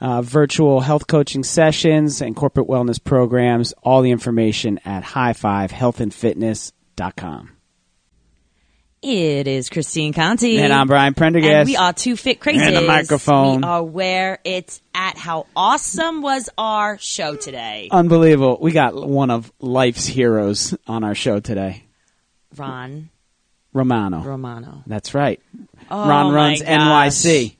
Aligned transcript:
uh, 0.00 0.22
virtual 0.22 0.80
health 0.80 1.06
coaching 1.06 1.44
sessions 1.44 2.20
and 2.20 2.34
corporate 2.36 2.66
wellness 2.68 3.02
programs. 3.02 3.72
All 3.82 4.02
the 4.02 4.10
information 4.10 4.78
at 4.84 5.02
highfivehealthandfitness.com. 5.04 7.50
It 9.00 9.46
is 9.46 9.70
Christine 9.70 10.12
Conti. 10.12 10.58
And 10.58 10.72
I'm 10.72 10.88
Brian 10.88 11.14
Prendergast. 11.14 11.52
And 11.52 11.68
we 11.68 11.76
are 11.76 11.92
two 11.92 12.16
fit 12.16 12.40
crazy. 12.40 12.64
And 12.64 12.76
a 12.76 12.80
microphone. 12.80 13.58
We 13.58 13.62
are 13.62 13.84
where 13.84 14.40
it's 14.42 14.82
at. 14.92 15.16
How 15.16 15.46
awesome 15.54 16.20
was 16.20 16.50
our 16.58 16.98
show 16.98 17.36
today? 17.36 17.90
Unbelievable. 17.92 18.58
We 18.60 18.72
got 18.72 18.96
one 18.96 19.30
of 19.30 19.52
life's 19.60 20.04
heroes 20.04 20.74
on 20.88 21.04
our 21.04 21.14
show 21.14 21.38
today. 21.38 21.84
Ron 22.56 23.10
Romano. 23.72 24.22
Romano. 24.22 24.82
That's 24.86 25.14
right. 25.14 25.40
Oh, 25.90 26.08
Ron 26.08 26.34
runs. 26.34 26.62
NYC. 26.62 27.56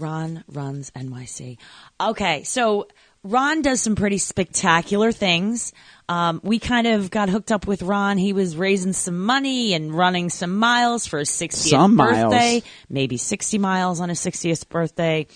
Ron 0.00 0.44
runs 0.48 0.90
NYC. 0.92 1.58
Okay, 2.00 2.42
so 2.44 2.88
Ron 3.22 3.62
does 3.62 3.80
some 3.80 3.96
pretty 3.96 4.18
spectacular 4.18 5.12
things. 5.12 5.72
Um, 6.08 6.40
we 6.42 6.58
kind 6.58 6.86
of 6.86 7.10
got 7.10 7.28
hooked 7.28 7.52
up 7.52 7.66
with 7.66 7.82
Ron. 7.82 8.16
He 8.18 8.32
was 8.32 8.56
raising 8.56 8.92
some 8.94 9.18
money 9.20 9.74
and 9.74 9.94
running 9.94 10.30
some 10.30 10.56
miles 10.56 11.06
for 11.06 11.18
his 11.18 11.28
60th 11.30 11.68
Some 11.70 11.96
miles. 11.96 12.32
birthday, 12.32 12.62
maybe 12.88 13.16
60 13.16 13.58
miles 13.58 14.00
on 14.00 14.08
his 14.08 14.18
60th 14.20 14.68
birthday. 14.68 15.26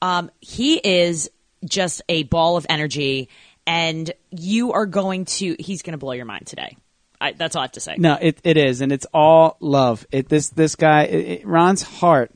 Um, 0.00 0.30
he 0.40 0.76
is 0.76 1.30
just 1.64 2.00
a 2.08 2.22
ball 2.24 2.56
of 2.56 2.64
energy, 2.70 3.28
and 3.66 4.10
you 4.30 4.72
are 4.72 4.86
going 4.86 5.24
to, 5.26 5.56
he's 5.58 5.82
going 5.82 5.92
to 5.92 5.98
blow 5.98 6.12
your 6.12 6.24
mind 6.24 6.46
today. 6.46 6.76
I, 7.20 7.32
that's 7.32 7.54
all 7.54 7.60
I 7.62 7.64
have 7.66 7.72
to 7.72 7.80
say. 7.80 7.94
No, 7.98 8.18
it, 8.20 8.40
it 8.42 8.56
is, 8.56 8.80
and 8.80 8.90
it's 8.90 9.06
all 9.14 9.56
love. 9.60 10.04
It 10.10 10.28
this 10.28 10.48
this 10.48 10.74
guy, 10.74 11.04
it- 11.04 11.46
Ron's 11.46 11.82
heart 11.82 12.32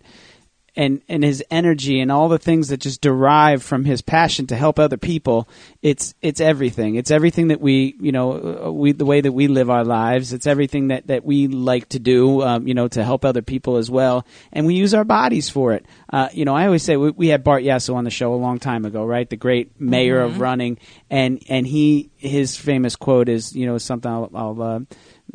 and 0.77 1.00
and 1.08 1.24
his 1.24 1.42
energy 1.50 2.00
and 2.00 2.12
all 2.12 2.28
the 2.28 2.38
things 2.38 2.69
that 2.69 2.78
just 2.78 3.00
derive 3.00 3.62
from 3.62 3.84
his 3.84 4.02
passion 4.02 4.46
to 4.48 4.56
help 4.56 4.78
other 4.78 4.96
people. 4.96 5.48
It's 5.83 6.14
it's 6.20 6.41
everything. 6.41 6.96
It's 6.96 7.10
everything 7.10 7.48
that 7.48 7.60
we 7.60 7.96
you 8.00 8.12
know 8.12 8.66
uh, 8.66 8.70
we 8.70 8.92
the 8.92 9.05
way 9.05 9.20
that 9.20 9.33
we 9.33 9.48
live 9.48 9.70
our 9.70 9.84
lives. 9.84 10.33
It's 10.33 10.46
everything 10.46 10.88
that 10.88 11.06
that 11.06 11.24
we 11.24 11.48
like 11.48 11.88
to 11.91 11.98
do. 11.98 12.42
Um, 12.42 12.68
you 12.68 12.74
know 12.74 12.88
to 12.88 13.02
help 13.02 13.24
other 13.24 13.42
people 13.42 13.77
as 13.77 13.91
well, 13.91 14.27
and 14.52 14.66
we 14.66 14.74
use 14.74 14.92
our 14.94 15.05
bodies 15.05 15.48
for 15.48 15.72
it. 15.72 15.86
Uh, 16.12 16.28
you 16.33 16.44
know, 16.44 16.55
I 16.55 16.66
always 16.66 16.83
say 16.83 16.96
we, 16.96 17.11
we 17.11 17.28
had 17.28 17.42
Bart 17.42 17.62
Yasso 17.62 17.95
on 17.95 18.05
the 18.05 18.11
show 18.11 18.34
a 18.34 18.36
long 18.36 18.58
time 18.58 18.84
ago, 18.84 19.05
right? 19.05 19.28
The 19.28 19.36
great 19.36 19.80
mayor 19.80 20.20
of 20.20 20.40
running, 20.40 20.78
and 21.11 21.42
and 21.48 21.67
he 21.67 22.11
his 22.17 22.56
famous 22.56 22.96
quote 22.96 23.28
is 23.28 23.55
you 23.55 23.67
know 23.67 23.78
something 23.78 24.11
I'll. 24.11 24.30
I'll 24.34 24.62
uh, 24.62 24.80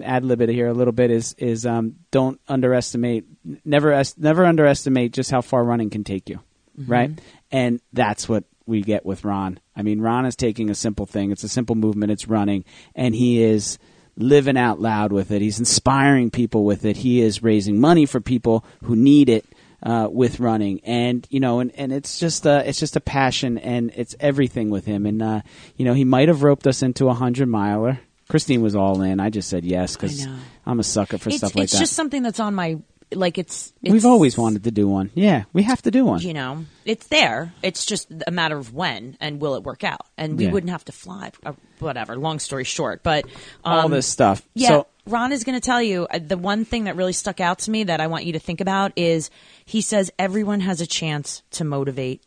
ad 0.02 0.24
lib 0.24 0.42
it 0.42 0.50
here 0.50 0.68
a 0.68 0.74
little 0.74 0.94
bit 0.94 1.12
is 1.12 1.34
is 1.38 1.66
um, 1.66 1.96
don't 2.12 2.40
underestimate 2.48 3.26
never 3.66 4.02
never 4.18 4.46
underestimate 4.46 5.14
just 5.14 5.32
how 5.32 5.42
far 5.42 5.64
running 5.64 5.90
can 5.90 6.04
take 6.04 6.30
you 6.30 6.40
right 6.78 7.12
and 7.52 7.82
that's 7.94 8.30
what 8.30 8.44
we 8.66 8.82
get 8.82 9.06
with 9.06 9.26
Ron 9.26 9.60
I 9.76 9.82
mean 9.82 10.02
Ron 10.02 10.26
is 10.26 10.36
taking 10.36 10.70
a 10.70 10.76
simple 10.76 11.06
thing 11.06 11.32
it's 11.32 11.44
a 11.44 11.50
simple 11.50 11.76
movement 11.76 12.12
it's 12.12 12.28
running 12.28 12.64
and 12.96 13.16
he 13.16 13.42
is 13.44 13.78
living 14.18 14.58
out 14.58 14.80
loud 14.80 15.12
with 15.12 15.32
it 15.32 15.42
he's 15.42 15.60
inspiring 15.60 16.30
people 16.30 16.64
with 16.64 16.86
it 16.86 16.98
he 16.98 17.22
is 17.22 17.44
raising 17.44 17.80
money 17.80 18.06
for 18.06 18.22
people 18.22 18.64
who 18.84 18.96
need 18.96 19.30
it 19.30 19.46
uh, 19.84 20.08
with 20.12 20.40
running, 20.40 20.80
and 20.84 21.26
you 21.32 21.40
know, 21.40 21.60
and, 21.60 21.72
and 21.76 21.92
it's 21.92 22.20
just 22.20 22.46
uh, 22.46 22.62
it's 22.64 22.80
just 22.80 22.96
a 22.96 23.00
passion, 23.00 23.58
and 23.58 23.92
it's 23.96 24.16
everything 24.20 24.70
with 24.70 24.86
him. 24.86 25.08
And 25.08 25.24
uh, 25.24 25.42
you 25.76 25.86
know, 25.86 25.96
he 25.96 26.04
might 26.04 26.28
have 26.28 26.44
roped 26.44 26.68
us 26.68 26.84
into 26.84 27.10
a 27.10 27.16
hundred 27.16 27.48
miler. 27.48 28.00
Christine 28.30 28.62
was 28.62 28.76
all 28.76 29.02
in. 29.02 29.20
I 29.20 29.32
just 29.32 29.50
said 29.50 29.66
yes 29.66 29.96
because. 29.96 30.28
I'm 30.66 30.80
a 30.80 30.84
sucker 30.84 31.18
for 31.18 31.30
it's 31.30 31.40
stuff 31.40 31.56
like 31.56 31.64
it's 31.64 31.74
that. 31.74 31.82
It's 31.82 31.90
just 31.90 31.96
something 31.96 32.22
that's 32.22 32.40
on 32.40 32.54
my, 32.54 32.78
like, 33.14 33.38
it's. 33.38 33.74
it's 33.82 33.92
We've 33.92 34.06
always 34.06 34.38
wanted 34.38 34.64
to 34.66 34.72
do 34.72 34.88
one. 34.88 35.10
Yeah, 35.14 35.44
we 35.54 35.64
have 35.64 35.82
to 35.84 35.92
do 35.92 36.06
one. 36.06 36.22
you 36.22 36.34
know, 36.34 36.66
it's 36.86 37.08
there. 37.08 37.54
It's 37.62 37.86
just 37.86 38.08
a 38.26 38.32
matter 38.32 38.58
of 38.58 38.74
when 38.74 39.18
and 39.20 39.40
will 39.42 39.56
it 39.56 39.64
work 39.64 39.84
out. 39.84 40.06
And 40.18 40.38
we 40.38 40.46
Yeah. 40.46 40.52
wouldn't 40.52 40.72
have 40.72 40.86
to 40.86 40.92
fly, 40.92 41.32
or 41.46 41.56
whatever. 41.80 42.16
Long 42.16 42.40
story 42.40 42.64
short, 42.64 43.04
but 43.04 43.26
um, 43.64 43.74
all 43.74 43.90
this 43.90 44.08
stuff. 44.08 44.42
Yeah, 44.54 44.68
So 44.70 44.88
Ron 45.08 45.32
is 45.32 45.44
going 45.44 45.60
to 45.60 45.66
tell 45.66 45.82
you 45.82 46.08
uh, 46.10 46.20
the 46.20 46.38
one 46.38 46.64
thing 46.66 46.84
that 46.86 46.96
really 46.96 47.14
stuck 47.14 47.40
out 47.40 47.60
to 47.60 47.72
me 47.72 47.86
that 47.86 48.00
I 48.00 48.08
want 48.08 48.26
you 48.26 48.34
to 48.34 48.40
think 48.40 48.62
about 48.62 48.92
is 48.96 49.30
he 49.66 49.82
says 49.82 50.12
everyone 50.20 50.60
has 50.62 50.80
a 50.82 50.88
chance 50.88 51.42
to 51.52 51.64
motivate 51.64 52.22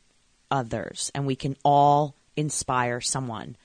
others, 0.51 1.11
and 1.15 1.27
we 1.27 1.37
can 1.37 1.57
all 1.65 2.15
inspire 2.37 3.01
someone. 3.01 3.57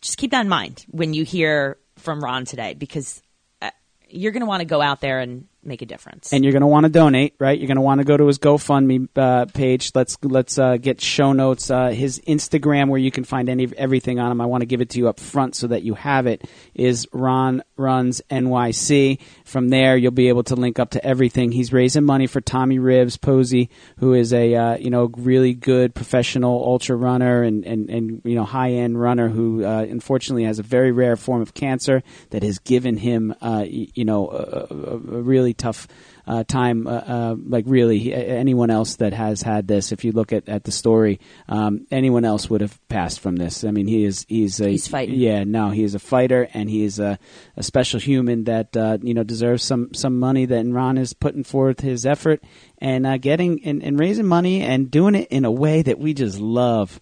Just 0.00 0.18
keep 0.18 0.32
that 0.32 0.42
in 0.42 0.48
mind 0.48 0.84
when 0.90 1.14
you 1.14 1.24
hear 1.24 1.78
from 1.96 2.22
Ron 2.22 2.44
today, 2.44 2.74
because 2.74 3.22
uh, 3.62 3.70
you're 4.10 4.32
going 4.32 4.40
to 4.42 4.46
want 4.46 4.60
to 4.60 4.66
go 4.66 4.82
out 4.82 5.00
there 5.00 5.20
and 5.20 5.46
make 5.66 5.82
a 5.82 5.86
difference. 5.86 6.32
and 6.32 6.44
you're 6.44 6.52
going 6.52 6.62
to 6.62 6.66
want 6.66 6.84
to 6.84 6.90
donate, 6.90 7.34
right? 7.38 7.58
You're 7.58 7.66
going 7.66 7.76
to 7.76 7.82
want 7.82 8.00
to 8.00 8.04
go 8.04 8.16
to 8.16 8.26
his 8.26 8.38
GoFundMe 8.38 9.08
uh, 9.16 9.46
page. 9.46 9.92
Let's 9.94 10.16
let's 10.22 10.58
uh, 10.58 10.76
get 10.76 11.00
show 11.00 11.32
notes. 11.32 11.70
Uh, 11.70 11.88
his 11.88 12.20
Instagram, 12.20 12.88
where 12.88 13.00
you 13.00 13.10
can 13.10 13.24
find 13.24 13.48
any 13.48 13.68
everything 13.76 14.18
on 14.18 14.30
him. 14.30 14.40
I 14.40 14.46
want 14.46 14.62
to 14.62 14.66
give 14.66 14.80
it 14.80 14.90
to 14.90 14.98
you 14.98 15.08
up 15.08 15.20
front 15.20 15.54
so 15.54 15.68
that 15.68 15.82
you 15.82 15.94
have 15.94 16.26
it. 16.26 16.44
Is 16.74 17.06
Ron 17.12 17.62
Runs 17.76 18.20
NYC. 18.30 19.20
From 19.44 19.68
there, 19.68 19.96
you'll 19.96 20.12
be 20.12 20.28
able 20.28 20.44
to 20.44 20.54
link 20.54 20.78
up 20.78 20.90
to 20.90 21.04
everything. 21.04 21.52
He's 21.52 21.72
raising 21.72 22.04
money 22.04 22.26
for 22.26 22.40
Tommy 22.40 22.78
Rivs 22.78 23.18
Puzey, 23.18 23.68
who 23.98 24.14
is 24.14 24.32
a 24.32 24.54
uh, 24.54 24.76
you 24.76 24.90
know 24.90 25.10
really 25.16 25.54
good 25.54 25.94
professional 25.94 26.62
ultra 26.64 26.96
runner 26.96 27.42
and 27.42 27.64
and, 27.64 27.90
and 27.90 28.22
you 28.24 28.34
know 28.34 28.44
high 28.44 28.72
end 28.72 29.00
runner 29.00 29.28
who 29.28 29.64
uh, 29.64 29.86
unfortunately 29.88 30.44
has 30.44 30.58
a 30.58 30.62
very 30.62 30.92
rare 30.92 31.16
form 31.16 31.40
of 31.42 31.54
cancer 31.54 32.02
that 32.30 32.42
has 32.42 32.58
given 32.58 32.96
him 32.96 33.34
uh, 33.40 33.64
you 33.66 34.04
know 34.04 34.28
a, 34.28 34.74
a, 34.74 34.94
a 34.94 35.22
really 35.22 35.53
tough 35.54 35.88
uh, 36.26 36.44
time. 36.44 36.86
Uh, 36.86 36.90
uh, 36.90 37.36
like 37.46 37.64
really, 37.66 38.12
anyone 38.12 38.70
else 38.70 38.96
that 38.96 39.12
has 39.12 39.42
had 39.42 39.66
this, 39.66 39.92
if 39.92 40.04
you 40.04 40.12
look 40.12 40.32
at, 40.32 40.48
at 40.48 40.64
the 40.64 40.72
story, 40.72 41.20
um, 41.48 41.86
anyone 41.90 42.24
else 42.24 42.48
would 42.48 42.60
have 42.60 42.78
passed 42.88 43.20
from 43.20 43.36
this. 43.36 43.64
I 43.64 43.70
mean, 43.70 43.86
he 43.86 44.04
is 44.04 44.24
he's 44.28 44.60
a 44.60 44.68
He's 44.68 44.88
fighting. 44.88 45.16
Yeah, 45.16 45.44
no, 45.44 45.70
he 45.70 45.82
is 45.82 45.94
a 45.94 45.98
fighter, 45.98 46.48
and 46.54 46.68
he 46.68 46.84
is 46.84 46.98
a, 46.98 47.18
a 47.56 47.62
special 47.62 48.00
human 48.00 48.44
that 48.44 48.76
uh, 48.76 48.98
you 49.02 49.14
know 49.14 49.24
deserves 49.24 49.62
some 49.62 49.92
some 49.94 50.18
money. 50.18 50.46
That 50.46 50.66
Ron 50.66 50.98
is 50.98 51.12
putting 51.12 51.44
forth 51.44 51.80
his 51.80 52.06
effort 52.06 52.42
and 52.78 53.06
uh, 53.06 53.18
getting 53.18 53.64
and, 53.64 53.82
and 53.82 53.98
raising 53.98 54.26
money 54.26 54.62
and 54.62 54.90
doing 54.90 55.14
it 55.14 55.28
in 55.28 55.44
a 55.44 55.52
way 55.52 55.82
that 55.82 55.98
we 55.98 56.14
just 56.14 56.38
love. 56.38 57.00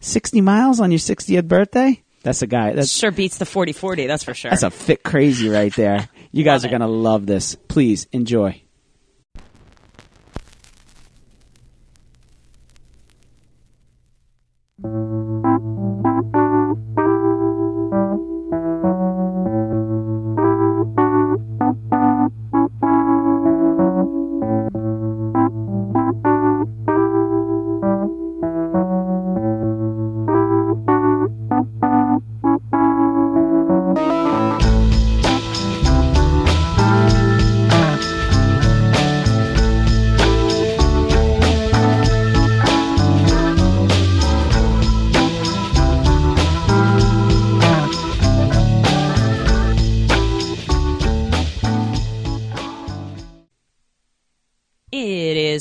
Sixty 0.00 0.40
miles 0.40 0.80
on 0.80 0.90
your 0.90 0.98
sixtieth 0.98 1.46
birthday. 1.46 2.02
That's 2.22 2.42
a 2.42 2.46
guy. 2.46 2.74
That 2.74 2.86
sure 2.86 3.10
beats 3.10 3.38
the 3.38 3.46
40-40, 3.46 4.06
that's 4.06 4.24
for 4.24 4.34
sure. 4.34 4.50
that's 4.50 4.62
a 4.62 4.70
fit 4.70 5.02
crazy 5.02 5.48
right 5.48 5.74
there. 5.74 6.08
You 6.32 6.44
guys 6.44 6.64
Love 6.64 6.64
are 6.64 6.68
gonna 6.68 6.86
love 6.86 7.26
this. 7.26 7.56
Please 7.66 8.06
enjoy. 8.12 8.62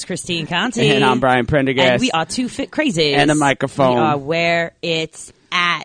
Christine 0.09 0.47
Conti. 0.47 0.89
And 0.89 1.05
I'm 1.05 1.19
Brian 1.19 1.45
Prendergast. 1.45 1.87
And 1.87 2.01
we 2.01 2.09
are 2.09 2.25
two 2.25 2.49
fit 2.49 2.71
crazies. 2.71 3.13
And 3.13 3.29
a 3.29 3.35
microphone. 3.35 3.93
We 3.93 4.01
are 4.01 4.17
where 4.17 4.73
it's 4.81 5.31
at. 5.51 5.83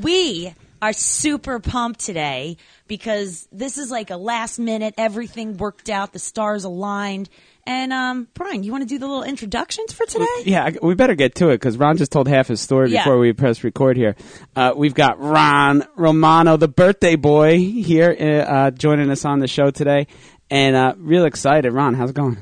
We 0.00 0.54
are 0.80 0.94
super 0.94 1.60
pumped 1.60 2.00
today 2.00 2.56
because 2.88 3.46
this 3.52 3.76
is 3.76 3.90
like 3.90 4.08
a 4.08 4.16
last 4.16 4.58
minute, 4.58 4.94
everything 4.96 5.58
worked 5.58 5.90
out, 5.90 6.14
the 6.14 6.18
stars 6.18 6.64
aligned. 6.64 7.28
And 7.66 7.92
um, 7.92 8.28
Brian, 8.32 8.62
you 8.62 8.72
want 8.72 8.80
to 8.84 8.88
do 8.88 8.98
the 8.98 9.06
little 9.06 9.24
introductions 9.24 9.92
for 9.92 10.06
today? 10.06 10.24
Yeah, 10.46 10.70
we 10.80 10.94
better 10.94 11.14
get 11.14 11.34
to 11.34 11.50
it 11.50 11.56
because 11.56 11.76
Ron 11.76 11.98
just 11.98 12.12
told 12.12 12.28
half 12.28 12.48
his 12.48 12.62
story 12.62 12.90
Yeah. 12.92 13.04
before 13.04 13.18
we 13.18 13.34
press 13.34 13.62
record 13.62 13.98
here. 13.98 14.16
Uh, 14.54 14.72
we've 14.74 14.94
got 14.94 15.20
Ron 15.20 15.84
Romano, 15.96 16.56
the 16.56 16.68
birthday 16.68 17.16
boy, 17.16 17.58
here 17.58 18.16
uh, 18.48 18.70
joining 18.70 19.10
us 19.10 19.26
on 19.26 19.40
the 19.40 19.48
show 19.48 19.70
today, 19.70 20.06
and 20.48 20.74
uh, 20.74 20.94
real 20.96 21.26
excited. 21.26 21.70
Ron, 21.74 21.92
how's 21.92 22.08
it 22.08 22.16
going? 22.16 22.38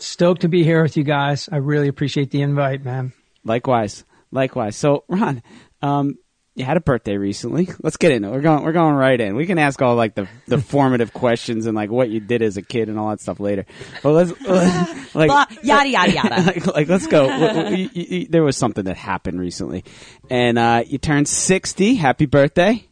Stoked 0.00 0.42
to 0.42 0.48
be 0.48 0.64
here 0.64 0.82
with 0.82 0.96
you 0.96 1.04
guys. 1.04 1.48
I 1.52 1.56
really 1.56 1.88
appreciate 1.88 2.30
the 2.30 2.42
invite, 2.42 2.84
man. 2.84 3.12
Likewise, 3.44 4.04
likewise. 4.30 4.76
So, 4.76 5.04
Ron, 5.08 5.42
um, 5.82 6.16
you 6.54 6.64
had 6.64 6.76
a 6.76 6.80
birthday 6.80 7.16
recently. 7.16 7.68
Let's 7.82 7.96
get 7.96 8.10
into 8.12 8.28
it. 8.28 8.32
We're 8.32 8.40
going. 8.40 8.64
We're 8.64 8.72
going 8.72 8.94
right 8.94 9.18
in. 9.20 9.36
We 9.36 9.46
can 9.46 9.58
ask 9.58 9.80
all 9.80 9.94
like 9.94 10.14
the, 10.14 10.26
the 10.46 10.58
formative 10.62 11.12
questions 11.12 11.66
and 11.66 11.74
like 11.76 11.90
what 11.90 12.10
you 12.10 12.18
did 12.20 12.42
as 12.42 12.56
a 12.56 12.62
kid 12.62 12.88
and 12.88 12.98
all 12.98 13.10
that 13.10 13.20
stuff 13.20 13.40
later. 13.40 13.64
But 14.02 14.12
let's 14.12 14.40
like 15.14 15.28
Blah, 15.28 15.46
yada, 15.62 15.88
yada, 15.88 16.12
yada. 16.12 16.42
like, 16.46 16.66
like, 16.66 16.88
let's 16.88 17.06
go. 17.06 17.28
W- 17.28 17.46
w- 17.62 17.76
you- 17.76 17.90
you- 17.92 18.18
you- 18.20 18.26
there 18.28 18.42
was 18.42 18.56
something 18.56 18.84
that 18.84 18.96
happened 18.96 19.38
recently, 19.40 19.84
and 20.28 20.58
uh, 20.58 20.82
you 20.86 20.98
turned 20.98 21.28
sixty. 21.28 21.94
Happy 21.94 22.26
birthday! 22.26 22.86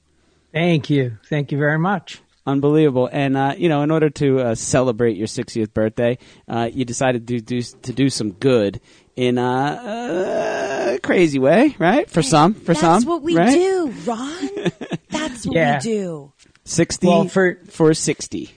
Thank 0.52 0.88
you. 0.88 1.18
Thank 1.28 1.52
you 1.52 1.58
very 1.58 1.78
much. 1.78 2.22
Unbelievable. 2.48 3.08
And 3.12 3.36
uh, 3.36 3.54
you 3.58 3.68
know, 3.68 3.82
in 3.82 3.90
order 3.90 4.08
to 4.08 4.40
uh, 4.40 4.54
celebrate 4.54 5.16
your 5.18 5.26
60th 5.26 5.74
birthday, 5.74 6.16
uh, 6.48 6.70
you 6.72 6.84
decided 6.86 7.26
to 7.28 7.40
do 7.42 7.60
to 7.60 7.92
do 7.92 8.08
some 8.08 8.32
good 8.32 8.80
in 9.16 9.36
a, 9.36 10.94
a 10.94 10.98
crazy 11.02 11.38
way, 11.38 11.76
right? 11.78 12.08
For 12.08 12.22
some, 12.22 12.54
for 12.54 12.72
That's 12.72 12.80
some, 12.80 13.04
what 13.04 13.22
we 13.22 13.36
right? 13.36 13.52
do, 13.52 13.92
Ron. 14.06 14.48
That's 15.10 15.44
what 15.46 15.56
Yeah. 15.56 15.76
we 15.78 15.82
do. 15.82 16.32
60 16.64 17.06
Well, 17.06 17.28
for- 17.28 17.58
for 17.68 17.92
60. 17.94 18.50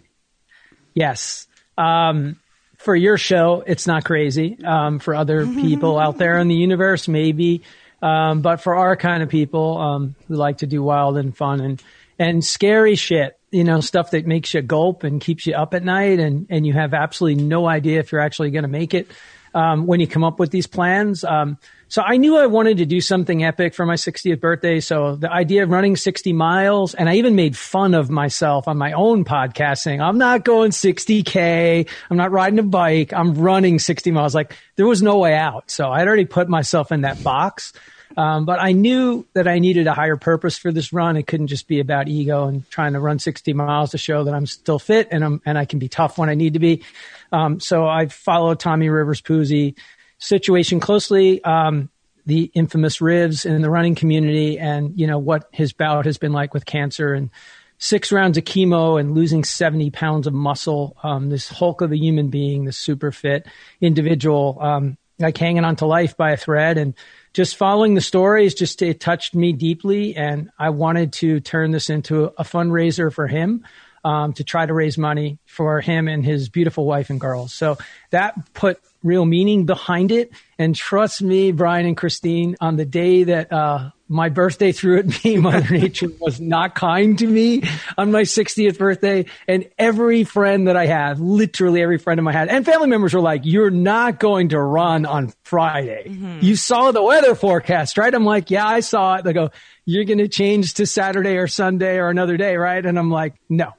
Yes. 0.93 1.47
Um, 1.77 2.39
for 2.77 2.95
your 2.95 3.17
show, 3.17 3.63
it's 3.65 3.87
not 3.87 4.05
crazy. 4.05 4.57
Um, 4.63 4.99
for 4.99 5.15
other 5.15 5.45
people 5.45 5.97
out 5.99 6.17
there 6.17 6.37
in 6.39 6.47
the 6.47 6.55
universe, 6.55 7.07
maybe. 7.07 7.63
Um, 8.01 8.41
but 8.41 8.61
for 8.61 8.75
our 8.75 8.95
kind 8.95 9.21
of 9.23 9.29
people, 9.29 9.77
um, 9.77 10.15
who 10.27 10.35
like 10.35 10.59
to 10.59 10.67
do 10.67 10.81
wild 10.81 11.17
and 11.17 11.35
fun 11.35 11.59
and, 11.61 11.81
and 12.17 12.43
scary 12.43 12.95
shit, 12.95 13.37
you 13.51 13.63
know, 13.63 13.81
stuff 13.81 14.11
that 14.11 14.25
makes 14.25 14.53
you 14.53 14.61
gulp 14.61 15.03
and 15.03 15.21
keeps 15.21 15.45
you 15.45 15.53
up 15.53 15.73
at 15.73 15.83
night 15.83 16.19
and, 16.19 16.47
and 16.49 16.65
you 16.65 16.73
have 16.73 16.93
absolutely 16.93 17.43
no 17.43 17.67
idea 17.67 17.99
if 17.99 18.11
you're 18.11 18.21
actually 18.21 18.51
going 18.51 18.63
to 18.63 18.69
make 18.69 18.93
it, 18.93 19.07
um, 19.53 19.85
when 19.85 19.99
you 19.99 20.07
come 20.07 20.23
up 20.23 20.39
with 20.39 20.51
these 20.51 20.67
plans. 20.67 21.23
Um, 21.23 21.57
so 21.89 22.01
I 22.01 22.15
knew 22.15 22.37
I 22.37 22.47
wanted 22.47 22.77
to 22.77 22.85
do 22.85 23.01
something 23.01 23.43
epic 23.43 23.73
for 23.73 23.85
my 23.85 23.95
60th 23.95 24.39
birthday. 24.39 24.79
So 24.79 25.17
the 25.17 25.29
idea 25.29 25.63
of 25.63 25.69
running 25.69 25.97
60 25.97 26.31
miles, 26.31 26.93
and 26.93 27.09
I 27.09 27.15
even 27.15 27.35
made 27.35 27.57
fun 27.57 27.93
of 27.93 28.09
myself 28.09 28.69
on 28.69 28.77
my 28.77 28.93
own 28.93 29.25
podcast 29.25 29.79
saying, 29.79 30.01
I'm 30.01 30.17
not 30.17 30.45
going 30.45 30.71
60K. 30.71 31.89
I'm 32.09 32.17
not 32.17 32.31
riding 32.31 32.59
a 32.59 32.63
bike. 32.63 33.11
I'm 33.11 33.33
running 33.33 33.77
60 33.77 34.11
miles. 34.11 34.33
Like 34.33 34.55
there 34.77 34.87
was 34.87 35.01
no 35.01 35.17
way 35.17 35.35
out. 35.35 35.69
So 35.69 35.91
I'd 35.91 36.07
already 36.07 36.23
put 36.23 36.47
myself 36.47 36.93
in 36.93 37.01
that 37.01 37.21
box. 37.21 37.73
Um, 38.17 38.45
but 38.45 38.59
I 38.59 38.71
knew 38.71 39.25
that 39.33 39.47
I 39.47 39.59
needed 39.59 39.87
a 39.87 39.93
higher 39.93 40.17
purpose 40.17 40.57
for 40.57 40.71
this 40.71 40.91
run. 40.93 41.17
It 41.17 41.27
couldn't 41.27 41.47
just 41.47 41.67
be 41.67 41.79
about 41.79 42.07
ego 42.07 42.47
and 42.47 42.69
trying 42.69 42.93
to 42.93 42.99
run 42.99 43.19
60 43.19 43.53
miles 43.53 43.91
to 43.91 43.97
show 43.97 44.23
that 44.23 44.33
I'm 44.33 44.45
still 44.45 44.79
fit 44.79 45.07
and 45.11 45.23
I'm, 45.23 45.41
and 45.45 45.57
I 45.57 45.65
can 45.65 45.79
be 45.79 45.87
tough 45.87 46.17
when 46.17 46.29
I 46.29 46.35
need 46.35 46.53
to 46.53 46.59
be. 46.59 46.83
Um, 47.31 47.59
so 47.59 47.87
I 47.87 48.07
followed 48.07 48.59
Tommy 48.59 48.89
Rivers 48.89 49.21
Puzey 49.21 49.75
situation 50.17 50.79
closely. 50.79 51.43
Um, 51.43 51.89
the 52.25 52.51
infamous 52.53 52.99
Rivs 52.99 53.45
in 53.45 53.61
the 53.61 53.69
running 53.69 53.95
community 53.95 54.59
and, 54.59 54.97
you 54.99 55.07
know, 55.07 55.17
what 55.17 55.49
his 55.51 55.73
bout 55.73 56.05
has 56.05 56.17
been 56.17 56.33
like 56.33 56.53
with 56.53 56.65
cancer 56.65 57.13
and 57.13 57.29
six 57.77 58.11
rounds 58.11 58.37
of 58.37 58.43
chemo 58.43 58.99
and 58.99 59.15
losing 59.15 59.43
70 59.43 59.89
pounds 59.89 60.27
of 60.27 60.33
muscle. 60.33 60.95
Um, 61.01 61.29
this 61.29 61.49
hulk 61.49 61.81
of 61.81 61.91
a 61.91 61.97
human 61.97 62.29
being, 62.29 62.65
this 62.65 62.77
super 62.77 63.11
fit 63.11 63.47
individual, 63.81 64.59
um, 64.61 64.97
like 65.17 65.37
hanging 65.37 65.65
on 65.65 65.75
to 65.77 65.87
life 65.87 66.15
by 66.15 66.31
a 66.31 66.37
thread 66.37 66.77
and 66.77 66.93
just 67.33 67.55
following 67.55 67.95
the 67.95 68.01
stories 68.01 68.53
just 68.53 68.81
it 68.81 68.99
touched 68.99 69.35
me 69.35 69.53
deeply 69.53 70.15
and 70.15 70.49
i 70.59 70.69
wanted 70.69 71.13
to 71.13 71.39
turn 71.39 71.71
this 71.71 71.89
into 71.89 72.25
a 72.37 72.43
fundraiser 72.43 73.11
for 73.11 73.27
him 73.27 73.65
um, 74.03 74.33
to 74.33 74.43
try 74.43 74.65
to 74.65 74.73
raise 74.73 74.97
money 74.97 75.37
for 75.51 75.81
him 75.81 76.07
and 76.07 76.25
his 76.25 76.49
beautiful 76.49 76.85
wife 76.85 77.09
and 77.09 77.19
girls. 77.19 77.53
So 77.53 77.77
that 78.11 78.53
put 78.53 78.79
real 79.03 79.25
meaning 79.25 79.65
behind 79.65 80.11
it. 80.11 80.31
And 80.57 80.75
trust 80.75 81.21
me 81.21 81.51
brian 81.51 81.85
and 81.85 81.97
christine 81.97 82.55
on 82.61 82.75
the 82.75 82.85
day 82.85 83.23
that 83.23 83.51
uh, 83.51 83.89
my 84.07 84.29
birthday 84.29 84.71
threw 84.71 84.99
at 84.99 85.23
me 85.23 85.37
mother 85.39 85.73
nature 85.73 86.07
was 86.19 86.39
not 86.39 86.75
kind 86.75 87.17
to 87.17 87.25
me 87.25 87.63
on 87.97 88.11
my 88.11 88.21
60th 88.23 88.77
birthday. 88.77 89.25
And 89.47 89.69
every 89.77 90.23
friend 90.23 90.67
that 90.67 90.77
i 90.77 90.85
have 90.85 91.19
literally 91.19 91.81
every 91.81 91.97
friend 91.97 92.19
of 92.19 92.23
mine 92.23 92.35
had 92.35 92.49
and 92.49 92.65
family 92.65 92.87
members 92.87 93.13
were 93.13 93.21
like 93.21 93.41
you're 93.43 93.71
not 93.71 94.19
going 94.19 94.49
to 94.49 94.59
run 94.59 95.05
on 95.05 95.33
friday. 95.43 96.15
You 96.41 96.55
saw 96.55 96.91
the 96.91 97.03
weather 97.03 97.35
forecast 97.35 97.97
right? 97.97 98.13
I'm 98.13 98.25
like 98.25 98.51
yeah 98.51 98.67
i 98.67 98.81
saw 98.81 99.15
it. 99.15 99.23
They 99.23 99.33
go 99.33 99.49
you're 99.85 100.05
going 100.05 100.19
to 100.19 100.27
change 100.27 100.75
to 100.75 100.85
saturday 100.85 101.37
or 101.37 101.47
sunday 101.47 101.97
or 101.97 102.09
another 102.09 102.37
day 102.37 102.55
right? 102.55 102.85
And 102.85 102.99
i'm 102.99 103.09
like 103.09 103.33
no 103.49 103.71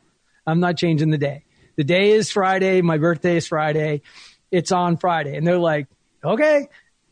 i'm 0.46 0.58
not 0.58 0.76
changing 0.76 1.10
the 1.10 1.19
day 1.19 1.44
the 1.76 1.84
day 1.84 2.10
is 2.12 2.30
friday 2.30 2.80
my 2.82 2.98
birthday 2.98 3.36
is 3.36 3.46
friday 3.46 4.02
it's 4.50 4.72
on 4.72 4.96
friday 4.96 5.36
and 5.36 5.46
they're 5.46 5.58
like 5.58 5.86
okay 6.24 6.69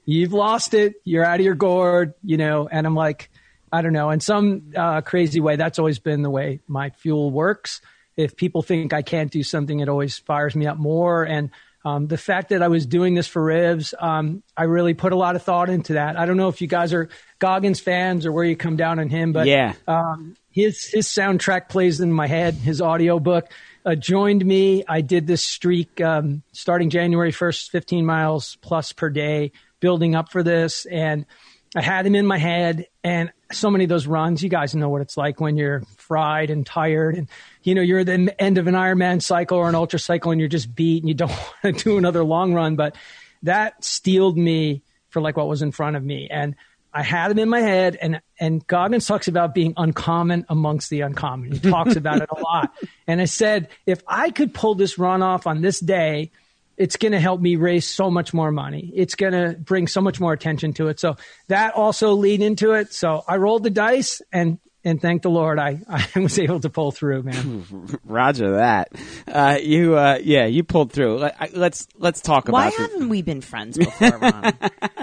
you've 0.07 0.33
lost 0.33 0.75
it. 0.75 0.95
You're 1.05 1.25
out 1.25 1.39
of 1.39 1.45
your 1.45 1.55
gourd, 1.55 2.15
you 2.25 2.37
know. 2.37 2.67
And 2.67 2.85
I'm 2.85 2.97
like, 2.97 3.31
I 3.71 3.81
don't 3.81 3.93
know. 3.93 4.11
In 4.11 4.19
some 4.19 4.73
uh, 4.75 5.03
crazy 5.03 5.39
way, 5.41 5.55
that's 5.55 5.79
always 5.79 6.01
been 6.01 6.23
the 6.23 6.31
way 6.31 6.61
my 6.67 6.91
fuel 6.91 7.31
works. 7.31 7.81
If 8.17 8.35
people 8.35 8.63
think 8.63 8.93
I 8.93 9.03
can't 9.03 9.31
do 9.31 9.45
something, 9.45 9.79
it 9.79 9.89
always 9.89 10.19
fires 10.19 10.57
me 10.57 10.67
up 10.67 10.79
more. 10.79 11.23
And 11.23 11.51
um, 11.85 12.09
the 12.09 12.19
fact 12.19 12.49
that 12.49 12.61
I 12.61 12.69
was 12.69 12.87
doing 12.87 13.15
this 13.15 13.29
for 13.29 13.41
Rivs, 13.45 13.95
um, 14.03 14.43
I 14.57 14.65
really 14.65 14.95
put 14.95 15.13
a 15.13 15.17
lot 15.17 15.37
of 15.37 15.43
thought 15.45 15.71
into 15.71 15.93
that. 15.93 16.19
I 16.19 16.27
don't 16.27 16.37
know 16.37 16.49
if 16.49 16.61
you 16.61 16.67
guys 16.67 16.93
are 16.93 17.09
Goggins 17.39 17.79
fans 17.79 18.27
or 18.27 18.33
where 18.33 18.45
you 18.45 18.57
come 18.57 18.77
down 18.77 18.99
on 18.99 19.11
him, 19.11 19.33
but 19.33 19.47
Yeah. 19.47 19.75
um, 19.87 20.37
his 20.51 20.87
his 20.87 21.07
soundtrack 21.07 21.69
plays 21.69 22.01
in 22.01 22.13
my 22.13 22.27
head. 22.27 22.55
His 22.55 22.83
audiobook 22.83 23.49
uh, 23.85 23.95
joined 23.95 24.45
me. 24.45 24.85
I 24.87 25.01
did 25.01 25.27
this 25.27 25.43
streak 25.43 26.01
um, 26.01 26.43
starting 26.53 26.91
January 26.91 27.33
first, 27.33 27.71
fifteen 27.71 28.05
miles 28.05 28.57
plus 28.61 28.93
per 28.93 29.11
day, 29.11 29.53
building 29.81 30.15
up 30.15 30.31
for 30.31 30.43
this, 30.43 30.87
and 30.87 31.27
I 31.75 31.83
had 31.83 32.07
him 32.07 32.15
in 32.15 32.27
my 32.27 32.39
head. 32.39 32.87
And 33.05 33.33
so 33.53 33.71
many 33.71 33.85
of 33.85 33.91
those 33.91 34.07
runs, 34.07 34.43
you 34.43 34.49
guys 34.49 34.75
know 34.75 34.89
what 34.89 35.03
it's 35.03 35.17
like 35.17 35.41
when 35.41 35.57
you're 35.57 35.83
fried 35.97 36.51
and 36.51 36.67
tired, 36.67 37.17
and 37.17 37.29
you 37.63 37.75
know 37.75 37.83
you're 37.83 38.01
at 38.01 38.07
the 38.07 38.35
end 38.41 38.59
of 38.59 38.67
an 38.67 38.75
Ironman 38.75 39.23
cycle 39.23 39.59
or 39.59 39.69
an 39.69 39.75
ultra 39.75 39.99
cycle, 39.99 40.31
and 40.31 40.41
you're 40.41 40.49
just 40.49 40.75
beat, 40.75 41.03
and 41.03 41.09
you 41.09 41.15
don't 41.15 41.31
want 41.65 41.79
to 41.79 41.85
do 41.85 41.99
another 41.99 42.25
long 42.25 42.53
run. 42.53 42.77
But 42.77 42.97
that 43.43 43.85
steeled 43.85 44.37
me 44.37 44.83
for 45.09 45.23
like 45.23 45.37
what 45.37 45.49
was 45.49 45.63
in 45.63 45.73
front 45.73 45.97
of 45.97 46.05
me, 46.05 46.29
and 46.31 46.55
I 46.93 47.03
had 47.03 47.31
him 47.31 47.39
in 47.39 47.49
my 47.49 47.61
head, 47.61 47.97
and 48.01 48.21
and 48.41 48.67
Goggins 48.67 49.07
talks 49.07 49.29
about 49.29 49.55
being 49.55 49.75
uncommon 49.77 50.47
amongst 50.49 50.89
the 50.89 51.03
uncommon. 51.03 51.53
He 51.53 51.59
talks 51.59 51.95
about 51.95 52.23
it 52.23 52.29
a 52.35 52.41
lot. 52.43 52.73
And 53.07 53.21
I 53.21 53.27
said, 53.27 53.69
if 53.85 54.03
I 54.09 54.31
could 54.31 54.55
pull 54.55 54.75
this 54.75 54.99
run 54.99 55.23
off 55.23 55.47
on 55.47 55.61
this 55.61 55.79
day, 55.79 56.33
it's 56.79 56.97
going 56.97 57.13
to 57.13 57.21
help 57.21 57.43
me 57.43 57.57
raise 57.57 57.87
so 57.87 58.11
much 58.11 58.33
more 58.33 58.51
money. 58.51 58.91
It's 58.95 59.15
going 59.15 59.35
to 59.35 59.59
bring 59.59 59.87
so 59.87 60.01
much 60.01 60.19
more 60.19 60.33
attention 60.33 60.73
to 60.75 60.89
it. 60.89 60.99
So 60.99 61.19
that 61.49 61.75
also 61.75 62.15
lead 62.15 62.41
into 62.41 62.73
it. 62.73 62.95
So 62.95 63.23
I 63.29 63.37
rolled 63.37 63.63
the 63.63 63.71
dice, 63.71 64.23
and 64.33 64.59
and 64.85 65.01
thank 65.01 65.23
the 65.23 65.31
Lord, 65.31 65.59
I 65.59 65.81
I 66.15 66.21
was 66.21 66.39
able 66.39 66.61
to 66.61 66.71
pull 66.71 66.91
through, 66.93 67.23
man. 67.23 67.99
Roger 68.05 68.53
that. 68.57 68.89
Uh, 69.29 69.59
you, 69.63 69.97
uh, 69.97 70.19
yeah, 70.23 70.47
you 70.47 70.63
pulled 70.65 70.93
through. 70.93 71.19
Let, 71.19 71.37
I, 71.41 71.51
let's 71.53 71.87
let's 71.99 72.21
talk 72.21 72.49
Why 72.49 72.69
about. 72.69 72.77
the- 72.77 72.83
haven't 72.83 73.09
we 73.09 73.23
been 73.23 73.41
friends 73.41 73.77
before, 73.79 74.19
Ron? 74.19 74.43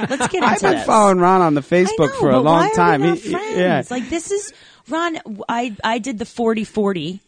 Let's 0.10 0.28
get 0.28 0.36
into 0.36 0.46
I've 0.48 0.62
been 0.62 0.72
this. 0.74 0.86
following 0.86 1.20
Ron 1.20 1.42
on 1.42 1.54
the 1.56 1.62
Facebook 1.62 2.10
know, 2.10 2.20
for 2.20 2.30
a 2.30 2.34
but 2.34 2.44
long 2.44 2.64
why 2.68 2.74
time. 2.74 3.02
Are 3.02 3.06
we 3.06 3.10
not 3.12 3.18
He- 3.20 3.30
he- 3.30 3.34
friends? 3.34 3.58
yeah. 3.58 3.84
Like 3.90 4.10
this 4.10 4.32
is 4.32 4.54
Ron. 4.90 5.18
I 5.50 5.76
I 5.84 5.98
did 6.00 6.18
the 6.20 6.26
40-40. 6.26 7.20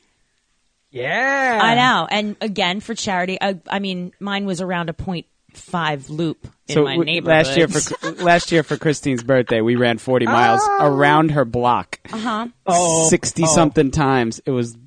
Yeah, 0.92 1.60
I 1.62 1.76
know, 1.76 2.08
and 2.10 2.36
again 2.42 2.80
for 2.80 2.96
charity. 2.96 3.38
I, 3.40 3.60
I 3.70 3.78
mean, 3.78 4.12
mine 4.20 4.46
was 4.48 4.60
around 4.60 4.90
a 4.90 4.94
point 4.94 5.28
five 5.54 6.10
loop 6.10 6.48
in 6.68 6.74
so 6.76 6.84
my 6.84 6.92
w- 6.94 7.06
neighborhood. 7.06 7.46
last 7.48 7.58
year 7.58 7.68
for 7.68 8.12
last 8.24 8.52
year 8.52 8.64
for 8.64 8.78
Christine's 8.78 9.24
birthday, 9.24 9.62
we 9.62 9.76
ran 9.76 9.98
40 9.98 10.26
miles 10.26 10.62
around 10.80 11.32
her 11.32 11.46
block. 11.46 12.00
uh-huh. 12.12 12.48
Oh, 12.66 13.08
60 13.10 13.46
something 13.46 13.92
times. 13.92 14.40
It 14.46 14.52
was 14.52 14.78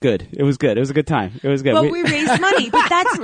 good. 0.00 0.28
It 0.32 0.42
was 0.42 0.58
good. 0.58 0.76
It 0.76 0.80
was 0.80 0.90
a 0.90 0.94
good 0.94 1.06
time. 1.06 1.32
It 1.42 1.48
was 1.48 1.62
good. 1.62 1.72
But 1.74 1.84
We- 1.84 2.02
we 2.02 2.02
raised 2.02 2.40
money. 2.40 2.68
But 2.70 2.86
that's, 2.88 3.18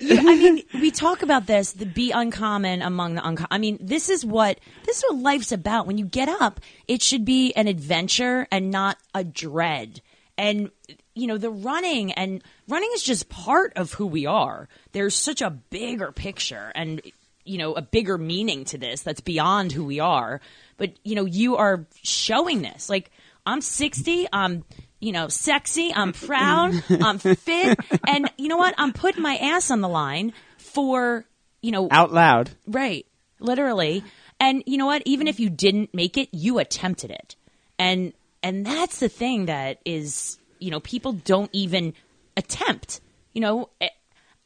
you, 0.00 0.18
I 0.18 0.22
mean, 0.36 0.62
we 0.74 0.90
talk 0.90 1.22
about 1.22 1.46
this, 1.46 1.72
the 1.72 1.86
be 1.86 2.10
uncommon 2.12 2.82
among 2.82 3.14
the 3.16 3.26
uncommon. 3.26 3.48
I 3.50 3.58
mean, 3.58 3.78
this 3.80 4.08
is 4.08 4.24
what, 4.24 4.58
this 4.86 4.98
is 4.98 5.04
what 5.08 5.18
life's 5.18 5.52
about. 5.52 5.86
When 5.86 5.98
you 5.98 6.06
get 6.06 6.28
up, 6.28 6.60
it 6.88 7.02
should 7.02 7.24
be 7.24 7.52
an 7.54 7.68
adventure 7.68 8.46
and 8.50 8.70
not 8.70 8.96
a 9.14 9.22
dread. 9.24 10.00
And 10.38 10.70
you 11.14 11.26
know, 11.26 11.38
the 11.38 11.50
running 11.50 12.12
and 12.12 12.42
running 12.68 12.90
is 12.94 13.02
just 13.02 13.28
part 13.28 13.72
of 13.76 13.92
who 13.92 14.06
we 14.06 14.26
are. 14.26 14.68
There's 14.92 15.14
such 15.14 15.42
a 15.42 15.50
bigger 15.50 16.12
picture 16.12 16.72
and 16.74 17.00
you 17.44 17.58
know, 17.58 17.74
a 17.74 17.82
bigger 17.82 18.16
meaning 18.16 18.64
to 18.64 18.78
this 18.78 19.02
that's 19.02 19.20
beyond 19.20 19.70
who 19.70 19.84
we 19.84 20.00
are. 20.00 20.40
But 20.76 20.92
you 21.04 21.14
know, 21.14 21.26
you 21.26 21.56
are 21.56 21.86
showing 22.02 22.62
this. 22.62 22.88
Like 22.88 23.10
I'm 23.46 23.60
60, 23.60 24.26
I'm 24.32 24.64
you 25.00 25.12
know, 25.12 25.28
sexy, 25.28 25.92
I'm 25.94 26.12
proud, 26.12 26.82
I'm 26.90 27.18
fit, 27.18 27.78
and 28.06 28.30
you 28.38 28.48
know 28.48 28.56
what? 28.56 28.74
I'm 28.78 28.94
putting 28.94 29.22
my 29.22 29.36
ass 29.36 29.70
on 29.70 29.82
the 29.82 29.88
line 29.88 30.32
for, 30.56 31.26
you 31.60 31.72
know, 31.72 31.88
Out 31.90 32.12
loud. 32.12 32.50
Right. 32.66 33.04
Literally. 33.38 34.02
And 34.40 34.62
you 34.66 34.78
know 34.78 34.86
what? 34.86 35.02
Even 35.04 35.28
if 35.28 35.38
you 35.38 35.50
didn't 35.50 35.92
make 35.92 36.16
it, 36.16 36.30
you 36.32 36.58
attempted 36.58 37.10
it. 37.10 37.36
And 37.78 38.14
and 38.42 38.64
that's 38.66 39.00
the 39.00 39.08
thing 39.08 39.46
that 39.46 39.78
is, 39.84 40.38
you 40.64 40.70
know, 40.70 40.80
people 40.80 41.12
don't 41.12 41.50
even 41.52 41.94
attempt. 42.36 43.00
You 43.32 43.40
know, 43.40 43.68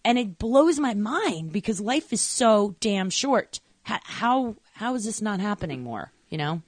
and 0.05 0.19
it 0.19 0.39
blows 0.39 0.79
my 0.79 0.95
mind 0.95 1.53
because 1.53 1.81
life 1.81 2.13
is 2.13 2.21
so 2.21 2.75
damn 2.81 3.11
short. 3.11 3.61
How 3.83 3.99
how, 4.05 4.57
how 4.75 4.95
is 4.95 5.05
this 5.05 5.21
not 5.23 5.41
happening 5.41 5.83
more, 5.83 6.11
you 6.31 6.39
know? 6.39 6.63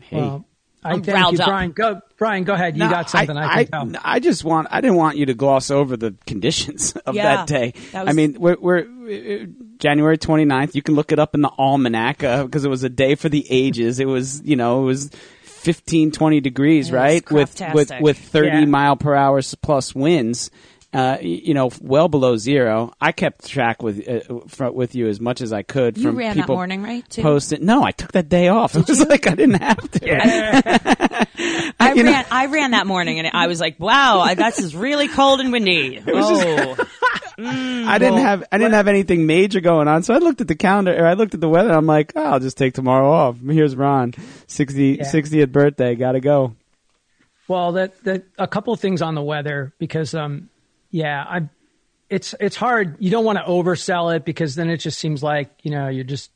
Hey. 0.00 0.16
Well, 0.18 0.44
I 0.84 0.92
I'm 0.92 1.02
thank 1.02 1.16
riled 1.16 1.34
you, 1.34 1.40
up. 1.40 1.48
Brian. 1.48 1.72
Go, 1.72 2.00
Brian. 2.18 2.44
Go 2.44 2.54
ahead. 2.54 2.76
You 2.76 2.84
No, 2.84 2.90
got 2.90 3.10
something 3.10 3.36
I, 3.36 3.64
can 3.64 3.92
tell. 3.92 4.00
I 4.04 4.20
just 4.20 4.44
want. 4.44 4.68
I 4.70 4.80
didn't 4.80 4.96
want 4.96 5.16
you 5.16 5.26
to 5.26 5.34
gloss 5.34 5.70
over 5.72 5.96
the 5.96 6.14
conditions 6.26 6.92
of 7.06 7.16
Yeah, 7.16 7.36
that 7.36 7.46
day. 7.48 7.74
that 7.92 8.08
I 8.08 8.12
mean, 8.12 8.36
we're, 8.38 8.56
we're 8.60 8.78
uh, 9.42 9.46
January 9.78 10.16
29th. 10.18 10.76
You 10.76 10.82
can 10.82 10.94
look 10.94 11.10
it 11.10 11.18
up 11.18 11.34
in 11.34 11.40
the 11.42 11.50
almanac 11.58 12.18
because 12.18 12.64
it 12.64 12.68
was 12.68 12.84
a 12.84 12.88
day 12.88 13.16
for 13.16 13.28
the 13.28 13.44
ages. 13.50 13.98
It 13.98 14.06
was, 14.06 14.40
you 14.44 14.54
know, 14.54 14.82
it 14.82 14.84
was 14.84 15.10
15, 15.68 16.12
20 16.12 16.40
degrees, 16.40 16.90
right? 16.90 17.30
With 17.30 17.60
with 17.74 17.92
with 18.00 18.16
30 18.16 18.46
Yeah. 18.48 18.64
mile 18.64 18.96
per 18.96 19.14
hour 19.14 19.42
plus 19.60 19.94
winds. 19.94 20.50
Uh, 20.90 21.18
you 21.20 21.52
know, 21.52 21.70
well 21.82 22.08
below 22.08 22.38
zero. 22.38 22.94
I 22.98 23.12
kept 23.12 23.46
track 23.46 23.82
with 23.82 24.08
uh, 24.08 24.20
fr- 24.48 24.68
with 24.70 24.94
you 24.94 25.06
as 25.08 25.20
much 25.20 25.42
as 25.42 25.52
I 25.52 25.62
could. 25.62 25.98
You 25.98 26.04
from 26.04 26.16
ran 26.16 26.38
that 26.38 26.48
morning, 26.48 26.82
right, 26.82 27.06
too? 27.10 27.20
Posting. 27.20 27.62
No, 27.66 27.82
I 27.84 27.90
took 27.90 28.12
that 28.12 28.30
day 28.30 28.48
off. 28.48 28.74
It 28.74 28.88
was 28.88 29.06
like 29.06 29.26
I 29.26 29.34
didn't 29.34 29.60
have 29.62 29.90
to. 29.90 31.26
I 31.80 31.92
you 31.92 32.02
know- 32.04 32.12
ran 32.12 32.24
I 32.30 32.46
ran 32.46 32.70
that 32.70 32.86
morning 32.86 33.18
and 33.18 33.28
I 33.34 33.48
was 33.48 33.60
like, 33.60 33.78
wow, 33.78 34.20
I, 34.20 34.32
this 34.34 34.58
is 34.58 34.74
really 34.74 35.08
cold 35.08 35.40
and 35.40 35.52
windy. 35.52 36.02
Oh, 36.08 36.76
I 37.40 37.98
didn't 37.98 38.18
have 38.18 38.44
I 38.50 38.58
didn't 38.58 38.72
have 38.72 38.88
anything 38.88 39.26
major 39.26 39.60
going 39.60 39.86
on, 39.88 40.02
so 40.02 40.12
I 40.14 40.18
looked 40.18 40.40
at 40.40 40.48
the 40.48 40.56
calendar 40.56 40.92
or 40.96 41.06
I 41.06 41.12
looked 41.12 41.34
at 41.34 41.40
the 41.40 41.48
weather. 41.48 41.70
I'm 41.72 41.86
like, 41.86 42.12
oh, 42.16 42.22
I'll 42.24 42.40
just 42.40 42.56
take 42.58 42.74
tomorrow 42.74 43.10
off. 43.10 43.36
Here's 43.40 43.76
Ron, 43.76 44.14
60, 44.48 44.96
Yeah. 44.98 45.04
60th 45.04 45.52
birthday, 45.52 45.94
gotta 45.94 46.20
go. 46.20 46.56
Well, 47.46 47.72
that 47.72 48.02
that 48.04 48.24
a 48.38 48.48
couple 48.48 48.72
of 48.72 48.80
things 48.80 49.02
on 49.02 49.14
the 49.14 49.22
weather 49.22 49.72
because 49.78 50.14
um 50.14 50.48
yeah, 50.90 51.24
I 51.26 51.48
it's 52.10 52.34
it's 52.40 52.56
hard. 52.56 52.96
You 52.98 53.10
don't 53.10 53.24
want 53.24 53.38
to 53.38 53.44
oversell 53.44 54.14
it 54.16 54.24
because 54.24 54.54
then 54.54 54.70
it 54.70 54.78
just 54.78 54.98
seems 54.98 55.22
like, 55.22 55.50
you 55.62 55.70
know, 55.70 55.88
you're 55.88 56.04
just 56.04 56.30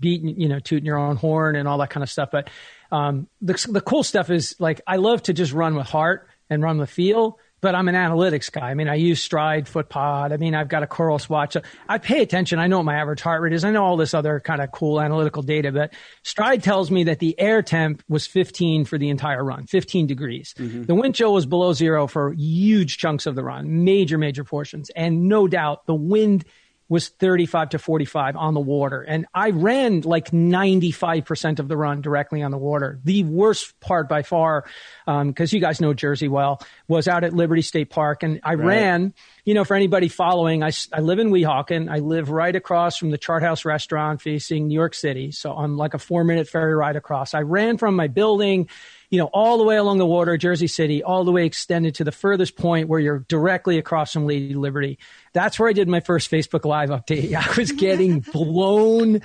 beating, 0.00 0.40
you 0.40 0.48
know, 0.48 0.58
tooting 0.58 0.86
your 0.86 0.96
own 0.98 1.16
horn 1.16 1.56
and 1.56 1.68
all 1.68 1.78
that 1.78 1.90
kind 1.90 2.02
of 2.02 2.10
stuff, 2.10 2.30
but 2.30 2.48
um 2.90 3.26
the 3.42 3.66
the 3.70 3.80
cool 3.82 4.02
stuff 4.02 4.30
is 4.30 4.56
like 4.58 4.80
I 4.86 4.96
love 4.96 5.22
to 5.24 5.34
just 5.34 5.52
run 5.52 5.74
with 5.74 5.86
heart 5.86 6.28
and 6.48 6.62
run 6.62 6.78
with 6.78 6.88
feel, 6.88 7.38
but 7.60 7.74
I'm 7.74 7.88
an 7.88 7.94
analytics 7.94 8.50
guy. 8.50 8.70
I 8.70 8.74
mean, 8.74 8.88
I 8.88 8.94
use 8.94 9.26
Stryd, 9.26 9.70
FootPod. 9.70 10.32
I 10.32 10.36
mean, 10.36 10.54
I've 10.54 10.68
got 10.68 10.82
a 10.82 10.86
Coros 10.86 11.28
watch. 11.28 11.56
I 11.88 11.98
pay 11.98 12.22
attention. 12.22 12.58
I 12.58 12.66
know 12.66 12.78
what 12.78 12.84
my 12.84 12.96
average 12.96 13.20
heart 13.20 13.42
rate 13.42 13.52
is. 13.52 13.64
I 13.64 13.70
know 13.70 13.84
all 13.84 13.96
this 13.96 14.14
other 14.14 14.40
kind 14.40 14.60
of 14.60 14.70
cool 14.70 15.00
analytical 15.00 15.42
data, 15.42 15.72
but 15.72 15.92
Stryd 16.24 16.62
tells 16.62 16.90
me 16.90 17.04
that 17.04 17.18
the 17.18 17.38
air 17.38 17.62
temp 17.62 18.02
was 18.08 18.26
15 18.26 18.84
for 18.84 18.98
the 18.98 19.08
entire 19.08 19.42
run, 19.44 19.66
15 19.66 20.06
degrees. 20.06 20.54
Mm-hmm. 20.58 20.84
The 20.84 20.94
wind 20.94 21.14
chill 21.14 21.32
was 21.32 21.46
below 21.46 21.72
zero 21.72 22.06
for 22.06 22.32
huge 22.32 22.98
chunks 22.98 23.26
of 23.26 23.34
the 23.34 23.42
run, 23.42 23.84
major, 23.84 24.18
major 24.18 24.44
portions. 24.44 24.90
And 24.90 25.28
no 25.28 25.48
doubt 25.48 25.86
the 25.86 25.94
wind 25.94 26.44
was 26.88 27.08
35 27.08 27.70
to 27.70 27.78
45 27.78 28.36
on 28.36 28.54
the 28.54 28.60
water. 28.60 29.02
And 29.02 29.26
I 29.34 29.50
ran 29.50 30.00
like 30.02 30.30
95% 30.30 31.58
of 31.58 31.68
the 31.68 31.76
run 31.76 32.00
directly 32.00 32.42
on 32.42 32.50
the 32.50 32.58
water. 32.58 32.98
The 33.04 33.24
worst 33.24 33.78
part 33.80 34.08
by 34.08 34.22
far, 34.22 34.64
um, 35.06 35.28
because 35.28 35.52
you 35.52 35.60
guys 35.60 35.80
know 35.80 35.92
Jersey 35.92 36.28
well, 36.28 36.62
was 36.88 37.06
out 37.06 37.24
at 37.24 37.34
Liberty 37.34 37.62
State 37.62 37.90
Park. 37.90 38.22
And 38.22 38.40
I 38.42 38.54
ran, 38.54 39.12
you 39.44 39.54
know, 39.54 39.64
for 39.64 39.74
anybody 39.74 40.08
following, 40.08 40.62
I, 40.62 40.70
I 40.92 41.00
live 41.00 41.18
in 41.18 41.30
Weehawken. 41.30 41.90
I 41.90 41.98
live 41.98 42.30
right 42.30 42.54
across 42.54 42.96
from 42.96 43.10
the 43.10 43.18
Chart 43.18 43.42
House 43.42 43.64
restaurant 43.64 44.22
facing 44.22 44.68
New 44.68 44.74
York 44.74 44.94
City. 44.94 45.30
So 45.30 45.52
I'm 45.52 45.76
like 45.76 45.92
a 45.94 45.98
four 45.98 46.24
minute 46.24 46.48
ferry 46.48 46.74
ride 46.74 46.96
across. 46.96 47.34
I 47.34 47.40
ran 47.40 47.76
from 47.76 47.96
my 47.96 48.08
building 48.08 48.68
you 49.10 49.18
know, 49.18 49.30
all 49.32 49.56
the 49.58 49.64
way 49.64 49.76
along 49.76 49.98
the 49.98 50.06
water, 50.06 50.36
Jersey 50.36 50.66
City, 50.66 51.02
all 51.02 51.24
the 51.24 51.32
way 51.32 51.46
extended 51.46 51.94
to 51.96 52.04
the 52.04 52.12
furthest 52.12 52.56
point 52.56 52.88
where 52.88 53.00
you're 53.00 53.20
directly 53.20 53.78
across 53.78 54.12
from 54.12 54.26
Lady 54.26 54.54
Liberty. 54.54 54.98
That's 55.32 55.58
where 55.58 55.68
I 55.68 55.72
did 55.72 55.88
my 55.88 56.00
first 56.00 56.30
Facebook 56.30 56.64
Live 56.64 56.90
update. 56.90 57.34
I 57.48 57.54
was 57.56 57.72
getting 57.72 58.20
blown 58.32 59.22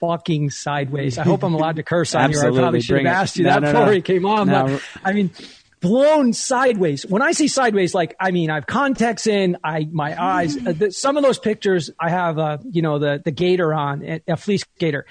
fucking 0.00 0.50
sideways. 0.50 1.18
I 1.18 1.24
hope 1.24 1.42
I'm 1.44 1.54
allowed 1.54 1.76
to 1.76 1.82
curse 1.82 2.14
on 2.14 2.30
here. 2.30 2.44
I 2.44 2.50
probably 2.50 2.80
should 2.80 2.98
have 2.98 3.06
asked 3.06 3.36
you 3.36 3.44
No, 3.44 3.50
that 3.50 3.62
no, 3.62 3.72
before 3.72 3.86
no. 3.86 3.92
we 3.92 4.02
came 4.02 4.26
on. 4.26 4.48
No. 4.48 4.66
But 4.66 4.82
I 5.04 5.12
mean, 5.12 5.30
blown 5.80 6.32
sideways. 6.32 7.06
When 7.06 7.22
I 7.22 7.32
see 7.32 7.48
sideways, 7.48 7.94
like 7.94 8.16
I 8.18 8.32
mean, 8.32 8.50
I 8.50 8.56
have 8.56 8.66
contacts 8.66 9.26
in. 9.26 9.56
I 9.62 9.88
my 9.90 10.20
eyes. 10.20 10.56
Uh, 10.56 10.72
the, 10.72 10.90
some 10.90 11.16
of 11.16 11.22
those 11.22 11.38
pictures, 11.38 11.90
I 11.98 12.10
have, 12.10 12.38
uh, 12.38 12.58
you 12.70 12.82
know, 12.82 12.98
the 12.98 13.22
the 13.24 13.30
gaiter 13.30 13.72
on, 13.72 14.20
a 14.26 14.36
fleece 14.36 14.64
gaiter. 14.78 15.06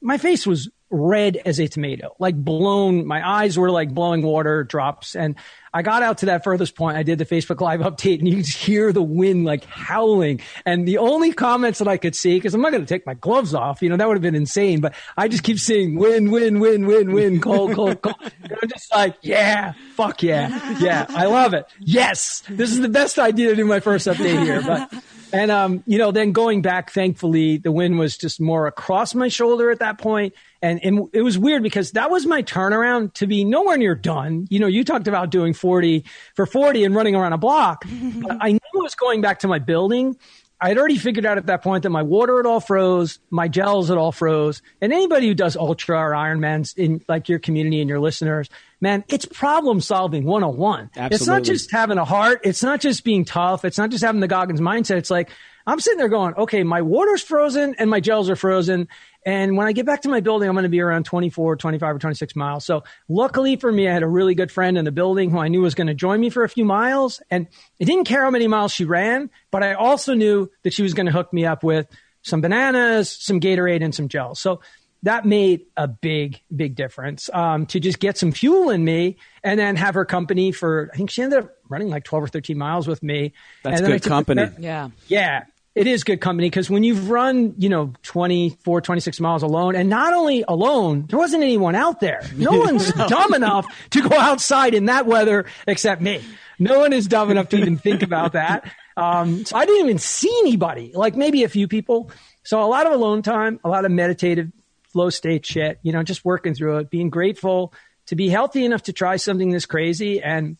My 0.00 0.18
face 0.18 0.46
was 0.46 0.70
red 0.90 1.36
as 1.44 1.58
a 1.58 1.68
tomato, 1.68 2.14
like 2.18 2.36
blown. 2.36 3.06
My 3.06 3.26
eyes 3.26 3.58
were 3.58 3.70
like 3.70 3.92
blowing 3.92 4.22
water 4.22 4.64
drops. 4.64 5.16
And 5.16 5.36
I 5.74 5.82
got 5.82 6.02
out 6.02 6.18
to 6.18 6.26
that 6.26 6.44
furthest 6.44 6.74
point. 6.74 6.96
I 6.96 7.02
did 7.02 7.18
the 7.18 7.26
Facebook 7.26 7.60
Live 7.60 7.80
update, 7.80 8.18
and 8.20 8.28
you 8.28 8.36
could 8.36 8.46
hear 8.46 8.92
the 8.92 9.02
wind 9.02 9.44
like 9.44 9.64
howling. 9.64 10.40
And 10.64 10.86
the 10.86 10.98
only 10.98 11.32
comments 11.32 11.80
that 11.80 11.88
I 11.88 11.96
could 11.96 12.14
see, 12.14 12.36
because 12.36 12.54
I'm 12.54 12.62
not 12.62 12.72
going 12.72 12.84
to 12.84 12.88
take 12.88 13.04
my 13.04 13.14
gloves 13.14 13.52
off, 13.52 13.82
you 13.82 13.88
know, 13.88 13.96
that 13.96 14.06
would 14.08 14.16
have 14.16 14.22
been 14.22 14.34
insane. 14.34 14.80
But 14.80 14.94
I 15.16 15.28
just 15.28 15.42
keep 15.42 15.58
seeing 15.58 15.96
win, 15.96 16.30
win, 16.30 16.60
win, 16.60 16.86
win, 16.86 17.12
win, 17.12 17.40
cold, 17.40 17.74
cold, 17.74 18.00
cold. 18.02 18.16
And 18.42 18.58
I'm 18.62 18.68
just 18.68 18.94
like, 18.94 19.16
yeah, 19.22 19.72
fuck 19.94 20.22
yeah, 20.22 20.78
yeah, 20.78 21.06
I 21.08 21.26
love 21.26 21.52
it. 21.52 21.66
Yes, 21.80 22.42
this 22.48 22.70
is 22.70 22.80
the 22.80 22.88
best 22.88 23.18
idea 23.18 23.50
to 23.50 23.56
do 23.56 23.64
my 23.64 23.80
first 23.80 24.06
update 24.06 24.42
here. 24.44 24.62
But 24.62 24.92
and 25.36 25.50
um, 25.50 25.82
you 25.86 25.98
know, 25.98 26.12
then 26.12 26.32
going 26.32 26.62
back, 26.62 26.90
thankfully, 26.90 27.58
the 27.58 27.70
wind 27.70 27.98
was 27.98 28.16
just 28.16 28.40
more 28.40 28.66
across 28.66 29.14
my 29.14 29.28
shoulder 29.28 29.70
at 29.70 29.80
that 29.80 29.98
point. 29.98 30.34
And, 30.62 30.82
and 30.82 31.10
it 31.12 31.20
was 31.20 31.36
weird 31.36 31.62
because 31.62 31.92
that 31.92 32.10
was 32.10 32.24
my 32.24 32.42
turnaround 32.42 33.12
to 33.14 33.26
be 33.26 33.44
nowhere 33.44 33.76
near 33.76 33.94
done. 33.94 34.46
You 34.48 34.60
know, 34.60 34.66
you 34.66 34.82
talked 34.82 35.08
about 35.08 35.30
doing 35.30 35.52
40 35.52 36.06
for 36.34 36.46
40 36.46 36.84
and 36.84 36.94
running 36.94 37.14
around 37.14 37.34
a 37.34 37.38
block. 37.38 37.84
but 38.22 38.38
I 38.40 38.52
knew 38.52 38.60
I 38.74 38.78
was 38.78 38.94
going 38.94 39.20
back 39.20 39.40
to 39.40 39.48
my 39.48 39.58
building. 39.58 40.16
I 40.58 40.68
had 40.68 40.78
already 40.78 40.96
figured 40.96 41.26
out 41.26 41.36
at 41.36 41.46
that 41.46 41.62
point 41.62 41.82
that 41.82 41.90
my 41.90 42.02
water 42.02 42.38
had 42.38 42.46
all 42.46 42.60
froze, 42.60 43.18
my 43.28 43.46
gels 43.46 43.90
had 43.90 43.98
all 43.98 44.10
froze, 44.10 44.62
and 44.80 44.90
anybody 44.90 45.28
who 45.28 45.34
does 45.34 45.54
ultra 45.54 45.98
or 45.98 46.12
Ironmans 46.12 46.78
in 46.78 47.04
like 47.08 47.28
your 47.28 47.38
community 47.38 47.82
and 47.82 47.90
your 47.90 48.00
listeners, 48.00 48.48
man, 48.80 49.04
it's 49.08 49.26
problem 49.26 49.80
solving 49.80 50.24
101. 50.24 50.90
It's 50.96 51.26
not 51.26 51.42
just 51.42 51.70
having 51.70 51.98
a 51.98 52.04
heart. 52.04 52.40
It's 52.44 52.62
not 52.62 52.80
just 52.80 53.04
being 53.04 53.24
tough. 53.24 53.64
It's 53.64 53.78
not 53.78 53.90
just 53.90 54.04
having 54.04 54.20
the 54.20 54.28
Goggins 54.28 54.60
mindset. 54.60 54.96
It's 54.96 55.10
like, 55.10 55.30
I'm 55.66 55.80
sitting 55.80 55.98
there 55.98 56.08
going, 56.08 56.34
okay, 56.34 56.62
my 56.62 56.82
water's 56.82 57.22
frozen 57.22 57.74
and 57.78 57.90
my 57.90 57.98
gels 57.98 58.30
are 58.30 58.36
frozen. 58.36 58.86
And 59.24 59.56
when 59.56 59.66
I 59.66 59.72
get 59.72 59.84
back 59.84 60.02
to 60.02 60.08
my 60.08 60.20
building, 60.20 60.48
I'm 60.48 60.54
going 60.54 60.62
to 60.62 60.68
be 60.68 60.80
around 60.80 61.06
24, 61.06 61.56
25 61.56 61.96
or 61.96 61.98
26 61.98 62.36
miles. 62.36 62.64
So 62.64 62.84
luckily 63.08 63.56
for 63.56 63.72
me, 63.72 63.88
I 63.88 63.92
had 63.92 64.04
a 64.04 64.08
really 64.08 64.36
good 64.36 64.52
friend 64.52 64.78
in 64.78 64.84
the 64.84 64.92
building 64.92 65.30
who 65.30 65.38
I 65.38 65.48
knew 65.48 65.62
was 65.62 65.74
going 65.74 65.88
to 65.88 65.94
join 65.94 66.20
me 66.20 66.30
for 66.30 66.44
a 66.44 66.48
few 66.48 66.64
miles. 66.64 67.20
And 67.30 67.48
I 67.80 67.84
didn't 67.84 68.04
care 68.04 68.22
how 68.22 68.30
many 68.30 68.46
miles 68.46 68.70
she 68.70 68.84
ran, 68.84 69.28
but 69.50 69.64
I 69.64 69.74
also 69.74 70.14
knew 70.14 70.48
that 70.62 70.72
she 70.72 70.84
was 70.84 70.94
going 70.94 71.06
to 71.06 71.12
hook 71.12 71.32
me 71.32 71.44
up 71.44 71.64
with 71.64 71.88
some 72.22 72.40
bananas, 72.40 73.10
some 73.10 73.40
Gatorade 73.40 73.82
and 73.82 73.94
some 73.94 74.08
gels. 74.08 74.38
So 74.38 74.60
that 75.02 75.24
made 75.24 75.66
a 75.76 75.86
big, 75.86 76.40
big 76.54 76.74
difference 76.74 77.30
um, 77.32 77.66
to 77.66 77.78
just 77.80 78.00
get 78.00 78.16
some 78.18 78.32
fuel 78.32 78.70
in 78.70 78.84
me 78.84 79.16
and 79.44 79.58
then 79.60 79.76
have 79.76 79.94
her 79.94 80.04
company 80.04 80.52
for, 80.52 80.90
I 80.92 80.96
think 80.96 81.10
she 81.10 81.22
ended 81.22 81.40
up 81.40 81.50
running 81.68 81.88
like 81.88 82.04
12 82.04 82.24
or 82.24 82.28
13 82.28 82.58
miles 82.58 82.88
with 82.88 83.02
me. 83.02 83.32
That's 83.62 83.80
And 83.80 83.86
good 83.86 83.94
took 83.94 84.02
the- 84.02 84.08
company. 84.08 84.48
yeah. 84.58 84.88
yeah, 85.06 85.44
it 85.74 85.86
is 85.86 86.02
good 86.04 86.20
company 86.20 86.48
because 86.48 86.70
when 86.70 86.82
you've 86.82 87.10
run, 87.10 87.54
you 87.58 87.68
know, 87.68 87.92
24, 88.02 88.80
26 88.80 89.20
miles 89.20 89.42
alone, 89.42 89.76
and 89.76 89.88
not 89.90 90.12
only 90.14 90.42
alone, 90.48 91.04
there 91.08 91.18
wasn't 91.18 91.42
anyone 91.42 91.74
out 91.74 92.00
there. 92.00 92.22
No 92.34 92.50
one's 92.60 92.90
dumb 92.92 93.34
enough 93.34 93.66
to 93.90 94.08
go 94.08 94.16
outside 94.18 94.74
in 94.74 94.86
that 94.86 95.06
weather 95.06 95.44
except 95.68 96.00
me. 96.02 96.22
No 96.58 96.78
one 96.80 96.92
is 96.94 97.06
dumb 97.06 97.30
enough 97.30 97.50
to 97.50 97.58
even 97.58 97.76
think 97.76 98.02
about 98.02 98.32
that. 98.32 98.72
Um, 98.96 99.44
so 99.44 99.56
I 99.56 99.66
didn't 99.66 99.84
even 99.84 99.98
see 99.98 100.34
anybody, 100.40 100.92
like 100.94 101.14
maybe 101.14 101.44
a 101.44 101.48
few 101.50 101.68
people. 101.68 102.10
So 102.44 102.62
a 102.62 102.64
lot 102.64 102.86
of 102.86 102.92
alone 102.94 103.20
time, 103.20 103.60
a 103.62 103.68
lot 103.68 103.84
of 103.84 103.90
meditative 103.90 104.50
flow 104.96 105.10
state 105.10 105.44
shit, 105.44 105.78
you 105.82 105.92
know, 105.92 106.02
just 106.02 106.24
working 106.24 106.54
through 106.54 106.78
it, 106.78 106.88
being 106.88 107.10
grateful 107.10 107.74
to 108.06 108.16
be 108.16 108.30
healthy 108.30 108.64
enough 108.64 108.84
to 108.84 108.94
try 108.94 109.16
something 109.16 109.50
this 109.50 109.66
crazy 109.66 110.22
and 110.22 110.56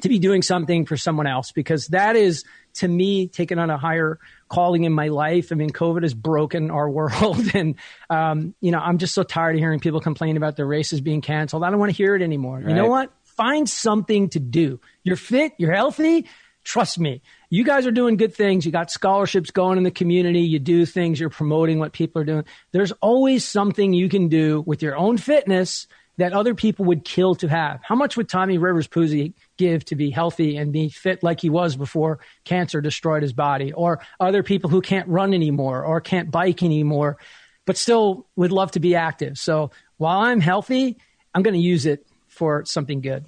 to 0.00 0.08
be 0.08 0.18
doing 0.18 0.42
something 0.42 0.84
for 0.84 0.96
someone 0.96 1.28
else 1.28 1.52
because 1.52 1.86
that 1.88 2.16
is 2.16 2.44
to 2.74 2.88
me 2.88 3.28
taking 3.28 3.56
on 3.60 3.70
a 3.70 3.78
higher 3.78 4.18
calling 4.48 4.82
in 4.82 4.92
my 4.92 5.06
life. 5.06 5.52
I 5.52 5.54
mean, 5.54 5.70
COVID 5.70 6.02
has 6.02 6.12
broken 6.12 6.72
our 6.72 6.90
world 6.98 7.54
and, 7.54 7.76
um, 8.10 8.52
you 8.60 8.72
know, 8.72 8.80
I'm 8.80 8.98
just 8.98 9.14
so 9.14 9.22
tired 9.22 9.54
of 9.54 9.60
hearing 9.60 9.78
people 9.78 10.00
complain 10.00 10.36
about 10.36 10.56
their 10.56 10.66
races 10.66 11.00
being 11.00 11.20
canceled. 11.20 11.62
I 11.62 11.70
don't 11.70 11.78
want 11.78 11.92
to 11.92 11.96
hear 11.96 12.16
it 12.16 12.22
anymore. 12.22 12.60
You 12.60 12.74
know 12.74 12.88
what? 12.88 13.12
find 13.38 13.68
something 13.68 14.28
to 14.30 14.40
do. 14.40 14.80
You're 15.04 15.14
fit, 15.14 15.52
you're 15.58 15.72
healthy. 15.72 16.26
Trust 16.68 16.98
me, 16.98 17.22
you 17.48 17.64
guys 17.64 17.86
are 17.86 17.90
doing 17.90 18.18
good 18.18 18.34
things. 18.34 18.66
You 18.66 18.72
got 18.72 18.90
scholarships 18.90 19.50
going 19.50 19.78
in 19.78 19.84
the 19.84 19.90
community. 19.90 20.40
You 20.40 20.58
do 20.58 20.84
things. 20.84 21.18
You're 21.18 21.30
promoting 21.30 21.78
what 21.78 21.94
people 21.94 22.20
are 22.20 22.26
doing. 22.26 22.44
There's 22.72 22.92
always 23.00 23.42
something 23.42 23.94
you 23.94 24.10
can 24.10 24.28
do 24.28 24.62
with 24.66 24.82
your 24.82 24.94
own 24.94 25.16
fitness 25.16 25.86
that 26.18 26.34
other 26.34 26.54
people 26.54 26.84
would 26.84 27.06
kill 27.06 27.34
to 27.36 27.48
have. 27.48 27.80
How 27.82 27.94
much 27.94 28.18
would 28.18 28.28
Tommy 28.28 28.58
Rivers 28.58 28.86
Puzey 28.86 29.32
give 29.56 29.82
to 29.86 29.96
be 29.96 30.10
healthy 30.10 30.58
and 30.58 30.70
be 30.70 30.90
fit 30.90 31.22
like 31.22 31.40
he 31.40 31.48
was 31.48 31.74
before 31.74 32.18
cancer 32.44 32.82
destroyed 32.82 33.22
his 33.22 33.32
body? 33.32 33.72
Or 33.72 34.00
other 34.20 34.42
people 34.42 34.68
who 34.68 34.82
can't 34.82 35.08
run 35.08 35.32
anymore 35.32 35.82
or 35.86 36.02
can't 36.02 36.30
bike 36.30 36.62
anymore, 36.62 37.16
but 37.64 37.78
still 37.78 38.26
would 38.36 38.52
love 38.52 38.72
to 38.72 38.80
be 38.80 38.94
active. 38.94 39.38
So 39.38 39.70
while 39.96 40.20
I'm 40.20 40.42
healthy, 40.42 40.98
I'm 41.34 41.42
going 41.42 41.54
to 41.54 41.60
use 41.60 41.86
it 41.86 42.06
for 42.26 42.66
something 42.66 43.00
good. 43.00 43.24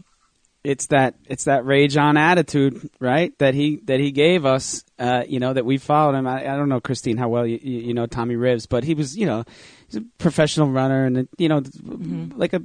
It's 0.63 0.87
that 0.89 1.15
it's 1.27 1.45
that 1.45 1.65
rage 1.65 1.97
on 1.97 2.19
attitude, 2.19 2.91
right? 3.01 3.37
That 3.39 3.55
he 3.55 3.77
that 3.85 3.99
he 3.99 4.11
gave 4.11 4.45
us, 4.45 4.85
uh, 4.99 5.25
you 5.27 5.41
know, 5.41 5.55
that 5.55 5.65
we 5.65 5.79
followed 5.79 6.15
him. 6.15 6.27
I, 6.27 6.41
I 6.43 6.57
don't 6.57 6.69
know, 6.69 6.81
Christine, 6.81 7.17
how 7.17 7.29
well 7.29 7.47
you, 7.47 7.59
you 7.63 7.95
know 7.95 8.07
Tommy 8.07 8.35
Rivs, 8.35 8.69
but 8.69 8.85
he 8.85 8.93
was, 8.93 9.17
you 9.17 9.25
know, 9.25 9.45
he's 9.91 10.01
a 10.01 10.05
professional 10.19 10.69
runner 10.69 11.05
and 11.05 11.29
you 11.39 11.49
know 11.49 11.61
mm-hmm. 11.61 12.39
like 12.39 12.53
a 12.53 12.63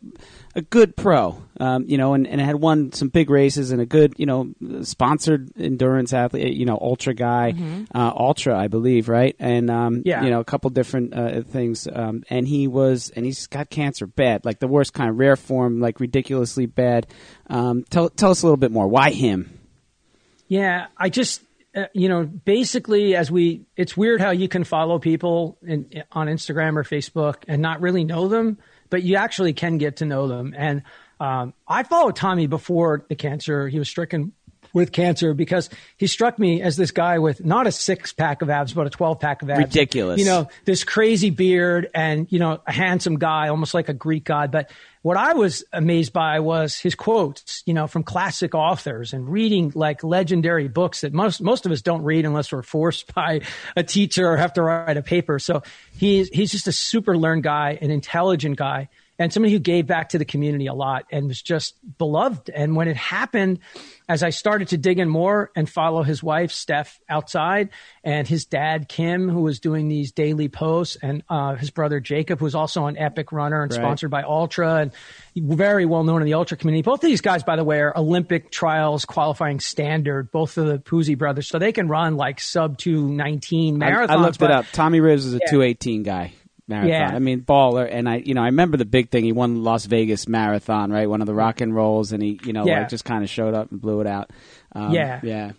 a 0.55 0.61
good 0.61 0.95
pro 0.95 1.41
um, 1.59 1.85
you 1.87 1.97
know 1.97 2.13
and, 2.13 2.27
and 2.27 2.39
had 2.39 2.55
won 2.55 2.91
some 2.91 3.09
big 3.09 3.29
races 3.29 3.71
and 3.71 3.81
a 3.81 3.85
good 3.85 4.13
you 4.17 4.25
know 4.25 4.53
sponsored 4.83 5.49
endurance 5.57 6.13
athlete 6.13 6.53
you 6.53 6.65
know 6.65 6.77
ultra 6.79 7.13
guy 7.13 7.53
mm-hmm. 7.53 7.83
uh, 7.95 8.11
ultra 8.15 8.57
I 8.57 8.67
believe 8.67 9.09
right 9.09 9.35
and 9.39 9.69
um, 9.69 10.03
yeah. 10.05 10.23
you 10.23 10.29
know 10.29 10.39
a 10.39 10.45
couple 10.45 10.69
different 10.69 11.13
uh, 11.13 11.41
things 11.41 11.87
um, 11.91 12.23
and 12.29 12.47
he 12.47 12.67
was 12.67 13.11
and 13.15 13.25
he's 13.25 13.47
got 13.47 13.69
cancer 13.69 14.07
bad 14.07 14.45
like 14.45 14.59
the 14.59 14.67
worst 14.67 14.93
kind 14.93 15.09
of 15.09 15.17
rare 15.17 15.35
form 15.35 15.79
like 15.79 15.99
ridiculously 15.99 16.65
bad 16.65 17.07
um, 17.47 17.83
tell 17.89 18.09
tell 18.09 18.31
us 18.31 18.43
a 18.43 18.45
little 18.45 18.57
bit 18.57 18.71
more 18.71 18.87
why 18.87 19.11
him 19.11 19.59
yeah 20.47 20.87
I 20.97 21.09
just 21.09 21.41
you 21.93 22.09
know, 22.09 22.23
basically, 22.23 23.15
as 23.15 23.29
we, 23.29 23.65
it's 23.75 23.97
weird 23.97 24.21
how 24.21 24.31
you 24.31 24.47
can 24.47 24.63
follow 24.63 24.99
people 24.99 25.57
in, 25.61 26.03
on 26.11 26.27
Instagram 26.27 26.77
or 26.77 26.83
Facebook 26.83 27.43
and 27.47 27.61
not 27.61 27.81
really 27.81 28.03
know 28.03 28.27
them, 28.27 28.57
but 28.89 29.03
you 29.03 29.15
actually 29.15 29.53
can 29.53 29.77
get 29.77 29.97
to 29.97 30.05
know 30.05 30.27
them. 30.27 30.53
And 30.57 30.83
um, 31.19 31.53
I 31.67 31.83
followed 31.83 32.15
Tommy 32.15 32.47
before 32.47 33.05
the 33.07 33.15
cancer. 33.15 33.67
He 33.67 33.79
was 33.79 33.89
stricken 33.89 34.33
with 34.75 34.91
cancer 34.91 35.33
because 35.33 35.69
he 35.95 36.05
struck 36.05 36.37
me 36.37 36.61
as 36.61 36.75
this 36.75 36.91
guy 36.91 37.17
with 37.17 37.43
not 37.43 37.65
a 37.65 37.71
six 37.71 38.11
pack 38.11 38.41
of 38.41 38.49
abs, 38.49 38.73
but 38.73 38.85
a 38.85 38.89
12 38.89 39.19
pack 39.21 39.41
of 39.41 39.49
abs. 39.49 39.63
Ridiculous. 39.63 40.19
You 40.19 40.25
know, 40.25 40.49
this 40.65 40.83
crazy 40.83 41.29
beard 41.29 41.89
and, 41.95 42.27
you 42.29 42.39
know, 42.39 42.61
a 42.67 42.71
handsome 42.73 43.17
guy, 43.17 43.47
almost 43.47 43.73
like 43.73 43.87
a 43.87 43.93
Greek 43.93 44.25
god. 44.25 44.51
But 44.51 44.69
what 45.01 45.15
I 45.15 45.33
was 45.33 45.63
amazed 45.71 46.11
by 46.11 46.41
was 46.41 46.75
his 46.75 46.93
quotes, 46.93 47.63
you 47.65 47.73
know, 47.73 47.87
from 47.87 48.03
classic 48.03 48.53
authors 48.53 49.13
and 49.13 49.29
reading 49.29 49.71
like 49.75 50.03
legendary 50.03 50.67
books 50.67 51.01
that 51.01 51.13
most, 51.13 51.41
most 51.41 51.65
of 51.65 51.71
us 51.71 51.81
don't 51.81 52.03
read 52.03 52.25
unless 52.25 52.51
we're 52.51 52.61
forced 52.61 53.13
by 53.15 53.41
a 53.77 53.83
teacher 53.83 54.27
or 54.27 54.35
have 54.35 54.53
to 54.53 54.61
write 54.61 54.97
a 54.97 55.01
paper. 55.01 55.39
So 55.39 55.63
he's, 55.97 56.27
he's 56.29 56.51
just 56.51 56.67
a 56.67 56.73
super 56.73 57.17
learned 57.17 57.43
guy, 57.43 57.79
an 57.81 57.91
intelligent 57.91 58.57
guy 58.57 58.89
and 59.17 59.31
somebody 59.31 59.53
who 59.53 59.59
gave 59.59 59.87
back 59.87 60.09
to 60.09 60.17
the 60.17 60.25
community 60.25 60.67
a 60.67 60.73
lot 60.73 61.05
and 61.11 61.27
was 61.27 61.41
just 61.41 61.75
beloved. 61.97 62.49
And 62.49 62.75
when 62.75 62.87
it 62.87 62.97
happened, 62.97 63.59
as 64.09 64.23
I 64.23 64.29
started 64.29 64.69
to 64.69 64.77
dig 64.77 64.99
in 64.99 65.09
more 65.09 65.51
and 65.55 65.69
follow 65.69 66.03
his 66.03 66.21
wife, 66.21 66.51
Steph, 66.51 66.99
outside, 67.07 67.69
and 68.03 68.27
his 68.27 68.45
dad, 68.45 68.89
Kim, 68.89 69.29
who 69.29 69.41
was 69.41 69.59
doing 69.59 69.87
these 69.87 70.11
daily 70.11 70.49
posts, 70.49 70.97
and 71.01 71.23
uh, 71.29 71.55
his 71.55 71.71
brother, 71.71 71.99
Jacob, 71.99 72.39
who's 72.39 72.55
also 72.55 72.87
an 72.87 72.97
epic 72.97 73.31
runner 73.31 73.63
and 73.63 73.71
right. 73.71 73.79
sponsored 73.79 74.11
by 74.11 74.23
Ultra 74.23 74.75
and 74.75 74.91
very 75.35 75.85
well 75.85 76.03
known 76.03 76.21
in 76.21 76.25
the 76.25 76.33
Ultra 76.33 76.57
community. 76.57 76.81
Both 76.81 77.03
of 77.03 77.09
these 77.09 77.21
guys, 77.21 77.43
by 77.43 77.55
the 77.55 77.63
way, 77.63 77.79
are 77.79 77.97
Olympic 77.97 78.51
trials 78.51 79.05
qualifying 79.05 79.59
standard, 79.59 80.31
both 80.31 80.57
of 80.57 80.67
the 80.67 80.77
Puzey 80.77 81.17
brothers. 81.17 81.47
So 81.47 81.57
they 81.57 81.71
can 81.71 81.87
run 81.87 82.17
like 82.17 82.41
sub 82.41 82.77
219 82.77 83.79
marathons. 83.79 84.09
I, 84.09 84.13
I 84.13 84.17
looked 84.17 84.41
it 84.41 84.51
up. 84.51 84.65
Tommy 84.73 84.99
Rivs 84.99 85.25
is 85.25 85.33
a 85.33 85.39
yeah. 85.41 85.51
218 85.51 86.03
guy 86.03 86.33
marathon. 86.67 86.89
Yeah. 86.89 87.11
I 87.13 87.19
mean, 87.19 87.41
baller. 87.41 87.87
And 87.89 88.07
I, 88.09 88.17
you 88.17 88.33
know, 88.33 88.41
I 88.41 88.47
remember 88.47 88.77
the 88.77 88.85
big 88.85 89.09
thing. 89.09 89.23
He 89.23 89.31
won 89.31 89.63
Las 89.63 89.85
Vegas 89.85 90.27
marathon, 90.27 90.91
right? 90.91 91.09
One 91.09 91.21
of 91.21 91.27
the 91.27 91.35
rock 91.35 91.61
and 91.61 91.75
rolls, 91.75 92.11
and 92.11 92.21
he, 92.21 92.39
you 92.43 92.53
know, 92.53 92.65
yeah. 92.65 92.79
like 92.79 92.89
just 92.89 93.05
kind 93.05 93.23
of 93.23 93.29
showed 93.29 93.53
up 93.53 93.71
and 93.71 93.81
blew 93.81 94.01
it 94.01 94.07
out. 94.07 94.31
Um, 94.73 94.91
yeah, 94.91 95.19
yeah. 95.23 95.51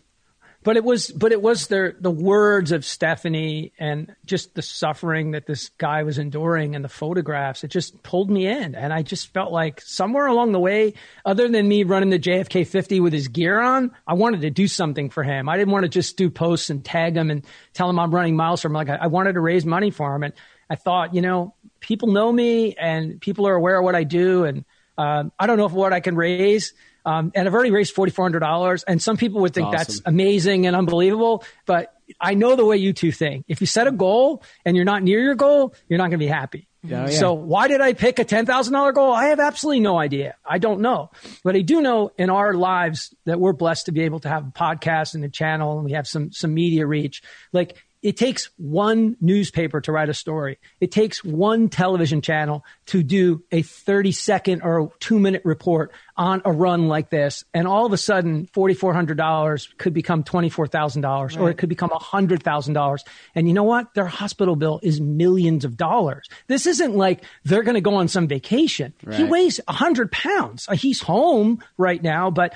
But 0.66 0.76
it 0.76 0.82
was, 0.82 1.12
but 1.12 1.30
it 1.30 1.40
was 1.40 1.68
the 1.68 1.94
the 2.00 2.10
words 2.10 2.72
of 2.72 2.84
Stephanie 2.84 3.72
and 3.78 4.16
just 4.26 4.56
the 4.56 4.62
suffering 4.62 5.30
that 5.30 5.46
this 5.46 5.68
guy 5.78 6.02
was 6.02 6.18
enduring 6.18 6.74
and 6.74 6.84
the 6.84 6.88
photographs. 6.88 7.62
It 7.62 7.68
just 7.68 8.02
pulled 8.02 8.28
me 8.28 8.48
in, 8.48 8.74
and 8.74 8.92
I 8.92 9.02
just 9.02 9.32
felt 9.32 9.52
like 9.52 9.80
somewhere 9.80 10.26
along 10.26 10.50
the 10.50 10.58
way, 10.58 10.94
other 11.24 11.46
than 11.46 11.68
me 11.68 11.84
running 11.84 12.10
the 12.10 12.18
JFK 12.18 12.66
50 12.66 12.98
with 12.98 13.12
his 13.12 13.28
gear 13.28 13.60
on, 13.60 13.92
I 14.08 14.14
wanted 14.14 14.40
to 14.40 14.50
do 14.50 14.66
something 14.66 15.08
for 15.08 15.22
him. 15.22 15.48
I 15.48 15.56
didn't 15.56 15.70
want 15.70 15.84
to 15.84 15.88
just 15.88 16.16
do 16.16 16.30
posts 16.30 16.68
and 16.68 16.84
tag 16.84 17.16
him 17.16 17.30
and 17.30 17.44
tell 17.72 17.88
him 17.88 18.00
I'm 18.00 18.12
running 18.12 18.34
miles 18.34 18.60
for 18.60 18.66
him. 18.66 18.74
Like 18.74 18.88
I, 18.88 18.96
I 19.02 19.06
wanted 19.06 19.34
to 19.34 19.40
raise 19.40 19.64
money 19.64 19.92
for 19.92 20.16
him, 20.16 20.24
and 20.24 20.34
I 20.68 20.76
thought, 20.76 21.14
you 21.14 21.20
know, 21.20 21.54
people 21.80 22.08
know 22.08 22.32
me 22.32 22.74
and 22.74 23.20
people 23.20 23.46
are 23.46 23.54
aware 23.54 23.78
of 23.78 23.84
what 23.84 23.94
I 23.94 24.04
do, 24.04 24.44
and 24.44 24.64
um, 24.98 25.32
I 25.38 25.46
don't 25.46 25.58
know 25.58 25.66
if 25.66 25.72
what 25.72 25.92
I 25.92 26.00
can 26.00 26.16
raise. 26.16 26.74
Um, 27.04 27.30
and 27.36 27.46
I've 27.46 27.54
already 27.54 27.70
raised 27.70 27.94
forty 27.94 28.10
four 28.10 28.24
hundred 28.24 28.40
dollars, 28.40 28.82
and 28.82 29.00
some 29.00 29.16
people 29.16 29.42
would 29.42 29.54
think 29.54 29.70
that's, 29.70 29.90
awesome. 29.90 30.02
that's 30.04 30.08
amazing 30.08 30.66
and 30.66 30.74
unbelievable. 30.74 31.44
But 31.64 31.94
I 32.20 32.34
know 32.34 32.56
the 32.56 32.64
way 32.64 32.78
you 32.78 32.92
two 32.92 33.12
think. 33.12 33.44
If 33.46 33.60
you 33.60 33.66
set 33.68 33.86
a 33.86 33.92
goal 33.92 34.42
and 34.64 34.74
you're 34.74 34.84
not 34.84 35.04
near 35.04 35.20
your 35.20 35.36
goal, 35.36 35.74
you're 35.88 35.98
not 35.98 36.04
going 36.04 36.18
to 36.18 36.24
be 36.24 36.26
happy. 36.26 36.66
Oh, 36.84 36.88
yeah. 36.88 37.06
So 37.10 37.32
why 37.32 37.68
did 37.68 37.80
I 37.80 37.92
pick 37.94 38.18
a 38.18 38.24
ten 38.24 38.44
thousand 38.44 38.72
dollar 38.72 38.92
goal? 38.92 39.12
I 39.12 39.26
have 39.26 39.40
absolutely 39.40 39.80
no 39.80 39.98
idea. 39.98 40.34
I 40.44 40.58
don't 40.58 40.80
know, 40.80 41.10
but 41.44 41.54
I 41.54 41.60
do 41.60 41.80
know 41.80 42.10
in 42.18 42.28
our 42.28 42.54
lives 42.54 43.14
that 43.24 43.38
we're 43.38 43.52
blessed 43.52 43.86
to 43.86 43.92
be 43.92 44.02
able 44.02 44.20
to 44.20 44.28
have 44.28 44.46
a 44.46 44.50
podcast 44.50 45.14
and 45.14 45.24
a 45.24 45.28
channel, 45.28 45.76
and 45.76 45.84
we 45.84 45.92
have 45.92 46.08
some 46.08 46.32
some 46.32 46.54
media 46.54 46.86
reach. 46.86 47.22
Like 47.52 47.76
it 48.06 48.16
takes 48.16 48.50
one 48.56 49.16
newspaper 49.20 49.80
to 49.80 49.90
write 49.90 50.08
a 50.08 50.14
story. 50.14 50.60
It 50.80 50.92
takes 50.92 51.24
one 51.24 51.68
television 51.68 52.20
channel 52.20 52.64
to 52.86 53.02
do 53.02 53.42
a 53.50 53.62
30 53.62 54.12
second 54.12 54.62
or 54.62 54.92
two 55.00 55.18
minute 55.18 55.42
report 55.44 55.90
on 56.16 56.40
a 56.44 56.52
run 56.52 56.86
like 56.86 57.10
this. 57.10 57.42
And 57.52 57.66
all 57.66 57.84
of 57.84 57.92
a 57.92 57.96
sudden, 57.96 58.46
$4,400 58.54 59.76
could 59.76 59.92
become 59.92 60.22
$24,000 60.22 61.04
right. 61.04 61.36
or 61.36 61.50
it 61.50 61.58
could 61.58 61.68
become 61.68 61.90
$100,000. 61.90 62.98
And 63.34 63.48
you 63.48 63.54
know 63.54 63.64
what? 63.64 63.92
Their 63.94 64.06
hospital 64.06 64.54
bill 64.54 64.78
is 64.84 65.00
millions 65.00 65.64
of 65.64 65.76
dollars. 65.76 66.28
This 66.46 66.68
isn't 66.68 66.94
like 66.94 67.24
they're 67.42 67.64
going 67.64 67.74
to 67.74 67.80
go 67.80 67.96
on 67.96 68.06
some 68.06 68.28
vacation. 68.28 68.94
Right. 69.02 69.16
He 69.16 69.24
weighs 69.24 69.58
100 69.66 70.12
pounds. 70.12 70.68
Uh, 70.68 70.76
he's 70.76 71.00
home 71.00 71.60
right 71.76 72.00
now, 72.00 72.30
but 72.30 72.54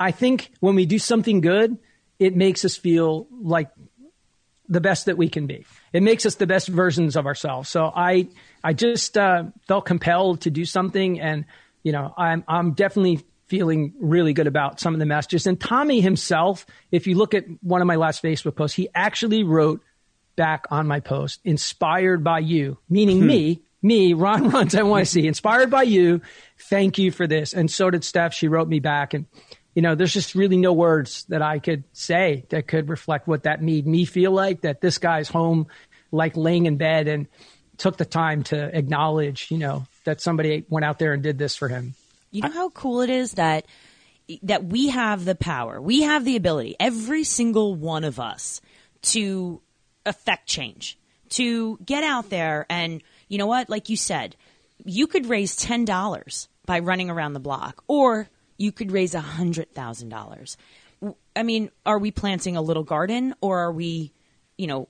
I 0.00 0.10
think 0.10 0.50
when 0.58 0.74
we 0.74 0.84
do 0.84 0.98
something 0.98 1.40
good, 1.42 1.78
it 2.18 2.34
makes 2.34 2.64
us 2.64 2.76
feel 2.76 3.28
like 3.30 3.70
the 4.68 4.80
best 4.80 5.06
that 5.06 5.16
we 5.16 5.28
can 5.28 5.46
be. 5.46 5.64
It 5.92 6.02
makes 6.02 6.24
us 6.26 6.36
the 6.36 6.46
best 6.46 6.68
versions 6.68 7.16
of 7.16 7.26
ourselves. 7.26 7.68
So 7.68 7.92
I, 7.94 8.28
I 8.62 8.72
just 8.72 9.16
uh, 9.18 9.44
felt 9.68 9.84
compelled 9.84 10.42
to 10.42 10.50
do 10.50 10.64
something, 10.64 11.20
and 11.20 11.44
you 11.82 11.92
know, 11.92 12.14
I'm, 12.16 12.44
I'm 12.48 12.72
definitely 12.72 13.24
feeling 13.46 13.92
really 14.00 14.32
good 14.32 14.46
about 14.46 14.80
some 14.80 14.94
of 14.94 15.00
the 15.00 15.06
messages. 15.06 15.46
And 15.46 15.60
Tommy 15.60 16.00
himself, 16.00 16.66
if 16.90 17.06
you 17.06 17.14
look 17.14 17.34
at 17.34 17.44
one 17.62 17.80
of 17.80 17.86
my 17.86 17.96
last 17.96 18.22
Facebook 18.22 18.56
posts, 18.56 18.74
he 18.74 18.88
actually 18.94 19.44
wrote 19.44 19.82
back 20.36 20.66
on 20.70 20.86
my 20.86 21.00
post, 21.00 21.40
inspired 21.44 22.24
by 22.24 22.40
you, 22.40 22.78
meaning 22.88 23.20
hmm. 23.20 23.26
me, 23.26 23.62
me, 23.82 24.14
Ron 24.14 24.48
Runs 24.48 24.74
NYC, 24.74 25.24
inspired 25.24 25.70
by 25.70 25.82
you. 25.82 26.22
Thank 26.58 26.98
you 26.98 27.10
for 27.10 27.26
this. 27.26 27.52
And 27.52 27.70
so 27.70 27.90
did 27.90 28.02
Steph. 28.02 28.32
She 28.32 28.48
wrote 28.48 28.66
me 28.66 28.80
back 28.80 29.14
and 29.14 29.26
you 29.74 29.82
know, 29.82 29.94
there's 29.94 30.12
just 30.12 30.34
really 30.34 30.56
no 30.56 30.72
words 30.72 31.24
that 31.28 31.42
I 31.42 31.58
could 31.58 31.84
say 31.92 32.44
that 32.50 32.68
could 32.68 32.88
reflect 32.88 33.26
what 33.26 33.42
that 33.42 33.60
made 33.60 33.86
me 33.86 34.04
feel 34.04 34.30
like. 34.30 34.62
That 34.62 34.80
this 34.80 34.98
guy's 34.98 35.28
home, 35.28 35.66
like 36.12 36.36
laying 36.36 36.66
in 36.66 36.76
bed, 36.76 37.08
and 37.08 37.26
took 37.76 37.96
the 37.96 38.04
time 38.04 38.44
to 38.44 38.76
acknowledge, 38.76 39.50
you 39.50 39.58
know, 39.58 39.86
that 40.04 40.20
somebody 40.20 40.64
went 40.68 40.84
out 40.84 40.98
there 40.98 41.12
and 41.12 41.22
did 41.22 41.38
this 41.38 41.56
for 41.56 41.68
him. 41.68 41.94
You 42.30 42.42
know 42.42 42.50
how 42.50 42.70
cool 42.70 43.00
it 43.00 43.10
is 43.10 43.32
that 43.32 43.66
that 44.42 44.64
we 44.64 44.88
have 44.88 45.24
the 45.24 45.34
power, 45.34 45.80
we 45.80 46.02
have 46.02 46.24
the 46.24 46.36
ability, 46.36 46.76
every 46.80 47.24
single 47.24 47.74
one 47.74 48.04
of 48.04 48.18
us, 48.18 48.60
to 49.02 49.60
affect 50.06 50.46
change, 50.46 50.98
to 51.30 51.78
get 51.84 52.02
out 52.04 52.30
there 52.30 52.64
and 52.70 53.02
you 53.28 53.38
know 53.38 53.46
what, 53.46 53.68
like 53.68 53.88
you 53.88 53.96
said, 53.96 54.36
you 54.84 55.06
could 55.06 55.26
raise 55.26 55.56
ten 55.56 55.84
dollars 55.84 56.48
by 56.64 56.78
running 56.78 57.10
around 57.10 57.32
the 57.32 57.40
block, 57.40 57.82
or 57.88 58.28
you 58.56 58.72
could 58.72 58.92
raise 58.92 59.14
a 59.14 59.20
hundred 59.20 59.74
thousand 59.74 60.08
dollars. 60.08 60.56
I 61.36 61.42
mean, 61.42 61.70
are 61.84 61.98
we 61.98 62.10
planting 62.10 62.56
a 62.56 62.62
little 62.62 62.84
garden 62.84 63.34
or 63.40 63.60
are 63.60 63.72
we, 63.72 64.12
you 64.56 64.66
know, 64.66 64.88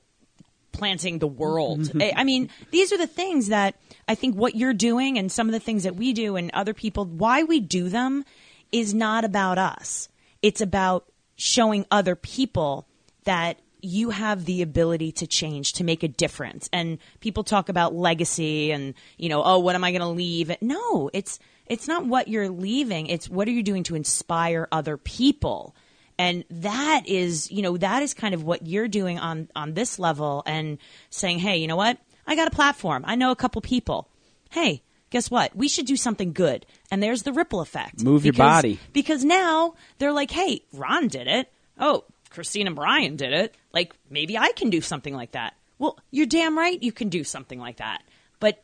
planting 0.73 1.19
the 1.19 1.27
world? 1.27 1.81
Mm-hmm. 1.81 2.19
I 2.19 2.25
mean, 2.25 2.51
these 2.71 2.93
are 2.93 2.99
the 2.99 3.07
things 3.07 3.49
that 3.49 3.77
I 4.07 4.15
think 4.15 4.37
what 4.37 4.55
you're 4.55 4.75
doing 4.75 5.19
and 5.19 5.33
some 5.33 5.49
of 5.49 5.53
the 5.53 5.61
things 5.61 5.85
that 5.85 5.97
we 5.97 6.13
do 6.13 6.37
and 6.37 6.51
other 6.53 6.75
people, 6.75 7.05
why 7.05 7.43
we 7.43 7.61
do 7.61 7.89
them 7.89 8.25
is 8.71 8.95
not 8.95 9.25
about 9.25 9.59
us. 9.59 10.09
It's 10.43 10.61
about 10.61 11.07
showing 11.37 11.87
other 11.91 12.15
people 12.15 12.87
that 13.25 13.59
you 13.81 14.11
have 14.11 14.45
the 14.45 14.63
ability 14.63 15.13
to 15.13 15.27
change, 15.27 15.75
to 15.75 15.85
make 15.85 16.03
a 16.03 16.09
difference. 16.09 16.69
And 16.73 16.99
people 17.21 17.45
talk 17.45 17.69
about 17.69 17.95
legacy 17.95 18.71
and, 18.71 18.95
you 19.19 19.29
know, 19.29 19.43
oh, 19.45 19.59
what 19.59 19.75
am 19.75 19.85
I 19.85 19.91
going 19.91 20.01
to 20.01 20.09
leave? 20.09 20.51
No, 20.61 21.11
it's 21.13 21.39
it's 21.67 21.89
not 21.89 22.07
what 22.07 22.29
you're 22.29 22.49
leaving, 22.49 23.07
it's 23.07 23.29
what 23.29 23.49
are 23.49 23.53
you 23.53 23.63
doing 23.63 23.83
to 23.85 23.95
inspire 23.95 24.69
other 24.71 24.97
people. 24.97 25.75
And 26.19 26.45
that 26.51 27.03
is, 27.07 27.51
you 27.51 27.63
know, 27.63 27.77
that 27.79 28.03
is 28.03 28.15
kind 28.15 28.35
of 28.35 28.45
what 28.45 28.67
you're 28.67 28.89
doing 28.89 29.19
on 29.19 29.49
on 29.57 29.75
this 29.75 29.99
level 29.99 30.43
and 30.47 30.79
saying, 31.11 31.41
"Hey, 31.41 31.57
you 31.57 31.67
know 31.67 31.77
what? 31.77 31.99
I 32.27 32.37
got 32.37 32.47
a 32.47 32.53
platform. 32.53 33.05
I 33.07 33.17
know 33.17 33.31
a 33.31 33.37
couple 33.37 33.61
people. 33.61 34.09
Hey, 34.51 34.83
guess 35.11 35.31
what? 35.31 35.57
We 35.57 35.67
should 35.67 35.87
do 35.87 35.97
something 35.97 36.33
good." 36.33 36.67
And 36.91 37.03
there's 37.03 37.25
the 37.25 37.33
ripple 37.33 37.61
effect. 37.61 38.05
Move 38.05 38.25
your 38.25 38.33
body. 38.35 38.79
Because 38.93 39.25
now 39.25 39.75
they're 39.99 40.13
like, 40.13 40.31
"Hey, 40.31 40.63
Ron 40.73 41.09
did 41.09 41.27
it. 41.27 41.53
Oh, 41.81 42.05
Christine 42.31 42.69
and 42.69 42.77
Brian 42.77 43.17
did 43.17 43.33
it. 43.33 43.55
Like 43.73 43.95
maybe 44.09 44.39
I 44.39 44.53
can 44.53 44.71
do 44.71 44.81
something 44.81 45.15
like 45.15 45.33
that." 45.33 45.55
Well, 45.81 45.99
you're 46.13 46.27
damn 46.27 46.57
right 46.57 46.81
you 46.81 46.93
can 46.93 47.09
do 47.09 47.25
something 47.25 47.59
like 47.59 47.79
that. 47.79 48.03
But 48.39 48.63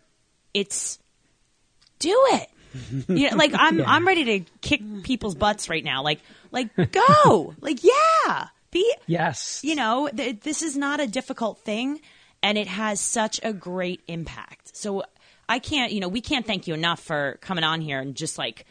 it's 0.54 1.00
do 1.98 2.16
it. 2.32 2.48
you 3.09 3.30
know, 3.30 3.37
like 3.37 3.52
I'm 3.54 3.85
I'm 3.87 4.06
ready 4.06 4.24
to 4.40 4.50
kick 4.61 4.80
people's 5.02 5.35
butts 5.35 5.68
right 5.68 5.85
now. 5.85 6.02
Like 6.02 6.20
like 6.50 6.70
go. 6.92 7.54
like 7.61 7.80
yeah. 7.83 8.48
Be 8.70 8.94
Yes. 9.06 9.61
you 9.64 9.74
know, 9.74 10.09
th- 10.09 10.40
this 10.40 10.62
is 10.62 10.76
not 10.76 11.00
a 11.00 11.06
difficult 11.06 11.59
thing 11.59 12.00
and 12.42 12.56
it 12.56 12.68
has 12.68 13.00
such 13.00 13.40
a 13.42 13.52
great 13.52 14.00
impact. 14.06 14.76
So 14.76 15.02
I 15.48 15.59
can't, 15.59 15.92
you 15.92 15.98
know, 15.98 16.09
we 16.09 16.20
can't 16.20 16.46
thank 16.46 16.68
you 16.68 16.74
enough 16.74 17.00
for 17.00 17.38
coming 17.40 17.64
on 17.64 17.80
here 17.80 17.98
and 17.98 18.14
just 18.14 18.38
like, 18.38 18.66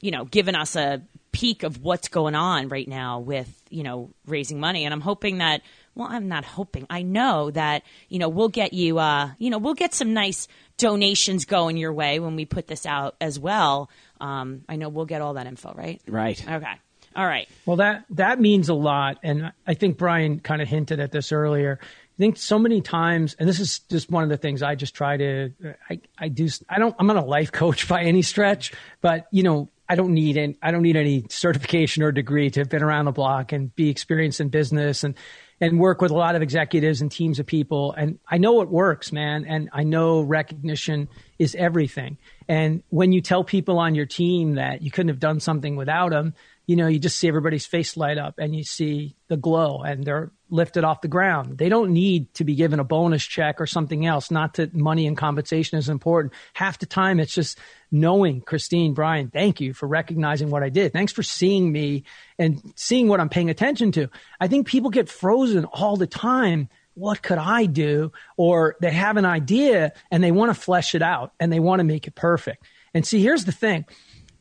you 0.00 0.12
know, 0.12 0.24
giving 0.24 0.54
us 0.54 0.76
a 0.76 1.02
peek 1.32 1.64
of 1.64 1.82
what's 1.82 2.08
going 2.08 2.36
on 2.36 2.68
right 2.68 2.86
now 2.86 3.18
with, 3.18 3.48
you 3.70 3.82
know, 3.82 4.10
raising 4.26 4.60
money. 4.60 4.84
And 4.84 4.94
I'm 4.94 5.00
hoping 5.00 5.38
that, 5.38 5.62
well, 6.00 6.08
I'm 6.10 6.28
not 6.28 6.46
hoping. 6.46 6.86
I 6.88 7.02
know 7.02 7.50
that, 7.50 7.82
you 8.08 8.18
know, 8.18 8.30
we'll 8.30 8.48
get 8.48 8.72
you, 8.72 8.98
uh, 8.98 9.32
you 9.38 9.50
know, 9.50 9.58
we'll 9.58 9.74
get 9.74 9.92
some 9.92 10.14
nice 10.14 10.48
donations 10.78 11.44
going 11.44 11.76
your 11.76 11.92
way 11.92 12.18
when 12.20 12.36
we 12.36 12.46
put 12.46 12.66
this 12.66 12.86
out 12.86 13.16
as 13.20 13.38
well. 13.38 13.90
Um, 14.18 14.62
I 14.66 14.76
know 14.76 14.88
we'll 14.88 15.04
get 15.04 15.20
all 15.20 15.34
that 15.34 15.46
info, 15.46 15.74
right? 15.74 16.00
Right. 16.08 16.42
Okay. 16.42 16.72
All 17.14 17.26
right. 17.26 17.48
Well, 17.66 17.76
that 17.76 18.04
that 18.10 18.40
means 18.40 18.68
a 18.68 18.74
lot, 18.74 19.18
and 19.24 19.52
I 19.66 19.74
think 19.74 19.98
Brian 19.98 20.38
kind 20.38 20.62
of 20.62 20.68
hinted 20.68 21.00
at 21.00 21.10
this 21.10 21.32
earlier. 21.32 21.80
I 21.82 22.16
think 22.18 22.36
so 22.36 22.56
many 22.56 22.80
times, 22.82 23.34
and 23.36 23.48
this 23.48 23.58
is 23.58 23.80
just 23.80 24.12
one 24.12 24.22
of 24.22 24.28
the 24.28 24.36
things 24.36 24.62
I 24.62 24.76
just 24.76 24.94
try 24.94 25.16
to. 25.16 25.50
I 25.90 26.00
I 26.16 26.28
do. 26.28 26.48
I 26.68 26.78
don't. 26.78 26.94
I'm 27.00 27.08
not 27.08 27.16
a 27.16 27.22
life 27.22 27.50
coach 27.50 27.88
by 27.88 28.04
any 28.04 28.22
stretch, 28.22 28.72
but 29.00 29.26
you 29.32 29.42
know, 29.42 29.68
I 29.88 29.96
don't 29.96 30.14
need 30.14 30.36
any. 30.36 30.56
I 30.62 30.70
don't 30.70 30.82
need 30.82 30.96
any 30.96 31.26
certification 31.30 32.04
or 32.04 32.12
degree 32.12 32.48
to 32.50 32.60
have 32.60 32.68
been 32.68 32.84
around 32.84 33.06
the 33.06 33.12
block 33.12 33.50
and 33.50 33.74
be 33.74 33.90
experienced 33.90 34.40
in 34.40 34.48
business 34.48 35.02
and 35.02 35.16
and 35.60 35.78
work 35.78 36.00
with 36.00 36.10
a 36.10 36.14
lot 36.14 36.34
of 36.34 36.42
executives 36.42 37.02
and 37.02 37.12
teams 37.12 37.38
of 37.38 37.46
people. 37.46 37.92
And 37.92 38.18
I 38.26 38.38
know 38.38 38.62
it 38.62 38.68
works, 38.68 39.12
man. 39.12 39.44
And 39.46 39.68
I 39.72 39.82
know 39.82 40.22
recognition 40.22 41.08
is 41.38 41.54
everything. 41.54 42.16
And 42.48 42.82
when 42.88 43.12
you 43.12 43.20
tell 43.20 43.44
people 43.44 43.78
on 43.78 43.94
your 43.94 44.06
team 44.06 44.54
that 44.54 44.82
you 44.82 44.90
couldn't 44.90 45.08
have 45.08 45.20
done 45.20 45.38
something 45.38 45.76
without 45.76 46.10
them, 46.10 46.34
you 46.66 46.76
know, 46.76 46.86
you 46.86 46.98
just 46.98 47.18
see 47.18 47.28
everybody's 47.28 47.66
face 47.66 47.96
light 47.96 48.16
up 48.16 48.38
and 48.38 48.54
you 48.54 48.64
see 48.64 49.16
the 49.28 49.36
glow 49.36 49.82
and 49.82 50.04
they're 50.04 50.30
lifted 50.50 50.84
off 50.84 51.00
the 51.00 51.08
ground. 51.08 51.58
They 51.58 51.68
don't 51.68 51.92
need 51.92 52.32
to 52.34 52.44
be 52.44 52.54
given 52.54 52.80
a 52.80 52.84
bonus 52.84 53.24
check 53.24 53.60
or 53.60 53.66
something 53.66 54.06
else. 54.06 54.30
Not 54.30 54.54
that 54.54 54.74
money 54.74 55.06
and 55.06 55.16
compensation 55.16 55.78
is 55.78 55.88
important. 55.88 56.34
Half 56.52 56.78
the 56.78 56.86
time 56.86 57.20
it's 57.20 57.34
just 57.34 57.58
knowing 57.90 58.40
Christine, 58.40 58.94
Brian, 58.94 59.30
thank 59.30 59.60
you 59.60 59.72
for 59.72 59.86
recognizing 59.86 60.50
what 60.50 60.62
I 60.62 60.68
did. 60.68 60.92
Thanks 60.92 61.12
for 61.12 61.22
seeing 61.22 61.70
me 61.72 62.04
and 62.38 62.60
seeing 62.76 63.08
what 63.08 63.20
I'm 63.20 63.28
paying 63.28 63.50
attention 63.50 63.92
to. 63.92 64.08
I 64.40 64.48
think 64.48 64.66
people 64.66 64.90
get 64.90 65.08
frozen 65.08 65.64
all 65.64 65.96
the 65.96 66.06
time. 66.06 66.68
What 66.94 67.22
could 67.22 67.38
I 67.38 67.66
do? 67.66 68.12
Or 68.36 68.76
they 68.80 68.90
have 68.90 69.16
an 69.16 69.24
idea 69.24 69.92
and 70.10 70.22
they 70.22 70.32
want 70.32 70.54
to 70.54 70.60
flesh 70.60 70.94
it 70.94 71.02
out 71.02 71.32
and 71.40 71.52
they 71.52 71.60
want 71.60 71.80
to 71.80 71.84
make 71.84 72.06
it 72.06 72.14
perfect. 72.14 72.64
And 72.92 73.06
see, 73.06 73.22
here's 73.22 73.44
the 73.44 73.52
thing. 73.52 73.84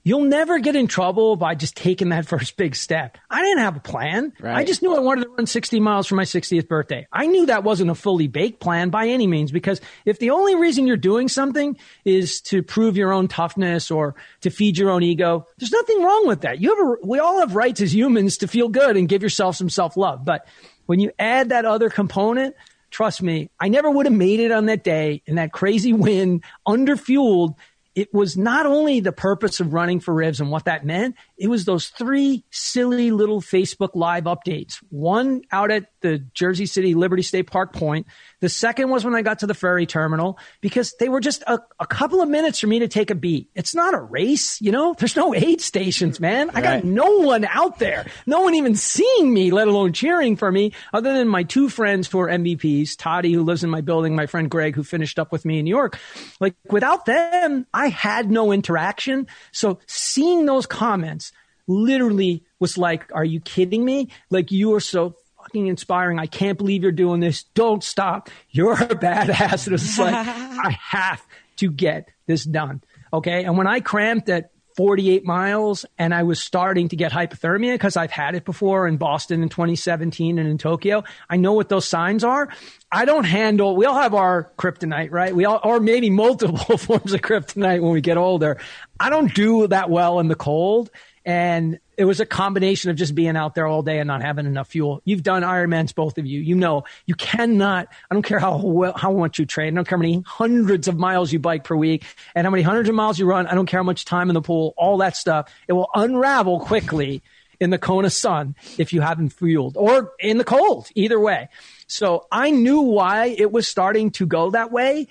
You'll 0.04 0.24
never 0.24 0.60
get 0.60 0.76
in 0.76 0.88
trouble 0.88 1.36
by 1.36 1.56
just 1.56 1.76
taking 1.76 2.10
that 2.10 2.26
first 2.28 2.58
big 2.58 2.76
step. 2.76 3.18
I 3.30 3.42
didn't 3.42 3.60
have 3.60 3.78
a 3.78 3.82
plan. 3.82 4.34
Right. 4.40 4.58
I 4.58 4.64
just 4.64 4.82
knew 4.82 4.96
I 4.96 5.00
wanted 5.00 5.24
to 5.24 5.30
run 5.30 5.46
60 5.46 5.80
miles 5.80 6.08
for 6.08 6.16
my 6.16 6.24
60th 6.24 6.68
birthday. 6.68 7.08
I 7.12 7.28
knew 7.28 7.46
that 7.48 7.64
wasn't 7.64 7.92
a 7.92 7.96
fully 7.96 8.28
baked 8.28 8.60
plan 8.60 8.90
by 8.90 9.08
any 9.08 9.28
means 9.28 9.52
because 9.52 9.82
if 10.06 10.20
the 10.20 10.32
only 10.32 10.56
reason 10.56 10.88
you're 10.88 10.98
doing 10.98 11.28
something 11.28 11.78
is 12.06 12.42
to 12.42 12.64
prove 12.64 12.98
your 12.98 13.12
own 13.12 13.28
toughness 13.28 13.92
or 13.92 14.16
to 14.42 14.50
feed 14.50 14.78
your 14.78 14.90
own 14.90 15.04
ego, 15.04 15.48
there's 15.58 15.72
nothing 15.72 16.04
wrong 16.04 16.28
with 16.28 16.42
that. 16.42 16.60
You 16.60 16.76
have 16.76 16.88
a, 16.88 17.08
we 17.08 17.20
all 17.20 17.40
have 17.40 17.56
rights 17.56 17.82
as 17.82 17.94
humans 17.94 18.38
to 18.38 18.48
feel 18.48 18.70
good 18.70 18.98
and 18.98 19.08
give 19.08 19.24
yourself 19.24 19.56
some 19.56 19.70
self 19.70 19.98
love. 19.98 20.26
But 20.26 20.48
when 20.86 21.00
you 21.00 21.12
add 21.20 21.50
that 21.50 21.66
other 21.66 21.90
component, 21.90 22.56
trust 22.90 23.22
me, 23.22 23.50
I 23.60 23.70
never 23.70 23.90
would 23.90 24.06
have 24.06 24.16
made 24.16 24.40
it 24.40 24.52
on 24.52 24.66
that 24.66 24.84
day 24.84 25.22
in 25.26 25.36
that 25.36 25.52
crazy 25.52 25.94
wind, 26.08 26.44
underfueled 26.68 27.56
it 27.96 28.14
was 28.14 28.38
not 28.38 28.66
only 28.66 29.00
the 29.00 29.12
purpose 29.12 29.60
of 29.60 29.74
running 29.74 30.00
for 30.00 30.14
Rivs 30.14 30.40
and 30.40 30.52
what 30.52 30.66
that 30.66 30.86
meant, 30.86 31.16
it 31.40 31.48
was 31.48 31.66
those 31.66 31.88
three 31.88 32.44
silly 32.52 33.12
little 33.12 33.42
Facebook 33.42 33.92
live 33.94 34.26
updates. 34.26 34.76
One 34.90 35.42
out 35.52 35.72
at 35.72 35.86
the 36.02 36.20
Jersey 36.34 36.66
City 36.66 36.94
Liberty 36.94 37.24
State 37.24 37.50
Park 37.50 37.74
point. 37.74 38.08
The 38.42 38.50
second 38.50 38.90
was 38.90 39.04
when 39.06 39.16
I 39.16 39.22
got 39.22 39.40
to 39.40 39.48
the 39.48 39.54
ferry 39.54 39.86
terminal 39.86 40.38
because 40.62 40.94
they 41.00 41.10
were 41.10 41.20
just 41.20 41.42
a, 41.48 41.60
a 41.80 41.88
couple 41.88 42.22
of 42.22 42.30
minutes 42.30 42.60
for 42.60 42.68
me 42.68 42.80
to 42.80 42.88
take 42.88 43.10
a 43.10 43.16
beat. 43.16 43.50
It's 43.56 43.74
not 43.74 43.94
a 43.94 44.00
race, 44.00 44.62
you 44.62 44.72
know, 44.72 44.94
there's 44.98 45.16
no 45.16 45.34
aid 45.34 45.62
stations, 45.62 46.20
man. 46.20 46.50
I 46.52 46.62
got 46.62 46.70
Right. 46.70 46.84
no 46.86 47.20
one 47.20 47.46
out 47.46 47.80
there, 47.80 48.06
no 48.26 48.42
one 48.42 48.54
even 48.56 48.76
seeing 48.76 49.34
me, 49.34 49.52
let 49.52 49.68
alone 49.68 49.92
cheering 49.94 50.36
for 50.36 50.52
me, 50.52 50.74
other 50.94 51.14
than 51.14 51.28
my 51.28 51.44
two 51.44 51.68
friends 51.70 52.08
who 52.08 52.20
are 52.20 52.28
MVPs, 52.30 52.96
Toddy, 52.98 53.34
who 53.34 53.44
lives 53.44 53.64
in 53.64 53.70
my 53.70 53.82
building, 53.82 54.16
my 54.16 54.26
friend 54.28 54.50
Greg, 54.52 54.76
who 54.76 54.84
finished 54.84 55.18
up 55.20 55.32
with 55.32 55.46
me 55.46 55.60
in 55.60 55.66
New 55.66 55.70
York. 55.76 55.98
Like 56.40 56.56
without 56.70 57.06
them, 57.06 57.66
I 57.74 57.88
had 57.90 58.30
no 58.30 58.52
interaction. 58.52 59.28
So 59.52 59.80
seeing 59.88 60.46
those 60.46 60.66
comments 60.66 61.29
literally 61.70 62.44
was 62.60 62.78
like, 62.78 63.10
are 63.14 63.24
you 63.24 63.40
kidding 63.40 63.86
me? 63.86 64.10
Like 64.30 64.52
you 64.52 64.74
are 64.74 64.82
so 64.82 65.16
fucking 65.38 65.68
inspiring. 65.68 66.20
I 66.20 66.26
can't 66.26 66.58
believe 66.58 66.84
you're 66.84 66.92
doing 66.92 67.22
this. 67.22 67.44
Don't 67.44 67.84
stop. 67.84 68.30
You're 68.50 68.74
a 68.74 68.88
badass. 68.88 69.68
And 69.68 69.68
it 69.68 69.72
was 69.72 70.00
like, 70.00 70.14
I 70.16 70.78
have 70.82 71.26
to 71.58 71.72
get 71.72 72.10
this 72.26 72.44
done. 72.44 72.82
Okay. 73.14 73.46
And 73.46 73.58
when 73.58 73.68
I 73.68 73.80
cramped 73.80 74.28
at 74.30 74.52
48 74.80 75.26
miles 75.26 75.86
and 75.98 76.14
I 76.14 76.24
was 76.24 76.40
starting 76.40 76.88
to 76.88 76.96
get 76.96 77.12
hypothermia 77.12 77.74
because 77.74 77.98
I've 77.98 78.12
had 78.12 78.34
it 78.34 78.46
before 78.46 78.88
in 78.88 78.96
Boston 78.96 79.44
in 79.44 79.50
2017 79.50 80.40
and 80.40 80.48
in 80.48 80.58
Tokyo. 80.58 81.04
I 81.30 81.36
know 81.36 81.52
what 81.52 81.68
those 81.68 81.86
signs 81.86 82.24
are. 82.24 82.48
I 82.90 83.04
don't 83.04 83.26
handle, 83.26 83.76
we 83.76 83.86
all 83.86 84.00
have 84.00 84.14
our 84.14 84.54
kryptonite, 84.58 85.12
right? 85.12 85.36
We 85.36 85.44
all, 85.44 85.60
or 85.66 85.82
maybe 85.82 86.10
multiple 86.10 86.78
forms 86.78 87.12
of 87.12 87.20
kryptonite 87.20 87.82
when 87.82 87.92
we 87.92 88.00
get 88.00 88.16
older. 88.16 88.58
I 88.98 89.10
don't 89.10 89.34
do 89.34 89.68
that 89.68 89.90
well 89.90 90.22
in 90.22 90.30
the 90.30 90.36
cold. 90.36 90.90
And 91.26 91.80
it 91.98 92.06
was 92.06 92.20
a 92.20 92.26
combination 92.26 92.90
of 92.90 92.96
just 92.96 93.14
being 93.14 93.36
out 93.36 93.54
there 93.54 93.68
all 93.68 93.84
day 93.84 94.00
and 94.00 94.08
not 94.08 94.22
having 94.22 94.46
enough 94.46 94.70
fuel. 94.70 95.02
You've 95.04 95.22
done 95.22 95.44
Ironmans, 95.44 95.94
both 95.94 96.18
of 96.18 96.26
you. 96.26 96.40
You 96.40 96.56
know, 96.56 96.86
you 97.06 97.16
cannot, 97.16 97.90
I 98.10 98.16
don't 98.16 98.24
care 98.24 98.40
how 98.40 98.58
well, 98.62 98.94
how 98.96 99.12
much 99.12 99.38
you 99.38 99.46
train. 99.46 99.74
I 99.74 99.76
don't 99.76 99.88
care 99.88 99.98
how 99.98 100.02
many 100.02 100.24
hundreds 100.26 100.88
of 100.88 100.98
miles 100.98 101.34
you 101.34 101.40
bike 101.40 101.66
per 101.66 101.76
week 101.76 102.06
and 102.36 102.46
how 102.46 102.52
many 102.52 102.64
hundreds 102.64 102.88
of 102.88 102.96
miles 102.96 103.20
you 103.20 103.26
run. 103.26 103.48
I 103.48 103.54
don't 103.54 103.66
care 103.66 103.80
how 103.82 103.84
much 103.84 104.06
time 104.06 104.30
in 104.30 104.34
the 104.34 104.42
pool, 104.42 104.74
all 104.78 104.98
that 105.00 105.18
stuff. 105.18 105.54
It 105.68 105.74
will 105.74 105.90
unravel 105.94 106.62
quickly 106.62 107.22
in 107.60 107.70
the 107.70 107.78
Kona 107.78 108.10
sun 108.10 108.56
if 108.78 108.94
you 108.94 109.02
haven't 109.02 109.30
fueled 109.30 109.76
or 109.76 110.14
in 110.20 110.38
the 110.38 110.46
cold, 110.46 110.88
either 110.96 111.20
way. 111.20 111.50
So 111.88 112.28
I 112.32 112.52
knew 112.52 112.82
why 112.82 113.36
it 113.38 113.52
was 113.52 113.68
starting 113.68 114.12
to 114.12 114.26
go 114.26 114.52
that 114.52 114.72
way. 114.72 115.08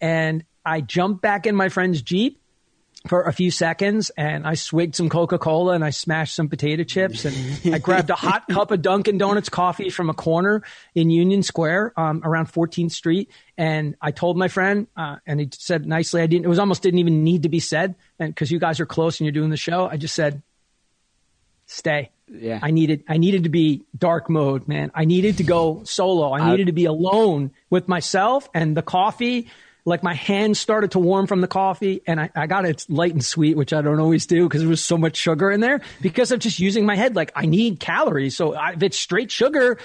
And 0.00 0.44
I 0.64 0.80
jumped 0.80 1.22
back 1.22 1.46
in 1.46 1.54
my 1.54 1.68
friend's 1.68 2.02
Jeep 2.02 2.41
for 3.08 3.22
a 3.22 3.32
few 3.32 3.50
seconds 3.50 4.10
and 4.16 4.46
I 4.46 4.54
swigged 4.54 4.94
some 4.94 5.08
Coca 5.08 5.38
Cola 5.38 5.74
and 5.74 5.84
I 5.84 5.90
smashed 5.90 6.34
some 6.34 6.48
potato 6.48 6.84
chips 6.84 7.24
and 7.24 7.74
I 7.74 7.78
grabbed 7.78 8.10
a 8.10 8.14
hot 8.14 8.46
cup 8.48 8.70
of 8.70 8.80
Dunkin' 8.80 9.18
Donuts 9.18 9.48
coffee 9.48 9.90
from 9.90 10.08
a 10.08 10.14
corner 10.14 10.62
in 10.94 11.10
Union 11.10 11.42
Square 11.42 11.92
um, 11.96 12.22
around 12.24 12.46
14th 12.46 12.92
Street. 12.92 13.30
And 13.58 13.96
I 14.00 14.12
told 14.12 14.36
my 14.36 14.48
friend, 14.48 14.86
uh, 14.96 15.16
and 15.26 15.40
he 15.40 15.48
said 15.52 15.84
nicely, 15.84 16.22
I 16.22 16.26
didn't, 16.26 16.44
it 16.44 16.48
was 16.48 16.58
almost 16.58 16.82
didn't 16.82 17.00
even 17.00 17.24
need 17.24 17.42
to 17.42 17.48
be 17.48 17.60
said. 17.60 17.96
And 18.18 18.32
because 18.32 18.50
you 18.50 18.58
guys 18.58 18.78
are 18.78 18.86
close 18.86 19.18
and 19.18 19.26
you're 19.26 19.32
doing 19.32 19.50
the 19.50 19.56
show, 19.56 19.86
I 19.86 19.96
just 19.96 20.14
said, 20.14 20.42
stay. 21.66 22.10
Yeah. 22.28 22.60
I 22.62 22.70
needed 22.70 23.04
I 23.08 23.18
needed 23.18 23.44
to 23.44 23.50
be 23.50 23.82
dark 23.96 24.30
mode, 24.30 24.66
man. 24.66 24.90
I 24.94 25.04
needed 25.04 25.38
to 25.38 25.44
go 25.44 25.82
solo. 25.84 26.32
I 26.32 26.50
needed 26.50 26.66
to 26.66 26.72
be 26.72 26.86
alone 26.86 27.50
with 27.68 27.88
myself 27.88 28.48
and 28.54 28.76
the 28.76 28.82
coffee. 28.82 29.48
Like 29.84 30.02
my 30.02 30.14
hands 30.14 30.60
started 30.60 30.92
to 30.92 30.98
warm 30.98 31.26
from 31.26 31.40
the 31.40 31.48
coffee 31.48 32.02
and 32.06 32.20
I, 32.20 32.30
I 32.36 32.46
got 32.46 32.64
it 32.64 32.86
light 32.88 33.12
and 33.12 33.24
sweet, 33.24 33.56
which 33.56 33.72
I 33.72 33.82
don't 33.82 33.98
always 33.98 34.26
do 34.26 34.48
because 34.48 34.60
there 34.60 34.68
was 34.68 34.82
so 34.82 34.96
much 34.96 35.16
sugar 35.16 35.50
in 35.50 35.60
there 35.60 35.80
because 36.00 36.30
of 36.30 36.38
just 36.38 36.60
using 36.60 36.86
my 36.86 36.94
head. 36.94 37.16
Like 37.16 37.32
I 37.34 37.46
need 37.46 37.80
calories. 37.80 38.36
So 38.36 38.54
I, 38.54 38.72
if 38.72 38.82
it's 38.82 38.98
straight 38.98 39.30
sugar 39.30 39.78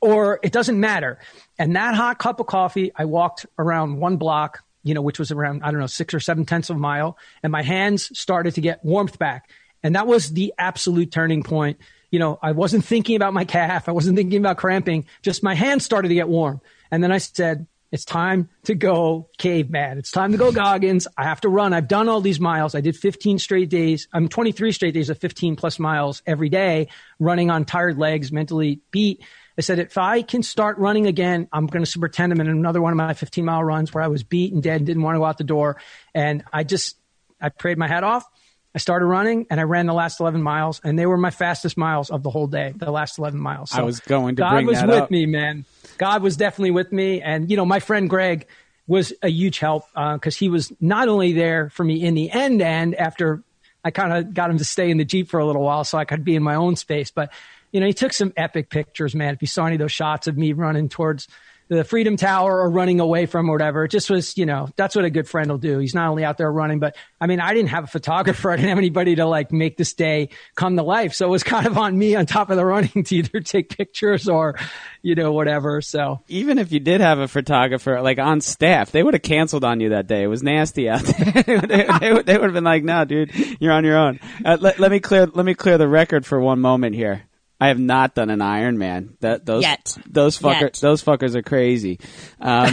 or 0.00 0.40
it 0.42 0.52
doesn't 0.52 0.78
matter. 0.78 1.18
And 1.58 1.76
that 1.76 1.94
hot 1.94 2.18
cup 2.18 2.40
of 2.40 2.46
coffee, 2.46 2.92
I 2.96 3.04
walked 3.04 3.46
around 3.58 3.98
one 3.98 4.16
block, 4.16 4.62
you 4.82 4.92
know, 4.92 5.02
which 5.02 5.18
was 5.18 5.30
around, 5.30 5.62
I 5.62 5.70
don't 5.70 5.80
know, 5.80 5.86
six 5.86 6.12
or 6.12 6.20
seven 6.20 6.44
tenths 6.44 6.68
of 6.68 6.76
a 6.76 6.80
mile. 6.80 7.16
And 7.42 7.50
my 7.50 7.62
hands 7.62 8.16
started 8.18 8.54
to 8.54 8.60
get 8.60 8.84
warmth 8.84 9.18
back. 9.18 9.48
And 9.82 9.94
that 9.94 10.06
was 10.06 10.30
the 10.30 10.52
absolute 10.58 11.12
turning 11.12 11.42
point. 11.42 11.78
You 12.10 12.18
know, 12.18 12.38
I 12.42 12.52
wasn't 12.52 12.84
thinking 12.84 13.16
about 13.16 13.34
my 13.34 13.44
calf. 13.44 13.88
I 13.88 13.92
wasn't 13.92 14.16
thinking 14.16 14.38
about 14.38 14.56
cramping. 14.56 15.06
Just 15.22 15.42
my 15.42 15.54
hands 15.54 15.84
started 15.84 16.08
to 16.08 16.14
get 16.14 16.28
warm. 16.28 16.60
And 16.90 17.02
then 17.02 17.12
I 17.12 17.18
said, 17.18 17.66
It's 17.94 18.04
time 18.04 18.48
to 18.64 18.74
go 18.74 19.28
caveman. 19.38 19.98
It's 19.98 20.10
time 20.10 20.32
to 20.32 20.36
go 20.36 20.50
Goggins. 20.50 21.06
I 21.16 21.22
have 21.22 21.40
to 21.42 21.48
run. 21.48 21.72
I've 21.72 21.86
done 21.86 22.08
all 22.08 22.20
these 22.20 22.40
miles. 22.40 22.74
I 22.74 22.80
did 22.80 22.96
15 22.96 23.38
straight 23.38 23.68
days. 23.68 24.08
I'm 24.12 24.28
23 24.28 24.72
straight 24.72 24.94
days 24.94 25.10
of 25.10 25.18
15 25.18 25.54
plus 25.54 25.78
miles 25.78 26.20
every 26.26 26.48
day, 26.48 26.88
running 27.20 27.52
on 27.52 27.64
tired 27.64 27.96
legs, 27.96 28.32
mentally 28.32 28.80
beat. 28.90 29.22
I 29.56 29.60
said, 29.60 29.78
if 29.78 29.96
I 29.96 30.22
can 30.22 30.42
start 30.42 30.78
running 30.78 31.06
again, 31.06 31.46
I'm 31.52 31.68
going 31.68 31.84
to 31.84 31.98
pretend 32.00 32.32
I'm 32.32 32.40
in 32.40 32.48
another 32.48 32.82
one 32.82 32.92
of 32.92 32.96
my 32.96 33.14
15 33.14 33.44
mile 33.44 33.62
runs 33.62 33.94
where 33.94 34.02
I 34.02 34.08
was 34.08 34.24
beat 34.24 34.52
and 34.52 34.60
dead 34.60 34.78
and 34.78 34.86
didn't 34.86 35.04
want 35.04 35.14
to 35.14 35.20
go 35.20 35.26
out 35.26 35.38
the 35.38 35.44
door. 35.44 35.80
And 36.12 36.42
I 36.52 36.64
just, 36.64 36.96
I 37.40 37.50
prayed 37.50 37.78
my 37.78 37.86
head 37.86 38.02
off. 38.02 38.26
I 38.74 38.78
started 38.80 39.06
running 39.06 39.46
and 39.50 39.60
I 39.60 39.62
ran 39.62 39.86
the 39.86 39.94
last 39.94 40.18
11 40.18 40.42
miles 40.42 40.80
and 40.82 40.98
they 40.98 41.06
were 41.06 41.16
my 41.16 41.30
fastest 41.30 41.76
miles 41.76 42.10
of 42.10 42.24
the 42.24 42.30
whole 42.30 42.48
day, 42.48 42.72
the 42.74 42.90
last 42.90 43.20
11 43.20 43.38
miles. 43.38 43.70
So 43.70 43.78
I 43.78 43.82
was 43.82 44.00
going 44.00 44.34
to 44.34 44.42
God 44.42 44.50
bring 44.50 44.66
was 44.66 44.80
that 44.80 44.88
with 44.88 44.98
up. 44.98 45.10
me, 45.12 45.26
man. 45.26 45.64
God 45.98 46.22
was 46.22 46.36
definitely 46.36 46.72
with 46.72 46.92
me. 46.92 47.22
And, 47.22 47.50
you 47.50 47.56
know, 47.56 47.64
my 47.64 47.80
friend 47.80 48.08
Greg 48.08 48.46
was 48.86 49.12
a 49.22 49.28
huge 49.28 49.58
help 49.58 49.84
uh, 49.94 50.14
because 50.14 50.36
he 50.36 50.48
was 50.48 50.72
not 50.80 51.08
only 51.08 51.32
there 51.32 51.70
for 51.70 51.84
me 51.84 52.04
in 52.04 52.14
the 52.14 52.30
end 52.30 52.60
end 52.60 52.94
after 52.94 53.42
I 53.84 53.90
kind 53.90 54.12
of 54.12 54.34
got 54.34 54.50
him 54.50 54.58
to 54.58 54.64
stay 54.64 54.90
in 54.90 54.98
the 54.98 55.04
Jeep 55.04 55.28
for 55.28 55.40
a 55.40 55.46
little 55.46 55.62
while 55.62 55.84
so 55.84 55.98
I 55.98 56.04
could 56.04 56.24
be 56.24 56.36
in 56.36 56.42
my 56.42 56.54
own 56.54 56.76
space, 56.76 57.10
but, 57.10 57.32
you 57.70 57.80
know, 57.80 57.86
he 57.86 57.92
took 57.92 58.12
some 58.12 58.32
epic 58.36 58.70
pictures, 58.70 59.14
man. 59.14 59.34
If 59.34 59.42
you 59.42 59.48
saw 59.48 59.66
any 59.66 59.76
of 59.76 59.80
those 59.80 59.92
shots 59.92 60.26
of 60.26 60.38
me 60.38 60.52
running 60.52 60.88
towards 60.88 61.28
the 61.68 61.84
Freedom 61.84 62.16
Tower 62.16 62.60
or 62.60 62.70
running 62.70 63.00
away 63.00 63.26
from 63.26 63.48
or 63.48 63.52
whatever. 63.52 63.84
It 63.84 63.90
just 63.90 64.10
was, 64.10 64.36
you 64.36 64.46
know, 64.46 64.68
that's 64.76 64.94
what 64.94 65.04
a 65.04 65.10
good 65.10 65.28
friend 65.28 65.50
will 65.50 65.58
do. 65.58 65.78
He's 65.78 65.94
not 65.94 66.08
only 66.08 66.24
out 66.24 66.36
there 66.36 66.50
running, 66.50 66.78
but 66.78 66.96
I 67.20 67.26
mean, 67.26 67.40
I 67.40 67.54
didn't 67.54 67.70
have 67.70 67.84
a 67.84 67.88
photographer. 67.88 68.50
I 68.52 68.56
didn't 68.56 68.68
have 68.68 68.78
anybody 68.78 69.16
to 69.16 69.26
like 69.26 69.52
make 69.52 69.76
this 69.76 69.94
day 69.94 70.28
come 70.54 70.76
to 70.76 70.82
life. 70.82 71.14
So 71.14 71.26
it 71.26 71.30
was 71.30 71.42
kind 71.42 71.66
of 71.66 71.78
on 71.78 71.96
me 71.96 72.14
on 72.14 72.26
top 72.26 72.50
of 72.50 72.56
the 72.56 72.64
running 72.64 73.04
to 73.04 73.16
either 73.16 73.40
take 73.40 73.76
pictures 73.76 74.28
or, 74.28 74.56
you 75.02 75.14
know, 75.14 75.32
whatever. 75.32 75.80
So 75.80 76.22
Even 76.28 76.58
if 76.58 76.72
you 76.72 76.80
did 76.80 77.00
have 77.00 77.18
a 77.18 77.28
photographer 77.28 78.00
like 78.02 78.18
on 78.18 78.40
staff, 78.40 78.90
they 78.90 79.02
would 79.02 79.14
have 79.14 79.22
canceled 79.22 79.64
on 79.64 79.80
you 79.80 79.90
that 79.90 80.06
day. 80.06 80.22
It 80.22 80.28
was 80.28 80.42
nasty 80.42 80.88
out 80.88 81.02
there. 81.02 81.42
they, 81.62 81.86
they, 82.00 82.12
would, 82.12 82.26
they 82.26 82.36
would 82.36 82.44
have 82.44 82.54
been 82.54 82.64
like, 82.64 82.84
"No, 82.84 83.04
dude, 83.04 83.32
you're 83.60 83.72
on 83.72 83.84
your 83.84 83.96
own." 83.96 84.20
Uh, 84.44 84.58
let, 84.60 84.78
let 84.78 84.90
me 84.90 85.00
clear. 85.00 85.26
Let 85.26 85.44
me 85.44 85.54
clear 85.54 85.78
the 85.78 85.88
record 85.88 86.26
for 86.26 86.40
one 86.40 86.60
moment 86.60 86.94
here. 86.94 87.22
I 87.64 87.68
have 87.68 87.78
not 87.78 88.14
done 88.14 88.30
an 88.30 88.40
Ironman. 88.40 89.10
That 89.20 89.46
those 89.46 89.62
Yet. 89.62 89.96
those 90.06 90.38
fuckers 90.38 90.60
Yet. 90.60 90.78
those 90.80 91.02
fuckers 91.02 91.34
are 91.34 91.42
crazy. 91.42 91.98
Um, 92.40 92.66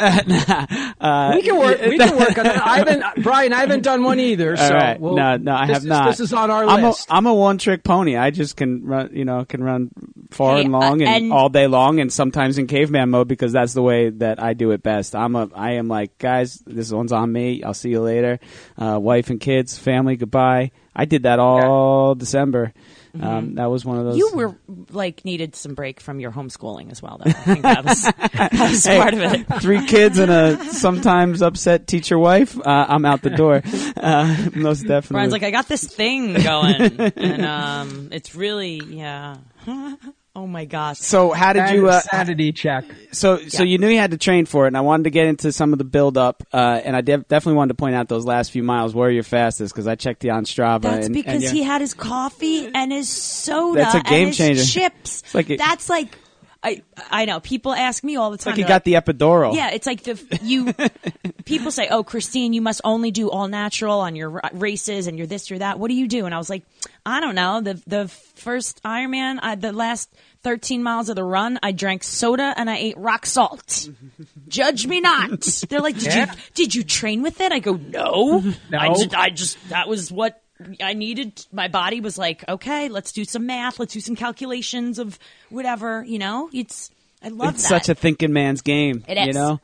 uh, 1.00 1.32
we 1.34 1.42
can 1.42 1.56
work, 1.58 1.80
we 1.82 1.98
can 1.98 2.16
work 2.16 2.38
on 2.38 2.44
that. 2.44 2.66
I 2.66 2.78
haven't, 2.78 3.04
Brian, 3.22 3.52
I 3.52 3.60
haven't 3.60 3.82
done 3.82 4.02
one 4.02 4.20
either. 4.20 4.56
So 4.56 4.64
All 4.64 4.70
right. 4.70 5.00
we'll- 5.00 5.16
no, 5.16 5.36
no, 5.36 5.52
I 5.54 5.66
this 5.66 5.74
have 5.74 5.82
is- 5.82 5.88
not. 5.88 6.06
This 6.10 6.20
is 6.20 6.32
on 6.32 6.50
our 6.50 6.64
I'm 6.64 6.82
list. 6.82 7.08
A, 7.10 7.14
I'm 7.14 7.26
a 7.26 7.34
one 7.34 7.58
trick 7.58 7.84
pony. 7.84 8.16
I 8.16 8.30
just 8.30 8.56
can 8.56 8.84
run, 8.84 9.10
you 9.12 9.24
know, 9.24 9.44
can 9.44 9.62
run 9.62 9.90
far 10.30 10.56
Hey, 10.56 10.62
and 10.64 10.72
long 10.72 11.02
uh, 11.02 11.06
and, 11.06 11.24
and- 11.24 11.32
all 11.32 11.48
day 11.48 11.66
long, 11.66 12.00
and 12.00 12.12
sometimes 12.12 12.58
in 12.58 12.66
caveman 12.66 13.10
mode 13.10 13.28
because 13.28 13.52
that's 13.52 13.74
the 13.74 13.82
way 13.82 14.10
that 14.10 14.42
I 14.42 14.54
do 14.54 14.70
it 14.70 14.82
best. 14.82 15.14
I'm 15.14 15.34
a, 15.36 15.48
I 15.54 15.72
am 15.72 15.88
like, 15.88 16.18
guys, 16.18 16.62
this 16.66 16.92
one's 16.92 17.12
on 17.12 17.30
me. 17.32 17.62
I'll 17.62 17.74
see 17.74 17.90
you 17.90 18.00
later. 18.00 18.38
Uh, 18.76 18.98
wife 19.00 19.30
and 19.30 19.40
kids, 19.40 19.78
family, 19.78 20.16
goodbye. 20.16 20.70
I 20.94 21.04
did 21.04 21.24
that 21.24 21.38
all 21.38 22.14
December. 22.14 22.72
Um, 23.20 23.54
that 23.56 23.66
was 23.66 23.84
one 23.84 23.98
of 23.98 24.04
those. 24.04 24.16
You 24.16 24.32
were 24.34 24.54
like 24.90 25.24
needed 25.24 25.56
some 25.56 25.74
break 25.74 26.00
from 26.00 26.20
your 26.20 26.30
homeschooling 26.30 26.90
as 26.90 27.02
well, 27.02 27.18
though. 27.18 27.30
I 27.30 27.32
think 27.32 27.62
that 27.62 27.84
was, 27.84 28.02
that 28.32 28.70
was 28.70 28.86
part 28.86 29.14
of 29.14 29.20
it. 29.20 29.62
Three 29.62 29.84
kids 29.86 30.18
and 30.18 30.30
a 30.30 30.64
sometimes 30.72 31.42
upset 31.42 31.86
teacher 31.86 32.18
wife. 32.18 32.58
Uh, 32.58 32.86
I'm 32.88 33.04
out 33.04 33.22
the 33.22 33.30
door. 33.30 33.62
Uh, 33.96 34.50
most 34.54 34.82
definitely. 34.82 35.14
Brian's 35.14 35.32
like, 35.32 35.42
I 35.42 35.50
got 35.50 35.68
this 35.68 35.84
thing 35.84 36.34
going, 36.34 37.00
and 37.16 37.44
um, 37.44 38.08
it's 38.12 38.34
really, 38.34 38.82
yeah. 38.84 39.36
oh 40.36 40.46
my 40.46 40.64
gosh. 40.64 40.98
so 40.98 41.30
how 41.32 41.52
did 41.52 41.70
you? 41.70 41.88
Uh, 41.88 42.00
sanity 42.00 42.52
check. 42.52 42.84
So, 43.12 43.38
so 43.48 43.62
Yeah. 43.62 43.70
you 43.70 43.78
knew 43.78 43.88
you 43.88 43.98
had 43.98 44.12
to 44.12 44.18
train 44.18 44.46
for 44.46 44.64
it, 44.64 44.68
and 44.68 44.76
I 44.76 44.82
wanted 44.82 45.04
to 45.04 45.10
get 45.10 45.26
into 45.26 45.50
some 45.52 45.72
of 45.72 45.78
the 45.78 45.84
build 45.84 46.16
up, 46.16 46.42
uh, 46.52 46.80
and 46.84 46.94
I 46.94 47.00
def- 47.00 47.26
definitely 47.28 47.56
wanted 47.56 47.68
to 47.70 47.74
point 47.76 47.94
out 47.94 48.08
those 48.08 48.24
last 48.24 48.52
few 48.52 48.62
miles 48.62 48.94
were 48.94 49.10
your 49.10 49.22
fastest 49.24 49.72
because 49.74 49.86
I 49.86 49.94
checked 49.96 50.20
the 50.20 50.30
on 50.30 50.44
Strava. 50.44 50.82
That's 50.82 51.06
and, 51.06 51.14
because 51.14 51.34
and 51.34 51.42
you- 51.42 51.50
he 51.50 51.62
had 51.62 51.80
his 51.80 51.94
coffee 51.94 52.70
and 52.72 52.92
his 52.92 53.08
soda 53.08 53.80
That's 53.80 53.94
a 53.96 54.00
game 54.02 54.18
and 54.18 54.28
his 54.28 54.36
changer. 54.36 54.64
chips. 54.64 55.22
It's 55.24 55.34
like 55.34 55.50
it- 55.50 55.58
That's 55.58 55.88
like, 55.88 56.16
I 56.62 56.82
I 57.10 57.24
know 57.24 57.38
people 57.38 57.72
ask 57.72 58.02
me 58.02 58.16
all 58.16 58.30
the 58.32 58.38
time. 58.38 58.52
like 58.52 58.58
you 58.58 58.66
got 58.66 58.82
the 58.84 58.94
epidural. 58.94 59.54
Yeah, 59.54 59.70
it's 59.70 59.86
like 59.86 60.02
the 60.02 60.38
you. 60.42 60.72
people 61.44 61.70
say, 61.70 61.86
"Oh, 61.88 62.02
Christine, 62.02 62.52
you 62.52 62.60
must 62.60 62.80
only 62.82 63.12
do 63.12 63.30
all 63.30 63.46
natural 63.46 64.00
on 64.00 64.16
your 64.16 64.40
races, 64.52 65.06
and 65.06 65.16
you're 65.16 65.28
this, 65.28 65.50
you're 65.50 65.60
that." 65.60 65.78
What 65.78 65.88
do 65.88 65.94
you 65.94 66.08
do? 66.08 66.26
And 66.26 66.34
I 66.34 66.38
was 66.38 66.50
like, 66.50 66.64
I 67.06 67.20
don't 67.20 67.36
know. 67.36 67.60
The 67.60 67.80
the 67.86 68.08
first 68.08 68.82
Ironman, 68.82 69.38
I, 69.40 69.54
the 69.54 69.72
last 69.72 70.12
13 70.42 70.82
miles 70.82 71.08
of 71.08 71.14
the 71.16 71.22
run, 71.24 71.60
I 71.62 71.70
drank 71.70 72.02
soda 72.02 72.52
and 72.56 72.68
I 72.68 72.76
ate 72.76 72.98
rock 72.98 73.24
salt. 73.26 73.88
Judge 74.48 74.86
me 74.86 75.00
not. 75.00 75.40
They're 75.68 75.80
like, 75.80 75.94
did 75.98 76.06
Yeah. 76.12 76.32
you 76.34 76.40
did 76.54 76.74
you 76.74 76.82
train 76.82 77.22
with 77.22 77.40
it? 77.40 77.52
I 77.52 77.60
go, 77.60 77.74
no. 77.74 78.40
No. 78.70 78.78
I 78.78 78.88
just, 78.88 79.14
I 79.14 79.30
just 79.30 79.68
that 79.68 79.88
was 79.88 80.10
what. 80.10 80.42
I 80.82 80.94
needed 80.94 81.44
my 81.52 81.68
body 81.68 82.00
was 82.00 82.18
like, 82.18 82.46
okay, 82.48 82.88
let's 82.88 83.12
do 83.12 83.24
some 83.24 83.46
math, 83.46 83.78
let's 83.78 83.92
do 83.92 84.00
some 84.00 84.16
calculations 84.16 84.98
of 84.98 85.18
whatever, 85.50 86.04
you 86.04 86.18
know? 86.18 86.50
It's 86.52 86.90
I 87.22 87.28
love 87.28 87.54
it's 87.54 87.62
that. 87.64 87.68
such 87.68 87.88
a 87.88 87.94
thinking 87.94 88.32
man's 88.32 88.62
game. 88.62 89.04
It 89.08 89.18
You 89.18 89.28
is. 89.30 89.34
know, 89.36 89.60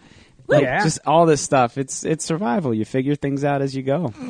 like 0.46 0.62
Yeah. 0.62 0.83
just 0.83 1.00
all 1.07 1.26
this 1.26 1.40
stuff. 1.40 1.78
It's 1.78 2.04
it's 2.04 2.24
survival. 2.24 2.72
You 2.74 2.85
figure 2.85 3.14
things 3.16 3.44
out 3.44 3.62
as 3.62 3.74
you 3.74 3.83
go. 3.83 4.12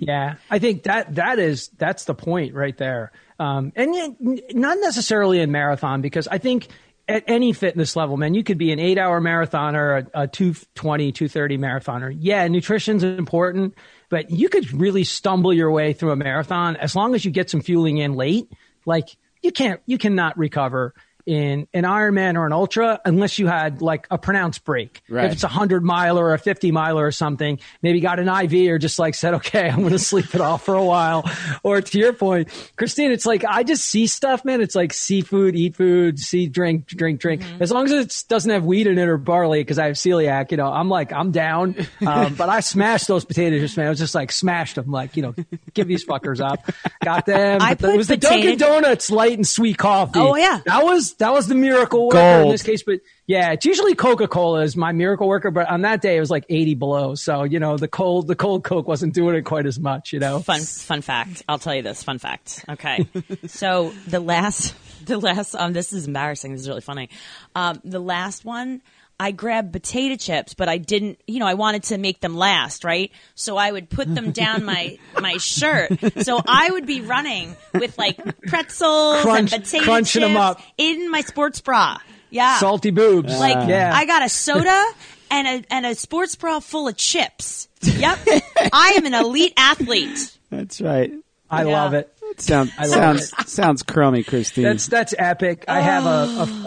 Yeah, 0.00 0.34
I 0.50 0.58
think 0.58 0.82
that 0.82 1.14
that 1.14 1.38
is 1.38 1.68
that's 1.78 2.06
the 2.06 2.14
point 2.14 2.54
right 2.54 2.76
there. 2.76 3.12
Um, 3.38 3.72
and 3.76 3.94
yet, 3.94 4.10
not 4.52 4.78
necessarily 4.80 5.38
in 5.40 5.52
marathon 5.52 6.00
because 6.02 6.26
I 6.26 6.38
think 6.38 6.66
at 7.08 7.22
any 7.28 7.52
fitness 7.52 7.94
level, 7.94 8.16
man, 8.16 8.34
you 8.34 8.42
could 8.42 8.58
be 8.58 8.72
an 8.72 8.80
eight-hour 8.80 9.20
marathoner, 9.20 10.06
a, 10.12 10.22
a 10.22 10.26
220, 10.26 11.12
230 11.12 11.58
marathoner. 11.58 12.16
Yeah, 12.18 12.48
nutrition's 12.48 13.04
important, 13.04 13.74
but 14.14 14.30
you 14.30 14.48
could 14.48 14.72
really 14.72 15.02
stumble 15.02 15.52
your 15.52 15.72
way 15.72 15.92
through 15.92 16.12
a 16.12 16.16
marathon 16.16 16.76
as 16.76 16.94
long 16.94 17.16
as 17.16 17.24
you 17.24 17.32
get 17.32 17.50
some 17.50 17.60
fueling 17.60 17.98
in 17.98 18.14
late. 18.14 18.48
Like 18.86 19.08
you 19.42 19.50
can't, 19.50 19.80
you 19.86 19.98
cannot 19.98 20.38
recover 20.38 20.94
in 21.26 21.66
an 21.72 21.84
Ironman 21.84 22.36
or 22.36 22.46
an 22.46 22.52
ultra 22.52 23.00
unless 23.04 23.38
you 23.38 23.46
had 23.46 23.80
like 23.82 24.06
a 24.10 24.18
pronounced 24.18 24.64
break. 24.64 25.02
Right. 25.08 25.26
If 25.26 25.32
it's 25.32 25.44
a 25.44 25.48
hundred 25.48 25.82
miler 25.84 26.24
or 26.24 26.34
a 26.34 26.38
50 26.38 26.70
miler 26.70 27.06
or 27.06 27.12
something, 27.12 27.58
maybe 27.82 28.00
got 28.00 28.18
an 28.20 28.28
IV 28.28 28.70
or 28.72 28.78
just 28.78 28.98
like 28.98 29.14
said, 29.14 29.34
okay, 29.34 29.68
I'm 29.68 29.80
going 29.80 29.92
to 29.92 29.98
sleep 29.98 30.34
it 30.34 30.40
off 30.40 30.64
for 30.64 30.74
a 30.74 30.84
while. 30.84 31.28
Or 31.62 31.80
to 31.80 31.98
your 31.98 32.12
point, 32.12 32.48
Christine, 32.76 33.10
it's 33.10 33.26
like, 33.26 33.44
I 33.44 33.62
just 33.62 33.84
see 33.84 34.06
stuff, 34.06 34.44
man. 34.44 34.60
It's 34.60 34.74
like 34.74 34.92
seafood, 34.92 35.56
eat 35.56 35.76
food, 35.76 36.18
see, 36.18 36.46
drink, 36.46 36.86
drink, 36.86 37.20
drink. 37.20 37.42
As 37.60 37.70
long 37.72 37.86
as 37.86 37.92
it 37.92 38.24
doesn't 38.28 38.50
have 38.50 38.64
wheat 38.64 38.86
in 38.86 38.98
it 38.98 39.08
or 39.08 39.16
barley, 39.16 39.60
because 39.60 39.78
I 39.78 39.86
have 39.86 39.96
celiac, 39.96 40.50
you 40.50 40.56
know, 40.56 40.66
I'm 40.70 40.88
like, 40.88 41.12
I'm 41.12 41.30
down. 41.30 41.74
Um, 42.04 42.34
but 42.34 42.48
I 42.50 42.60
smashed 42.60 43.08
those 43.08 43.24
potatoes, 43.24 43.76
man. 43.78 43.86
I 43.86 43.88
was 43.88 43.98
just 43.98 44.14
like, 44.14 44.30
smashed 44.30 44.74
them. 44.74 44.90
Like, 44.90 45.16
you 45.16 45.22
know, 45.22 45.34
give 45.72 45.88
these 45.88 46.04
fuckers 46.04 46.38
up. 46.44 46.70
Got 47.02 47.24
them. 47.24 47.62
I 47.62 47.70
But 47.70 47.78
the- 47.78 47.86
put 47.86 47.94
it 47.94 47.96
was 47.98 48.08
the 48.08 48.16
Dunkin' 48.18 48.58
Donuts 48.58 49.10
light 49.10 49.32
and 49.32 49.46
sweet 49.46 49.78
coffee. 49.78 50.18
Oh, 50.18 50.36
yeah. 50.36 50.60
That 50.66 50.84
was, 50.84 51.13
that 51.18 51.32
was 51.32 51.48
the 51.48 51.54
miracle 51.54 52.06
worker 52.06 52.42
in 52.42 52.48
this 52.50 52.62
case. 52.62 52.82
But 52.82 53.00
yeah, 53.26 53.52
it's 53.52 53.64
usually 53.64 53.94
Coca 53.94 54.28
Cola 54.28 54.62
is 54.62 54.76
my 54.76 54.92
miracle 54.92 55.28
worker, 55.28 55.50
but 55.50 55.68
on 55.68 55.82
that 55.82 56.02
day 56.02 56.16
it 56.16 56.20
was 56.20 56.30
like 56.30 56.44
80 56.48 56.74
below. 56.74 57.14
So, 57.14 57.44
you 57.44 57.58
know, 57.58 57.76
the 57.76 57.88
cold, 57.88 58.26
the 58.26 58.36
cold 58.36 58.64
Coke 58.64 58.86
wasn't 58.86 59.14
doing 59.14 59.34
it 59.34 59.42
quite 59.42 59.66
as 59.66 59.78
much, 59.78 60.12
you 60.12 60.20
know? 60.20 60.40
fun 60.40 60.60
fun 60.60 61.00
fact. 61.00 61.42
I'll 61.48 61.58
tell 61.58 61.74
you 61.74 61.82
this 61.82 62.02
fun 62.02 62.18
fact. 62.18 62.64
Okay, 62.68 63.06
so 63.46 63.92
the 64.06 64.20
last 64.20 64.74
the 65.06 65.18
last 65.18 65.54
um 65.54 65.72
this 65.72 65.92
is 65.92 66.06
embarrassing. 66.06 66.52
This 66.52 66.62
is 66.62 66.68
really 66.68 66.80
funny. 66.80 67.08
Um, 67.54 67.80
the 67.84 68.00
last 68.00 68.44
one. 68.44 68.82
I 69.18 69.30
grabbed 69.30 69.72
potato 69.72 70.16
chips, 70.16 70.54
but 70.54 70.68
I 70.68 70.78
didn't, 70.78 71.20
you 71.26 71.38
know, 71.38 71.46
I 71.46 71.54
wanted 71.54 71.84
to 71.84 71.98
make 71.98 72.20
them 72.20 72.36
last, 72.36 72.82
right? 72.84 73.12
So 73.36 73.56
I 73.56 73.70
would 73.70 73.88
put 73.88 74.12
them 74.12 74.32
down 74.32 74.64
my, 74.64 74.98
my 75.20 75.36
shirt. 75.36 75.92
So 76.22 76.40
I 76.46 76.70
would 76.72 76.84
be 76.86 77.00
running 77.00 77.56
with 77.72 77.96
like 77.96 78.18
pretzels 78.48 79.22
Crunch- 79.22 79.52
and 79.52 79.62
potato 79.62 79.84
crunching 79.84 80.22
chips 80.22 80.30
'em 80.30 80.36
up. 80.36 80.60
in 80.76 81.10
my 81.10 81.20
sports 81.20 81.60
bra. 81.60 81.98
Yeah. 82.30 82.58
Salty 82.58 82.90
boobs. 82.90 83.38
Like 83.38 83.68
yeah. 83.68 83.92
I 83.94 84.04
got 84.06 84.24
a 84.24 84.28
soda 84.28 84.84
and 85.30 85.46
a 85.46 85.64
and 85.72 85.86
a 85.86 85.94
sports 85.94 86.34
bra 86.34 86.58
full 86.60 86.88
of 86.88 86.96
chips. 86.96 87.68
Yep. 87.82 88.18
I 88.72 88.94
am 88.96 89.06
an 89.06 89.14
elite 89.14 89.52
athlete. 89.56 90.36
That's 90.50 90.80
right. 90.80 91.12
I 91.48 91.62
Yeah. 91.64 91.72
love 91.84 91.94
it. 91.94 92.10
Sound, 92.38 92.72
love 92.80 92.88
sounds 92.90 93.32
sounds 93.52 93.82
crummy, 93.84 94.24
Christine. 94.24 94.64
That's 94.64 94.88
that's 94.88 95.14
epic. 95.16 95.66
I 95.68 95.80
have 95.80 96.04
a, 96.04 96.08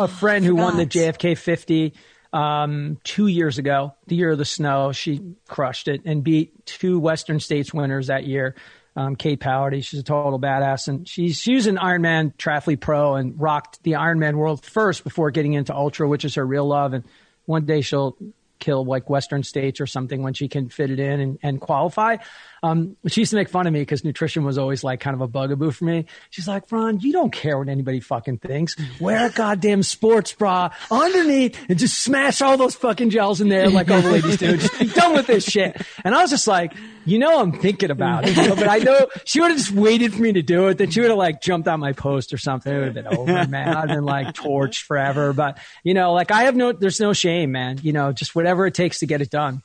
a, 0.02 0.04
a 0.04 0.08
friend 0.08 0.46
who 0.46 0.56
won 0.56 0.78
the. 0.78 0.84
Oh, 0.84 0.86
JFK 0.86 1.38
50 1.38 1.94
um, 2.38 3.00
two 3.04 3.26
years 3.26 3.58
ago, 3.58 3.96
the 4.06 4.16
year 4.16 4.30
of 4.30 4.38
the 4.38 4.46
snow. 4.46 4.92
She 4.92 5.22
crushed 5.48 5.88
it 5.88 6.02
and 6.06 6.24
beat 6.24 6.68
two 6.68 7.00
Western 7.00 7.40
States 7.40 7.74
winners 7.74 8.08
that 8.08 8.26
year. 8.26 8.56
Um, 8.96 9.16
Kate 9.16 9.40
Pallardy, 9.40 9.84
she's 9.84 10.00
a 10.00 10.04
total 10.04 10.40
badass, 10.40 10.88
and 10.88 11.08
she's 11.08 11.40
she 11.40 11.56
was 11.56 11.66
an 11.66 11.78
Ironman 11.78 12.36
triathlete 12.36 12.80
pro 12.80 13.16
and 13.16 13.40
rocked 13.40 13.82
the 13.82 13.94
Ironman 13.94 14.36
world 14.36 14.64
first 14.64 15.04
before 15.04 15.32
getting 15.32 15.54
into 15.54 15.76
ultra, 15.76 16.08
which 16.08 16.26
is 16.26 16.36
her 16.36 16.46
real 16.46 16.68
love. 16.68 16.94
And 16.94 17.04
one 17.46 17.66
day 17.66 17.82
she'll 17.82 18.16
kill 18.60 18.86
like 18.86 19.10
Western 19.10 19.42
States 19.42 19.82
or 19.82 19.88
something 19.88 20.22
when 20.22 20.34
she 20.34 20.48
can 20.48 20.70
fit 20.70 20.92
it 20.92 21.00
in 21.00 21.20
and, 21.20 21.40
and 21.42 21.60
qualify. 21.62 22.18
Um, 22.64 22.98
she 23.08 23.22
used 23.22 23.32
to 23.32 23.36
make 23.36 23.50
fun 23.50 23.68
of 23.68 23.74
me 23.74 23.80
because 23.80 24.04
nutrition 24.04 24.44
was 24.44 24.58
always 24.58 24.84
like 24.84 25.00
kind 25.00 25.14
of 25.14 25.22
a 25.22 25.28
bugaboo 25.28 25.72
for 25.72 25.86
me. 25.86 26.06
She's 26.30 26.48
like, 26.48 26.72
Ron, 26.72 27.00
you 27.00 27.12
don't 27.12 27.32
care 27.32 27.58
what 27.58 27.70
anybody 27.70 28.00
fucking 28.00 28.40
thinks. 28.40 28.76
Wear 29.00 29.28
a 29.28 29.30
goddamn 29.30 29.84
sports 29.84 30.34
bra 30.34 30.70
underneath 30.90 31.58
and 31.70 31.78
just 31.78 32.00
smash 32.00 32.42
all 32.42 32.58
those 32.58 32.76
fucking 32.76 33.10
gels 33.10 33.42
in 33.42 33.50
there 33.50 33.70
like 33.70 33.90
all 33.92 34.02
the 34.02 34.12
ladies 34.12 34.38
do. 34.38 34.58
Just 34.58 34.80
be 34.80 34.88
done 34.88 35.14
with 35.14 35.28
this 35.28 35.44
shit. 35.44 35.80
And 36.04 36.16
I 36.16 36.22
was 36.22 36.32
just 36.32 36.48
like, 36.48 36.74
you 37.06 37.20
know, 37.20 37.40
I'm 37.40 37.54
thinking 37.54 37.90
about 37.90 38.28
it, 38.28 38.36
you 38.36 38.50
know, 38.50 38.56
but 38.56 38.68
I 38.68 38.80
know 38.80 39.08
she 39.24 39.40
would 39.40 39.50
have 39.52 39.58
just 39.58 39.72
waited 39.72 40.14
for 40.14 40.22
me 40.22 40.34
to 40.34 40.42
do 40.42 40.68
it. 40.68 40.78
Then 40.78 40.92
she 40.92 41.00
would 41.00 41.10
have 41.10 41.18
like 41.18 41.42
jumped 41.42 41.68
on 41.68 41.80
my 41.80 41.94
post 41.94 42.34
or 42.34 42.38
something. 42.38 42.74
It 42.74 42.78
would 42.78 42.86
have 42.86 42.94
been 42.94 43.08
over, 43.08 43.48
man. 43.48 43.76
I'd 43.76 43.88
been 43.88 44.04
like 44.04 44.36
torched 44.36 44.82
forever. 44.82 45.32
But 45.32 45.58
you 45.84 45.94
know, 45.94 46.14
like 46.14 46.32
I 46.32 46.44
have 46.44 46.56
no, 46.56 46.74
there's 46.74 47.00
no 47.00 47.14
shame, 47.14 47.52
man. 47.52 47.80
You 47.82 47.94
know, 47.94 48.12
just 48.12 48.36
whatever 48.36 48.66
it 48.66 48.74
takes 48.74 49.00
to 49.00 49.06
get 49.06 49.22
it 49.22 49.30
done. 49.30 49.62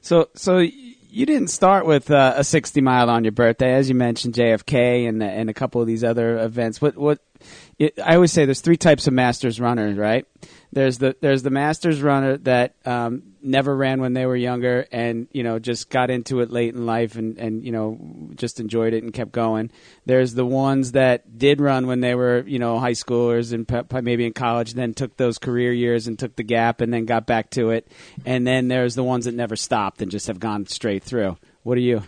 So, 0.00 0.28
so 0.34 0.66
you 1.14 1.26
didn't 1.26 1.48
start 1.48 1.86
with 1.86 2.10
uh, 2.10 2.34
a 2.36 2.44
60 2.44 2.80
mile 2.80 3.08
on 3.08 3.22
your 3.22 3.32
birthday, 3.32 3.74
as 3.74 3.88
you 3.88 3.94
mentioned, 3.94 4.34
JFK 4.34 5.08
and 5.08 5.22
and 5.22 5.48
a 5.48 5.54
couple 5.54 5.80
of 5.80 5.86
these 5.86 6.02
other 6.02 6.38
events. 6.38 6.82
What 6.82 6.96
what? 6.96 7.20
It, 7.78 7.98
I 8.04 8.16
always 8.16 8.32
say 8.32 8.44
there's 8.44 8.60
three 8.60 8.76
types 8.76 9.06
of 9.06 9.12
masters 9.12 9.60
runners, 9.60 9.96
right? 9.96 10.26
There's 10.72 10.98
the 10.98 11.16
there's 11.20 11.42
the 11.42 11.50
masters 11.50 12.02
runner 12.02 12.36
that 12.38 12.74
um, 12.84 13.33
never 13.44 13.76
ran 13.76 14.00
when 14.00 14.14
they 14.14 14.26
were 14.26 14.36
younger 14.36 14.86
and 14.90 15.28
you 15.32 15.42
know 15.42 15.58
just 15.58 15.90
got 15.90 16.10
into 16.10 16.40
it 16.40 16.50
late 16.50 16.74
in 16.74 16.86
life 16.86 17.16
and 17.16 17.38
and 17.38 17.64
you 17.64 17.72
know 17.72 17.98
just 18.34 18.58
enjoyed 18.58 18.94
it 18.94 19.02
and 19.02 19.12
kept 19.12 19.32
going. 19.32 19.70
There's 20.06 20.34
the 20.34 20.46
ones 20.46 20.92
that 20.92 21.38
did 21.38 21.60
run 21.60 21.86
when 21.86 22.00
they 22.00 22.14
were 22.14 22.44
you 22.46 22.58
know 22.58 22.78
high 22.78 22.92
schoolers 22.92 23.52
and 23.52 24.04
maybe 24.04 24.26
in 24.26 24.32
college, 24.32 24.70
and 24.70 24.78
then 24.78 24.94
took 24.94 25.16
those 25.16 25.38
career 25.38 25.72
years 25.72 26.06
and 26.06 26.18
took 26.18 26.36
the 26.36 26.42
gap 26.42 26.80
and 26.80 26.92
then 26.92 27.04
got 27.04 27.26
back 27.26 27.50
to 27.50 27.70
it. 27.70 27.86
And 28.24 28.46
then 28.46 28.68
there's 28.68 28.94
the 28.94 29.04
ones 29.04 29.26
that 29.26 29.34
never 29.34 29.56
stopped 29.56 30.02
and 30.02 30.10
just 30.10 30.26
have 30.26 30.40
gone 30.40 30.66
straight 30.66 31.02
through. 31.04 31.36
What 31.62 31.78
are 31.78 31.82
you? 31.82 32.02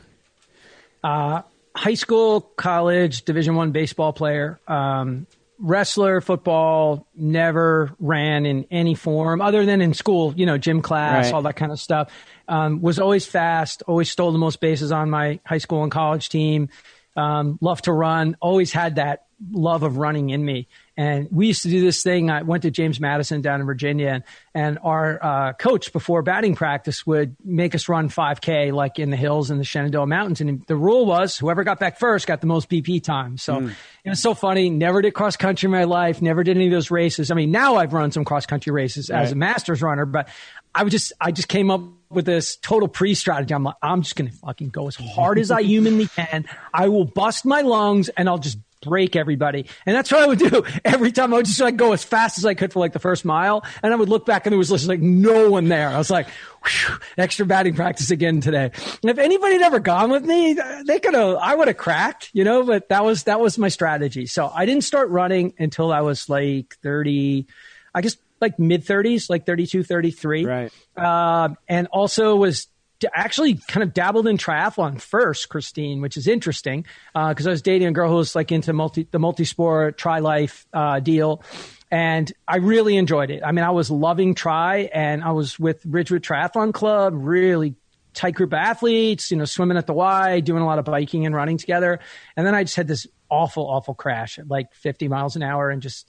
Uh, 1.05 1.42
high 1.75 1.94
school, 1.94 2.40
college, 2.40 3.25
Division 3.25 3.55
One 3.55 3.72
baseball 3.72 4.12
player. 4.12 4.59
Um, 4.66 5.27
wrestler, 5.59 6.21
football, 6.21 7.07
never 7.14 7.95
ran 7.99 8.47
in 8.47 8.66
any 8.71 8.95
form 8.95 9.40
other 9.40 9.64
than 9.64 9.81
in 9.81 9.95
school, 9.95 10.35
you 10.37 10.47
know, 10.47 10.59
gym 10.59 10.83
class, 10.83 11.27
right. 11.27 11.35
all 11.35 11.42
that 11.42 11.57
kind 11.57 11.73
of 11.73 11.81
stuff. 11.81 12.12
Um, 12.49 12.81
was 12.81 12.99
always 12.99 13.27
fast, 13.27 13.83
always 13.87 14.11
stole 14.11 14.33
the 14.33 14.38
most 14.38 14.61
bases 14.61 14.92
on 14.92 15.11
my 15.11 15.40
high 15.45 15.59
school 15.59 15.83
and 15.83 15.90
college 15.90 16.29
team. 16.29 16.69
Um, 17.16 17.59
loved 17.61 17.85
to 17.85 17.92
run, 17.92 18.37
always 18.40 18.73
had 18.73 18.97
that 18.97 19.27
love 19.51 19.83
of 19.83 19.97
running 19.97 20.31
in 20.31 20.45
me. 20.45 20.69
And 20.96 21.28
we 21.30 21.48
used 21.48 21.62
to 21.62 21.68
do 21.68 21.82
this 21.82 22.02
thing. 22.02 22.30
I 22.30 22.42
went 22.42 22.62
to 22.62 22.70
James 22.70 22.98
Madison 22.98 23.42
down 23.42 23.61
in 23.61 23.66
Virginia, 23.66 24.09
and, 24.09 24.24
and 24.54 24.78
our 24.82 25.22
uh, 25.22 25.52
coach 25.52 25.92
before 25.92 26.22
batting 26.22 26.54
practice 26.54 27.06
would 27.06 27.37
make 27.44 27.74
us 27.74 27.88
run 27.88 28.09
5K 28.09 28.72
like 28.72 28.98
in 28.98 29.11
the 29.11 29.16
hills 29.16 29.50
in 29.50 29.59
the 29.59 29.64
Shenandoah 29.64 30.06
Mountains. 30.06 30.40
And 30.40 30.64
the 30.66 30.76
rule 30.76 31.04
was 31.04 31.37
whoever 31.37 31.64
got 31.64 31.78
back 31.78 31.98
first 31.98 32.26
got 32.26 32.40
the 32.40 32.46
most 32.46 32.70
BP 32.70 33.02
time. 33.04 33.37
So 33.37 33.61
mm. 33.61 33.74
it 34.04 34.09
was 34.09 34.20
so 34.20 34.32
funny. 34.32 34.70
Never 34.70 35.02
did 35.02 35.12
cross 35.12 35.37
country 35.37 35.66
in 35.66 35.72
my 35.72 35.85
life. 35.85 36.22
Never 36.22 36.42
did 36.42 36.56
any 36.56 36.66
of 36.66 36.72
those 36.72 36.90
races. 36.90 37.30
I 37.30 37.35
mean, 37.35 37.50
now 37.50 37.76
I've 37.76 37.92
run 37.92 38.11
some 38.11 38.24
cross 38.24 38.46
country 38.46 38.72
races 38.72 39.11
right. 39.11 39.22
as 39.22 39.32
a 39.32 39.37
masters 39.37 39.82
runner, 39.82 40.06
but 40.06 40.28
I 40.74 40.82
was 40.82 40.92
just 40.92 41.12
I 41.20 41.32
just 41.32 41.48
came 41.48 41.70
up 41.70 41.82
with 42.11 42.26
this 42.26 42.56
total 42.56 42.88
pre 42.88 43.14
strategy. 43.14 43.54
I'm 43.54 43.64
like, 43.64 43.76
I'm 43.82 44.02
just 44.02 44.14
gonna 44.16 44.30
fucking 44.30 44.68
go 44.68 44.88
as 44.88 44.96
hard 44.96 45.38
as 45.38 45.50
I 45.50 45.62
humanly 45.62 46.06
can. 46.06 46.46
I 46.72 46.88
will 46.88 47.04
bust 47.04 47.44
my 47.44 47.62
lungs 47.62 48.09
and 48.11 48.28
I'll 48.28 48.38
just 48.38 48.59
break 48.87 49.16
everybody. 49.16 49.66
And 49.85 49.94
that's 49.94 50.11
what 50.11 50.22
I 50.22 50.27
would 50.27 50.38
do 50.38 50.64
every 50.85 51.12
time. 51.12 51.35
I 51.35 51.38
would 51.38 51.46
just 51.46 51.61
like 51.61 51.77
go 51.77 51.92
as 51.92 52.05
fast 52.05 52.38
as 52.38 52.46
I 52.46 52.55
could 52.55 52.72
for 52.72 52.79
like 52.79 52.92
the 52.92 52.99
first 52.99 53.25
mile. 53.25 53.64
And 53.83 53.92
I 53.92 53.96
would 53.96 54.09
look 54.09 54.25
back 54.25 54.46
and 54.46 54.53
there 54.53 54.59
was 54.59 54.70
just 54.70 54.87
like 54.87 55.01
no 55.01 55.51
one 55.51 55.68
there. 55.68 55.88
I 55.88 55.99
was 55.99 56.11
like, 56.11 56.29
whew, 56.64 56.99
extra 57.18 57.44
batting 57.44 57.75
practice 57.75 58.11
again 58.11 58.40
today. 58.40 58.70
And 59.03 59.11
if 59.11 59.18
anybody 59.18 59.55
had 59.55 59.62
ever 59.62 59.81
gone 59.81 60.11
with 60.11 60.25
me, 60.25 60.57
they 60.87 61.01
could 61.01 61.14
have, 61.14 61.37
I 61.37 61.55
would 61.55 61.68
have 61.68 61.77
cracked, 61.77 62.31
you 62.33 62.44
know, 62.44 62.62
but 62.62 62.88
that 62.88 63.05
was, 63.05 63.25
that 63.25 63.40
was 63.40 63.59
my 63.59 63.68
strategy. 63.68 64.27
So 64.27 64.51
I 64.53 64.64
didn't 64.64 64.85
start 64.85 65.11
running 65.11 65.55
until 65.59 65.92
I 65.92 66.01
was 66.01 66.29
like 66.29 66.77
30, 66.83 67.46
I 67.94 68.01
guess 68.01 68.16
like 68.40 68.59
mid 68.59 68.85
30s, 68.85 69.29
like 69.31 69.46
32, 69.46 69.83
33. 69.83 70.44
Right. 70.44 70.72
Uh, 70.96 71.51
and 71.68 71.88
also 71.88 72.37
was 72.37 72.68
actually 73.14 73.54
kind 73.68 73.82
of 73.82 73.92
dabbled 73.92 74.26
in 74.26 74.38
triathlon 74.38 75.00
first, 75.00 75.48
Christine, 75.48 76.00
which 76.00 76.16
is 76.16 76.26
interesting 76.26 76.87
because 77.14 77.46
uh, 77.46 77.50
I 77.50 77.52
was 77.52 77.62
dating 77.62 77.88
a 77.88 77.92
girl 77.92 78.09
who 78.09 78.16
was 78.16 78.35
like 78.35 78.52
into 78.52 78.72
multi 78.72 79.06
the 79.11 79.18
multi 79.18 79.44
sport 79.44 79.98
tri 79.98 80.20
life 80.20 80.66
uh, 80.72 81.00
deal. 81.00 81.42
And 81.90 82.32
I 82.48 82.56
really 82.56 82.96
enjoyed 82.96 83.30
it. 83.30 83.42
I 83.44 83.52
mean, 83.52 83.64
I 83.64 83.70
was 83.70 83.90
loving 83.90 84.35
tri, 84.35 84.90
and 84.92 85.22
I 85.22 85.30
was 85.30 85.56
with 85.56 85.87
Ridgewood 85.87 86.22
Triathlon 86.22 86.74
Club, 86.74 87.12
really 87.14 87.76
tight 88.12 88.35
group 88.35 88.52
of 88.52 88.59
athletes, 88.59 89.30
you 89.30 89.37
know, 89.37 89.44
swimming 89.44 89.76
at 89.76 89.87
the 89.87 89.92
Y, 89.92 90.40
doing 90.40 90.62
a 90.62 90.66
lot 90.66 90.78
of 90.80 90.85
biking 90.85 91.26
and 91.26 91.35
running 91.35 91.59
together. 91.59 92.00
And 92.37 92.46
then 92.46 92.54
I 92.54 92.64
just 92.64 92.74
had 92.74 92.88
this 92.88 93.06
awful, 93.30 93.64
awful 93.64 93.94
crash 93.94 94.38
at 94.38 94.48
like 94.48 94.74
50 94.74 95.06
miles 95.09 95.37
an 95.37 95.42
hour 95.42 95.70
and 95.70 95.80
just, 95.80 96.09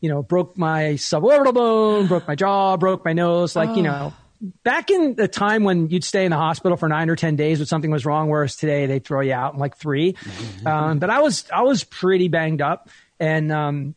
you 0.00 0.08
know, 0.08 0.22
broke 0.22 0.56
my 0.56 0.94
suborbital 0.94 1.54
bone, 1.54 2.06
broke 2.08 2.26
my 2.26 2.34
jaw, 2.34 2.76
broke 2.76 3.04
my 3.04 3.12
nose, 3.12 3.54
like, 3.54 3.70
oh. 3.70 3.74
you 3.74 3.82
know, 3.82 4.12
back 4.64 4.90
in 4.90 5.14
the 5.14 5.28
time 5.28 5.64
when 5.64 5.88
you'd 5.88 6.04
stay 6.04 6.24
in 6.24 6.30
the 6.30 6.36
hospital 6.36 6.76
for 6.76 6.88
nine 6.88 7.08
or 7.08 7.16
ten 7.16 7.36
days 7.36 7.58
when 7.58 7.66
something 7.66 7.90
was 7.90 8.04
wrong, 8.04 8.28
whereas 8.28 8.56
today 8.56 8.86
they 8.86 8.98
throw 8.98 9.20
you 9.20 9.32
out 9.32 9.54
in 9.54 9.60
like 9.60 9.76
3 9.76 10.12
mm-hmm. 10.12 10.66
um, 10.66 10.98
but 10.98 11.10
I 11.10 11.20
was 11.20 11.44
I 11.52 11.62
was 11.62 11.84
pretty 11.84 12.28
banged 12.28 12.60
up, 12.60 12.90
and 13.20 13.52
um, 13.52 13.94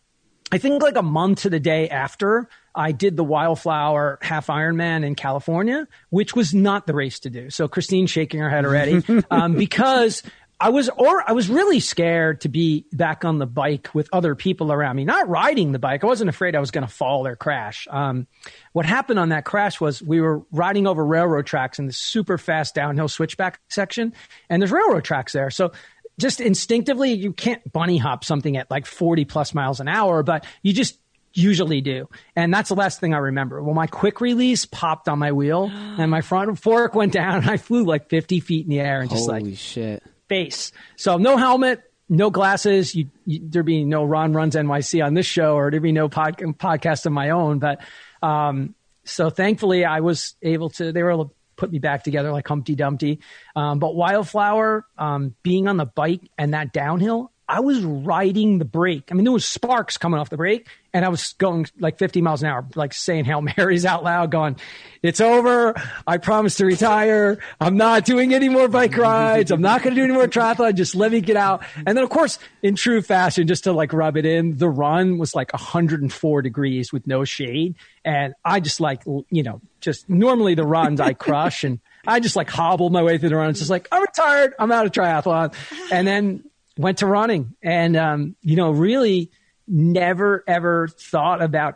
I 0.51 0.59
think 0.59 0.83
like 0.83 0.95
a 0.95 1.03
month 1.03 1.41
to 1.41 1.49
the 1.49 1.59
day 1.59 1.89
after 1.89 2.47
I 2.75 2.91
did 2.91 3.17
the 3.17 3.23
Wildflower 3.23 4.19
Half 4.21 4.47
Ironman 4.47 5.03
in 5.05 5.15
California, 5.15 5.87
which 6.09 6.35
was 6.35 6.53
not 6.53 6.85
the 6.85 6.93
race 6.93 7.19
to 7.21 7.29
do. 7.29 7.49
So 7.49 7.67
Christine's 7.67 8.11
shaking 8.11 8.41
her 8.41 8.49
head 8.49 8.65
already 8.65 9.03
um, 9.31 9.53
because 9.53 10.21
I 10.59 10.69
was, 10.69 10.89
or 10.89 11.29
I 11.29 11.33
was 11.33 11.49
really 11.49 11.81
scared 11.81 12.41
to 12.41 12.49
be 12.49 12.85
back 12.93 13.25
on 13.25 13.39
the 13.39 13.45
bike 13.45 13.89
with 13.93 14.07
other 14.13 14.35
people 14.35 14.71
around 14.71 14.95
me, 14.95 15.03
not 15.03 15.27
riding 15.27 15.73
the 15.73 15.79
bike. 15.79 16.03
I 16.03 16.07
wasn't 16.07 16.29
afraid 16.29 16.55
I 16.55 16.59
was 16.59 16.71
going 16.71 16.87
to 16.87 16.91
fall 16.91 17.27
or 17.27 17.35
crash. 17.35 17.87
Um, 17.91 18.27
what 18.71 18.85
happened 18.85 19.19
on 19.19 19.29
that 19.29 19.43
crash 19.43 19.81
was 19.81 20.01
we 20.01 20.21
were 20.21 20.43
riding 20.51 20.87
over 20.87 21.05
railroad 21.05 21.45
tracks 21.45 21.77
in 21.77 21.87
this 21.87 21.97
super 21.97 22.37
fast 22.37 22.73
downhill 22.73 23.09
switchback 23.09 23.59
section, 23.69 24.13
and 24.49 24.61
there's 24.61 24.71
railroad 24.71 25.03
tracks 25.03 25.33
there. 25.33 25.49
So 25.49 25.73
just 26.17 26.39
instinctively, 26.39 27.11
you 27.11 27.33
can't 27.33 27.61
bunny 27.73 27.97
hop 27.97 28.23
something 28.23 28.55
at 28.55 28.71
like 28.71 28.85
40 28.85 29.25
plus 29.25 29.53
miles 29.53 29.81
an 29.81 29.89
hour, 29.89 30.23
but 30.23 30.45
you 30.61 30.71
just 30.71 30.97
usually 31.33 31.81
do. 31.81 32.07
And 32.33 32.53
that's 32.53 32.69
the 32.69 32.75
last 32.75 33.01
thing 33.01 33.13
I 33.13 33.17
remember. 33.17 33.61
Well, 33.61 33.75
my 33.75 33.87
quick 33.87 34.21
release 34.21 34.65
popped 34.65 35.09
on 35.09 35.19
my 35.19 35.33
wheel 35.33 35.69
and 35.69 36.09
my 36.09 36.21
front 36.21 36.57
fork 36.59 36.95
went 36.95 37.11
down 37.11 37.39
and 37.39 37.49
I 37.49 37.57
flew 37.57 37.83
like 37.83 38.07
50 38.07 38.39
feet 38.39 38.63
in 38.63 38.69
the 38.69 38.79
air 38.79 39.01
and 39.01 39.09
just 39.09 39.27
like 39.27 39.41
Holy 39.41 39.55
shit 39.55 40.01
face. 40.27 40.71
So 40.95 41.17
no 41.17 41.37
helmet, 41.37 41.83
no 42.09 42.29
glasses. 42.29 42.95
You, 42.95 43.09
you, 43.25 43.39
there'd 43.43 43.65
be 43.65 43.83
no 43.83 44.03
Ron 44.03 44.33
Runs 44.33 44.55
NYC 44.55 45.05
on 45.05 45.13
this 45.13 45.25
show, 45.25 45.55
or 45.55 45.71
there'd 45.71 45.83
be 45.83 45.91
no 45.91 46.09
pod, 46.09 46.37
podcast 46.37 47.05
of 47.05 47.11
my 47.11 47.31
own. 47.31 47.59
But 47.59 47.81
um, 48.21 48.75
so 49.03 49.29
thankfully, 49.29 49.85
I 49.85 49.99
was 49.99 50.35
able 50.41 50.69
to. 50.71 50.91
They 50.91 51.03
were 51.03 51.11
able 51.11 51.25
to 51.25 51.35
put 51.55 51.71
me 51.71 51.79
back 51.79 52.03
together 52.03 52.31
like 52.31 52.47
Humpty 52.47 52.75
Dumpty. 52.75 53.19
Um, 53.55 53.79
but 53.79 53.95
Wildflower, 53.95 54.85
um, 54.97 55.35
being 55.43 55.67
on 55.67 55.77
the 55.77 55.85
bike 55.85 56.21
and 56.37 56.53
that 56.53 56.73
downhill, 56.73 57.31
I 57.47 57.59
was 57.59 57.83
riding 57.83 58.57
the 58.57 58.65
brake. 58.65 59.09
I 59.11 59.13
mean, 59.13 59.23
there 59.23 59.31
was 59.31 59.45
sparks 59.47 59.97
coming 59.97 60.19
off 60.19 60.29
the 60.31 60.37
brake, 60.37 60.67
and 60.93 61.05
I 61.05 61.09
was 61.09 61.33
going 61.33 61.67
like 61.79 61.99
50 61.99 62.21
miles 62.21 62.41
an 62.41 62.49
hour, 62.49 62.65
like 62.73 62.93
saying 62.93 63.25
Hail 63.25 63.41
Marys 63.41 63.85
out 63.85 64.03
loud, 64.03 64.31
going, 64.31 64.55
"It's 65.03 65.21
over. 65.21 65.75
I 66.07 66.17
promise 66.17 66.55
to 66.55 66.65
retire. 66.65 67.37
I'm 67.61 67.77
not 67.77 68.05
doing 68.05 68.33
any 68.33 68.49
more 68.49 68.67
bike 68.67 68.97
rides. 68.97 69.51
I'm 69.51 69.61
not 69.61 69.83
going 69.83 69.95
to 69.95 70.01
do 70.01 70.05
any 70.05 70.13
more 70.13 70.27
triathlon. 70.27 70.73
Just 70.73 70.95
let 70.95 71.11
me 71.11 71.21
get 71.21 71.37
out." 71.37 71.63
And 71.85 71.95
then, 71.95 72.03
of 72.03 72.09
course, 72.09 72.39
in 72.63 72.75
true 72.75 73.03
fashion, 73.03 73.47
just 73.47 73.65
to 73.65 73.73
like 73.73 73.93
rub 73.93 74.17
it 74.17 74.25
in, 74.25 74.57
the 74.57 74.69
run 74.69 75.19
was 75.19 75.35
like 75.35 75.53
104 75.53 76.41
degrees 76.41 76.91
with 76.91 77.05
no 77.05 77.25
shade, 77.25 77.75
and 78.03 78.33
I 78.43 78.59
just 78.59 78.79
like 78.79 79.03
you 79.05 79.43
know, 79.43 79.61
just 79.81 80.09
normally 80.09 80.55
the 80.55 80.65
runs 80.65 80.99
I 80.99 81.13
crush 81.13 81.63
and. 81.63 81.79
I 82.07 82.19
just 82.19 82.35
like 82.35 82.51
hobbled 82.51 82.93
my 82.93 83.01
way 83.01 83.17
through 83.17 83.29
the 83.29 83.35
run. 83.35 83.49
It's 83.49 83.57
just 83.57 83.71
like, 83.71 83.87
I'm 83.91 83.99
retired. 83.99 84.53
I'm 84.59 84.71
out 84.71 84.85
of 84.85 84.91
triathlon. 84.91 85.55
And 85.91 86.07
then 86.07 86.43
went 86.77 86.99
to 86.99 87.05
running 87.05 87.55
and, 87.61 87.95
um, 87.95 88.35
you 88.41 88.55
know, 88.55 88.71
really 88.71 89.31
never 89.67 90.43
ever 90.47 90.87
thought 90.87 91.41
about 91.41 91.75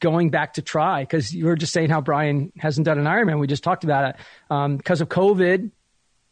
going 0.00 0.30
back 0.30 0.54
to 0.54 0.62
tri 0.62 1.02
because 1.02 1.34
you 1.34 1.46
were 1.46 1.56
just 1.56 1.72
saying 1.72 1.90
how 1.90 2.00
Brian 2.00 2.52
hasn't 2.58 2.84
done 2.84 2.98
an 2.98 3.04
Ironman. 3.04 3.38
We 3.38 3.46
just 3.46 3.64
talked 3.64 3.84
about 3.84 4.10
it. 4.10 4.16
Um, 4.50 4.76
because 4.76 5.00
of 5.00 5.08
COVID, 5.08 5.70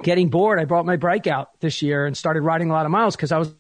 getting 0.02 0.28
bored, 0.28 0.58
I 0.58 0.64
brought 0.64 0.84
my 0.84 0.96
bike 0.96 1.26
out 1.26 1.58
this 1.60 1.80
year 1.82 2.06
and 2.06 2.16
started 2.16 2.42
riding 2.42 2.70
a 2.70 2.72
lot 2.72 2.84
of 2.84 2.92
miles 2.92 3.16
because 3.16 3.32
I 3.32 3.38
was 3.38 3.54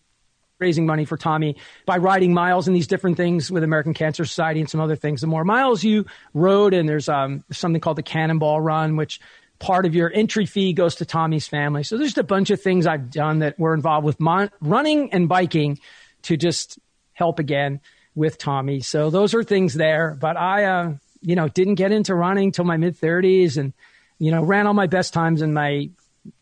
raising 0.58 0.86
money 0.86 1.04
for 1.04 1.16
Tommy 1.16 1.56
by 1.86 1.96
riding 1.96 2.32
miles 2.32 2.68
and 2.68 2.76
these 2.76 2.86
different 2.86 3.16
things 3.16 3.50
with 3.50 3.64
American 3.64 3.94
Cancer 3.94 4.24
Society 4.24 4.60
and 4.60 4.70
some 4.70 4.80
other 4.80 4.96
things. 4.96 5.20
The 5.20 5.26
more 5.26 5.44
miles 5.44 5.82
you 5.82 6.06
rode, 6.34 6.74
and 6.74 6.88
there's 6.88 7.08
um, 7.08 7.44
something 7.50 7.80
called 7.80 7.98
the 7.98 8.02
Cannonball 8.02 8.60
Run, 8.60 8.96
which 8.96 9.20
part 9.62 9.86
of 9.86 9.94
your 9.94 10.10
entry 10.12 10.44
fee 10.44 10.72
goes 10.72 10.96
to 10.96 11.04
Tommy's 11.04 11.46
family. 11.46 11.84
So 11.84 11.96
there's 11.96 12.10
just 12.10 12.18
a 12.18 12.24
bunch 12.24 12.50
of 12.50 12.60
things 12.60 12.84
I've 12.84 13.10
done 13.10 13.38
that 13.38 13.58
were 13.60 13.74
involved 13.74 14.04
with 14.04 14.18
mon- 14.18 14.50
running 14.60 15.12
and 15.12 15.28
biking 15.28 15.78
to 16.22 16.36
just 16.36 16.80
help 17.12 17.38
again 17.38 17.80
with 18.16 18.38
Tommy. 18.38 18.80
So 18.80 19.08
those 19.08 19.34
are 19.34 19.44
things 19.44 19.74
there. 19.74 20.16
But 20.20 20.36
I, 20.36 20.64
uh, 20.64 20.94
you 21.20 21.36
know, 21.36 21.46
didn't 21.46 21.76
get 21.76 21.92
into 21.92 22.12
running 22.14 22.50
till 22.50 22.64
my 22.64 22.76
mid 22.76 22.98
30s 22.98 23.56
and, 23.56 23.72
you 24.18 24.32
know, 24.32 24.42
ran 24.42 24.66
all 24.66 24.74
my 24.74 24.88
best 24.88 25.14
times 25.14 25.42
in 25.42 25.54
my 25.54 25.90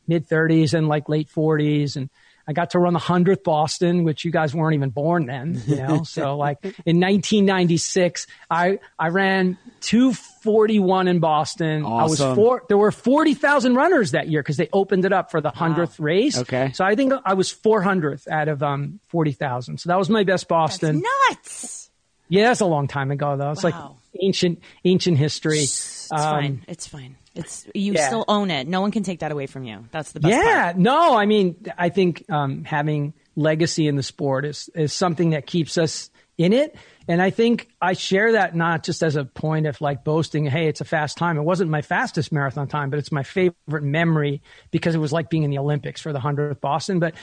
mid 0.08 0.26
30s 0.26 0.72
and 0.72 0.88
like 0.88 1.10
late 1.10 1.28
40s. 1.28 1.96
And 1.96 2.08
I 2.48 2.54
got 2.54 2.70
to 2.70 2.78
run 2.78 2.94
the 2.94 3.00
100th 3.00 3.44
Boston, 3.44 4.02
which 4.02 4.24
you 4.24 4.30
guys 4.30 4.54
weren't 4.54 4.74
even 4.74 4.90
born 4.90 5.26
then, 5.26 5.62
you 5.66 5.76
know? 5.76 6.02
so 6.04 6.38
like 6.38 6.64
in 6.64 6.98
1996, 6.98 8.26
I, 8.50 8.78
I 8.98 9.08
ran 9.08 9.58
241 9.80 11.08
in 11.08 11.18
Boston. 11.20 11.84
Awesome. 11.84 12.24
I 12.24 12.28
was 12.28 12.36
four, 12.36 12.62
there 12.68 12.78
were 12.78 12.92
40,000 12.92 13.74
runners 13.74 14.12
that 14.12 14.28
year 14.28 14.42
because 14.42 14.56
they 14.56 14.68
opened 14.72 15.04
it 15.04 15.12
up 15.12 15.30
for 15.30 15.40
the 15.40 15.50
100th 15.50 15.98
race. 15.98 16.38
Okay. 16.38 16.72
So 16.72 16.84
I 16.84 16.94
think 16.94 17.12
I 17.24 17.34
was 17.34 17.52
400th 17.52 18.28
out 18.28 18.48
of, 18.48 18.62
um, 18.62 19.00
40,000. 19.08 19.78
So 19.78 19.88
that 19.88 19.98
was 19.98 20.08
my 20.08 20.24
best 20.24 20.48
Boston. 20.48 21.02
Nuts. 21.30 21.90
Yeah, 22.28 22.48
that's 22.48 22.60
a 22.60 22.66
long 22.66 22.86
time 22.88 23.10
ago 23.10 23.36
though. 23.36 23.50
It's 23.50 23.62
Wow. 23.64 23.70
like 24.12 24.22
ancient, 24.22 24.60
ancient 24.84 25.18
history. 25.18 25.58
It's 25.60 26.10
Um, 26.12 26.18
fine. 26.18 26.64
It's 26.68 26.86
fine. 26.86 27.16
It's 27.34 27.66
you 27.74 27.92
yeah. 27.94 28.06
still 28.08 28.24
own 28.28 28.50
it. 28.50 28.66
No 28.66 28.80
one 28.80 28.90
can 28.90 29.02
take 29.04 29.20
that 29.20 29.30
away 29.32 29.46
from 29.46 29.64
you. 29.64 29.84
That's 29.92 30.12
the 30.12 30.20
best 30.20 30.32
part. 30.34 30.44
yeah, 30.46 30.62
part. 30.72 30.78
no, 30.78 31.16
I 31.16 31.26
mean, 31.26 31.54
I 31.78 31.88
think 31.88 32.24
um, 32.28 32.64
having 32.64 33.14
legacy 33.36 33.86
in 33.86 33.94
the 33.96 34.02
sport 34.02 34.44
is 34.44 34.68
is 34.74 34.92
something 34.92 35.30
that 35.30 35.46
keeps 35.46 35.78
us 35.78 36.10
in 36.36 36.52
it, 36.52 36.74
and 37.10 37.20
I 37.20 37.30
think 37.30 37.68
I 37.82 37.94
share 37.94 38.32
that 38.32 38.54
not 38.54 38.84
just 38.84 39.02
as 39.02 39.16
a 39.16 39.24
point 39.24 39.66
of 39.66 39.80
like 39.80 40.04
boasting. 40.04 40.46
Hey, 40.46 40.68
it's 40.68 40.80
a 40.80 40.84
fast 40.84 41.16
time. 41.18 41.36
It 41.36 41.42
wasn't 41.42 41.68
my 41.68 41.82
fastest 41.82 42.30
marathon 42.30 42.68
time, 42.68 42.88
but 42.88 43.00
it's 43.00 43.10
my 43.10 43.24
favorite 43.24 43.82
memory 43.82 44.42
because 44.70 44.94
it 44.94 44.98
was 44.98 45.12
like 45.12 45.28
being 45.28 45.42
in 45.42 45.50
the 45.50 45.58
Olympics 45.58 46.00
for 46.00 46.12
the 46.12 46.20
hundredth 46.20 46.60
Boston. 46.60 47.00
But 47.00 47.14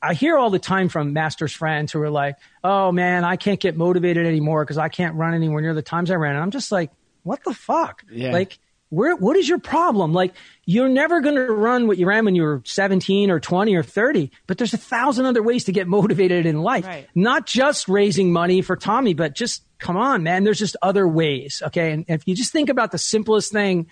I 0.00 0.14
hear 0.14 0.38
all 0.38 0.48
the 0.48 0.58
time 0.58 0.88
from 0.88 1.12
masters 1.12 1.52
friends 1.52 1.92
who 1.92 2.00
are 2.00 2.08
like, 2.08 2.36
"Oh 2.64 2.92
man, 2.92 3.24
I 3.24 3.36
can't 3.36 3.60
get 3.60 3.76
motivated 3.76 4.24
anymore 4.24 4.64
because 4.64 4.78
I 4.78 4.88
can't 4.88 5.14
run 5.16 5.34
anywhere 5.34 5.60
near 5.60 5.74
the 5.74 5.82
times 5.82 6.10
I 6.10 6.14
ran." 6.14 6.34
And 6.34 6.42
I'm 6.42 6.50
just 6.50 6.72
like, 6.72 6.90
"What 7.22 7.44
the 7.44 7.52
fuck?" 7.52 8.04
Yeah. 8.10 8.32
Like 8.32 8.58
where 8.88 9.16
what 9.16 9.36
is 9.36 9.48
your 9.48 9.58
problem? 9.58 10.12
Like 10.12 10.34
you're 10.64 10.88
never 10.88 11.20
going 11.20 11.34
to 11.34 11.52
run 11.52 11.86
what 11.86 11.98
you 11.98 12.06
ran 12.06 12.24
when 12.24 12.34
you 12.34 12.42
were 12.42 12.62
17 12.64 13.30
or 13.30 13.40
20 13.40 13.74
or 13.74 13.82
30 13.82 14.30
but 14.46 14.58
there's 14.58 14.74
a 14.74 14.78
thousand 14.78 15.26
other 15.26 15.42
ways 15.42 15.64
to 15.64 15.72
get 15.72 15.86
motivated 15.86 16.46
in 16.46 16.62
life. 16.62 16.86
Right. 16.86 17.08
not 17.14 17.46
just 17.46 17.88
raising 17.88 18.32
money 18.32 18.62
for 18.62 18.76
tommy 18.76 19.14
but 19.14 19.34
just 19.34 19.64
come 19.78 19.96
on 19.96 20.22
man 20.22 20.44
there's 20.44 20.58
just 20.58 20.76
other 20.82 21.06
ways 21.06 21.62
okay? 21.66 21.92
And 21.92 22.04
if 22.08 22.26
you 22.26 22.34
just 22.34 22.52
think 22.52 22.68
about 22.68 22.92
the 22.92 22.98
simplest 22.98 23.52
thing 23.52 23.86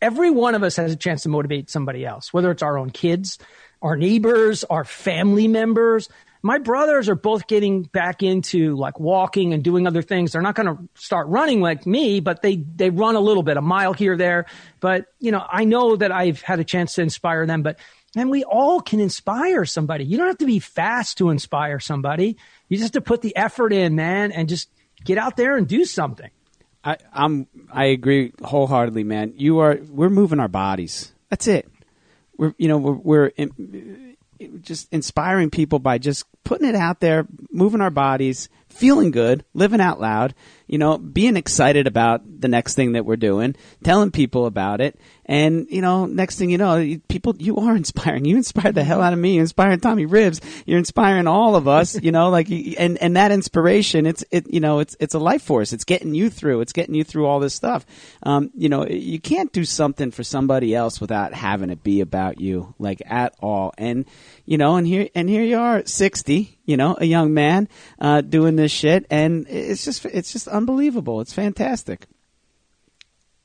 every 0.00 0.30
one 0.30 0.54
of 0.54 0.62
us 0.62 0.76
has 0.76 0.92
a 0.92 0.96
chance 0.96 1.22
to 1.24 1.28
motivate 1.28 1.70
somebody 1.70 2.04
else 2.06 2.32
whether 2.32 2.50
it's 2.50 2.62
our 2.62 2.78
own 2.78 2.90
kids 2.90 3.38
our 3.82 3.96
neighbors 3.96 4.64
our 4.64 4.84
family 4.84 5.48
members 5.48 6.08
my 6.42 6.58
brothers 6.58 7.08
are 7.08 7.14
both 7.14 7.46
getting 7.46 7.82
back 7.82 8.22
into 8.22 8.76
like 8.76 8.98
walking 9.00 9.52
and 9.52 9.62
doing 9.62 9.86
other 9.86 10.02
things 10.02 10.32
they're 10.32 10.42
not 10.42 10.54
going 10.54 10.68
to 10.68 10.88
start 10.94 11.26
running 11.28 11.60
like 11.60 11.86
me 11.86 12.20
but 12.20 12.42
they 12.42 12.56
they 12.56 12.90
run 12.90 13.16
a 13.16 13.20
little 13.20 13.42
bit 13.42 13.56
a 13.56 13.62
mile 13.62 13.92
here 13.92 14.16
there 14.16 14.46
but 14.80 15.06
you 15.18 15.30
know 15.30 15.44
i 15.50 15.64
know 15.64 15.96
that 15.96 16.12
i've 16.12 16.40
had 16.42 16.60
a 16.60 16.64
chance 16.64 16.94
to 16.94 17.02
inspire 17.02 17.46
them 17.46 17.62
but 17.62 17.78
and 18.16 18.30
we 18.30 18.44
all 18.44 18.80
can 18.80 19.00
inspire 19.00 19.64
somebody 19.64 20.04
you 20.04 20.16
don't 20.16 20.28
have 20.28 20.38
to 20.38 20.46
be 20.46 20.58
fast 20.58 21.18
to 21.18 21.30
inspire 21.30 21.80
somebody 21.80 22.36
you 22.68 22.76
just 22.76 22.94
have 22.94 23.02
to 23.02 23.06
put 23.06 23.22
the 23.22 23.36
effort 23.36 23.72
in 23.72 23.94
man 23.94 24.32
and 24.32 24.48
just 24.48 24.68
get 25.04 25.18
out 25.18 25.36
there 25.36 25.56
and 25.56 25.68
do 25.68 25.84
something 25.84 26.30
I, 26.84 26.96
I'm 27.12 27.46
I 27.72 27.86
agree 27.86 28.32
wholeheartedly, 28.42 29.04
man. 29.04 29.34
You 29.36 29.58
are 29.58 29.78
we're 29.90 30.08
moving 30.08 30.40
our 30.40 30.48
bodies. 30.48 31.12
That's 31.28 31.46
it. 31.46 31.68
We're 32.36 32.54
you 32.56 32.68
know 32.68 32.78
we're, 32.78 32.92
we're 32.92 33.26
in, 33.26 34.07
just 34.60 34.92
inspiring 34.92 35.50
people 35.50 35.78
by 35.78 35.98
just 35.98 36.24
putting 36.44 36.68
it 36.68 36.74
out 36.74 37.00
there, 37.00 37.26
moving 37.50 37.80
our 37.80 37.90
bodies, 37.90 38.48
feeling 38.78 39.10
good, 39.10 39.44
living 39.54 39.80
out 39.80 40.00
loud. 40.00 40.34
You 40.70 40.76
know, 40.76 40.98
being 40.98 41.36
excited 41.38 41.86
about 41.86 42.20
the 42.42 42.46
next 42.48 42.74
thing 42.74 42.92
that 42.92 43.06
we're 43.06 43.16
doing, 43.16 43.56
telling 43.82 44.10
people 44.10 44.44
about 44.44 44.82
it, 44.82 45.00
and 45.24 45.66
you 45.70 45.80
know, 45.80 46.04
next 46.04 46.38
thing 46.38 46.50
you 46.50 46.58
know, 46.58 46.76
you- 46.76 46.98
people 47.08 47.34
you 47.38 47.56
are 47.56 47.74
inspiring. 47.82 48.26
You 48.26 48.36
inspired 48.36 48.74
the 48.74 48.84
hell 48.84 49.00
out 49.00 49.14
of 49.14 49.18
me. 49.18 49.34
You're 49.34 49.42
inspiring 49.44 49.80
Tommy 49.80 50.04
Rivs. 50.06 50.42
You're 50.66 50.78
inspiring 50.78 51.26
all 51.26 51.56
of 51.56 51.66
us. 51.68 51.98
You 52.02 52.12
know, 52.12 52.28
like 52.28 52.50
and 52.50 52.98
and 52.98 53.16
that 53.16 53.32
inspiration, 53.32 54.04
it's 54.04 54.24
it 54.30 54.52
you 54.52 54.60
know, 54.60 54.80
it's 54.80 54.94
it's 55.00 55.14
a 55.14 55.18
life 55.18 55.42
force. 55.42 55.72
It's 55.72 55.84
getting 55.84 56.14
you 56.14 56.28
through. 56.28 56.60
It's 56.60 56.74
getting 56.74 56.94
you 56.94 57.02
through 57.04 57.26
all 57.26 57.40
this 57.40 57.54
stuff. 57.54 57.86
Um, 58.22 58.50
you 58.54 58.68
know, 58.68 58.86
you 58.86 59.18
can't 59.20 59.50
do 59.52 59.64
something 59.64 60.10
for 60.10 60.22
somebody 60.22 60.74
else 60.74 61.00
without 61.00 61.32
having 61.32 61.70
it 61.70 61.82
be 61.82 62.02
about 62.02 62.40
you, 62.42 62.74
like 62.78 63.00
at 63.06 63.34
all. 63.40 63.72
And 63.78 64.04
you 64.48 64.56
know, 64.56 64.76
and 64.76 64.86
here 64.86 65.10
and 65.14 65.28
here 65.28 65.42
you 65.42 65.58
are, 65.58 65.84
sixty. 65.84 66.58
You 66.64 66.78
know, 66.78 66.96
a 66.98 67.04
young 67.04 67.34
man 67.34 67.68
uh, 68.00 68.22
doing 68.22 68.56
this 68.56 68.72
shit, 68.72 69.04
and 69.10 69.46
it's 69.46 69.84
just 69.84 70.06
it's 70.06 70.32
just 70.32 70.48
unbelievable. 70.48 71.20
It's 71.20 71.34
fantastic. 71.34 72.06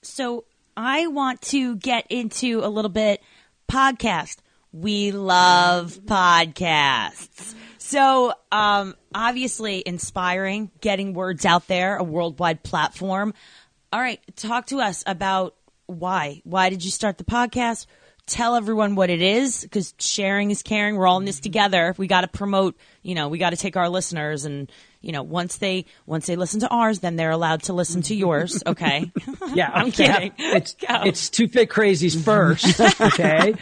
So 0.01 0.45
I 0.77 1.07
want 1.07 1.41
to 1.41 1.75
get 1.75 2.07
into 2.09 2.61
a 2.63 2.69
little 2.69 2.89
bit 2.89 3.21
podcast. 3.69 4.37
We 4.71 5.11
love 5.11 5.99
podcasts. 6.05 7.53
So, 7.79 8.31
um, 8.49 8.95
obviously 9.13 9.83
inspiring, 9.85 10.71
getting 10.79 11.13
words 11.13 11.45
out 11.45 11.67
there, 11.67 11.97
a 11.97 12.03
worldwide 12.03 12.63
platform. 12.63 13.33
All 13.91 13.99
right, 13.99 14.21
talk 14.37 14.67
to 14.67 14.79
us 14.79 15.03
about 15.05 15.55
why. 15.85 16.41
Why 16.45 16.69
did 16.69 16.85
you 16.85 16.91
start 16.91 17.17
the 17.17 17.25
podcast? 17.25 17.87
Tell 18.25 18.55
everyone 18.55 18.95
what 18.95 19.09
it 19.09 19.21
is 19.21 19.63
because 19.63 19.93
sharing 19.99 20.49
is 20.49 20.63
caring. 20.63 20.95
We're 20.95 21.07
all 21.07 21.17
in 21.17 21.25
this 21.25 21.37
mm-hmm. 21.37 21.43
together. 21.43 21.95
We 21.97 22.07
got 22.07 22.21
to 22.21 22.27
promote, 22.27 22.77
you 23.01 23.15
know, 23.15 23.27
we 23.27 23.37
got 23.37 23.49
to 23.49 23.57
take 23.57 23.75
our 23.75 23.89
listeners 23.89 24.45
and, 24.45 24.71
you 25.01 25.11
know, 25.11 25.23
once 25.23 25.57
they 25.57 25.85
once 26.05 26.25
they 26.25 26.37
listen 26.37 26.61
to 26.61 26.69
ours, 26.69 26.99
then 26.99 27.17
they're 27.17 27.31
allowed 27.31 27.63
to 27.63 27.73
listen 27.73 28.01
to 28.03 28.13
mm-hmm. 28.13 28.21
yours. 28.21 28.63
Okay. 28.65 29.11
Yeah, 29.53 29.69
I'm 29.73 29.87
okay. 29.89 30.05
kidding. 30.07 30.31
It's 30.39 30.73
Go. 30.73 31.01
it's 31.03 31.29
two 31.29 31.47
fit 31.47 31.69
crazies 31.69 32.15
mm-hmm. 32.15 32.21
first, 32.21 32.79
okay, 32.79 33.55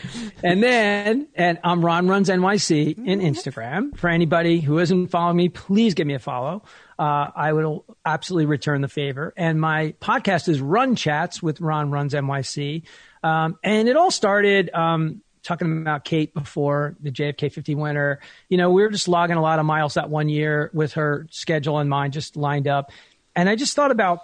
and 0.44 0.62
then 0.62 1.28
and 1.36 1.60
I'm 1.64 1.84
Ron 1.84 2.08
Runs 2.08 2.30
NYC 2.30 2.98
in 3.06 3.20
Instagram. 3.20 3.98
For 3.98 4.08
anybody 4.08 4.60
who 4.60 4.78
isn't 4.80 5.08
following 5.08 5.38
me, 5.38 5.50
please 5.50 5.96
give 5.96 6.06
me 6.06 6.14
a 6.14 6.20
follow. 6.20 6.64
Uh, 7.00 7.32
I 7.36 7.54
will 7.54 7.84
absolutely 8.06 8.46
return 8.46 8.82
the 8.82 8.88
favor. 8.88 9.34
And 9.36 9.60
my 9.60 9.96
podcast 10.00 10.48
is 10.48 10.62
Run 10.62 10.96
Chats 10.96 11.42
with 11.42 11.60
Ron 11.60 11.90
Runs 11.90 12.14
NYC, 12.14 12.84
um, 13.24 13.58
and 13.64 13.88
it 13.88 13.96
all 13.96 14.12
started. 14.12 14.74
Um, 14.74 15.22
Talking 15.44 15.82
about 15.82 16.06
Kate 16.06 16.36
before 16.36 16.96
the 17.00 17.10
JFK 17.10 17.52
50 17.52 17.74
winner, 17.74 18.20
you 18.48 18.58
know, 18.58 18.70
we 18.70 18.84
were 18.84 18.92
just 18.92 19.08
logging 19.08 19.38
a 19.38 19.42
lot 19.42 19.58
of 19.58 19.66
miles 19.66 19.96
that 19.96 20.08
one 20.08 20.30
year 20.30 20.70
with 20.72 20.94
her 20.94 21.26
schedule 21.32 21.80
in 21.80 21.90
mind, 21.90 22.14
just 22.14 22.38
lined 22.38 22.68
up. 22.68 22.92
And 23.36 23.50
I 23.50 23.56
just 23.56 23.76
thought 23.76 23.90
about 23.90 24.20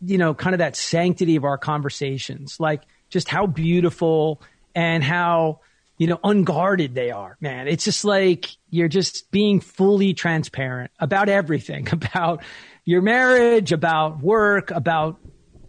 you 0.00 0.18
know, 0.18 0.34
kind 0.34 0.54
of 0.54 0.58
that 0.58 0.76
sanctity 0.76 1.36
of 1.36 1.44
our 1.44 1.58
conversations, 1.58 2.58
like 2.58 2.82
just 3.08 3.28
how 3.28 3.46
beautiful 3.46 4.42
and 4.74 5.02
how, 5.04 5.60
you 5.98 6.06
know, 6.06 6.18
unguarded 6.24 6.94
they 6.94 7.10
are, 7.10 7.36
man. 7.40 7.68
It's 7.68 7.84
just 7.84 8.04
like 8.04 8.48
you're 8.70 8.88
just 8.88 9.30
being 9.30 9.60
fully 9.60 10.14
transparent 10.14 10.90
about 10.98 11.28
everything, 11.28 11.88
about 11.92 12.42
your 12.84 13.02
marriage, 13.02 13.72
about 13.72 14.20
work, 14.20 14.70
about 14.70 15.20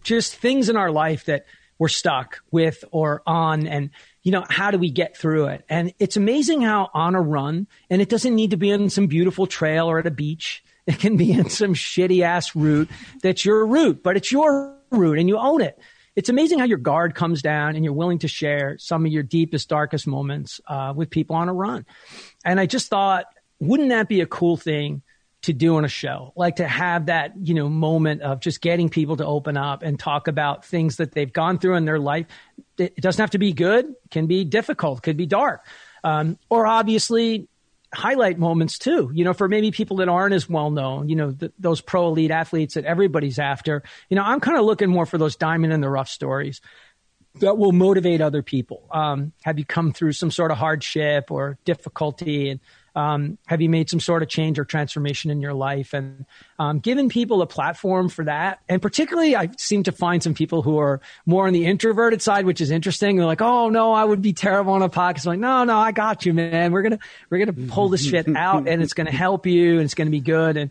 just 0.02 0.34
things 0.34 0.68
in 0.68 0.76
our 0.76 0.90
life 0.90 1.24
that 1.26 1.46
we're 1.78 1.88
stuck 1.88 2.40
with 2.50 2.84
or 2.90 3.22
on 3.26 3.66
and 3.66 3.90
you 4.22 4.32
know 4.32 4.44
how 4.48 4.70
do 4.70 4.78
we 4.78 4.90
get 4.90 5.16
through 5.16 5.46
it? 5.46 5.64
And 5.68 5.92
it's 5.98 6.16
amazing 6.16 6.62
how 6.62 6.90
on 6.94 7.14
a 7.14 7.20
run 7.20 7.66
and 7.90 8.02
it 8.02 8.08
doesn't 8.08 8.34
need 8.34 8.50
to 8.50 8.56
be 8.56 8.72
on 8.72 8.90
some 8.90 9.06
beautiful 9.06 9.46
trail 9.46 9.88
or 9.88 9.98
at 9.98 10.06
a 10.06 10.10
beach. 10.10 10.62
It 10.86 11.00
can 11.00 11.16
be 11.16 11.32
in 11.32 11.50
some 11.50 11.74
shitty 11.74 12.22
ass 12.22 12.54
route 12.54 12.88
that's 13.20 13.44
your 13.44 13.66
route 13.66 14.04
but 14.04 14.16
it's 14.16 14.30
your 14.30 14.78
route 14.92 15.18
and 15.18 15.28
you 15.28 15.36
own 15.36 15.60
it. 15.60 15.76
It's 16.14 16.28
amazing 16.28 16.60
how 16.60 16.64
your 16.64 16.78
guard 16.78 17.16
comes 17.16 17.42
down 17.42 17.74
and 17.74 17.84
you're 17.84 17.92
willing 17.92 18.20
to 18.20 18.28
share 18.28 18.78
some 18.78 19.04
of 19.04 19.10
your 19.10 19.24
deepest 19.24 19.68
darkest 19.68 20.06
moments 20.06 20.60
uh, 20.68 20.92
with 20.94 21.10
people 21.10 21.34
on 21.34 21.48
a 21.48 21.52
run. 21.52 21.86
And 22.44 22.60
i 22.60 22.66
just 22.66 22.88
thought 22.88 23.26
wouldn't 23.58 23.88
that 23.88 24.08
be 24.08 24.20
a 24.20 24.26
cool 24.26 24.56
thing 24.56 25.02
to 25.42 25.52
do 25.52 25.76
on 25.76 25.84
a 25.84 25.88
show, 25.88 26.32
like 26.34 26.56
to 26.56 26.66
have 26.66 27.06
that, 27.06 27.32
you 27.40 27.54
know, 27.54 27.68
moment 27.68 28.22
of 28.22 28.40
just 28.40 28.60
getting 28.60 28.88
people 28.88 29.16
to 29.16 29.26
open 29.26 29.56
up 29.56 29.82
and 29.82 29.98
talk 29.98 30.28
about 30.28 30.64
things 30.64 30.96
that 30.96 31.12
they've 31.12 31.32
gone 31.32 31.58
through 31.58 31.76
in 31.76 31.84
their 31.84 31.98
life. 31.98 32.26
It 32.78 32.96
doesn't 32.96 33.22
have 33.22 33.30
to 33.30 33.38
be 33.38 33.52
good, 33.52 33.94
can 34.10 34.26
be 34.26 34.44
difficult, 34.44 35.02
could 35.02 35.16
be 35.16 35.26
dark. 35.26 35.64
Um, 36.02 36.38
or 36.50 36.66
obviously 36.66 37.48
highlight 37.94 38.38
moments 38.38 38.78
too, 38.78 39.10
you 39.14 39.24
know, 39.24 39.32
for 39.32 39.48
maybe 39.48 39.70
people 39.70 39.98
that 39.98 40.08
aren't 40.08 40.34
as 40.34 40.48
well 40.48 40.70
known, 40.70 41.08
you 41.08 41.16
know, 41.16 41.32
th- 41.32 41.52
those 41.58 41.80
pro 41.80 42.08
elite 42.08 42.30
athletes 42.30 42.74
that 42.74 42.84
everybody's 42.84 43.38
after. 43.38 43.82
You 44.08 44.16
know, 44.16 44.22
I'm 44.22 44.40
kind 44.40 44.58
of 44.58 44.64
looking 44.64 44.90
more 44.90 45.06
for 45.06 45.18
those 45.18 45.36
diamond 45.36 45.72
in 45.72 45.80
the 45.80 45.88
rough 45.88 46.08
stories 46.08 46.60
that 47.40 47.58
will 47.58 47.72
motivate 47.72 48.20
other 48.20 48.42
people. 48.42 48.88
Um, 48.90 49.32
have 49.42 49.58
you 49.58 49.64
come 49.64 49.92
through 49.92 50.12
some 50.12 50.30
sort 50.30 50.50
of 50.50 50.58
hardship 50.58 51.30
or 51.30 51.58
difficulty 51.64 52.50
and 52.50 52.60
um, 52.96 53.38
have 53.46 53.60
you 53.60 53.68
made 53.68 53.90
some 53.90 54.00
sort 54.00 54.22
of 54.22 54.28
change 54.28 54.58
or 54.58 54.64
transformation 54.64 55.30
in 55.30 55.40
your 55.40 55.52
life? 55.54 55.92
And 55.92 56.24
um, 56.58 56.78
giving 56.80 57.08
people 57.10 57.42
a 57.42 57.46
platform 57.46 58.08
for 58.08 58.24
that 58.24 58.60
and 58.68 58.80
particularly 58.80 59.36
i 59.36 59.50
seem 59.58 59.82
to 59.82 59.92
find 59.92 60.22
some 60.22 60.32
people 60.32 60.62
who 60.62 60.78
are 60.78 61.02
more 61.26 61.46
on 61.46 61.52
the 61.52 61.66
introverted 61.66 62.22
side 62.22 62.46
which 62.46 62.62
is 62.62 62.70
interesting. 62.70 63.16
They're 63.16 63.26
like 63.26 63.42
oh 63.42 63.68
no 63.68 63.92
i 63.92 64.02
would 64.02 64.22
be 64.22 64.32
terrible 64.32 64.72
on 64.72 64.82
a 64.82 64.88
podcast. 64.88 65.26
I'm 65.26 65.32
like 65.32 65.40
no 65.40 65.64
no 65.64 65.76
i 65.76 65.92
got 65.92 66.24
you 66.24 66.32
man. 66.32 66.72
We're 66.72 66.82
gonna 66.82 66.98
we're 67.28 67.44
gonna 67.44 67.68
pull 67.68 67.90
this 67.90 68.04
shit 68.04 68.34
out 68.34 68.66
and 68.66 68.82
it's 68.82 68.94
gonna 68.94 69.12
help 69.12 69.46
you 69.46 69.74
and 69.74 69.82
it's 69.82 69.94
gonna 69.94 70.10
be 70.10 70.20
good. 70.20 70.56
And 70.56 70.70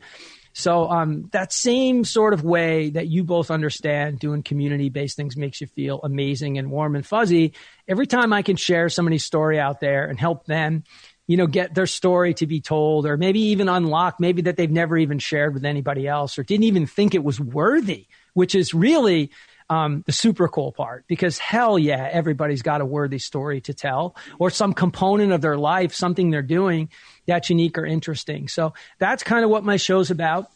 So 0.53 0.89
um, 0.89 1.27
that 1.33 1.51
same 1.51 2.05
sort 2.05 2.33
of 2.33 2.43
way 2.43 2.89
that 2.91 3.07
you 3.07 3.25
both 3.25 3.51
understand 3.51 4.19
doing 4.19 4.41
community 4.41 4.89
based 4.89 5.17
things 5.17 5.35
makes 5.35 5.59
you 5.59 5.67
feel 5.67 5.99
amazing 6.01 6.57
and 6.57 6.71
warm 6.71 6.95
and 6.95 7.05
fuzzy. 7.05 7.53
Every 7.87 8.07
time 8.07 8.31
I 8.31 8.41
can 8.41 8.55
share 8.55 8.87
somebody's 8.89 9.25
story 9.25 9.59
out 9.59 9.81
there 9.81 10.05
and 10.05 10.17
help 10.17 10.45
them, 10.45 10.85
you 11.27 11.37
know, 11.37 11.47
get 11.47 11.73
their 11.73 11.87
story 11.87 12.33
to 12.35 12.47
be 12.47 12.61
told, 12.61 13.05
or 13.05 13.17
maybe 13.17 13.39
even 13.39 13.69
unlock, 13.69 14.19
maybe 14.19 14.43
that 14.43 14.57
they've 14.57 14.71
never 14.71 14.97
even 14.97 15.19
shared 15.19 15.53
with 15.53 15.65
anybody 15.65 16.07
else, 16.07 16.37
or 16.37 16.43
didn't 16.43 16.65
even 16.65 16.85
think 16.85 17.15
it 17.15 17.23
was 17.23 17.39
worthy, 17.39 18.07
which 18.33 18.53
is 18.55 18.73
really 18.73 19.31
um, 19.69 20.03
the 20.05 20.11
super 20.11 20.47
cool 20.47 20.71
part 20.71 21.05
because 21.07 21.39
hell 21.39 21.79
yeah, 21.79 22.07
everybody's 22.11 22.61
got 22.61 22.81
a 22.81 22.85
worthy 22.85 23.17
story 23.17 23.61
to 23.61 23.73
tell 23.73 24.15
or 24.39 24.49
some 24.49 24.73
component 24.73 25.31
of 25.31 25.41
their 25.41 25.57
life, 25.57 25.93
something 25.93 26.29
they're 26.29 26.41
doing 26.43 26.89
that's 27.25 27.49
unique 27.49 27.77
or 27.77 27.85
interesting. 27.85 28.47
So 28.47 28.73
that's 28.99 29.23
kind 29.23 29.43
of 29.43 29.49
what 29.49 29.63
my 29.63 29.77
show's 29.77 30.11
about. 30.11 30.51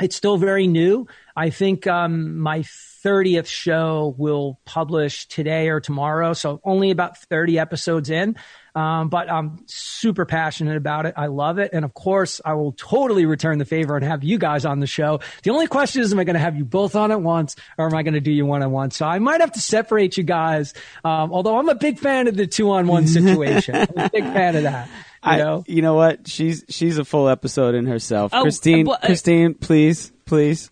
It's 0.00 0.16
still 0.16 0.36
very 0.36 0.66
new. 0.66 1.06
I 1.36 1.50
think 1.50 1.86
um, 1.86 2.38
my 2.38 2.64
30th 3.04 3.46
show 3.46 4.14
will 4.18 4.58
publish 4.64 5.26
today 5.26 5.68
or 5.68 5.80
tomorrow. 5.80 6.32
So 6.32 6.60
only 6.64 6.90
about 6.90 7.18
30 7.18 7.58
episodes 7.58 8.10
in. 8.10 8.36
Um, 8.74 9.08
but 9.08 9.30
I'm 9.30 9.64
super 9.66 10.24
passionate 10.24 10.76
about 10.76 11.06
it. 11.06 11.14
I 11.16 11.26
love 11.26 11.58
it. 11.58 11.70
And 11.72 11.84
of 11.84 11.94
course, 11.94 12.40
I 12.44 12.54
will 12.54 12.72
totally 12.72 13.26
return 13.26 13.58
the 13.58 13.64
favor 13.64 13.96
and 13.96 14.04
have 14.04 14.22
you 14.22 14.38
guys 14.38 14.64
on 14.64 14.78
the 14.80 14.86
show. 14.86 15.20
The 15.42 15.50
only 15.50 15.66
question 15.66 16.02
is, 16.02 16.12
am 16.12 16.18
I 16.18 16.24
going 16.24 16.34
to 16.34 16.40
have 16.40 16.56
you 16.56 16.64
both 16.64 16.94
on 16.94 17.10
at 17.10 17.20
once 17.20 17.56
or 17.76 17.86
am 17.86 17.94
I 17.94 18.02
going 18.02 18.14
to 18.14 18.20
do 18.20 18.30
you 18.30 18.46
one 18.46 18.62
on 18.62 18.70
one? 18.70 18.90
So 18.90 19.06
I 19.06 19.18
might 19.18 19.40
have 19.40 19.52
to 19.52 19.60
separate 19.60 20.16
you 20.16 20.22
guys. 20.22 20.74
Um, 21.04 21.32
although 21.32 21.58
I'm 21.58 21.68
a 21.68 21.74
big 21.74 21.98
fan 21.98 22.28
of 22.28 22.36
the 22.36 22.46
two 22.46 22.70
on 22.70 22.86
one 22.86 23.06
situation. 23.08 23.74
I'm 23.74 23.88
a 23.96 24.10
big 24.10 24.24
fan 24.24 24.56
of 24.56 24.62
that. 24.64 24.88
You 25.24 25.36
know? 25.38 25.64
I, 25.66 25.72
you 25.72 25.82
know 25.82 25.94
what? 25.94 26.28
She's 26.28 26.64
she's 26.68 26.96
a 26.98 27.04
full 27.04 27.28
episode 27.28 27.74
in 27.74 27.86
herself. 27.86 28.32
Oh, 28.32 28.42
Christine, 28.42 28.88
uh, 28.88 28.98
Christine, 28.98 29.54
please, 29.54 30.12
please. 30.26 30.70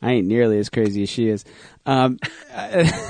I 0.00 0.12
ain't 0.12 0.26
nearly 0.26 0.58
as 0.58 0.68
crazy 0.68 1.02
as 1.02 1.08
she 1.08 1.28
is. 1.28 1.44
Um, 1.88 2.18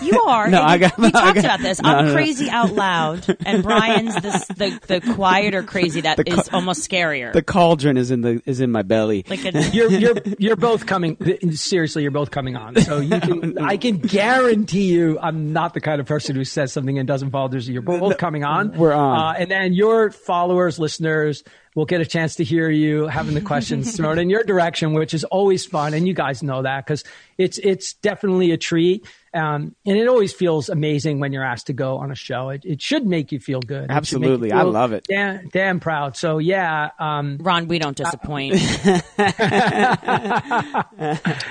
You 0.03 0.21
are. 0.23 0.49
No, 0.51 0.63
I 0.63 0.79
got- 0.79 0.97
we 0.99 1.07
I 1.09 1.11
talked 1.11 1.35
got- 1.37 1.45
about 1.45 1.61
this. 1.61 1.83
no, 1.83 1.89
I'm 1.89 2.05
no, 2.07 2.11
no. 2.11 2.15
crazy 2.15 2.49
out 2.51 2.73
loud, 2.73 3.37
and 3.45 3.63
Brian's 3.63 4.15
this, 4.17 4.45
the 4.47 4.79
the 4.87 5.01
quieter 5.15 5.63
crazy 5.63 6.01
that 6.03 6.19
is 6.27 6.35
ca- 6.49 6.57
almost 6.57 6.89
scarier. 6.89 7.33
the 7.33 7.43
cauldron 7.43 7.97
is 7.97 8.11
in 8.11 8.21
the 8.21 8.41
is 8.47 8.61
in 8.61 8.71
my 8.71 8.83
belly. 8.83 9.25
like 9.29 9.45
a, 9.45 9.69
you're 9.73 9.91
you're 9.91 10.15
you're 10.39 10.57
both 10.57 10.87
coming 10.87 11.17
seriously 11.53 12.03
you're 12.03 12.11
both 12.13 12.31
coming 12.31 12.57
on 12.57 12.77
so 12.77 12.99
you 13.01 13.19
can 13.21 13.59
i 13.59 13.77
can 13.77 13.99
guarantee 13.99 14.87
you 14.93 15.19
i'm 15.21 15.53
not 15.53 15.75
the 15.75 15.81
kind 15.81 16.01
of 16.01 16.07
person 16.07 16.37
who 16.37 16.45
says 16.45 16.73
something 16.73 16.99
and 16.99 17.07
doesn't 17.09 17.31
follow 17.31 17.49
through 17.49 17.61
you're 17.61 17.83
both 17.83 18.17
coming 18.19 18.45
on 18.45 18.73
We're 18.77 18.93
on. 18.93 19.19
uh, 19.37 19.39
and 19.39 19.51
then 19.51 19.73
your 19.73 20.11
followers 20.11 20.79
listeners 20.79 21.43
will 21.75 21.85
get 21.87 22.01
a 22.01 22.07
chance 22.07 22.37
to 22.37 22.45
hear 22.45 22.69
you 22.71 23.07
having 23.07 23.35
the 23.35 23.41
questions 23.41 23.97
thrown 23.97 24.19
in 24.19 24.31
your 24.31 24.43
direction 24.45 24.93
which 24.95 25.15
is 25.15 25.25
always 25.25 25.65
fun 25.67 25.95
and 25.95 26.07
you 26.07 26.15
guys 26.15 26.43
know 26.43 26.63
that 26.63 26.85
because 26.87 27.05
it's 27.39 27.59
it's 27.59 27.95
definitely 27.95 28.51
a 28.53 28.57
treat 28.69 29.07
um, 29.35 29.75
and 29.85 29.99
it 29.99 30.09
always 30.09 30.33
feels 30.33 30.69
amazing 30.69 31.21
when 31.21 31.33
you're 31.33 31.45
asked 31.45 31.67
to 31.67 31.73
go 31.73 31.99
on 31.99 32.11
a 32.11 32.15
show. 32.15 32.49
It, 32.49 32.65
it 32.65 32.81
should 32.81 33.07
make 33.07 33.31
you 33.31 33.39
feel 33.39 33.61
good. 33.61 33.91
It 33.91 34.07
should 34.07 34.21
make 34.21 34.29
you 34.29 34.35
Absolutely. 34.35 34.53
I 34.53 34.63
love 34.63 34.93
it. 34.93 35.05
Damn, 35.09 35.49
damn 35.49 35.81
proud. 35.81 36.17
So 36.17 36.39
yeah, 36.39 36.91
um, 36.99 37.39
Ron, 37.41 37.69
we 37.69 37.79
don't 37.79 37.97
disappoint. 37.97 38.55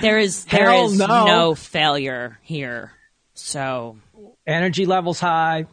there 0.00 0.18
is 0.18 0.44
there 0.46 0.70
Hell 0.70 0.86
is 0.86 0.98
no. 0.98 1.24
no 1.24 1.54
failure 1.54 2.38
here. 2.42 2.92
So 3.34 3.96
energy 4.46 4.84
levels 4.84 5.20
high, 5.20 5.66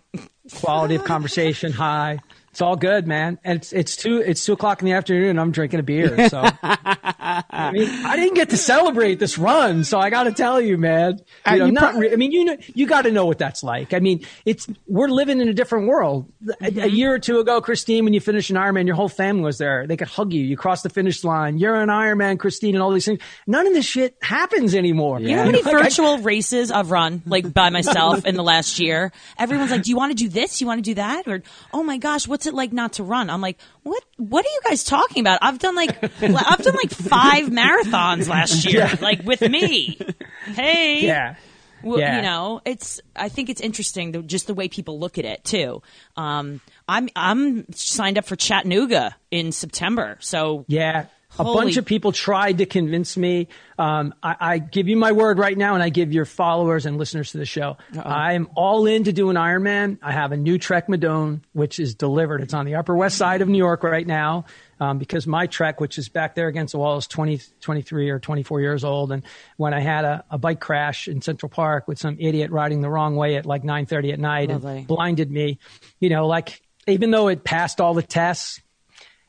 quality 0.54 0.96
of 0.96 1.04
conversation 1.06 1.72
high. 1.72 2.20
It's 2.56 2.62
all 2.62 2.78
good, 2.78 3.06
man. 3.06 3.38
And 3.44 3.58
it's 3.58 3.74
it's 3.74 3.98
two 3.98 4.20
it's 4.26 4.46
two 4.46 4.54
o'clock 4.54 4.82
in 4.82 4.86
the 4.86 4.94
afternoon. 4.94 5.32
and 5.32 5.42
I'm 5.42 5.52
drinking 5.52 5.82
a 5.82 5.84
beer, 5.84 6.30
so 6.30 6.40
I 6.64 7.72
mean 7.74 7.90
I 7.90 8.16
didn't 8.16 8.36
get 8.36 8.52
to 8.52 8.58
celebrate 8.58 9.16
this 9.16 9.38
run, 9.38 9.84
so 9.84 10.00
I 10.00 10.10
got 10.10 10.24
to 10.24 10.32
tell 10.32 10.62
you, 10.62 10.78
man. 10.78 11.20
You 11.52 11.58
know, 11.58 11.66
you 11.66 11.72
not. 11.74 11.96
pro- 11.96 12.14
I 12.14 12.16
mean, 12.16 12.32
you 12.32 12.46
know, 12.46 12.56
you 12.74 12.88
got 12.88 13.02
to 13.02 13.12
know 13.12 13.26
what 13.26 13.40
that's 13.40 13.62
like. 13.62 13.94
I 13.94 14.00
mean, 14.00 14.26
it's 14.46 14.70
we're 14.88 15.10
living 15.10 15.42
in 15.42 15.50
a 15.50 15.54
different 15.54 15.90
world. 15.90 16.32
A, 16.48 16.68
a 16.68 16.72
mm-hmm. 16.72 16.96
year 16.96 17.14
or 17.14 17.20
two 17.20 17.40
ago, 17.40 17.60
Christine, 17.60 18.06
when 18.06 18.14
you 18.14 18.22
finished 18.22 18.50
an 18.52 18.56
Ironman, 18.56 18.88
your 18.88 18.96
whole 18.96 19.10
family 19.10 19.44
was 19.44 19.58
there. 19.58 19.86
They 19.86 19.98
could 19.98 20.08
hug 20.08 20.32
you. 20.32 20.42
You 20.42 20.56
crossed 20.56 20.84
the 20.84 20.90
finish 20.90 21.26
line. 21.26 21.58
You're 21.58 21.76
an 21.76 21.90
Ironman, 21.90 22.40
Christine, 22.40 22.76
and 22.76 22.82
all 22.82 22.92
these 22.92 23.04
things. 23.04 23.20
None 23.48 23.68
of 23.68 23.74
this 23.74 23.86
shit 23.86 24.16
happens 24.22 24.74
anymore. 24.76 25.20
You 25.20 25.36
know 25.36 25.44
how 25.44 25.46
many 25.52 25.62
virtual 25.62 26.20
races 26.20 26.72
I've 26.72 26.90
run, 26.90 27.22
like 27.26 27.54
by 27.54 27.70
myself 27.70 28.26
in 28.26 28.36
the 28.36 28.44
last 28.44 28.80
year? 28.80 29.12
Everyone's 29.38 29.72
like, 29.72 29.84
"Do 29.84 29.90
you 29.90 29.98
want 29.98 30.12
to 30.12 30.16
do 30.16 30.30
this? 30.30 30.62
You 30.62 30.68
want 30.68 30.78
to 30.78 30.90
do 30.90 30.94
that?" 30.94 31.28
Or, 31.28 31.44
"Oh 31.74 31.84
my 31.84 31.98
gosh, 31.98 32.30
what's 32.30 32.45
it 32.48 32.54
like 32.54 32.72
not 32.74 32.94
to 32.94 33.04
run?" 33.04 33.30
I'm 33.30 33.42
like, 33.42 33.58
"What? 33.84 34.04
What 34.18 34.46
are 34.46 34.50
you 34.50 34.60
guys 34.68 34.84
talking 34.84 35.22
about? 35.22 35.40
I've 35.42 35.60
done 35.60 35.76
like, 35.76 36.02
I've 36.04 36.64
done 36.64 36.76
like 36.76 36.92
five 36.92 37.48
marathons 37.48 38.28
last 38.28 38.66
year, 38.66 38.90
like 39.02 39.24
with 39.24 39.42
me. 39.42 39.98
Hey, 40.46 41.06
Yeah. 41.06 41.36
Well, 41.84 42.00
Yeah. 42.00 42.16
you 42.16 42.22
know, 42.24 42.62
it's. 42.66 43.00
I 43.16 43.30
think 43.30 43.50
it's 43.50 43.62
interesting, 43.62 44.12
the, 44.12 44.22
just 44.24 44.48
the 44.48 44.54
way 44.56 44.68
people 44.68 45.00
look 45.00 45.18
at 45.20 45.26
it 45.26 45.44
too. 45.44 45.82
Um, 46.18 46.62
I'm 46.88 47.10
I'm 47.16 47.72
signed 47.74 48.18
up 48.18 48.26
for 48.26 48.36
Chattanooga 48.36 49.16
in 49.32 49.52
September, 49.52 50.18
so 50.20 50.66
Yeah. 50.68 51.06
A 51.38 51.44
bunch 51.44 51.78
of 51.78 51.86
people 51.86 52.12
tried 52.12 52.60
to 52.60 52.66
convince 52.66 53.18
me. 53.18 53.48
Um, 53.78 54.14
I, 54.24 54.36
I 54.40 54.58
give 54.58 54.88
you 54.88 54.96
my 54.96 55.12
word 55.12 55.38
right 55.38 55.58
now, 55.58 55.74
and 55.74 55.84
I 55.84 55.90
give 55.90 56.14
your 56.14 56.26
followers 56.26 56.86
and 56.86 56.98
listeners 56.98 57.32
to 57.32 57.38
the 57.38 57.46
show. 57.46 57.78
I'm 57.98 58.50
all 58.56 58.86
in 58.86 59.04
to 59.06 59.14
do 59.14 59.30
an 59.30 59.36
Ironman. 59.36 60.00
I 60.02 60.12
have 60.12 60.32
a 60.32 60.38
new 60.38 60.58
Trek 60.58 60.88
Madone, 60.88 61.42
which 61.54 61.80
is 61.80 61.96
delivered. 61.96 62.42
It's 62.42 62.54
on 62.54 62.66
the 62.66 62.76
Upper 62.76 62.96
West 62.96 63.18
Side 63.18 63.42
of 63.42 63.50
New 63.50 63.58
York 63.58 63.84
right 63.84 64.08
now. 64.08 64.46
Um, 64.80 64.98
because 64.98 65.26
my 65.26 65.48
Trek, 65.48 65.80
which 65.80 65.98
is 65.98 66.10
back 66.10 66.36
there 66.36 66.48
against 66.48 66.74
the 66.74 66.80
wall, 66.80 66.98
is 66.98 67.08
20, 67.08 67.40
23 67.62 68.10
or 68.10 68.20
24 68.20 68.60
years 68.60 68.84
old. 68.84 69.12
And 69.12 69.24
when 69.56 69.74
I 69.74 69.80
had 69.80 70.04
a, 70.04 70.26
a 70.30 70.38
bike 70.38 70.60
crash 70.60 71.08
in 71.08 71.22
Central 71.22 71.50
Park 71.50 71.88
with 71.88 71.98
some 71.98 72.18
idiot 72.20 72.52
riding 72.52 72.82
the 72.82 72.90
wrong 72.90 73.16
way 73.16 73.38
at 73.38 73.46
like 73.46 73.64
9.30 73.64 74.14
at 74.14 74.20
night 74.20 74.50
Lovely. 74.50 74.78
and 74.80 74.88
blinded 74.88 75.32
me, 75.32 75.60
you 76.02 76.10
know, 76.10 76.28
like 76.28 76.62
even 76.88 77.10
though 77.12 77.30
it 77.30 77.44
passed 77.44 77.80
all 77.80 77.94
the 77.94 78.04
tests, 78.04 78.62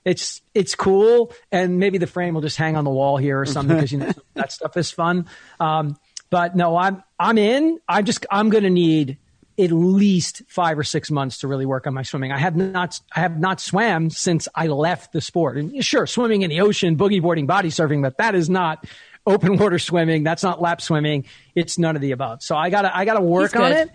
it's 0.07 0.41
it's 0.55 0.75
cool, 0.75 1.33
and 1.53 1.79
maybe 1.79 1.99
the 1.99 2.07
frame 2.07 2.33
will 2.33 2.41
just 2.41 2.57
hang 2.57 2.77
on 2.77 2.85
the 2.85 2.91
wall 2.91 3.19
here 3.19 3.39
or 3.41 3.45
something 3.45 3.77
because 3.77 3.93
you 3.93 3.99
know 3.99 4.13
that 4.35 4.53
stuff 4.53 4.77
is 4.79 4.91
fun. 4.91 5.27
Um, 5.61 5.99
but 6.31 6.57
no, 6.57 6.77
I'm 6.77 7.03
I'm 7.19 7.37
in. 7.37 7.79
I'm 7.89 8.05
just 8.07 8.25
I'm 8.31 8.49
going 8.49 8.65
to 8.65 8.71
need 8.71 9.19
at 9.59 9.73
least 9.73 10.43
five 10.49 10.79
or 10.79 10.85
six 10.85 11.11
months 11.11 11.39
to 11.39 11.49
really 11.49 11.67
work 11.67 11.87
on 11.87 11.95
my 11.95 12.03
swimming. 12.03 12.31
I 12.31 12.39
have 12.39 12.55
not 12.57 13.01
I 13.15 13.21
have 13.21 13.39
not 13.39 13.61
swam 13.61 14.09
since 14.11 14.47
I 14.55 14.69
left 14.69 15.13
the 15.13 15.21
sport. 15.21 15.57
And 15.59 15.85
sure, 15.85 16.07
swimming 16.07 16.43
in 16.43 16.51
the 16.51 16.61
ocean, 16.61 16.97
boogie 16.97 17.21
boarding, 17.21 17.47
body 17.47 17.71
surfing, 17.71 18.01
but 18.03 18.19
that 18.19 18.35
is 18.35 18.49
not 18.49 18.85
open 19.27 19.57
water 19.59 19.79
swimming. 19.81 20.23
That's 20.23 20.43
not 20.45 20.63
lap 20.63 20.81
swimming. 20.81 21.25
It's 21.55 21.79
none 21.79 21.97
of 21.97 22.03
the 22.03 22.13
above. 22.13 22.43
So 22.45 22.55
I 22.57 22.71
gotta 22.71 22.97
I 22.97 23.05
gotta 23.05 23.23
work 23.23 23.57
on 23.57 23.73
it. 23.73 23.91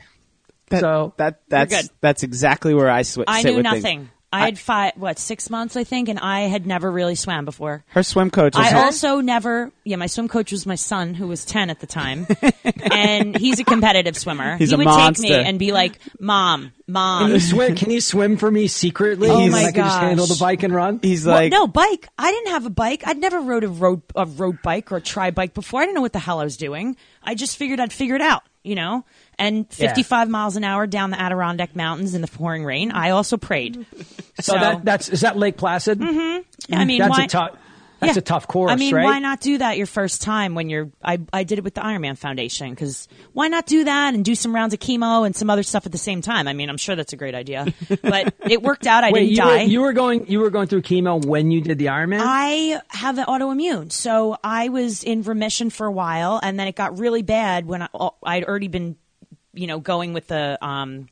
That, 0.69 0.79
So- 0.81 1.13
that 1.17 1.41
that's 1.47 1.89
that's 2.01 2.23
exactly 2.23 2.73
where 2.73 2.89
I 2.89 3.03
sw- 3.03 3.19
I 3.27 3.41
sit 3.43 3.51
knew 3.51 3.55
with 3.57 3.63
nothing. 3.63 3.81
things. 3.81 4.09
I 4.33 4.45
had 4.45 4.57
five, 4.57 4.93
what, 4.95 5.19
six 5.19 5.49
months, 5.49 5.75
I 5.75 5.83
think, 5.83 6.07
and 6.07 6.17
I 6.17 6.41
had 6.41 6.65
never 6.65 6.89
really 6.89 7.15
swam 7.15 7.43
before. 7.45 7.83
Her 7.87 8.01
swim 8.03 8.31
coach. 8.31 8.55
Is 8.55 8.61
I 8.61 8.69
her- 8.71 8.77
also 8.85 9.19
never, 9.19 9.71
yeah, 9.83 9.97
my 9.97 10.05
swim 10.07 10.27
coach 10.29 10.51
was 10.53 10.65
my 10.65 10.75
son, 10.75 11.13
who 11.13 11.27
was 11.27 11.43
10 11.43 11.69
at 11.69 11.79
the 11.81 11.87
time. 11.87 12.27
and 12.91 13.37
he's 13.37 13.59
a 13.59 13.63
competitive 13.63 14.17
swimmer. 14.17 14.57
He's 14.57 14.69
he 14.69 14.75
a 14.75 14.77
would 14.77 14.85
monster. 14.85 15.23
take 15.27 15.31
me 15.31 15.43
and 15.49 15.59
be 15.59 15.71
like, 15.71 15.99
Mom, 16.19 16.71
Mom. 16.87 17.23
Can 17.25 17.33
you 17.33 17.39
swim? 17.39 17.75
Can 17.75 17.89
you 17.91 18.01
swim 18.01 18.37
for 18.37 18.49
me 18.49 18.67
secretly? 18.67 19.29
Oh 19.29 19.39
And 19.41 19.51
my 19.51 19.59
I 19.59 19.63
can 19.71 19.83
just 19.83 19.97
gosh. 19.97 20.01
handle 20.03 20.25
the 20.27 20.37
bike 20.39 20.63
and 20.63 20.73
run. 20.73 20.99
he's 21.01 21.25
Well, 21.25 21.35
like 21.35 21.51
no 21.51 21.67
bike. 21.67 22.07
I 22.17 22.31
didn't 22.31 22.51
have 22.51 22.65
a 22.65 22.69
bike. 22.69 23.03
I'd 23.05 23.17
never 23.17 23.39
rode 23.41 23.63
a 23.63 23.67
road 23.69 24.01
a 24.15 24.25
road 24.25 24.61
bike 24.61 24.91
or 24.91 24.97
a 24.97 25.01
tri 25.01 25.31
bike 25.31 25.53
before. 25.53 25.81
I 25.81 25.83
didn't 25.85 25.95
know 25.95 26.01
what 26.01 26.13
the 26.13 26.19
hell 26.19 26.39
I 26.39 26.43
was 26.43 26.57
doing. 26.57 26.95
I 27.23 27.35
just 27.35 27.57
figured 27.57 27.79
I'd 27.79 27.93
figure 27.93 28.15
it 28.15 28.21
out, 28.21 28.43
you 28.63 28.75
know. 28.75 29.05
And 29.41 29.67
55 29.73 30.29
miles 30.29 30.55
an 30.55 30.63
hour 30.63 30.87
down 30.87 31.09
the 31.09 31.19
Adirondack 31.19 31.75
Mountains 31.75 32.13
in 32.15 32.21
the 32.21 32.27
pouring 32.27 32.63
rain. 32.63 32.91
I 32.91 33.09
also 33.11 33.37
prayed. 33.37 33.85
So, 34.39 34.53
that 34.53 34.83
that's 34.83 35.09
is 35.09 35.21
that 35.21 35.37
Lake 35.37 35.55
Placid? 35.57 35.99
Mm-hmm. 35.99 36.73
I 36.73 36.85
mean, 36.85 36.99
that's 36.99 37.17
why, 37.17 37.25
a 37.25 37.27
tough. 37.27 37.57
That's 37.99 38.15
Yeah. 38.15 38.19
a 38.19 38.21
tough 38.23 38.47
course, 38.47 38.71
I 38.71 38.75
mean, 38.75 38.95
right? 38.95 39.03
why 39.05 39.19
not 39.19 39.39
do 39.41 39.59
that 39.59 39.77
your 39.77 39.85
first 39.85 40.23
time 40.23 40.55
when 40.55 40.67
you're? 40.67 40.89
I 41.03 41.19
I 41.31 41.43
did 41.43 41.59
it 41.59 41.63
with 41.63 41.75
the 41.75 41.81
Ironman 41.81 42.17
Foundation 42.17 42.71
because 42.71 43.07
why 43.33 43.49
not 43.49 43.67
do 43.67 43.83
that 43.83 44.15
and 44.15 44.25
do 44.25 44.33
some 44.33 44.55
rounds 44.55 44.73
of 44.73 44.79
chemo 44.79 45.23
and 45.27 45.35
some 45.35 45.51
other 45.51 45.61
stuff 45.61 45.85
at 45.85 45.91
the 45.91 45.99
same 45.99 46.21
time? 46.23 46.47
I 46.47 46.53
mean, 46.53 46.71
I'm 46.71 46.77
sure 46.77 46.95
that's 46.95 47.13
a 47.13 47.17
great 47.17 47.35
idea, 47.35 47.67
but 48.01 48.33
it 48.49 48.63
worked 48.63 48.87
out. 48.87 49.03
I 49.03 49.11
Wait, 49.11 49.19
didn't 49.19 49.31
you 49.31 49.37
die. 49.37 49.57
were, 49.57 49.69
you 49.69 49.81
were 49.81 49.93
going 49.93 50.25
you 50.27 50.39
were 50.39 50.49
going 50.49 50.65
through 50.67 50.81
chemo 50.81 51.23
when 51.23 51.51
you 51.51 51.61
did 51.61 51.77
the 51.77 51.87
Ironman. 51.87 52.21
I 52.23 52.81
have 52.87 53.19
an 53.19 53.25
autoimmune, 53.25 53.91
so 53.91 54.37
I 54.43 54.69
was 54.69 55.03
in 55.03 55.21
remission 55.21 55.69
for 55.69 55.85
a 55.85 55.91
while, 55.91 56.39
and 56.41 56.59
then 56.59 56.67
it 56.67 56.75
got 56.75 56.97
really 56.97 57.21
bad 57.21 57.67
when 57.67 57.83
I, 57.83 57.89
I'd 58.23 58.45
already 58.45 58.69
been, 58.69 58.95
you 59.53 59.67
know, 59.67 59.79
going 59.79 60.13
with 60.13 60.27
the 60.27 60.57
um, 60.61 61.07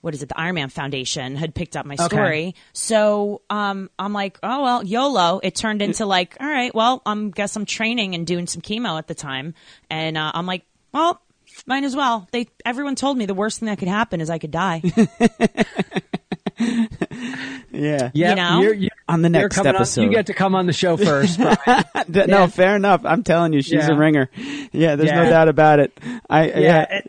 what 0.00 0.14
is 0.14 0.22
it, 0.22 0.28
the 0.28 0.34
Ironman 0.34 0.70
Foundation 0.72 1.36
had 1.36 1.54
picked 1.54 1.76
up 1.76 1.86
my 1.86 1.94
story. 1.96 2.54
So 2.72 3.42
um, 3.50 3.88
I'm 3.98 4.12
like, 4.12 4.38
oh 4.42 4.62
well, 4.62 4.82
YOLO. 4.84 5.40
It 5.42 5.54
turned 5.54 5.80
into 5.82 6.06
like, 6.06 6.36
all 6.40 6.46
right, 6.48 6.74
well, 6.74 7.02
I'm 7.06 7.30
guess 7.30 7.54
I'm 7.56 7.64
training 7.66 8.14
and 8.14 8.26
doing 8.26 8.46
some 8.46 8.62
chemo 8.62 8.98
at 8.98 9.06
the 9.06 9.14
time, 9.14 9.54
and 9.90 10.16
uh, 10.18 10.32
I'm 10.34 10.46
like, 10.46 10.64
well. 10.92 11.20
Might 11.66 11.84
as 11.84 11.94
well. 11.94 12.26
They 12.32 12.48
everyone 12.64 12.94
told 12.94 13.18
me 13.18 13.26
the 13.26 13.34
worst 13.34 13.60
thing 13.60 13.66
that 13.66 13.78
could 13.78 13.86
happen 13.86 14.22
is 14.22 14.30
I 14.30 14.38
could 14.38 14.52
die. 14.52 14.80
Yeah. 17.70 18.10
Yeah, 18.12 18.30
You 18.30 18.36
know? 18.36 18.60
you're, 18.62 18.74
you're, 18.74 18.90
On 19.08 19.22
the 19.22 19.28
you're 19.28 19.42
next 19.42 19.56
coming 19.56 19.70
on- 19.70 19.76
episode. 19.76 20.02
you 20.02 20.10
get 20.10 20.26
to 20.26 20.34
come 20.34 20.54
on 20.54 20.66
the 20.66 20.72
show 20.72 20.96
first. 20.96 21.38
Brian. 21.64 21.84
D- 22.10 22.24
No, 22.26 22.46
fair 22.46 22.76
enough. 22.76 23.02
I'm 23.04 23.22
telling 23.22 23.52
you, 23.52 23.62
she's 23.62 23.72
Yeah. 23.86 23.90
a 23.92 23.96
ringer. 23.96 24.28
Yeah, 24.72 24.96
there's 24.96 25.10
no 25.10 25.28
doubt 25.28 25.48
about 25.48 25.80
it. 25.80 25.98
I 26.28 26.46
yeah. 26.48 26.58
yeah. 26.58 27.00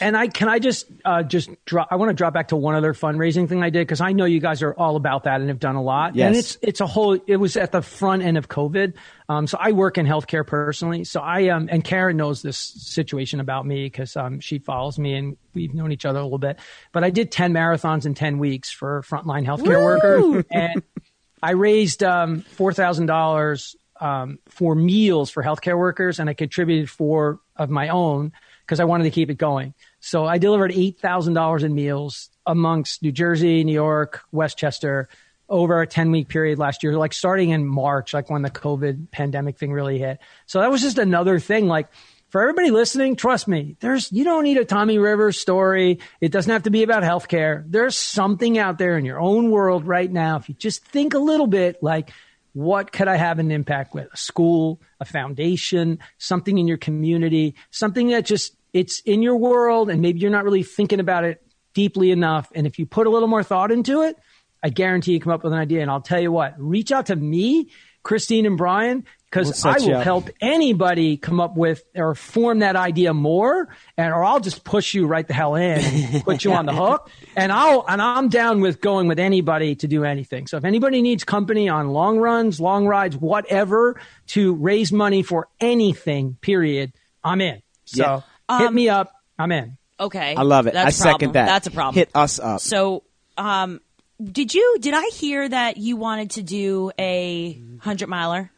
And, 0.00 0.16
I 0.16 0.28
can 0.28 0.48
I 0.48 0.58
just 0.58 0.86
uh, 1.04 1.22
just 1.22 1.50
drop. 1.64 1.88
I 1.90 1.96
want 1.96 2.10
to 2.10 2.14
drop 2.14 2.34
back 2.34 2.48
to 2.48 2.56
one 2.56 2.74
other 2.74 2.94
fundraising 2.94 3.48
thing 3.48 3.62
I 3.62 3.70
did 3.70 3.86
because 3.86 4.00
I 4.00 4.12
know 4.12 4.24
you 4.24 4.40
guys 4.40 4.62
are 4.62 4.72
all 4.72 4.96
about 4.96 5.24
that 5.24 5.40
and 5.40 5.48
have 5.48 5.58
done 5.58 5.76
a 5.76 5.82
lot. 5.82 6.14
Yes. 6.14 6.26
And 6.26 6.36
it's 6.36 6.58
it's 6.62 6.80
a 6.80 6.86
whole. 6.86 7.18
It 7.26 7.36
was 7.36 7.56
at 7.56 7.72
the 7.72 7.82
front 7.82 8.22
end 8.22 8.36
of 8.36 8.48
COVID. 8.48 8.94
Um, 9.28 9.46
so 9.46 9.58
I 9.60 9.72
work 9.72 9.98
in 9.98 10.06
healthcare 10.06 10.46
personally. 10.46 11.04
So 11.04 11.20
I 11.20 11.48
um 11.48 11.68
and 11.70 11.82
Karen 11.82 12.16
knows 12.16 12.42
this 12.42 12.58
situation 12.58 13.40
about 13.40 13.66
me 13.66 13.84
because 13.86 14.16
um 14.16 14.40
she 14.40 14.58
follows 14.58 14.98
me 14.98 15.14
and 15.14 15.36
we've 15.54 15.74
known 15.74 15.92
each 15.92 16.04
other 16.04 16.18
a 16.18 16.22
little 16.22 16.38
bit. 16.38 16.58
But 16.92 17.04
I 17.04 17.10
did 17.10 17.30
ten 17.30 17.52
marathons 17.52 18.06
in 18.06 18.14
ten 18.14 18.38
weeks 18.38 18.70
for 18.70 19.02
frontline 19.02 19.46
healthcare 19.46 19.82
workers 19.82 20.44
and. 20.50 20.82
I 21.42 21.50
raised 21.50 22.02
um, 22.02 22.40
four 22.40 22.72
thousand 22.72 23.06
dollars 23.06 23.76
um, 24.00 24.38
for 24.48 24.74
meals 24.74 25.30
for 25.30 25.42
healthcare 25.42 25.78
workers, 25.78 26.18
and 26.18 26.28
I 26.30 26.34
contributed 26.34 26.90
four 26.90 27.40
of 27.56 27.70
my 27.70 27.88
own 27.88 28.32
because 28.66 28.80
I 28.80 28.84
wanted 28.84 29.04
to 29.04 29.10
keep 29.10 29.30
it 29.30 29.38
going. 29.38 29.72
So 30.00 30.26
I 30.26 30.38
delivered 30.38 30.72
eight 30.72 30.98
thousand 30.98 31.34
dollars 31.34 31.62
in 31.62 31.74
meals 31.74 32.30
amongst 32.44 33.02
New 33.02 33.12
Jersey, 33.12 33.64
New 33.64 33.72
York, 33.72 34.22
Westchester 34.32 35.08
over 35.48 35.80
a 35.80 35.86
10 35.86 36.10
week 36.10 36.28
period 36.28 36.58
last 36.58 36.82
year, 36.82 36.96
like 36.98 37.12
starting 37.12 37.50
in 37.50 37.66
March, 37.66 38.12
like 38.12 38.28
when 38.28 38.42
the 38.42 38.50
COVID 38.50 39.10
pandemic 39.10 39.58
thing 39.58 39.72
really 39.72 39.98
hit. 39.98 40.18
So 40.46 40.60
that 40.60 40.70
was 40.70 40.80
just 40.80 40.98
another 40.98 41.38
thing. 41.38 41.68
Like 41.68 41.88
for 42.30 42.42
everybody 42.42 42.70
listening, 42.70 43.14
trust 43.14 43.46
me, 43.46 43.76
there's, 43.80 44.10
you 44.10 44.24
don't 44.24 44.42
need 44.42 44.56
a 44.56 44.64
Tommy 44.64 44.98
Rivers 44.98 45.38
story. 45.38 46.00
It 46.20 46.32
doesn't 46.32 46.50
have 46.50 46.64
to 46.64 46.70
be 46.70 46.82
about 46.82 47.04
healthcare. 47.04 47.64
There's 47.66 47.96
something 47.96 48.58
out 48.58 48.78
there 48.78 48.98
in 48.98 49.04
your 49.04 49.20
own 49.20 49.50
world 49.50 49.86
right 49.86 50.10
now. 50.10 50.36
If 50.36 50.48
you 50.48 50.56
just 50.56 50.84
think 50.84 51.14
a 51.14 51.18
little 51.18 51.46
bit 51.46 51.82
like, 51.82 52.10
what 52.56 52.90
could 52.90 53.06
I 53.06 53.16
have 53.16 53.38
an 53.38 53.50
impact 53.50 53.92
with? 53.92 54.08
A 54.10 54.16
school, 54.16 54.80
a 54.98 55.04
foundation, 55.04 55.98
something 56.16 56.56
in 56.56 56.66
your 56.66 56.78
community, 56.78 57.54
something 57.70 58.08
that 58.08 58.24
just, 58.24 58.56
it's 58.72 59.00
in 59.00 59.20
your 59.20 59.36
world 59.36 59.90
and 59.90 60.00
maybe 60.00 60.20
you're 60.20 60.30
not 60.30 60.44
really 60.44 60.62
thinking 60.62 60.98
about 60.98 61.24
it 61.24 61.46
deeply 61.74 62.10
enough. 62.10 62.50
And 62.54 62.66
if 62.66 62.78
you 62.78 62.86
put 62.86 63.06
a 63.06 63.10
little 63.10 63.28
more 63.28 63.42
thought 63.42 63.70
into 63.70 64.00
it, 64.00 64.16
I 64.62 64.70
guarantee 64.70 65.12
you 65.12 65.20
come 65.20 65.34
up 65.34 65.44
with 65.44 65.52
an 65.52 65.58
idea. 65.58 65.82
And 65.82 65.90
I'll 65.90 66.00
tell 66.00 66.18
you 66.18 66.32
what, 66.32 66.54
reach 66.56 66.92
out 66.92 67.06
to 67.06 67.16
me, 67.16 67.68
Christine 68.02 68.46
and 68.46 68.56
Brian, 68.56 69.04
because 69.30 69.64
We'll 69.64 69.74
I 69.74 69.78
will 69.78 70.00
help 70.00 70.30
anybody 70.40 71.16
come 71.16 71.40
up 71.40 71.56
with 71.56 71.84
or 71.94 72.14
form 72.14 72.60
that 72.60 72.76
idea 72.76 73.12
more, 73.12 73.68
and 73.96 74.12
or 74.12 74.24
I'll 74.24 74.40
just 74.40 74.64
push 74.64 74.94
you 74.94 75.06
right 75.06 75.26
the 75.26 75.34
hell 75.34 75.56
in, 75.56 76.22
put 76.24 76.44
you 76.44 76.52
on 76.52 76.66
the 76.66 76.72
hook, 76.72 77.10
and 77.36 77.52
I'll 77.52 77.84
and 77.88 78.00
I'm 78.00 78.28
down 78.28 78.60
with 78.60 78.80
going 78.80 79.08
with 79.08 79.18
anybody 79.18 79.74
to 79.76 79.88
do 79.88 80.04
anything. 80.04 80.46
So 80.46 80.56
if 80.56 80.64
anybody 80.64 81.02
needs 81.02 81.24
company 81.24 81.68
on 81.68 81.88
long 81.88 82.18
runs, 82.18 82.60
long 82.60 82.86
rides, 82.86 83.16
whatever, 83.16 84.00
to 84.28 84.54
raise 84.54 84.92
money 84.92 85.22
for 85.22 85.48
anything, 85.60 86.36
period, 86.40 86.92
I'm 87.24 87.40
in. 87.40 87.62
So 87.84 88.22
Yeah. 88.48 88.58
hit 88.58 88.72
me 88.72 88.88
up, 88.88 89.12
I'm 89.38 89.52
in. 89.52 89.76
Okay, 89.98 90.34
I 90.36 90.42
love 90.42 90.66
it. 90.66 90.74
That's 90.74 91.00
I 91.00 91.08
a 91.08 91.12
second 91.12 91.32
that. 91.32 91.46
That's 91.46 91.66
a 91.66 91.70
problem. 91.70 91.94
Hit 91.94 92.10
us 92.14 92.38
up. 92.38 92.60
So, 92.60 93.02
um, 93.38 93.80
did 94.22 94.54
you? 94.54 94.76
Did 94.80 94.94
I 94.94 95.08
hear 95.12 95.48
that 95.48 95.78
you 95.78 95.96
wanted 95.96 96.30
to 96.32 96.42
do 96.42 96.90
a 96.98 97.60
hundred 97.80 98.08
miler? 98.08 98.50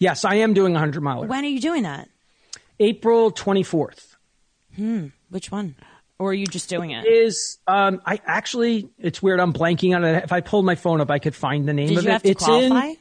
Yes, 0.00 0.24
I 0.24 0.36
am 0.36 0.54
doing 0.54 0.74
a 0.74 0.78
hundred 0.80 1.02
miler. 1.02 1.26
When 1.28 1.44
are 1.44 1.48
you 1.48 1.60
doing 1.60 1.84
that? 1.84 2.08
April 2.80 3.30
24th. 3.30 4.16
Hmm. 4.74 5.08
Which 5.28 5.52
one? 5.52 5.76
Or 6.18 6.30
are 6.30 6.34
you 6.34 6.46
just 6.46 6.68
doing 6.68 6.90
it? 6.90 7.06
is 7.06 7.58
um 7.66 8.00
I 8.04 8.20
actually 8.26 8.88
it's 8.98 9.22
weird 9.22 9.38
I'm 9.40 9.52
blanking 9.52 9.94
on 9.94 10.04
it. 10.04 10.24
If 10.24 10.32
I 10.32 10.40
pulled 10.40 10.64
my 10.64 10.74
phone 10.74 11.00
up 11.00 11.10
I 11.10 11.18
could 11.18 11.34
find 11.36 11.68
the 11.68 11.72
name 11.72 11.88
Did 11.88 11.98
of 11.98 12.04
you 12.04 12.10
it. 12.10 12.12
have 12.12 12.22
to 12.22 12.28
it's 12.30 12.44
qualify? 12.44 12.86
in 12.86 12.96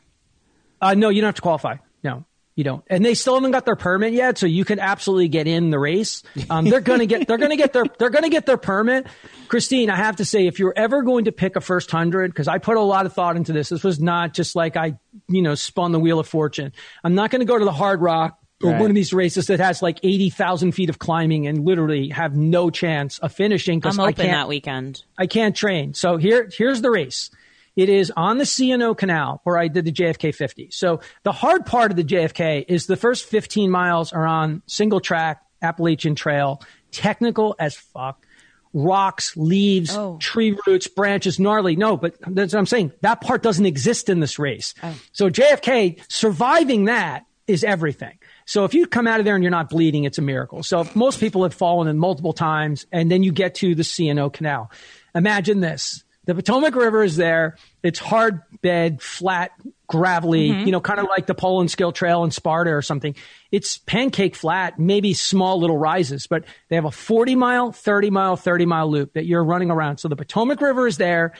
uh 0.82 0.94
no, 0.94 1.10
you 1.10 1.22
don't 1.22 1.30
have 1.30 1.36
to 1.36 1.42
qualify. 1.42 1.78
No. 2.04 2.26
You 2.60 2.66
don't. 2.66 2.84
And 2.88 3.06
they 3.06 3.14
still 3.14 3.36
haven't 3.36 3.52
got 3.52 3.64
their 3.64 3.78
permit 3.78 4.12
yet, 4.12 4.38
so 4.38 4.46
you 4.46 4.66
can 4.66 4.80
absolutely 4.80 5.30
get 5.30 5.48
in 5.48 5.70
the 5.70 5.80
race. 5.80 6.24
Um 6.50 6.66
they're 6.66 6.82
going 6.82 7.00
to 7.00 7.06
get 7.06 7.26
they're 7.26 7.38
going 7.38 7.52
to 7.52 7.56
get 7.56 7.72
their 7.72 7.86
they're 7.98 8.10
going 8.10 8.26
to 8.26 8.30
get 8.30 8.46
their 8.46 8.58
permit. 8.58 9.08
Christine, 9.48 9.90
I 9.90 9.96
have 9.96 10.18
to 10.18 10.26
say 10.26 10.46
if 10.46 10.60
you're 10.60 10.74
ever 10.76 11.02
going 11.02 11.24
to 11.24 11.32
pick 11.32 11.56
a 11.56 11.62
first 11.62 11.94
100 11.94 12.32
because 12.32 12.50
I 12.50 12.58
put 12.58 12.76
a 12.76 12.82
lot 12.82 13.06
of 13.06 13.14
thought 13.14 13.38
into 13.38 13.54
this. 13.54 13.70
This 13.70 13.82
was 13.82 14.02
not 14.02 14.34
just 14.34 14.58
like 14.58 14.76
I, 14.76 14.98
you 15.30 15.42
know, 15.42 15.56
spun 15.56 15.94
the 15.94 16.02
wheel 16.02 16.20
of 16.20 16.28
fortune. 16.28 16.74
I'm 17.02 17.16
not 17.16 17.32
going 17.32 17.40
to 17.40 17.46
go 17.46 17.58
to 17.58 17.64
the 17.64 17.72
Hard 17.72 18.02
Rock 18.02 18.38
or 18.62 18.72
Right. 18.72 18.82
one 18.82 18.92
of 18.92 18.96
these 18.96 19.14
races 19.14 19.48
that 19.48 19.62
has 19.62 19.82
like 19.82 20.00
80,000 20.04 20.74
feet 20.74 20.90
of 20.90 21.00
climbing 21.00 21.48
and 21.48 21.64
literally 21.64 22.10
have 22.10 22.36
no 22.36 22.70
chance 22.70 23.18
of 23.20 23.32
finishing 23.32 23.80
because 23.80 23.98
I'm 23.98 24.04
I 24.04 24.10
open 24.10 24.26
can't 24.26 24.32
that 24.32 24.50
weekend. 24.50 25.04
I 25.18 25.28
can't 25.28 25.56
train. 25.56 25.94
So 25.94 26.18
here, 26.18 26.50
here's 26.52 26.82
the 26.82 26.92
race. 26.92 27.32
It 27.80 27.88
is 27.88 28.12
on 28.18 28.40
the 28.40 28.46
C&O 28.46 28.94
Canal 28.94 29.40
where 29.46 29.58
I 29.58 29.70
did 29.70 29.86
the 29.86 29.92
JFK 29.94 30.36
50. 30.36 30.70
So 30.72 31.00
the 31.24 31.32
hard 31.32 31.66
part 31.66 31.92
of 31.92 31.96
the 31.96 32.04
JFK 32.04 32.66
is 32.68 32.88
the 32.88 32.98
first 32.98 33.24
15 33.24 33.72
miles 33.72 34.12
are 34.12 34.26
on 34.28 34.62
single 34.66 35.00
track 35.00 35.42
Appalachian 35.62 36.14
Trail, 36.14 36.62
technical 36.92 37.56
as 37.58 37.78
fuck. 37.78 38.26
Rocks, 38.74 39.38
leaves, 39.38 39.96
Oh. 39.96 40.18
tree 40.20 40.58
roots, 40.68 40.88
branches, 40.90 41.40
gnarly. 41.40 41.78
No, 41.78 41.96
but 41.96 42.16
that's 42.28 42.52
what 42.54 42.60
I'm 42.60 42.66
saying. 42.66 42.92
That 43.00 43.22
part 43.22 43.44
doesn't 43.44 43.66
exist 43.66 44.10
in 44.10 44.20
this 44.20 44.38
race. 44.38 44.74
Oh. 44.84 44.94
So 45.14 45.30
JFK 45.30 46.02
surviving 46.10 46.84
that 46.86 47.28
is 47.48 47.64
everything. 47.64 48.18
So 48.46 48.66
if 48.66 48.74
you 48.74 48.88
come 48.88 49.08
out 49.08 49.20
of 49.20 49.26
there 49.26 49.36
and 49.36 49.44
you're 49.44 49.52
not 49.52 49.70
bleeding, 49.70 50.04
it's 50.04 50.18
a 50.18 50.22
miracle. 50.22 50.64
So 50.64 50.86
most 50.96 51.22
people 51.22 51.44
have 51.44 51.54
fallen 51.54 51.88
in 51.88 51.98
multiple 51.98 52.34
times 52.34 52.86
and 52.92 53.10
then 53.10 53.24
you 53.24 53.32
get 53.32 53.56
to 53.56 53.74
the 53.74 53.86
C&O 53.86 54.30
Canal. 54.30 54.70
Imagine 55.16 55.62
this. 55.62 56.04
The 56.26 56.36
Potomac 56.36 56.76
River 56.76 57.04
is 57.04 57.16
there. 57.16 57.56
It's 57.84 58.00
hard 58.00 58.42
bed, 58.62 59.02
flat, 59.02 59.52
gravelly, 59.88 60.50
mm-hmm. 60.50 60.66
you 60.66 60.72
know, 60.72 60.82
kind 60.82 61.00
of 61.00 61.08
like 61.08 61.26
the 61.26 61.36
Paulinskill 61.36 61.94
Trail 61.94 62.24
in 62.24 62.32
Sparta 62.32 62.72
or 62.72 62.82
something. 62.82 63.16
It's 63.52 63.78
pancake 63.80 64.36
flat, 64.36 64.78
maybe 64.78 65.14
small 65.14 65.60
little 65.60 65.78
rises, 65.78 66.28
but 66.28 66.46
they 66.70 66.76
have 66.76 66.86
a 66.86 66.92
40 66.92 67.36
mile, 67.36 67.72
30 67.72 68.10
mile, 68.10 68.36
30 68.36 68.66
mile 68.66 68.90
loop 68.90 69.14
that 69.14 69.26
you're 69.26 69.44
running 69.44 69.72
around. 69.72 69.98
So 69.98 70.08
the 70.08 70.16
Potomac 70.16 70.62
River 70.62 70.88
is 70.88 70.98
there. 70.98 71.34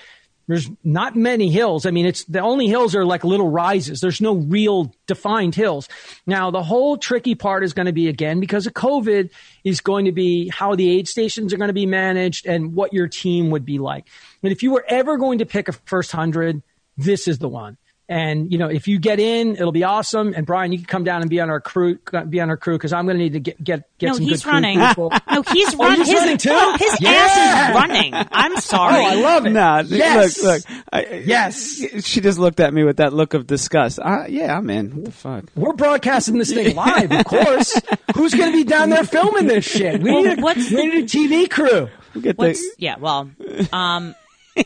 There's 0.50 0.68
not 0.84 1.16
many 1.16 1.52
hills. 1.52 1.86
I 1.86 1.92
mean, 1.92 2.08
it's 2.08 2.24
the 2.24 2.40
only 2.40 2.66
hills 2.66 2.96
are 2.96 3.06
like 3.06 3.24
little 3.24 3.48
rises. 3.48 4.02
There's 4.02 4.20
no 4.20 4.34
real 4.34 4.92
defined 5.06 5.54
hills. 5.54 5.88
Now, 6.26 6.50
the 6.50 6.64
whole 6.64 6.98
tricky 6.98 7.36
part 7.36 7.64
is 7.64 7.74
going 7.74 7.86
to 7.86 7.92
be 7.92 8.08
again 8.08 8.40
because 8.40 8.66
of 8.66 8.74
COVID 8.74 9.30
is 9.64 9.80
going 9.80 10.06
to 10.06 10.12
be 10.12 10.50
how 10.50 10.74
the 10.74 10.90
aid 10.90 11.08
stations 11.08 11.54
are 11.54 11.58
going 11.58 11.68
to 11.68 11.74
be 11.74 11.86
managed 11.86 12.48
and 12.48 12.74
what 12.74 12.94
your 12.94 13.08
team 13.08 13.52
would 13.52 13.64
be 13.64 13.78
like. 13.78 14.08
And 14.42 14.52
if 14.52 14.64
you 14.64 14.72
were 14.72 14.84
ever 14.88 15.18
going 15.18 15.38
to 15.38 15.46
pick 15.46 15.68
a 15.68 15.72
first 15.72 16.12
hundred, 16.12 16.64
this 16.98 17.28
is 17.28 17.38
the 17.38 17.48
one. 17.48 17.78
And 18.12 18.52
you 18.52 18.58
know, 18.58 18.68
if 18.68 18.88
you 18.88 18.98
get 18.98 19.20
in, 19.20 19.52
it'll 19.56 19.72
be 19.72 19.84
awesome. 19.84 20.34
And 20.36 20.44
Brian, 20.44 20.72
you 20.72 20.80
can 20.80 20.88
come 20.88 21.04
down 21.04 21.22
and 21.22 21.30
be 21.30 21.40
on 21.40 21.52
our 21.52 21.62
crew, 21.62 22.00
be 22.28 22.42
on 22.42 22.50
our 22.50 22.58
crew 22.58 22.76
because 22.76 22.92
I'm 22.92 23.06
going 23.06 23.18
to 23.18 23.24
need 23.24 23.34
to 23.34 23.40
get 23.40 23.64
get 23.64 23.84
get 24.00 24.08
No, 24.08 24.14
some 24.16 24.24
he's 24.26 24.38
good 24.40 24.44
crew 24.46 24.52
running. 24.54 24.80
people. 24.80 25.14
No, 25.32 25.44
he's 25.44 25.76
Oh, 25.76 25.78
running. 25.78 25.98
he's 26.00 26.08
His, 26.08 26.20
running 26.20 26.38
too? 26.40 26.76
his 26.80 26.98
Yeah. 27.02 27.10
ass 27.12 27.70
is 27.70 27.76
running. 27.76 28.14
I'm 28.16 28.58
sorry. 28.62 28.96
Oh, 28.96 29.06
I 29.06 29.14
love 29.14 29.46
it. 29.46 29.52
Nah, 29.52 29.84
Yes. 29.86 30.42
look, 30.42 30.68
look. 30.68 30.84
I, 30.92 31.22
Yes. 31.24 31.84
She 32.04 32.20
just 32.20 32.40
looked 32.40 32.60
at 32.60 32.74
me 32.74 32.84
with 32.84 32.98
that 32.98 33.14
look 33.14 33.36
of 33.36 33.46
disgust. 33.46 34.00
Uh, 34.00 34.24
yeah, 34.28 34.58
I'm 34.58 34.72
in. 34.72 34.90
What 34.96 35.06
the 35.06 35.12
fuck? 35.12 35.44
We're 35.56 35.74
broadcasting 35.74 36.40
this 36.40 36.52
thing 36.52 36.76
live, 36.76 37.12
of 37.12 37.26
course. 37.26 37.80
Who's 38.16 38.34
going 38.34 38.52
to 38.52 38.58
be 38.58 38.64
down 38.64 38.90
there 38.90 39.04
filming 39.04 39.46
this 39.46 39.66
shit? 39.66 40.02
We 40.02 40.12
Well, 40.12 40.24
need 40.24 40.40
a, 40.40 40.42
what's 40.42 40.72
we 40.72 40.88
need 40.88 41.04
a 41.04 41.08
TV 41.08 41.48
crew. 41.48 41.90
We'll 42.16 42.24
get 42.24 42.40
What's 42.40 42.60
the, 42.60 42.76
yeah? 42.80 42.96
Well, 42.98 43.30
um, 43.72 44.16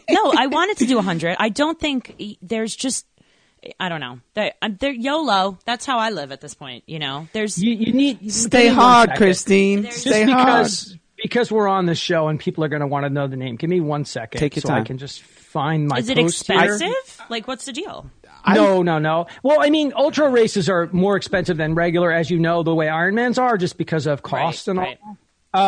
no, 0.09 0.33
I 0.37 0.47
wanted 0.47 0.77
to 0.77 0.85
do 0.85 1.01
hundred. 1.01 1.35
I 1.39 1.49
don't 1.49 1.77
think 1.77 2.15
there's 2.41 2.73
just. 2.73 3.05
I 3.79 3.89
don't 3.89 3.99
know. 3.99 4.19
They- 4.33 4.51
I'm- 4.61 4.77
They're 4.79 4.91
YOLO. 4.91 5.57
That's 5.65 5.85
how 5.85 5.97
I 5.99 6.09
live 6.09 6.31
at 6.31 6.41
this 6.41 6.53
point. 6.53 6.83
You 6.87 6.99
know, 6.99 7.27
there's 7.33 7.61
You, 7.61 7.73
you 7.73 7.93
need 7.93 8.21
you 8.21 8.29
stay 8.31 8.67
hard. 8.67 9.11
Christine. 9.15 9.83
There's- 9.83 9.97
Stay 9.97 10.25
Just 10.25 10.31
hard. 10.31 10.47
because 10.63 10.97
because 11.17 11.51
we're 11.51 11.69
on 11.69 11.85
the 11.85 11.95
show 11.95 12.27
and 12.27 12.37
people 12.39 12.63
are 12.65 12.67
going 12.67 12.81
to 12.81 12.87
want 12.87 13.05
to 13.05 13.09
know 13.09 13.27
the 13.27 13.37
name. 13.37 13.55
Give 13.55 13.69
me 13.69 13.79
one 13.79 14.03
second, 14.03 14.39
Take 14.39 14.57
your 14.57 14.61
so 14.61 14.73
I 14.73 14.81
can 14.83 14.97
just 14.97 15.21
find 15.23 15.87
my. 15.87 15.99
is 15.99 16.09
it 16.09 16.17
post 16.17 16.45
here. 16.47 16.61
expensive? 16.61 17.21
Like, 17.29 17.47
what's 17.47 17.63
the 17.65 17.71
deal? 17.71 18.09
No, 18.45 18.81
no, 18.83 18.99
no. 18.99 19.27
Well, 19.41 19.59
I 19.61 19.69
mean, 19.69 19.93
ultra 19.95 20.27
races 20.29 20.67
are 20.67 20.89
more 20.91 21.15
expensive 21.15 21.55
than 21.55 21.75
regular, 21.75 22.11
as 22.11 22.29
you 22.29 22.39
know, 22.39 22.61
the 22.61 22.75
way 22.75 22.87
Ironmans 22.87 23.37
are, 23.41 23.57
just 23.57 23.77
because 23.77 24.05
of 24.05 24.21
cost 24.21 24.67
Right, 24.67 24.71
and 24.71 24.79
all. 24.79 24.85
right. 24.85 24.99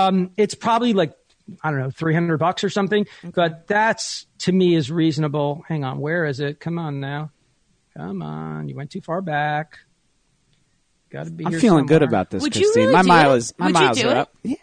Um, 0.07 0.31
it's 0.35 0.55
probably 0.55 0.91
like 0.93 1.13
I 1.63 1.69
don't 1.71 1.79
know, 1.79 1.89
three 1.91 2.13
hundred 2.13 2.39
bucks 2.39 2.63
or 2.65 2.69
something. 2.69 3.07
But 3.23 3.67
that's 3.67 4.25
to 4.39 4.51
me 4.51 4.75
is 4.75 4.91
reasonable. 4.91 5.63
Hang 5.69 5.85
on, 5.85 5.99
where 5.99 6.25
is 6.25 6.41
it? 6.41 6.59
Come 6.59 6.77
on 6.79 6.99
now, 6.99 7.31
come 7.95 8.21
on. 8.21 8.67
You 8.69 8.75
went 8.75 8.91
too 8.91 9.01
far 9.01 9.21
back. 9.21 9.79
Got 11.11 11.25
to 11.25 11.31
be. 11.31 11.45
I'm 11.45 11.51
here 11.51 11.59
feeling 11.59 11.85
good 11.85 12.03
about 12.03 12.29
this, 12.29 12.41
Would 12.41 12.55
you 12.55 12.63
Christine. 12.63 12.83
really 12.83 12.93
my 12.93 13.01
do 13.03 13.07
mile 13.07 13.33
it? 13.33 13.37
is 13.37 13.53
my 13.57 13.65
Would 13.67 13.75
you 13.75 13.81
miles 13.81 13.97
do 13.99 14.07
are 14.07 14.11
it? 14.11 14.17
up. 14.17 14.35
Yeah, 14.43 14.55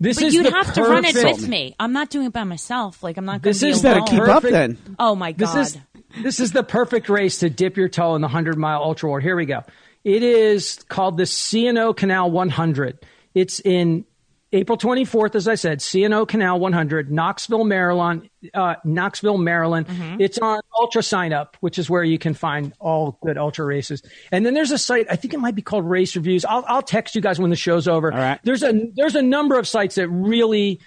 This 0.00 0.18
But 0.18 0.24
is 0.26 0.34
you'd 0.34 0.46
the 0.46 0.50
have 0.50 0.72
to 0.74 0.82
run 0.82 1.04
it 1.04 1.14
with 1.14 1.48
me. 1.48 1.74
I'm 1.80 1.92
not 1.92 2.10
doing 2.10 2.26
it 2.26 2.32
by 2.32 2.44
myself. 2.44 3.02
Like 3.02 3.16
I'm 3.16 3.24
not 3.24 3.42
going 3.42 3.50
This 3.50 3.60
to 3.60 3.66
be 3.66 3.70
is 3.70 3.76
you 3.78 3.82
better 3.82 4.00
alone. 4.00 4.08
keep 4.10 4.22
up 4.22 4.42
then. 4.42 4.78
Oh 4.98 5.14
my 5.14 5.32
god! 5.32 5.56
This 5.56 5.74
is 5.74 5.78
this 6.22 6.40
is 6.40 6.52
the 6.52 6.62
perfect 6.62 7.08
race 7.08 7.38
to 7.38 7.50
dip 7.50 7.76
your 7.76 7.88
toe 7.88 8.14
in 8.14 8.20
the 8.20 8.26
100 8.26 8.56
mile 8.56 8.82
ultra 8.82 9.08
war. 9.08 9.20
Here 9.20 9.36
we 9.36 9.46
go. 9.46 9.62
It 10.04 10.22
is 10.22 10.84
called 10.88 11.16
the 11.16 11.26
C&O 11.26 11.92
Canal 11.92 12.30
100. 12.30 13.04
It's 13.34 13.58
in 13.60 14.04
April 14.52 14.78
24th, 14.78 15.34
as 15.34 15.48
I 15.48 15.56
said, 15.56 15.82
C&O 15.82 16.24
Canal 16.24 16.60
100, 16.60 17.10
Knoxville, 17.10 17.64
Maryland. 17.64 18.30
Uh, 18.54 18.76
Knoxville, 18.84 19.38
Maryland. 19.38 19.86
It's 20.20 20.38
on 20.38 20.60
UltraSignup, 20.72 21.54
which 21.60 21.78
is 21.80 21.90
where 21.90 22.04
you 22.04 22.18
can 22.18 22.32
find 22.32 22.72
all 22.78 23.18
good 23.24 23.38
ultra 23.38 23.64
races. 23.64 24.02
And 24.30 24.46
then 24.46 24.54
there's 24.54 24.70
a 24.70 24.78
site, 24.78 25.06
I 25.10 25.16
think 25.16 25.34
it 25.34 25.40
might 25.40 25.56
be 25.56 25.62
called 25.62 25.84
Race 25.84 26.14
Reviews. 26.14 26.44
I'll, 26.44 26.64
I'll 26.68 26.82
text 26.82 27.16
you 27.16 27.20
guys 27.20 27.40
when 27.40 27.50
the 27.50 27.56
show's 27.56 27.88
over. 27.88 28.12
All 28.12 28.18
right. 28.18 28.38
There's 28.44 28.62
a 28.62 28.72
there's 28.94 29.16
a 29.16 29.22
number 29.22 29.58
of 29.58 29.66
sites 29.66 29.96
that 29.96 30.08
really 30.08 30.80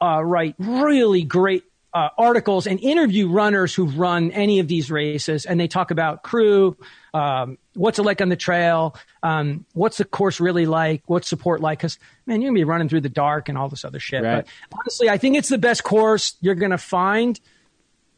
uh, 0.00 0.22
write 0.24 0.54
really 0.58 1.22
great 1.22 1.64
uh, 1.94 2.08
articles 2.16 2.66
and 2.66 2.80
interview 2.80 3.28
runners 3.28 3.74
who've 3.74 3.98
run 3.98 4.30
any 4.32 4.58
of 4.58 4.68
these 4.68 4.90
races, 4.90 5.44
and 5.44 5.60
they 5.60 5.68
talk 5.68 5.90
about 5.90 6.22
crew, 6.22 6.76
um, 7.14 7.58
what's 7.74 7.98
it 7.98 8.02
like 8.02 8.20
on 8.20 8.28
the 8.28 8.36
trail, 8.36 8.96
um, 9.22 9.64
what's 9.74 9.98
the 9.98 10.04
course 10.04 10.40
really 10.40 10.66
like, 10.66 11.02
what's 11.06 11.28
support 11.28 11.60
like. 11.60 11.78
Because 11.78 11.98
man, 12.26 12.40
you're 12.40 12.50
gonna 12.50 12.60
be 12.60 12.64
running 12.64 12.88
through 12.88 13.02
the 13.02 13.08
dark 13.08 13.48
and 13.48 13.58
all 13.58 13.68
this 13.68 13.84
other 13.84 14.00
shit. 14.00 14.22
Right. 14.22 14.46
But 14.70 14.78
honestly, 14.80 15.08
I 15.08 15.18
think 15.18 15.36
it's 15.36 15.48
the 15.48 15.58
best 15.58 15.84
course 15.84 16.36
you're 16.40 16.54
gonna 16.54 16.78
find. 16.78 17.38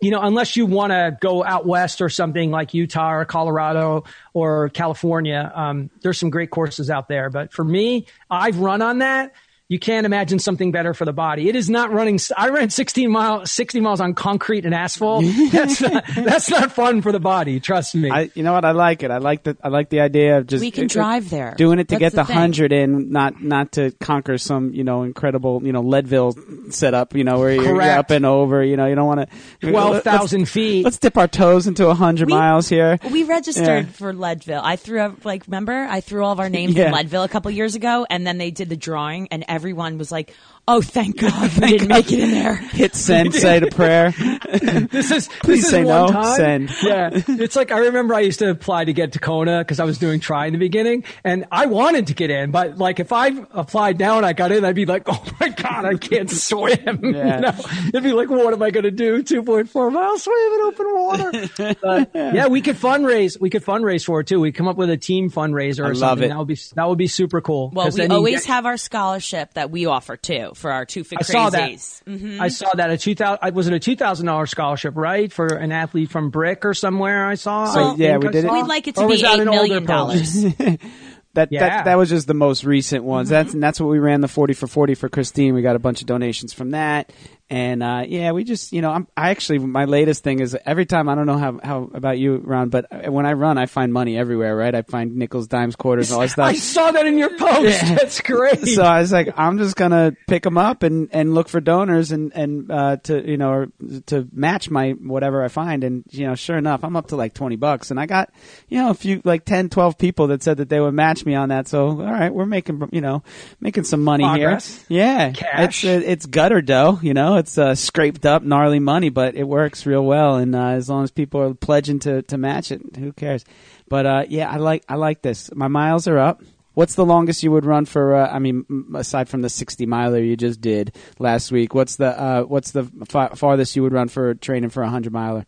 You 0.01 0.11
know, 0.11 0.21
unless 0.21 0.55
you 0.57 0.67
want 0.67 0.91
to 0.91 1.17
go 1.19 1.43
out 1.43 1.65
west 1.65 2.03
or 2.03 2.11
something 2.11 2.51
like 2.51 2.75
Utah 2.75 3.13
or 3.13 3.25
Colorado 3.25 4.05
or 4.35 4.69
California, 4.69 5.51
um, 5.55 5.89
there's 6.03 6.19
some 6.19 6.29
great 6.29 6.51
courses 6.51 6.91
out 6.91 7.09
there. 7.09 7.31
But 7.31 7.53
for 7.53 7.65
me, 7.65 8.07
I've 8.29 8.59
run 8.59 8.83
on 8.83 8.99
that 8.99 9.33
you 9.69 9.79
can't 9.79 10.05
imagine 10.05 10.39
something 10.39 10.73
better 10.73 10.93
for 10.95 11.05
the 11.05 11.13
body. 11.13 11.49
It 11.49 11.57
is 11.57 11.71
not 11.71 11.91
running. 11.91 12.19
I 12.37 12.51
ran 12.51 12.69
16 12.71 13.11
miles, 13.11 13.51
60 13.51 13.81
miles 13.81 14.01
on 14.01 14.15
concrete 14.15 14.65
and 14.67 14.75
asphalt. 14.75 15.25
That's 15.53 15.81
not, 15.81 16.05
that's 16.17 16.51
not 16.51 16.73
fun 16.73 17.01
for 17.03 17.13
the 17.13 17.21
body. 17.21 17.61
Trust 17.61 17.95
me. 17.95 18.11
I, 18.11 18.31
you 18.35 18.43
know 18.43 18.53
what? 18.53 18.65
I 18.65 18.73
like 18.73 19.03
it. 19.03 19.11
I 19.11 19.19
like 19.19 19.43
the 19.45 19.57
I 19.63 19.69
like 19.69 19.89
the 19.89 20.01
idea 20.01 20.39
of 20.39 20.47
just 20.47 20.61
We 20.61 20.71
can 20.71 20.85
uh, 20.85 20.89
drive 20.89 21.31
there. 21.31 21.55
doing 21.57 21.79
it 21.79 21.89
to 21.89 21.95
That's 21.99 22.01
get 22.01 22.13
the 22.13 22.25
the, 22.25 22.35
hundred 22.35 22.73
in, 22.73 23.11
not 23.11 23.43
not 23.43 23.73
to 23.73 23.91
conquer 24.01 24.37
some 24.39 24.73
you 24.75 24.85
know 24.85 25.03
incredible 25.03 25.61
you 25.65 25.73
know 25.73 25.81
Leadville 25.83 26.37
setup. 26.71 27.15
You 27.17 27.25
know 27.25 27.39
where 27.39 27.53
you're, 27.53 27.65
you're 27.65 27.81
up 27.83 28.11
and 28.11 28.27
over. 28.27 28.63
You 28.63 28.77
know 28.77 28.87
you 28.87 28.95
don't 28.95 29.07
want 29.07 29.29
to 29.61 29.71
12,000 29.71 30.47
feet. 30.49 30.85
Let's 30.85 30.99
dip 30.99 31.17
our 31.17 31.29
toes 31.29 31.67
into 31.67 31.89
a 31.89 31.95
hundred 31.95 32.29
miles 32.29 32.69
here. 32.69 32.99
We 33.11 33.25
registered 33.25 33.87
Yeah. 33.87 33.93
for 33.93 34.13
Leadville. 34.13 34.61
I 34.63 34.77
threw 34.77 35.01
up, 35.01 35.25
like, 35.25 35.47
remember? 35.47 35.73
I 35.89 36.01
threw 36.01 36.25
all 36.25 36.33
of 36.33 36.41
our 36.41 36.49
names 36.51 36.75
Yeah. 36.77 36.87
in 36.87 36.93
Leadville 36.93 37.23
a 37.23 37.29
couple 37.29 37.51
years 37.51 37.75
ago, 37.75 38.07
and 38.09 38.27
then 38.27 38.39
they 38.39 38.51
did 38.51 38.69
the 38.69 38.77
drawing, 38.77 39.29
and 39.31 39.45
everyone 39.55 39.99
was 39.99 40.11
like, 40.13 40.35
oh, 40.67 40.81
thank 40.81 41.19
God 41.19 41.51
we 41.61 41.69
didn't 41.73 41.89
make 41.89 42.11
it 42.13 42.21
in 42.21 42.31
there. 42.31 42.57
Hit 42.57 42.95
send, 42.95 43.35
say 43.35 43.59
the 43.59 43.71
prayer. 43.71 44.11
this 44.91 45.11
is 45.11 45.29
Please 45.43 45.63
this 45.63 45.65
is 45.67 45.71
say 45.71 45.85
one 45.85 46.07
no, 46.07 46.09
time. 46.13 46.37
send. 46.37 46.71
Yeah, 46.85 47.11
it's 47.13 47.57
like 47.57 47.71
I 47.73 47.79
remember 47.79 48.15
I 48.15 48.21
used 48.21 48.39
to 48.41 48.51
apply 48.51 48.85
to 48.87 48.93
get 48.93 49.13
to 49.13 49.19
Kona 49.19 49.59
because 49.61 49.81
I 49.81 49.85
was 49.85 49.99
doing 49.99 50.21
tri 50.21 50.47
in 50.47 50.53
the 50.53 50.59
beginning, 50.59 51.05
and 51.25 51.45
I 51.51 51.67
wanted 51.67 52.07
to 52.09 52.15
get 52.15 52.31
in, 52.31 52.51
but 52.51 52.79
like 52.79 53.01
if 53.01 53.13
I 53.13 53.29
applied 53.53 53.99
now 53.99 54.17
and 54.17 54.27
I 54.27 54.33
got 54.33 54.53
in, 54.53 54.65
I'd 54.65 54.75
be 54.75 54.87
like, 54.87 55.05
oh 55.07 55.25
my 55.41 55.49
god, 55.51 55.85
I 55.85 55.95
can't 55.97 56.31
swim. 56.31 56.79
Yeah. 57.03 57.37
You 57.37 57.41
know? 57.41 57.55
It'd 57.89 58.03
be 58.03 58.13
like, 58.13 58.31
what 58.31 58.53
am 58.53 58.63
I 58.63 58.71
going 58.71 58.85
to 58.85 58.91
do? 58.91 59.23
Two 59.23 59.43
point 59.43 59.69
four 59.69 59.91
miles 59.91 60.23
swim 60.25 60.53
in 60.55 60.61
open 60.63 60.87
water. 60.95 61.77
But, 61.83 62.11
yeah, 62.15 62.47
we 62.49 62.61
could 62.63 62.77
fundraise. 62.77 63.39
We 63.41 63.51
could 63.51 63.65
fundraise 63.65 64.05
for 64.05 64.21
it 64.21 64.27
too. 64.27 64.41
We 64.41 64.53
come 64.53 64.69
up 64.69 64.77
with 64.77 64.91
a 64.91 64.97
team 64.97 65.31
fundraiser 65.31 65.81
or 65.81 65.85
I 65.87 65.89
love 65.89 65.99
something. 65.99 66.25
it. 66.27 66.29
That 66.29 66.39
would 66.39 66.49
be 66.49 66.59
that 66.75 66.89
would 66.89 66.99
be 66.99 67.07
super 67.09 67.41
cool. 67.41 67.71
Well, 67.73 67.91
we 67.91 68.07
always 68.07 68.41
get- 68.41 68.47
have 68.47 68.67
our 68.67 68.77
scholarship 68.77 69.55
that 69.55 69.71
we 69.71 69.87
offer 69.87 70.17
too 70.17 70.54
for 70.55 70.71
our 70.71 70.85
two 70.85 71.05
fit 71.05 71.19
I 71.21 71.23
saw 71.23 71.51
that. 71.51 71.71
Mm-hmm. 71.71 72.41
I 72.41 72.49
saw 72.49 72.69
that 72.75 72.91
a 72.91 72.99
two 72.99 73.15
thousand 73.15 73.55
was 73.55 73.67
it 73.69 73.73
a 73.75 73.79
two 73.79 73.97
thousand 73.97 74.27
dollars 74.27 74.51
scholarship, 74.51 74.97
right, 74.97 75.33
for 75.33 75.47
an 75.47 75.73
athlete 75.73 76.11
from 76.11 76.31
Brick 76.31 76.65
or 76.65 76.75
somewhere? 76.75 77.27
I 77.27 77.35
saw. 77.35 77.67
So, 77.67 77.81
I 77.81 77.95
yeah, 77.97 78.17
we 78.19 78.29
did 78.29 78.45
it. 78.45 78.51
We'd 78.53 78.63
like 78.67 78.89
it 78.89 78.95
to 78.97 79.03
Or 79.03 79.07
be 79.07 79.13
was 79.13 79.23
that 79.23 79.35
eight 79.35 79.41
an 79.41 79.51
million 79.51 79.73
older 79.73 79.87
post? 79.87 80.43
dollars. 80.57 80.79
That, 81.35 81.51
Yeah. 81.51 81.69
that 81.79 81.85
that 81.87 81.95
was 81.97 82.11
just 82.11 82.29
the 82.29 82.35
most 82.35 82.63
recent 82.63 83.03
ones. 83.03 83.29
That's 83.29 83.55
and 83.55 83.63
that's 83.63 83.81
what 83.81 83.89
we 83.89 83.99
ran 83.99 84.21
the 84.21 84.29
forty 84.29 84.55
for 84.55 84.69
forty 84.69 84.95
for 84.95 85.09
Christine. 85.09 85.53
We 85.55 85.63
got 85.63 85.75
a 85.75 85.81
bunch 85.81 86.01
of 86.01 86.07
donations 86.07 86.53
from 86.53 86.71
that, 86.71 87.13
and 87.51 87.83
uh, 87.83 88.05
yeah, 88.07 88.33
we 88.33 88.45
just 88.45 88.73
you 88.73 88.81
know 88.81 88.91
I'm 88.91 89.07
I 89.17 89.31
actually 89.31 89.59
my 89.59 89.85
latest 89.85 90.25
thing 90.25 90.41
is 90.41 90.57
every 90.65 90.87
time 90.87 91.09
I 91.09 91.15
don't 91.15 91.27
know 91.27 91.37
how 91.37 91.61
how 91.63 91.91
about 91.93 92.19
you 92.19 92.37
Ron, 92.39 92.71
but 92.71 92.87
when 93.11 93.27
I 93.27 93.35
run 93.35 93.59
I 93.59 93.67
find 93.67 93.93
money 93.93 94.17
everywhere. 94.17 94.57
Right, 94.57 94.75
I 94.75 94.83
find 94.83 95.17
nickels, 95.17 95.47
dimes, 95.47 95.77
quarters, 95.77 96.11
all 96.11 96.21
that 96.21 96.31
stuff. 96.31 96.47
I 96.47 96.55
saw 96.55 96.91
that 96.91 97.07
in 97.07 97.19
your 97.19 97.37
post. 97.37 97.81
That's 97.83 98.21
great. 98.21 98.67
so 98.67 98.83
I 98.83 99.01
was 99.01 99.13
like, 99.13 99.35
I'm 99.37 99.59
just 99.59 99.77
gonna 99.77 100.17
pick 100.27 100.43
them 100.43 100.57
up 100.57 100.83
and, 100.83 101.09
and 101.13 101.35
look 101.35 101.49
for 101.49 101.61
donors 101.61 102.13
and 102.13 102.33
and 102.35 102.71
uh, 102.71 102.97
to 103.05 103.31
you 103.31 103.37
know 103.37 103.67
to 104.07 104.27
match 104.33 104.71
my 104.71 104.93
whatever 104.93 105.43
I 105.43 105.49
find. 105.49 105.85
And 105.85 106.05
you 106.11 106.27
know, 106.27 106.35
sure 106.35 106.57
enough, 106.57 106.83
I'm 106.83 106.97
up 106.97 107.09
to 107.09 107.17
like 107.17 107.35
twenty 107.35 107.57
bucks, 107.57 107.91
and 107.91 108.01
I 108.01 108.07
got 108.07 108.33
you 108.69 108.79
know 108.79 108.91
a 108.91 108.95
few 108.95 109.21
like 109.25 109.45
10, 109.45 109.69
12 109.69 109.99
people 109.99 110.29
that 110.29 110.43
said 110.43 110.59
that 110.59 110.69
they 110.69 110.81
would 110.81 110.95
match 110.95 111.25
me 111.25 111.35
on 111.35 111.51
that. 111.51 111.69
So 111.69 111.89
all 111.89 111.97
right, 111.97 112.33
we're 112.33 112.47
making 112.47 112.89
you 112.93 113.01
know 113.01 113.23
making 113.61 113.85
some 113.85 114.03
money 114.03 114.25
Progress. 114.25 114.85
here. 114.89 114.99
Yeah, 114.99 115.31
Cash. 115.33 115.85
It's 115.85 116.07
it's 116.07 116.27
gutter 116.27 116.63
dough. 116.63 116.99
You 117.03 117.15
know, 117.15 117.34
it's 117.37 117.59
uh, 117.59 117.75
scraped 117.75 118.27
up 118.27 118.43
gnarly 118.43 118.81
money, 118.81 119.09
but 119.09 119.35
it 119.35 119.45
works 119.45 119.87
real 119.87 120.05
well. 120.05 120.37
And 120.37 120.55
uh, 120.55 120.69
as 120.69 120.89
long 120.89 121.05
as 121.05 121.11
people 121.11 121.41
are 121.41 121.55
pledging 121.55 121.99
to 122.01 122.23
to 122.23 122.39
match 122.39 122.73
it, 122.73 122.97
who 122.97 123.13
cares? 123.13 123.45
But 123.89 124.07
uh, 124.07 124.25
yeah, 124.29 124.51
I 124.51 124.57
like 124.57 124.85
I 124.89 124.97
like 124.97 125.23
this. 125.23 125.51
My 125.55 125.69
miles 125.69 126.07
are 126.09 126.19
up. 126.19 126.43
What's 126.75 126.97
the 126.97 127.05
longest 127.05 127.43
you 127.43 127.53
would 127.53 127.65
run 127.65 127.85
for? 127.85 128.17
Uh, 128.17 128.29
I 128.29 128.41
mean, 128.41 128.65
aside 128.95 129.29
from 129.29 129.43
the 129.43 129.49
sixty 129.49 129.87
miler 129.87 130.19
you 130.19 130.37
just 130.37 130.61
did 130.61 130.95
last 131.19 131.53
week, 131.53 131.75
what's 131.75 131.97
the 131.97 132.21
uh, 132.21 132.43
what's 132.43 132.73
the 132.73 132.85
fa- 133.09 133.37
farthest 133.37 133.77
you 133.77 133.83
would 133.83 133.93
run 133.93 134.09
for 134.09 134.35
training 134.35 134.71
for 134.71 134.83
a 134.83 134.89
hundred 134.91 135.13
miler? 135.13 135.47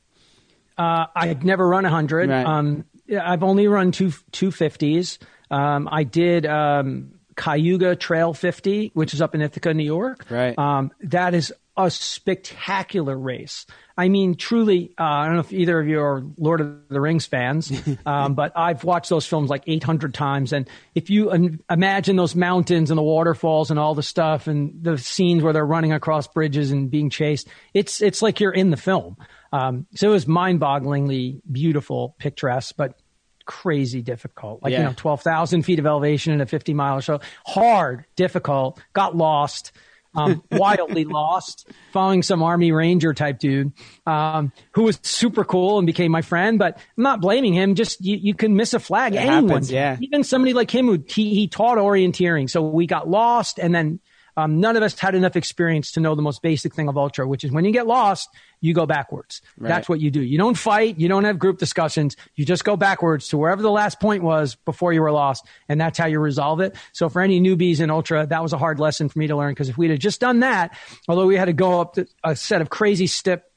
Uh, 0.78 1.06
I've 1.14 1.44
never 1.44 1.66
run 1.66 1.84
a 1.84 1.90
hundred. 1.90 2.30
Right. 2.30 2.46
Um, 2.46 2.84
I've 3.10 3.42
only 3.42 3.66
run 3.66 3.92
two 3.92 4.12
two 4.30 4.50
fifties. 4.50 5.18
Um, 5.50 5.88
I 5.90 6.04
did 6.04 6.44
um, 6.44 7.16
Cayuga 7.36 7.94
Trail 7.96 8.34
50, 8.34 8.90
which 8.94 9.14
is 9.14 9.22
up 9.22 9.34
in 9.34 9.42
Ithaca, 9.42 9.74
New 9.74 9.84
York. 9.84 10.24
Right. 10.28 10.58
Um, 10.58 10.90
that 11.02 11.34
is 11.34 11.52
a 11.76 11.90
spectacular 11.90 13.16
race. 13.18 13.66
I 13.98 14.08
mean, 14.08 14.34
truly, 14.34 14.92
uh, 14.98 15.04
I 15.04 15.26
don't 15.26 15.34
know 15.34 15.40
if 15.40 15.52
either 15.52 15.78
of 15.78 15.88
you 15.88 16.00
are 16.00 16.22
Lord 16.38 16.60
of 16.60 16.88
the 16.88 17.00
Rings 17.00 17.26
fans, 17.26 17.72
um, 18.06 18.34
but 18.34 18.52
I've 18.56 18.84
watched 18.84 19.10
those 19.10 19.26
films 19.26 19.50
like 19.50 19.64
800 19.66 20.14
times. 20.14 20.52
And 20.52 20.68
if 20.94 21.10
you 21.10 21.32
im- 21.32 21.60
imagine 21.70 22.16
those 22.16 22.34
mountains 22.34 22.90
and 22.90 22.98
the 22.98 23.02
waterfalls 23.02 23.70
and 23.70 23.78
all 23.78 23.94
the 23.94 24.02
stuff 24.02 24.46
and 24.46 24.82
the 24.82 24.98
scenes 24.98 25.42
where 25.42 25.52
they're 25.52 25.66
running 25.66 25.92
across 25.92 26.26
bridges 26.26 26.70
and 26.70 26.90
being 26.90 27.10
chased, 27.10 27.48
it's, 27.74 28.00
it's 28.00 28.22
like 28.22 28.40
you're 28.40 28.52
in 28.52 28.70
the 28.70 28.76
film. 28.76 29.16
Um, 29.52 29.86
so 29.94 30.08
it 30.08 30.12
was 30.12 30.26
mind 30.26 30.60
bogglingly 30.60 31.40
beautiful, 31.50 32.16
picturesque, 32.18 32.74
but 32.76 32.98
crazy 33.46 34.02
difficult. 34.02 34.62
Like, 34.62 34.72
you 34.72 34.80
know, 34.80 34.94
12,000 34.96 35.62
feet 35.62 35.78
of 35.78 35.86
elevation 35.86 36.32
in 36.32 36.40
a 36.40 36.46
50 36.46 36.74
mile 36.74 36.96
or 36.96 37.00
so. 37.00 37.20
Hard, 37.46 38.04
difficult, 38.16 38.80
got 38.92 39.16
lost, 39.16 39.72
um, 40.16 40.42
wildly 40.50 41.04
lost, 41.04 41.68
following 41.92 42.22
some 42.22 42.42
Army 42.42 42.72
Ranger 42.72 43.14
type 43.14 43.38
dude 43.38 43.72
um, 44.06 44.52
who 44.72 44.82
was 44.82 44.98
super 45.02 45.44
cool 45.44 45.78
and 45.78 45.86
became 45.86 46.10
my 46.10 46.22
friend. 46.22 46.58
But 46.58 46.78
I'm 46.96 47.02
not 47.02 47.20
blaming 47.20 47.54
him. 47.54 47.74
Just 47.74 48.04
you, 48.04 48.16
you 48.16 48.34
can 48.34 48.56
miss 48.56 48.74
a 48.74 48.80
flag. 48.80 49.14
It 49.14 49.18
Anyone, 49.18 49.48
happens, 49.48 49.70
yeah. 49.70 49.96
even 50.00 50.24
somebody 50.24 50.52
like 50.52 50.70
him 50.70 50.86
who 50.86 51.04
he, 51.06 51.34
he 51.34 51.48
taught 51.48 51.78
orienteering. 51.78 52.48
So 52.48 52.62
we 52.62 52.86
got 52.86 53.08
lost 53.08 53.58
and 53.58 53.74
then 53.74 54.00
um, 54.36 54.60
none 54.60 54.76
of 54.76 54.82
us 54.82 54.98
had 54.98 55.14
enough 55.14 55.34
experience 55.36 55.92
to 55.92 56.00
know 56.00 56.14
the 56.14 56.22
most 56.22 56.42
basic 56.42 56.74
thing 56.74 56.88
of 56.88 56.98
ultra, 56.98 57.26
which 57.26 57.42
is 57.44 57.50
when 57.50 57.64
you 57.64 57.70
get 57.72 57.86
lost, 57.86 58.28
you 58.60 58.74
go 58.74 58.84
backwards. 58.86 59.40
That's 59.58 59.88
what 59.88 60.00
you 60.00 60.10
do. 60.10 60.20
You 60.20 60.36
don't 60.38 60.56
fight. 60.56 60.98
You 60.98 61.08
don't 61.08 61.24
have 61.24 61.38
group 61.38 61.58
discussions. 61.58 62.16
You 62.34 62.44
just 62.44 62.64
go 62.64 62.76
backwards 62.76 63.28
to 63.28 63.38
wherever 63.38 63.62
the 63.62 63.70
last 63.70 63.98
point 64.00 64.22
was 64.22 64.54
before 64.54 64.92
you 64.92 65.00
were 65.02 65.12
lost. 65.12 65.46
And 65.68 65.80
that's 65.80 65.98
how 65.98 66.06
you 66.06 66.18
resolve 66.20 66.60
it. 66.60 66.76
So 66.92 67.08
for 67.08 67.22
any 67.22 67.40
newbies 67.40 67.80
in 67.80 67.90
ultra, 67.90 68.26
that 68.26 68.42
was 68.42 68.52
a 68.52 68.58
hard 68.58 68.78
lesson 68.78 69.08
for 69.08 69.18
me 69.18 69.26
to 69.28 69.36
learn 69.36 69.52
because 69.52 69.68
if 69.68 69.78
we'd 69.78 69.90
have 69.90 69.98
just 69.98 70.20
done 70.20 70.40
that, 70.40 70.76
although 71.08 71.26
we 71.26 71.36
had 71.36 71.46
to 71.46 71.52
go 71.54 71.80
up 71.80 71.96
a 72.24 72.36
set 72.36 72.60
of 72.60 72.68
crazy 72.70 73.06
step, 73.06 73.50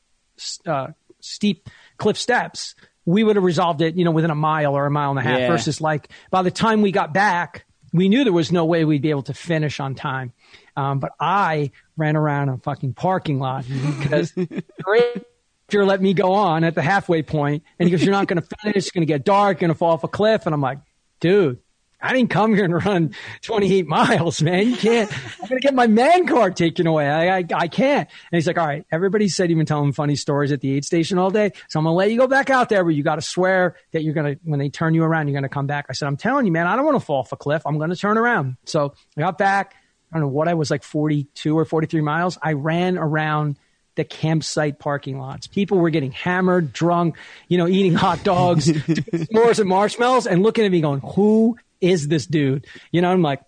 uh, 0.66 0.88
steep 1.20 1.68
cliff 1.98 2.18
steps, 2.18 2.76
we 3.06 3.24
would 3.24 3.36
have 3.36 3.44
resolved 3.44 3.82
it, 3.82 3.96
you 3.96 4.06
know, 4.06 4.12
within 4.12 4.32
a 4.32 4.36
mile 4.36 4.76
or 4.78 4.86
a 4.86 4.92
mile 4.92 5.10
and 5.10 5.20
a 5.20 5.24
half 5.24 5.40
Yeah. 5.40 5.48
versus 5.48 5.82
like 5.82 6.10
by 6.32 6.42
the 6.44 6.52
time 6.52 6.82
we 6.82 6.92
got 6.92 7.14
back, 7.14 7.66
we 7.92 8.08
knew 8.08 8.24
there 8.24 8.32
was 8.32 8.52
no 8.52 8.66
way 8.66 8.86
we'd 8.86 9.02
be 9.02 9.10
able 9.10 9.24
to 9.24 9.34
finish 9.34 9.80
on 9.80 9.96
time. 9.96 10.32
Um, 10.80 11.00
but 11.00 11.12
I 11.20 11.72
ran 11.98 12.16
around 12.16 12.50
a 12.50 12.58
fucking 12.58 12.94
parking 12.94 13.40
lot 13.40 13.66
because 14.00 14.32
the 14.32 14.64
ranger 14.88 15.86
let 15.86 16.02
me 16.02 16.14
go 16.14 16.32
on 16.34 16.64
at 16.64 16.74
the 16.74 16.82
halfway 16.82 17.22
point, 17.22 17.64
and 17.78 17.88
he 17.88 17.92
goes, 17.92 18.02
"You're 18.02 18.14
not 18.14 18.28
going 18.28 18.42
to 18.42 18.48
finish. 18.62 18.78
It's 18.78 18.92
going 18.92 19.02
to 19.02 19.12
get 19.12 19.26
dark. 19.26 19.58
You're 19.60 19.68
Going 19.68 19.76
to 19.76 19.78
fall 19.78 19.92
off 19.92 20.04
a 20.04 20.08
cliff." 20.08 20.46
And 20.46 20.56
I'm 20.56 20.62
like, 20.62 20.80
"Dude." 21.20 21.60
I 22.02 22.14
didn't 22.14 22.30
come 22.30 22.56
here 22.56 22.64
and 22.64 22.74
run 22.86 23.14
28 23.42 23.86
miles, 23.86 24.42
man. 24.42 24.70
You 24.70 24.78
can't. 24.78 25.12
I'm 25.42 25.50
gonna 25.50 25.60
get 25.60 25.74
my 25.74 25.88
man 25.88 26.28
card 26.28 26.56
taken 26.56 26.88
away. 26.88 27.10
I, 27.10 27.40
I, 27.40 27.46
I 27.54 27.68
can't. 27.68 28.08
And 28.32 28.38
he's 28.38 28.48
like, 28.48 28.58
all 28.58 28.66
right. 28.66 28.86
Everybody 28.90 29.28
said 29.28 29.50
you've 29.50 29.58
been 29.58 29.66
telling 29.66 29.92
funny 29.92 30.16
stories 30.16 30.54
at 30.54 30.62
the 30.62 30.72
aid 30.78 30.86
station 30.86 31.18
all 31.18 31.30
day, 31.30 31.52
so 31.68 31.78
I'm 31.78 31.84
gonna 31.84 31.96
let 31.96 32.10
you 32.10 32.18
go 32.18 32.26
back 32.26 32.50
out 32.50 32.70
there, 32.70 32.86
but 32.86 32.92
you 32.92 33.04
got 33.04 33.16
to 33.16 33.22
swear 33.22 33.76
that 33.92 34.04
you're 34.04 34.14
gonna 34.14 34.38
when 34.44 34.60
they 34.60 34.70
turn 34.70 34.94
you 34.94 35.04
around, 35.04 35.28
you're 35.28 35.36
gonna 35.36 35.50
come 35.50 35.68
back. 35.68 35.88
I 35.90 35.94
said, 35.94 36.08
I'm 36.08 36.16
telling 36.16 36.46
you, 36.46 36.54
man. 36.54 36.68
I 36.68 36.78
don't 36.78 36.86
want 36.86 36.98
to 36.98 37.06
fall 37.06 37.20
off 37.20 37.34
a 37.34 37.36
cliff. 37.36 37.64
I'm 37.66 37.78
gonna 37.78 37.98
turn 37.98 38.18
around. 38.18 38.56
So 38.64 38.94
I 39.18 39.22
got 39.22 39.38
back. 39.38 39.76
I 40.12 40.16
don't 40.18 40.22
know 40.22 40.34
what 40.34 40.48
I 40.48 40.54
was 40.56 40.72
like 40.72 40.84
42 40.84 41.58
or 41.58 41.66
43 41.66 42.02
miles. 42.02 42.38
I 42.42 42.54
ran 42.54 42.98
around 42.98 43.58
the 43.96 44.04
campsite 44.04 44.80
parking 44.80 45.20
lots. 45.20 45.48
People 45.48 45.78
were 45.78 45.90
getting 45.90 46.12
hammered, 46.12 46.72
drunk, 46.72 47.18
you 47.48 47.58
know, 47.58 47.68
eating 47.68 47.94
hot 47.94 48.24
dogs, 48.24 48.68
s'mores 48.72 49.60
and 49.60 49.68
marshmallows, 49.68 50.26
and 50.26 50.42
looking 50.42 50.66
at 50.66 50.72
me 50.72 50.82
going, 50.82 51.02
"Who 51.02 51.58
is 51.82 52.08
this 52.08 52.26
dude?" 52.26 52.66
You 52.92 53.02
know, 53.02 53.12
I'm 53.12 53.22
like, 53.22 53.42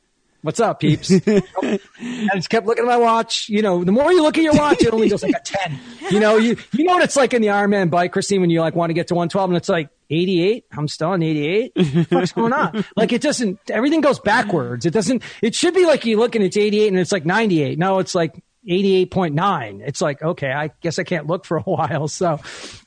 What's 0.44 0.60
up, 0.60 0.80
peeps? 0.80 1.12
I 1.28 2.30
just 2.34 2.50
kept 2.50 2.66
looking 2.66 2.84
at 2.84 2.88
my 2.88 2.98
watch. 2.98 3.48
You 3.48 3.62
know, 3.62 3.84
the 3.84 3.92
more 3.92 4.12
you 4.12 4.24
look 4.24 4.38
at 4.38 4.44
your 4.44 4.56
watch, 4.56 4.82
it 4.82 4.92
only 4.92 5.08
goes 5.08 5.22
like 5.22 5.36
a 5.36 5.40
10. 5.40 5.80
You 6.10 6.20
know, 6.20 6.38
you, 6.38 6.58
you 6.72 6.84
know 6.84 6.94
what 6.94 7.04
it's 7.04 7.16
like 7.16 7.34
in 7.36 7.44
the 7.44 7.50
Ironman 7.50 7.92
bike, 7.92 8.12
Christine, 8.12 8.42
when 8.42 8.50
you 8.50 8.60
like 8.60 8.74
want 8.74 8.90
to 8.90 8.96
get 8.96 9.08
to 9.10 9.14
112 9.14 9.50
and 9.52 9.58
it's 9.58 9.70
like 9.70 9.90
88. 10.10 10.66
I'm 10.76 10.88
still 10.88 11.10
on 11.10 11.22
88. 11.22 12.10
What's 12.10 12.32
going 12.32 12.54
on? 12.54 12.84
Like 12.96 13.14
it 13.14 13.22
doesn't, 13.22 13.60
everything 13.70 14.02
goes 14.02 14.20
backwards. 14.20 14.86
It 14.86 14.92
doesn't, 14.92 15.24
it 15.42 15.56
should 15.56 15.74
be 15.74 15.86
like 15.86 16.06
you 16.06 16.18
look 16.18 16.36
and 16.36 16.44
it's 16.44 16.58
88 16.58 16.88
and 16.88 17.00
it's 17.00 17.12
like 17.12 17.26
98. 17.26 17.78
No, 17.78 18.00
it's 18.00 18.16
like 18.16 18.36
88.9. 18.68 19.82
It's 19.86 20.02
like, 20.02 20.22
okay, 20.22 20.52
I 20.52 20.72
guess 20.82 21.00
I 21.00 21.04
can't 21.04 21.28
look 21.28 21.46
for 21.46 21.58
a 21.58 21.62
while. 21.62 22.08
So 22.08 22.40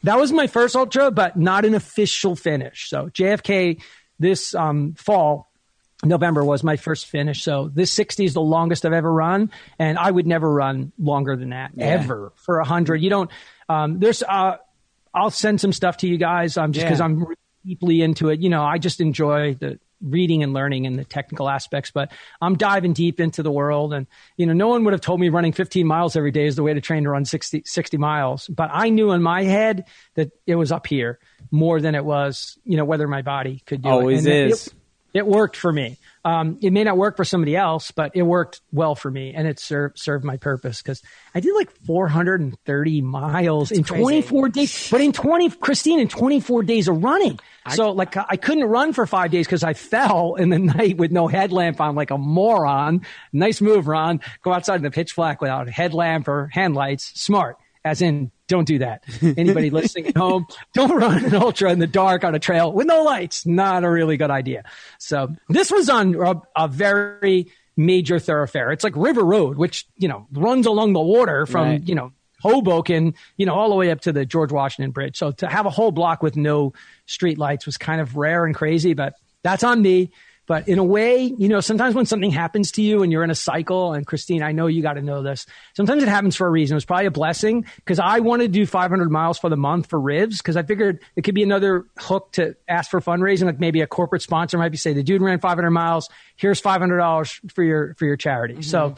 that 0.02 0.18
was 0.18 0.32
my 0.32 0.46
first 0.46 0.76
ultra, 0.76 1.10
but 1.10 1.36
not 1.36 1.64
an 1.64 1.74
official 1.74 2.36
finish. 2.36 2.88
So 2.90 3.08
JFK 3.08 3.80
this 4.18 4.54
um, 4.54 4.94
fall, 4.94 5.50
November 6.02 6.44
was 6.44 6.64
my 6.64 6.76
first 6.76 7.06
finish. 7.06 7.42
So 7.42 7.70
this 7.72 7.90
60 7.92 8.24
is 8.24 8.34
the 8.34 8.40
longest 8.40 8.84
I've 8.84 8.92
ever 8.92 9.12
run. 9.12 9.50
And 9.78 9.98
I 9.98 10.10
would 10.10 10.26
never 10.26 10.50
run 10.50 10.92
longer 10.98 11.36
than 11.36 11.50
that 11.50 11.72
Yeah. 11.76 11.86
ever 11.86 12.32
for 12.36 12.58
a 12.58 12.64
hundred. 12.64 12.96
You 13.02 13.10
don't, 13.10 13.30
um, 13.68 13.98
there's, 14.00 14.22
uh, 14.22 14.56
I'll 15.14 15.30
send 15.30 15.60
some 15.60 15.72
stuff 15.72 15.98
to 15.98 16.08
you 16.08 16.18
guys. 16.18 16.56
Um, 16.56 16.72
just 16.72 16.84
Yeah. 16.84 16.90
cause 16.90 17.00
I'm 17.00 17.24
deeply 17.64 18.02
into 18.02 18.28
it. 18.28 18.40
You 18.40 18.50
know, 18.50 18.62
I 18.64 18.78
just 18.78 19.00
enjoy 19.00 19.54
the 19.54 19.78
reading 20.02 20.42
and 20.42 20.52
learning 20.52 20.86
and 20.86 20.98
the 20.98 21.04
technical 21.04 21.48
aspects, 21.48 21.90
but 21.90 22.12
I'm 22.42 22.56
diving 22.56 22.92
deep 22.92 23.20
into 23.20 23.42
the 23.42 23.50
world. 23.52 23.94
And, 23.94 24.06
you 24.36 24.44
know, 24.44 24.52
no 24.52 24.68
one 24.68 24.84
would 24.84 24.92
have 24.92 25.00
told 25.00 25.18
me 25.20 25.30
running 25.30 25.52
15 25.52 25.86
miles 25.86 26.14
every 26.16 26.32
day 26.32 26.44
is 26.46 26.56
the 26.56 26.62
way 26.62 26.74
to 26.74 26.80
train 26.82 27.04
to 27.04 27.10
run 27.10 27.24
60, 27.24 27.62
60 27.64 27.96
miles. 27.96 28.48
But 28.48 28.68
I 28.72 28.90
knew 28.90 29.12
in 29.12 29.22
my 29.22 29.44
head 29.44 29.86
that 30.14 30.32
it 30.46 30.56
was 30.56 30.72
up 30.72 30.86
here 30.86 31.18
more 31.50 31.80
than 31.80 31.94
it 31.94 32.04
was, 32.04 32.58
you 32.64 32.76
know, 32.76 32.84
whether 32.84 33.08
my 33.08 33.22
body 33.22 33.62
could 33.64 33.80
do 33.82 33.88
Always 33.88 34.26
it. 34.26 34.32
It- 34.34 34.50
is. 34.50 34.66
it 34.66 34.74
worked 35.22 35.56
for 35.56 35.72
me. 35.72 35.96
Um, 36.24 36.58
it 36.62 36.72
may 36.72 36.84
not 36.84 36.96
work 36.96 37.16
for 37.16 37.24
somebody 37.24 37.54
else, 37.54 37.90
but 37.90 38.12
it 38.14 38.22
worked 38.22 38.62
well 38.72 38.94
for 38.94 39.10
me, 39.10 39.34
and 39.34 39.46
it 39.46 39.60
served 39.60 39.98
served 39.98 40.24
my 40.24 40.38
purpose 40.38 40.82
because 40.82 41.02
I 41.34 41.40
did 41.40 41.54
like 41.54 41.70
430 41.86 43.00
miles 43.02 43.70
in 43.70 43.84
crazy. 43.84 44.02
24 44.02 44.48
days. 44.48 44.90
But 44.90 45.02
in 45.02 45.12
20, 45.12 45.50
Christine, 45.50 46.00
in 46.00 46.08
24 46.08 46.62
days 46.62 46.88
of 46.88 47.04
running. 47.04 47.38
so 47.70 47.92
like 47.92 48.16
I 48.16 48.36
couldn't 48.36 48.64
run 48.64 48.92
for 48.92 49.06
five 49.06 49.30
days 49.30 49.46
because 49.46 49.62
I 49.62 49.74
fell 49.74 50.34
in 50.34 50.48
the 50.48 50.58
night 50.74 50.96
with 50.96 51.12
no 51.12 51.28
headlamp 51.28 51.80
on, 51.80 51.94
like 51.94 52.10
a 52.10 52.18
moron. 52.18 53.02
Nice 53.32 53.60
move, 53.60 53.86
Ron. 53.86 54.20
Go 54.42 54.52
outside 54.52 54.76
in 54.76 54.82
the 54.82 54.90
pitch 54.90 55.14
black 55.14 55.40
without 55.40 55.68
a 55.68 55.70
headlamp 55.70 56.26
or 56.26 56.48
hand 56.52 56.74
lights. 56.74 57.12
Smart, 57.20 57.58
as 57.84 58.00
in 58.02 58.30
don't 58.48 58.66
do 58.66 58.78
that. 58.78 59.04
Anybody 59.36 59.70
listening 59.70 60.06
at 60.08 60.16
home, 60.16 60.46
don't 60.74 60.96
run 60.96 61.24
an 61.24 61.34
ultra 61.34 61.70
in 61.72 61.78
the 61.78 61.86
dark 61.86 62.24
on 62.24 62.34
a 62.34 62.38
trail 62.38 62.72
with 62.72 62.86
no 62.86 63.02
lights. 63.02 63.46
Not 63.46 63.84
a 63.84 63.90
really 63.90 64.16
good 64.16 64.30
idea. 64.30 64.64
So 64.98 65.34
this 65.48 65.70
was 65.70 65.88
on 65.88 66.14
a, 66.14 66.40
a 66.56 66.68
very 66.68 67.52
major 67.76 68.18
thoroughfare. 68.18 68.70
It's 68.72 68.84
like 68.84 68.94
River 68.96 69.24
Road, 69.24 69.56
which, 69.56 69.86
you 69.96 70.08
know, 70.08 70.26
runs 70.32 70.66
along 70.66 70.92
the 70.92 71.00
water 71.00 71.46
from, 71.46 71.68
Right. 71.68 71.88
you 71.88 71.94
know, 71.94 72.12
Hoboken, 72.40 73.14
you 73.38 73.46
know, 73.46 73.54
all 73.54 73.70
the 73.70 73.74
way 73.74 73.90
up 73.90 74.02
to 74.02 74.12
the 74.12 74.26
George 74.26 74.52
Washington 74.52 74.90
Bridge. 74.90 75.16
So 75.16 75.32
to 75.32 75.46
have 75.48 75.64
a 75.64 75.70
whole 75.70 75.90
block 75.92 76.22
with 76.22 76.36
no 76.36 76.74
street 77.06 77.38
lights 77.38 77.64
was 77.64 77.78
kind 77.78 78.02
of 78.02 78.16
rare 78.16 78.44
and 78.44 78.54
crazy, 78.54 78.92
but 78.92 79.14
that's 79.42 79.64
on 79.64 79.80
me. 79.80 80.10
But 80.46 80.68
in 80.68 80.78
a 80.78 80.84
way, 80.84 81.22
you 81.22 81.48
know, 81.48 81.60
sometimes 81.60 81.94
when 81.94 82.06
something 82.06 82.30
happens 82.30 82.72
to 82.72 82.82
you 82.82 83.02
and 83.02 83.10
you're 83.10 83.24
in 83.24 83.30
a 83.30 83.34
cycle, 83.34 83.92
and 83.94 84.06
Christine, 84.06 84.42
I 84.42 84.52
know 84.52 84.66
you 84.66 84.82
got 84.82 84.94
to 84.94 85.02
know 85.02 85.22
this. 85.22 85.46
Sometimes 85.74 86.02
it 86.02 86.08
happens 86.08 86.36
for 86.36 86.46
a 86.46 86.50
reason. 86.50 86.74
It 86.74 86.76
was 86.76 86.84
probably 86.84 87.06
a 87.06 87.10
blessing 87.10 87.64
because 87.76 87.98
I 87.98 88.20
wanted 88.20 88.52
to 88.52 88.58
do 88.58 88.66
500 88.66 89.10
miles 89.10 89.38
for 89.38 89.48
the 89.48 89.56
month 89.56 89.86
for 89.86 89.98
Rivs 89.98 90.38
because 90.38 90.56
I 90.56 90.62
figured 90.62 91.00
it 91.16 91.22
could 91.22 91.34
be 91.34 91.42
another 91.42 91.86
hook 91.98 92.32
to 92.32 92.56
ask 92.68 92.90
for 92.90 93.00
fundraising. 93.00 93.44
Like 93.44 93.60
maybe 93.60 93.80
a 93.80 93.86
corporate 93.86 94.22
sponsor 94.22 94.58
might 94.58 94.70
be 94.70 94.76
say, 94.76 94.92
the 94.92 95.02
dude 95.02 95.22
ran 95.22 95.40
500 95.40 95.70
miles. 95.70 96.08
Here's 96.36 96.60
$500 96.60 97.52
for 97.52 97.62
your, 97.62 97.94
for 97.94 98.04
your 98.04 98.16
charity. 98.16 98.54
Mm-hmm. 98.54 98.62
So 98.62 98.94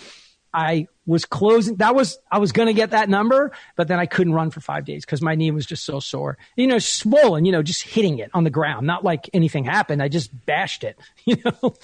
I 0.53 0.89
was 1.07 1.25
closing. 1.25 1.77
That 1.77 1.95
was, 1.95 2.19
I 2.31 2.39
was 2.39 2.53
going 2.53 2.67
to 2.67 2.73
get 2.73 2.91
that 2.91 3.09
number, 3.09 3.53
but 3.77 3.89
then 3.89 3.99
I 3.99 4.07
couldn't 4.07 4.33
run 4.33 4.51
for 4.51 4.61
five 4.61 4.85
days 4.85 5.05
because 5.05 5.23
my 5.23 5.35
knee 5.35 5.51
was 5.51 5.67
just 5.67 5.85
so 5.85 6.01
sore. 6.01 6.39
You 6.57 6.67
know, 6.67 6.79
swollen, 6.79 7.45
you 7.45 7.53
know, 7.53 7.63
just 7.63 7.83
hitting 7.83 8.19
it 8.19 8.31
on 8.35 8.45
the 8.45 8.51
ground. 8.51 8.87
Not 8.87 9.05
like 9.05 9.31
anything 9.33 9.65
happened. 9.65 10.03
I 10.03 10.09
just 10.09 10.31
bashed 10.47 10.83
it, 10.85 10.99
you 11.25 11.37
know? 11.45 11.75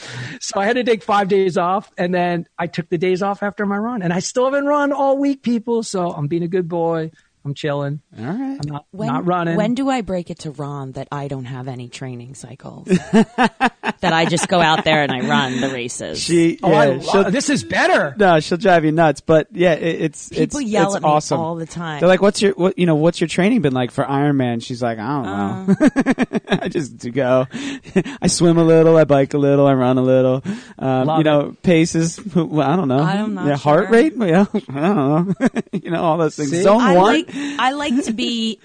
So 0.40 0.60
I 0.60 0.64
had 0.64 0.76
to 0.76 0.84
take 0.84 1.02
five 1.02 1.28
days 1.28 1.56
off 1.56 1.92
and 1.96 2.14
then 2.14 2.46
I 2.58 2.66
took 2.66 2.88
the 2.88 2.98
days 2.98 3.22
off 3.22 3.42
after 3.42 3.66
my 3.66 3.76
run 3.76 4.02
and 4.02 4.12
I 4.12 4.18
still 4.20 4.44
haven't 4.44 4.66
run 4.66 4.92
all 4.92 5.18
week, 5.18 5.42
people. 5.42 5.82
So 5.82 6.10
I'm 6.10 6.26
being 6.26 6.42
a 6.42 6.48
good 6.48 6.68
boy. 6.68 7.12
I'm 7.44 7.54
chilling. 7.54 8.00
All 8.18 8.24
right. 8.24 8.58
I'm 8.62 8.68
not, 8.68 8.86
When, 8.92 9.08
not 9.08 9.26
running. 9.26 9.56
When 9.56 9.74
do 9.74 9.90
I 9.90 10.00
break 10.02 10.30
it 10.30 10.40
to 10.40 10.50
Ron 10.52 10.92
that 10.92 11.08
I 11.10 11.28
don't 11.28 11.44
have 11.44 11.66
any 11.68 11.88
training 11.88 12.34
cycles? 12.34 12.86
that 13.12 14.12
I 14.12 14.26
just 14.26 14.48
go 14.48 14.60
out 14.60 14.84
there 14.84 15.02
and 15.02 15.10
I 15.10 15.20
run 15.28 15.60
the 15.60 15.68
races. 15.70 16.20
She, 16.20 16.58
oh, 16.62 16.70
yeah, 16.70 16.78
I 16.78 16.98
she'll- 17.00 17.22
lo- 17.22 17.30
this 17.30 17.50
is 17.50 17.64
better. 17.64 18.14
no, 18.16 18.38
she'll 18.40 18.58
drive 18.58 18.84
you 18.84 18.92
nuts. 18.92 19.20
But 19.20 19.48
yeah, 19.52 19.72
it, 19.74 20.02
it's 20.02 20.28
People 20.28 20.60
it's, 20.60 20.68
yell 20.68 20.86
it's 20.94 20.96
at 20.96 21.02
me 21.02 21.36
all 21.36 21.56
the 21.56 21.66
time. 21.66 22.00
They're 22.00 22.08
like, 22.08 22.22
"What's 22.22 22.40
your 22.42 22.52
what? 22.52 22.78
You 22.78 22.86
know, 22.86 22.94
what's 22.94 23.20
your 23.20 23.28
training 23.28 23.62
been 23.62 23.72
like 23.74 23.90
for 23.90 24.04
Ironman?" 24.04 24.62
She's 24.62 24.82
like, 24.82 24.98
"I 24.98 25.08
don't 25.08 25.24
know. 25.66 25.74
Uh. 25.80 26.38
I 26.62 26.68
just 26.68 26.98
do 26.98 27.10
go. 27.10 27.46
I 28.22 28.26
swim 28.28 28.58
a 28.58 28.64
little, 28.64 28.96
I 28.96 29.04
bike 29.04 29.34
a 29.34 29.38
little, 29.38 29.66
I 29.66 29.74
run 29.74 29.98
a 29.98 30.02
little. 30.02 30.42
Um, 30.78 31.18
you 31.18 31.24
know, 31.24 31.56
paces. 31.62 32.20
Well, 32.34 32.68
I 32.68 32.76
don't 32.76 32.88
know. 32.88 32.98
I'm 32.98 33.34
not 33.34 33.46
yeah, 33.46 33.56
heart 33.56 33.90
rate. 33.90 34.14
Yeah, 34.16 34.46
I 34.52 34.58
don't 34.58 35.40
know. 35.40 35.48
you 35.72 35.90
know, 35.90 36.02
all 36.02 36.18
those 36.18 36.36
things. 36.36 36.50
See? 36.50 36.62
Zone 36.62 36.80
I 36.80 36.96
one. 36.96 37.04
like 37.04 37.31
I 37.34 37.72
like 37.72 38.04
to 38.04 38.12
be 38.12 38.58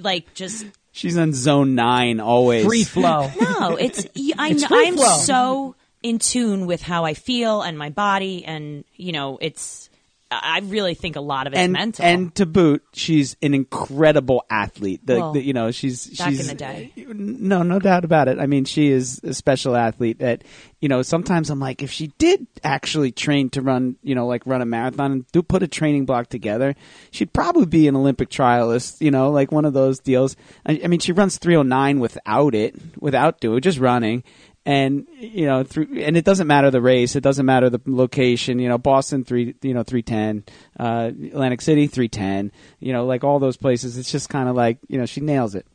like 0.00 0.34
just 0.34 0.66
She's 0.92 1.18
on 1.18 1.32
zone 1.32 1.74
nine 1.74 2.20
always. 2.20 2.64
Free 2.64 2.84
flow. 2.84 3.30
no. 3.40 3.76
It's 3.76 4.06
I 4.38 4.50
It's 4.50 4.64
free 4.66 4.86
I'm 4.88 4.96
flow. 4.96 5.16
so 5.18 5.76
in 6.02 6.18
tune 6.18 6.66
with 6.66 6.82
how 6.82 7.04
I 7.04 7.14
feel 7.14 7.62
and 7.62 7.76
my 7.78 7.90
body, 7.90 8.44
and 8.44 8.84
you 8.94 9.12
know 9.12 9.38
it's. 9.40 9.83
I 10.30 10.60
really 10.64 10.94
think 10.94 11.16
a 11.16 11.20
lot 11.20 11.46
of 11.46 11.52
it's 11.52 11.60
and 11.60 11.72
mental. 11.72 12.04
and 12.04 12.34
to 12.36 12.46
boot, 12.46 12.82
she's 12.92 13.36
an 13.42 13.54
incredible 13.54 14.44
athlete. 14.50 15.06
The, 15.06 15.16
Well, 15.16 15.32
the- 15.34 15.42
you 15.42 15.52
know, 15.52 15.70
she's 15.70 16.06
back 16.18 16.28
in 16.28 16.36
she's 16.36 16.48
the 16.48 16.54
day. 16.54 16.92
No, 16.96 17.62
no 17.62 17.78
doubt 17.78 18.04
about 18.04 18.28
it. 18.28 18.38
I 18.40 18.46
mean, 18.46 18.64
she 18.64 18.88
is 18.88 19.20
a 19.22 19.34
special 19.34 19.76
athlete. 19.76 20.18
That 20.18 20.42
you 20.80 20.88
know, 20.88 21.02
sometimes 21.02 21.50
I'm 21.50 21.60
like, 21.60 21.82
if 21.82 21.90
she 21.90 22.08
did 22.18 22.46
actually 22.62 23.12
train 23.12 23.50
to 23.50 23.62
run, 23.62 23.96
you 24.02 24.14
know, 24.14 24.26
like 24.26 24.46
run 24.46 24.60
a 24.62 24.66
marathon 24.66 25.12
and 25.12 25.26
do 25.32 25.42
put 25.42 25.62
a 25.62 25.68
training 25.68 26.04
block 26.06 26.28
together, 26.28 26.74
she'd 27.10 27.32
probably 27.32 27.66
be 27.66 27.86
an 27.86 27.94
Olympic 27.96 28.28
trialist. 28.30 29.00
You 29.00 29.10
know, 29.10 29.30
like 29.30 29.52
one 29.52 29.64
of 29.64 29.72
those 29.72 29.98
deals. 30.00 30.36
I, 30.66 30.80
I 30.84 30.86
mean, 30.88 31.00
she 31.00 31.12
runs 31.12 31.38
309 31.38 32.00
without 32.00 32.54
it, 32.54 32.74
without 32.98 33.40
doing 33.40 33.60
just 33.60 33.78
running. 33.78 34.24
And 34.66 35.06
you 35.18 35.44
know, 35.44 35.62
through, 35.62 35.88
and 35.98 36.16
it 36.16 36.24
doesn't 36.24 36.46
matter 36.46 36.70
the 36.70 36.80
race. 36.80 37.16
It 37.16 37.22
doesn't 37.22 37.44
matter 37.44 37.68
the 37.68 37.80
location. 37.84 38.58
You 38.58 38.70
know, 38.70 38.78
Boston 38.78 39.22
three, 39.24 39.54
you 39.60 39.74
know, 39.74 39.82
three 39.82 40.02
ten, 40.02 40.44
uh, 40.78 41.10
Atlantic 41.12 41.60
City 41.60 41.86
three 41.86 42.08
ten. 42.08 42.50
You 42.80 42.94
know, 42.94 43.04
like 43.04 43.24
all 43.24 43.38
those 43.38 43.58
places. 43.58 43.98
It's 43.98 44.10
just 44.10 44.30
kind 44.30 44.48
of 44.48 44.56
like 44.56 44.78
you 44.88 44.98
know, 44.98 45.04
she 45.06 45.20
nails 45.20 45.54
it. 45.54 45.66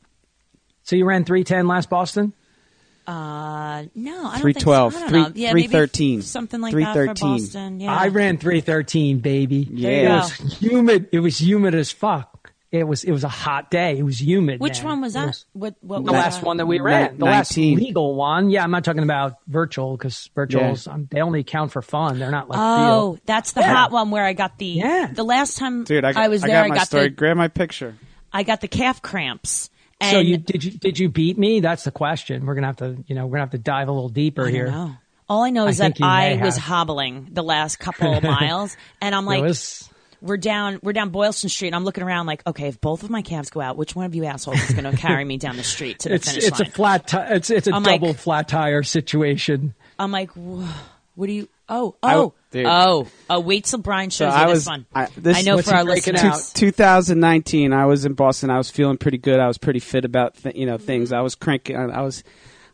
So 0.84 0.96
you 0.96 1.06
ran 1.06 1.24
310 1.24 1.68
last 1.68 1.88
Boston? 1.88 2.34
uh, 3.10 3.86
no, 3.96 4.28
I 4.28 4.32
don't 4.34 4.42
Three 4.42 4.54
think 4.54 4.66
so. 4.66 4.72
I 4.72 4.90
don't 4.92 5.10
three 5.10 5.22
know. 5.22 5.32
Yeah, 5.34 5.52
three 5.52 5.62
maybe 5.62 5.72
thirteen, 5.72 6.22
something 6.22 6.62
like 6.62 6.72
three 6.72 6.84
that 6.84 6.94
for. 6.94 7.40
Boston. 7.40 7.80
Yeah, 7.80 7.96
I 7.96 8.10
ran 8.10 8.38
313, 8.38 9.18
baby. 9.18 9.64
There 9.64 10.04
you 10.04 10.10
It 10.10 10.16
was 10.16 10.60
humid. 10.60 11.10
It 11.12 11.20
was 11.20 11.42
humid 11.42 11.74
as 11.74 11.92
fuck. 11.92 12.29
It 12.72 12.84
was 12.88 13.04
it 13.04 13.12
was 13.12 13.24
a 13.24 13.30
hot 13.30 13.72
day. 13.72 13.98
It 13.98 14.04
was 14.04 14.22
humid. 14.22 14.60
Which 14.60 14.80
man. 14.84 14.86
one 14.92 15.02
was 15.02 15.16
It 15.16 15.20
that? 15.26 15.44
what 15.54 15.76
what 15.82 15.98
the 15.98 16.04
was 16.04 16.12
last 16.12 16.40
that? 16.42 16.46
one 16.46 16.58
that 16.58 16.68
we 16.68 16.80
ran, 16.80 17.18
the 17.18 17.26
last 17.26 17.58
legal 17.58 18.14
one. 18.14 18.52
Yeah, 18.52 18.64
I'm 18.64 18.70
not 18.70 18.84
talking 18.84 19.02
about 19.02 19.38
virtual 19.48 19.98
because 19.98 20.30
virtuals 20.36 20.88
um, 20.92 21.08
they 21.10 21.20
only 21.22 21.44
count 21.44 21.72
for 21.72 21.82
fun. 21.82 22.20
They're 22.20 22.30
not 22.30 22.48
like 22.48 22.60
Oh, 22.62 22.86
real. 23.14 23.20
that's 23.26 23.54
the 23.54 23.62
Yeah. 23.62 23.74
hot 23.74 23.92
one 23.92 24.12
where 24.12 24.24
I 24.24 24.34
got 24.34 24.60
the 24.60 24.68
Yeah. 24.68 25.10
the 25.12 25.24
last 25.24 25.58
time 25.58 25.84
Dude, 25.84 26.06
I, 26.06 26.14
got, 26.14 26.30
was 26.30 26.44
I 26.44 26.48
there. 26.48 26.58
got 26.58 26.66
I 26.66 26.68
my 26.68 26.76
got 26.76 26.88
story. 26.88 27.04
the 27.06 27.10
Grab 27.10 27.38
my 27.38 27.48
picture. 27.48 27.96
I 28.32 28.44
got 28.44 28.62
the 28.62 28.68
calf 28.68 29.02
cramps. 29.02 29.72
And 30.00 30.12
So 30.12 30.20
you 30.20 30.38
did 30.38 30.64
you 30.64 30.72
did 30.72 31.00
you 31.00 31.10
beat 31.10 31.40
me? 31.40 31.62
That's 31.62 31.84
the 31.86 31.92
question. 31.92 32.46
We're 32.46 32.54
gonna 32.54 32.68
have 32.68 32.78
to 32.78 33.04
you 33.08 33.16
know 33.16 33.26
we're 33.26 33.32
gonna 33.38 33.46
have 33.46 33.52
to 33.52 33.58
dive 33.58 33.88
a 33.88 33.92
little 33.92 34.10
deeper 34.10 34.46
I 34.48 34.52
here. 34.52 34.68
know. 34.70 34.96
All 35.28 35.44
I 35.44 35.50
know 35.50 35.66
is 35.68 35.82
I 35.82 35.86
that 35.86 35.88
think 35.98 36.00
you 36.02 36.06
may 36.06 36.40
I 36.40 36.46
was 36.46 36.56
have. 36.56 36.64
hobbling 36.66 37.30
the 37.32 37.44
last 37.44 37.78
couple 37.80 38.14
of 38.14 38.22
miles, 38.40 38.78
and 39.02 39.14
I'm 39.16 39.26
like, 39.26 39.42
was- 39.42 39.90
we're 40.22 40.38
down, 40.38 40.80
we're 40.84 40.94
down 40.94 41.10
Boylston 41.10 41.50
Street, 41.50 41.70
and 41.70 41.76
I'm 41.76 41.84
looking 41.86 42.04
around 42.04 42.26
like, 42.26 42.46
okay, 42.48 42.68
if 42.68 42.80
both 42.82 43.04
of 43.04 43.10
my 43.10 43.22
calves 43.22 43.50
go 43.50 43.62
out, 43.62 43.78
which 43.78 43.96
one 43.96 44.06
of 44.06 44.16
you 44.16 44.26
assholes 44.26 44.62
is 44.62 44.72
going 44.76 44.84
to 44.90 44.96
carry 44.98 45.24
me 45.26 45.38
down 45.38 45.58
the 45.58 45.64
street 45.64 46.00
to 46.00 46.10
the 46.10 46.16
it's 46.16 46.30
finish 46.30 46.46
it's 46.48 46.60
line? 46.60 46.70
a 46.70 46.72
flat 46.72 47.08
ti- 47.08 47.18
it's 47.36 47.50
it's 47.50 47.68
a 47.68 47.74
I'm 47.74 47.84
like- 47.84 48.02
double 48.02 48.14
flat 48.14 48.48
tire 48.48 48.84
situation. 48.84 49.74
I'm 49.98 50.12
like, 50.12 50.32
what 50.36 51.26
do 51.28 51.32
you? 51.32 51.48
Oh, 51.72 51.96
oh, 52.02 52.34
dude. 52.52 52.66
oh, 52.66 53.08
oh! 53.30 53.40
Wait 53.42 53.66
till 53.66 53.78
Brian 53.80 54.10
shows 54.10 54.34
So 54.34 54.40
you 54.40 54.44
I 54.46 54.54
this 54.54 54.66
one. 54.66 54.86
I- 54.96 55.08
this- 55.16 55.46
know 55.46 55.62
for 55.62 55.70
he 55.72 55.76
our 55.78 55.84
listeners. 55.84 56.24
out? 56.24 56.52
2019, 56.56 57.74
I 57.74 57.86
was 57.86 58.06
in 58.06 58.14
Boston. 58.14 58.50
I 58.50 58.58
was 58.58 58.70
feeling 58.72 58.98
pretty 58.98 59.18
good. 59.20 59.40
I 59.40 59.48
was 59.48 59.58
pretty 59.58 59.80
fit 59.80 60.04
about 60.06 60.36
th- 60.38 60.56
you 60.56 60.66
know 60.66 60.78
things. 60.78 61.12
I 61.12 61.22
was 61.22 61.36
cranking. 61.36 61.76
I, 61.76 61.84
I 61.86 62.02
was 62.02 62.24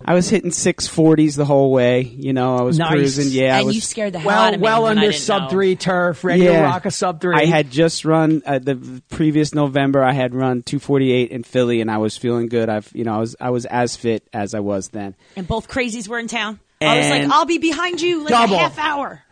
I 0.07 0.13
was 0.13 0.29
hitting 0.29 0.51
640s 0.51 1.35
the 1.35 1.45
whole 1.45 1.71
way. 1.71 2.01
You 2.03 2.31
know, 2.31 2.57
I 2.57 2.61
was 2.61 2.77
Nice. 2.77 2.91
cruising. 2.91 3.27
Yeah, 3.31 3.55
I 3.55 3.57
and 3.57 3.65
was, 3.65 3.75
you 3.75 3.81
scared 3.81 4.13
the 4.13 4.19
hell 4.19 4.27
Well 4.27 4.41
out 4.43 4.53
of 4.53 4.59
me 4.59 4.63
well 4.63 4.83
when 4.83 4.97
under 4.99 5.11
sub 5.11 5.43
know. 5.43 5.49
three 5.49 5.75
turf, 5.75 6.23
ready 6.23 6.43
to 6.43 6.59
rock 6.61 6.85
a 6.85 6.91
sub 6.91 7.19
three. 7.21 7.35
I 7.35 7.45
had 7.45 7.71
just 7.71 8.05
run 8.05 8.43
uh, 8.45 8.59
the 8.59 9.01
previous 9.09 9.55
November. 9.55 10.03
I 10.03 10.13
had 10.13 10.35
run 10.35 10.61
248 10.61 11.31
in 11.31 11.43
Philly, 11.43 11.81
and 11.81 11.89
I 11.89 11.97
was 11.97 12.15
feeling 12.17 12.47
good. 12.49 12.69
I've 12.69 12.91
you 12.93 13.03
know 13.03 13.15
I 13.15 13.17
was 13.19 13.35
I 13.41 13.49
was 13.49 13.65
as 13.65 13.95
fit 13.95 14.27
as 14.31 14.53
I 14.53 14.59
was 14.59 14.89
then. 14.89 15.15
And 15.35 15.47
both 15.47 15.67
crazies 15.67 16.07
were 16.07 16.19
in 16.19 16.27
town. 16.27 16.59
I 16.81 16.97
was 16.99 17.09
like, 17.09 17.23
I'll 17.31 17.45
be 17.45 17.57
behind 17.57 17.99
you 18.01 18.19
like 18.19 18.29
Double. 18.29 18.55
a 18.55 18.59
half 18.59 18.77
hour. 18.77 19.23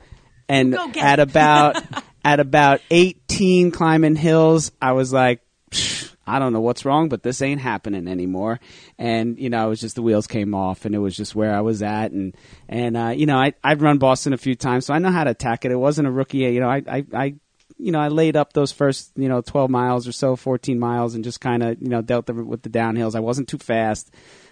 and 0.49 0.73
Go 0.73 0.87
get 0.87 1.05
at 1.05 1.19
about 1.19 1.83
at 2.25 2.39
about 2.39 2.79
18 2.89 3.71
climbing 3.71 4.15
hills 4.15 4.71
i 4.81 4.93
was 4.93 5.11
like 5.11 5.41
"Psh, 5.71 6.12
i 6.25 6.39
don't 6.39 6.53
know 6.53 6.61
what's 6.61 6.85
wrong 6.85 7.09
but 7.09 7.23
this 7.23 7.41
ain't 7.41 7.61
happening 7.61 8.07
anymore 8.07 8.59
and 8.97 9.37
you 9.37 9.49
know 9.49 9.67
it 9.67 9.69
was 9.69 9.81
just 9.81 9.95
the 9.95 10.01
wheels 10.01 10.27
came 10.27 10.53
off 10.53 10.85
and 10.85 10.95
it 10.95 10.99
was 10.99 11.15
just 11.15 11.35
where 11.35 11.53
i 11.53 11.61
was 11.61 11.81
at 11.81 12.11
and 12.11 12.35
and 12.67 12.97
uh, 12.97 13.09
you 13.09 13.25
know 13.25 13.37
I, 13.37 13.53
i've 13.63 13.81
run 13.81 13.97
boston 13.97 14.33
a 14.33 14.37
few 14.37 14.55
times 14.55 14.85
so 14.85 14.93
i 14.93 14.99
know 14.99 15.11
how 15.11 15.23
to 15.23 15.31
attack 15.31 15.65
it 15.65 15.71
it 15.71 15.75
wasn't 15.75 16.07
a 16.07 16.11
rookie 16.11 16.39
you 16.39 16.59
know 16.59 16.69
i 16.69 16.81
i, 16.87 17.05
I 17.13 17.35
you 17.77 17.91
know, 17.91 17.99
I 17.99 18.07
laid 18.07 18.37
up 18.37 18.53
those 18.53 18.71
first, 18.71 19.11
you 19.15 19.27
know, 19.27 19.41
12 19.41 19.69
miles 19.69 20.07
or 20.07 20.13
so, 20.13 20.35
14 20.35 20.79
miles, 20.79 21.15
and 21.15 21.23
just 21.23 21.41
kind 21.41 21.61
of, 21.61 21.81
you 21.81 21.89
know, 21.89 22.01
dealt 22.01 22.27
the, 22.27 22.33
with 22.33 22.61
the 22.61 22.69
downhills. 22.69 23.15
I 23.15 23.19
wasn't 23.19 23.49
too 23.49 23.57
fast 23.57 24.09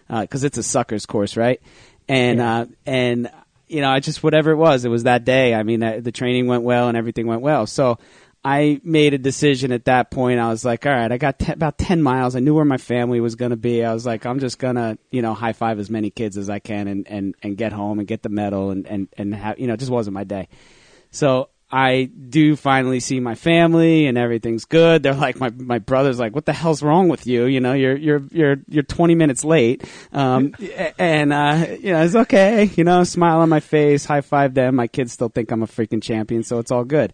because 0.09 0.43
it's 0.43 0.57
a 0.57 0.63
sucker's 0.63 1.05
course, 1.05 1.37
right? 1.37 1.61
And 2.07 2.41
uh, 2.41 2.65
and 2.85 3.31
you 3.67 3.79
know, 3.79 3.89
I 3.89 4.01
just 4.01 4.21
whatever 4.21 4.51
it 4.51 4.57
was, 4.57 4.83
it 4.83 4.89
was 4.89 5.03
that 5.03 5.23
day. 5.23 5.53
I 5.53 5.63
mean, 5.63 5.81
uh, 5.81 5.99
the 6.01 6.11
training 6.11 6.47
went 6.47 6.63
well 6.63 6.89
and 6.89 6.97
everything 6.97 7.25
went 7.25 7.41
well. 7.41 7.65
So 7.67 7.99
I 8.43 8.81
made 8.83 9.13
a 9.13 9.19
decision 9.19 9.71
at 9.71 9.85
that 9.85 10.09
point. 10.09 10.39
I 10.39 10.49
was 10.49 10.65
like, 10.65 10.85
all 10.87 10.91
right, 10.91 11.11
I 11.11 11.17
got 11.17 11.37
te- 11.37 11.51
about 11.51 11.77
10 11.77 12.01
miles. 12.01 12.35
I 12.35 12.39
knew 12.39 12.55
where 12.55 12.65
my 12.65 12.77
family 12.77 13.19
was 13.19 13.35
going 13.35 13.51
to 13.51 13.57
be. 13.57 13.83
I 13.83 13.93
was 13.93 14.05
like, 14.05 14.25
I'm 14.25 14.39
just 14.39 14.57
going 14.57 14.75
to, 14.75 14.97
you 15.11 15.21
know, 15.21 15.35
high 15.35 15.53
five 15.53 15.77
as 15.79 15.91
many 15.91 16.09
kids 16.09 16.37
as 16.37 16.49
I 16.49 16.57
can 16.57 16.87
and, 16.87 17.07
and, 17.07 17.35
and 17.43 17.55
get 17.55 17.71
home 17.71 17.99
and 17.99 18.07
get 18.07 18.23
the 18.23 18.29
medal 18.29 18.71
and, 18.71 18.87
and, 18.87 19.07
and 19.15 19.35
have, 19.35 19.59
you 19.59 19.67
know, 19.67 19.73
it 19.73 19.79
just 19.79 19.91
wasn't 19.91 20.15
my 20.15 20.23
day. 20.23 20.47
So 21.11 21.49
I 21.71 22.09
do 22.29 22.55
finally 22.57 22.99
see 22.99 23.19
my 23.21 23.35
family 23.35 24.05
and 24.05 24.17
everything's 24.17 24.65
good. 24.65 25.03
They're 25.03 25.13
like 25.13 25.39
my 25.39 25.51
my 25.51 25.79
brother's 25.79 26.19
like, 26.19 26.35
"What 26.35 26.45
the 26.45 26.53
hell's 26.53 26.83
wrong 26.83 27.07
with 27.07 27.25
you? 27.25 27.45
You 27.45 27.61
know, 27.61 27.71
you're 27.71 27.95
you're 27.95 28.23
you're 28.29 28.57
you're 28.67 28.83
20 28.83 29.15
minutes 29.15 29.45
late." 29.45 29.83
Um, 30.11 30.53
and 30.99 31.31
uh, 31.31 31.67
you 31.79 31.93
know, 31.93 32.03
it's 32.03 32.15
okay. 32.15 32.69
You 32.75 32.83
know, 32.83 33.05
smile 33.05 33.39
on 33.39 33.47
my 33.47 33.61
face, 33.61 34.03
high 34.03 34.21
five 34.21 34.53
them. 34.53 34.75
My 34.75 34.87
kids 34.87 35.13
still 35.13 35.29
think 35.29 35.51
I'm 35.51 35.63
a 35.63 35.67
freaking 35.67 36.03
champion, 36.03 36.43
so 36.43 36.59
it's 36.59 36.71
all 36.71 36.83
good. 36.83 37.13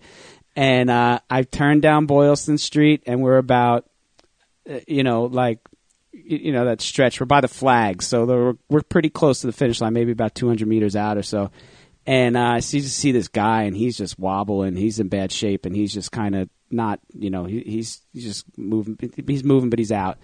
And 0.57 0.89
uh, 0.89 1.19
I 1.29 1.43
turned 1.43 1.83
down 1.83 2.07
Boylston 2.07 2.57
Street, 2.57 3.03
and 3.05 3.21
we're 3.21 3.37
about, 3.37 3.87
uh, 4.67 4.79
you 4.87 5.03
know, 5.03 5.25
like 5.25 5.59
you 6.11 6.51
know 6.51 6.65
that 6.65 6.81
stretch. 6.81 7.19
We're 7.19 7.27
by 7.27 7.41
the 7.41 7.47
flag, 7.47 8.01
so 8.01 8.25
we're 8.25 8.53
we're 8.67 8.81
pretty 8.81 9.11
close 9.11 9.41
to 9.41 9.47
the 9.47 9.53
finish 9.53 9.79
line, 9.79 9.93
maybe 9.93 10.11
about 10.11 10.33
200 10.33 10.67
meters 10.67 10.95
out 10.95 11.15
or 11.15 11.21
so. 11.21 11.51
And 12.07 12.35
uh, 12.35 12.41
I 12.41 12.59
see 12.61 12.81
see 12.81 13.11
this 13.11 13.27
guy, 13.27 13.63
and 13.63 13.77
he's 13.77 13.95
just 13.97 14.17
wobbling. 14.17 14.75
He's 14.75 14.99
in 14.99 15.09
bad 15.09 15.31
shape, 15.31 15.67
and 15.67 15.75
he's 15.75 15.93
just 15.93 16.11
kind 16.11 16.33
of 16.33 16.49
not, 16.71 17.01
you 17.13 17.29
know, 17.29 17.45
he, 17.45 17.59
he's 17.59 18.01
he's 18.11 18.23
just 18.23 18.57
moving. 18.57 18.97
He's 19.27 19.43
moving, 19.43 19.69
but 19.69 19.77
he's 19.77 19.91
out. 19.91 20.17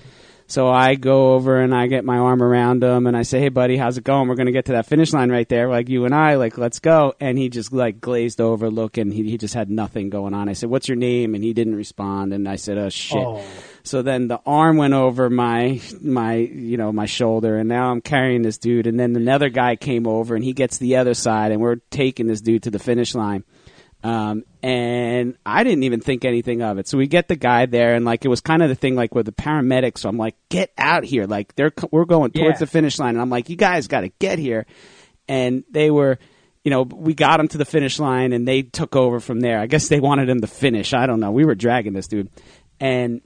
So 0.48 0.70
I 0.70 0.96
go 0.96 1.34
over 1.34 1.60
and 1.60 1.74
I 1.74 1.88
get 1.88 2.06
my 2.06 2.18
arm 2.18 2.44
around 2.44 2.84
him, 2.84 3.08
and 3.08 3.16
I 3.16 3.24
say, 3.24 3.40
"Hey, 3.40 3.50
buddy, 3.50 3.78
how's 3.78 3.98
it 3.98 4.04
going? 4.04 4.28
We're 4.28 4.36
gonna 4.36 4.52
get 4.52 4.66
to 4.66 4.74
that 4.74 4.86
finish 4.86 5.14
line 5.14 5.32
right 5.32 5.48
there, 5.48 5.70
like 5.70 5.90
you 5.90 6.06
and 6.06 6.14
I. 6.14 6.36
Like, 6.36 6.58
let's 6.58 6.80
go." 6.80 7.14
And 7.20 7.38
he 7.38 7.50
just 7.50 7.72
like 7.72 8.02
glazed 8.02 8.42
over, 8.42 8.70
looking. 8.70 9.12
He 9.12 9.24
he 9.24 9.38
just 9.38 9.54
had 9.54 9.70
nothing 9.70 10.10
going 10.10 10.34
on. 10.34 10.50
I 10.50 10.54
said, 10.54 10.70
"What's 10.70 10.88
your 10.88 10.98
name?" 10.98 11.36
And 11.36 11.44
he 11.44 11.54
didn't 11.54 11.76
respond. 11.76 12.34
And 12.34 12.48
I 12.48 12.58
said, 12.58 12.78
"Oh 12.78 12.90
shit." 12.90 13.24
Oh. 13.26 13.44
So 13.84 14.02
then 14.02 14.28
the 14.28 14.40
arm 14.46 14.78
went 14.78 14.94
over 14.94 15.30
my 15.30 15.82
my 16.02 16.36
you 16.36 16.78
know 16.78 16.92
my 16.92 17.06
shoulder, 17.06 17.58
and 17.58 17.68
now 17.68 17.92
I'm 17.92 18.02
carrying 18.02 18.42
this 18.42 18.58
dude. 18.58 18.88
And 18.88 19.00
then 19.00 19.16
another 19.16 19.50
guy 19.50 19.76
came 19.76 20.08
over, 20.08 20.36
and 20.36 20.44
he 20.44 20.54
gets 20.54 20.78
the 20.78 20.98
other 20.98 21.14
side, 21.14 21.52
and 21.52 21.62
we're 21.62 21.78
taking 21.90 22.28
this 22.28 22.42
dude 22.42 22.64
to 22.64 22.72
the 22.72 22.80
finish 22.80 23.14
line. 23.16 23.44
Um, 24.04 24.44
and 24.62 25.38
I 25.46 25.64
didn't 25.64 25.84
even 25.84 26.02
think 26.02 26.26
anything 26.26 26.62
of 26.62 26.78
it. 26.78 26.88
So 26.88 26.98
we 26.98 27.08
get 27.08 27.28
the 27.30 27.36
guy 27.38 27.66
there, 27.66 27.96
and 27.96 28.04
like 28.04 28.26
it 28.26 28.28
was 28.28 28.42
kind 28.42 28.62
of 28.62 28.70
the 28.70 28.76
thing, 28.76 28.96
like 28.96 29.16
with 29.16 29.26
the 29.26 29.32
paramedics. 29.32 30.00
So 30.00 30.10
I'm 30.10 30.18
like, 30.18 30.36
"Get 30.50 30.72
out 30.78 31.04
here!" 31.06 31.26
Like 31.26 31.56
they're 31.56 31.72
we're 31.92 32.06
going 32.06 32.32
towards 32.32 32.56
Yeah. 32.56 32.66
the 32.66 32.68
finish 32.68 33.00
line, 33.00 33.12
and 33.16 33.22
I'm 33.22 33.30
like, 33.30 33.50
"You 33.50 33.56
guys 33.56 33.88
got 33.88 34.02
to 34.02 34.10
get 34.20 34.40
here." 34.40 34.66
And 35.28 35.64
they 35.72 35.90
were 35.90 36.20
you 36.66 36.70
know, 36.70 36.84
we 36.84 37.14
got 37.14 37.42
him 37.42 37.48
to 37.50 37.58
the 37.58 37.66
finish 37.66 38.00
line 38.00 38.32
and 38.32 38.48
they 38.48 38.62
took 38.62 38.96
over 38.96 39.20
from 39.20 39.42
there. 39.42 39.60
I 39.60 39.68
guess 39.68 39.90
they 39.90 40.00
wanted 40.00 40.30
him 40.30 40.40
to 40.40 40.48
finish. 40.48 40.94
I 40.94 41.08
don't 41.08 41.20
know. 41.20 41.32
We 41.32 41.44
were 41.44 41.56
dragging 41.56 41.92
this 41.92 42.08
dude. 42.08 42.30
And 42.80 43.20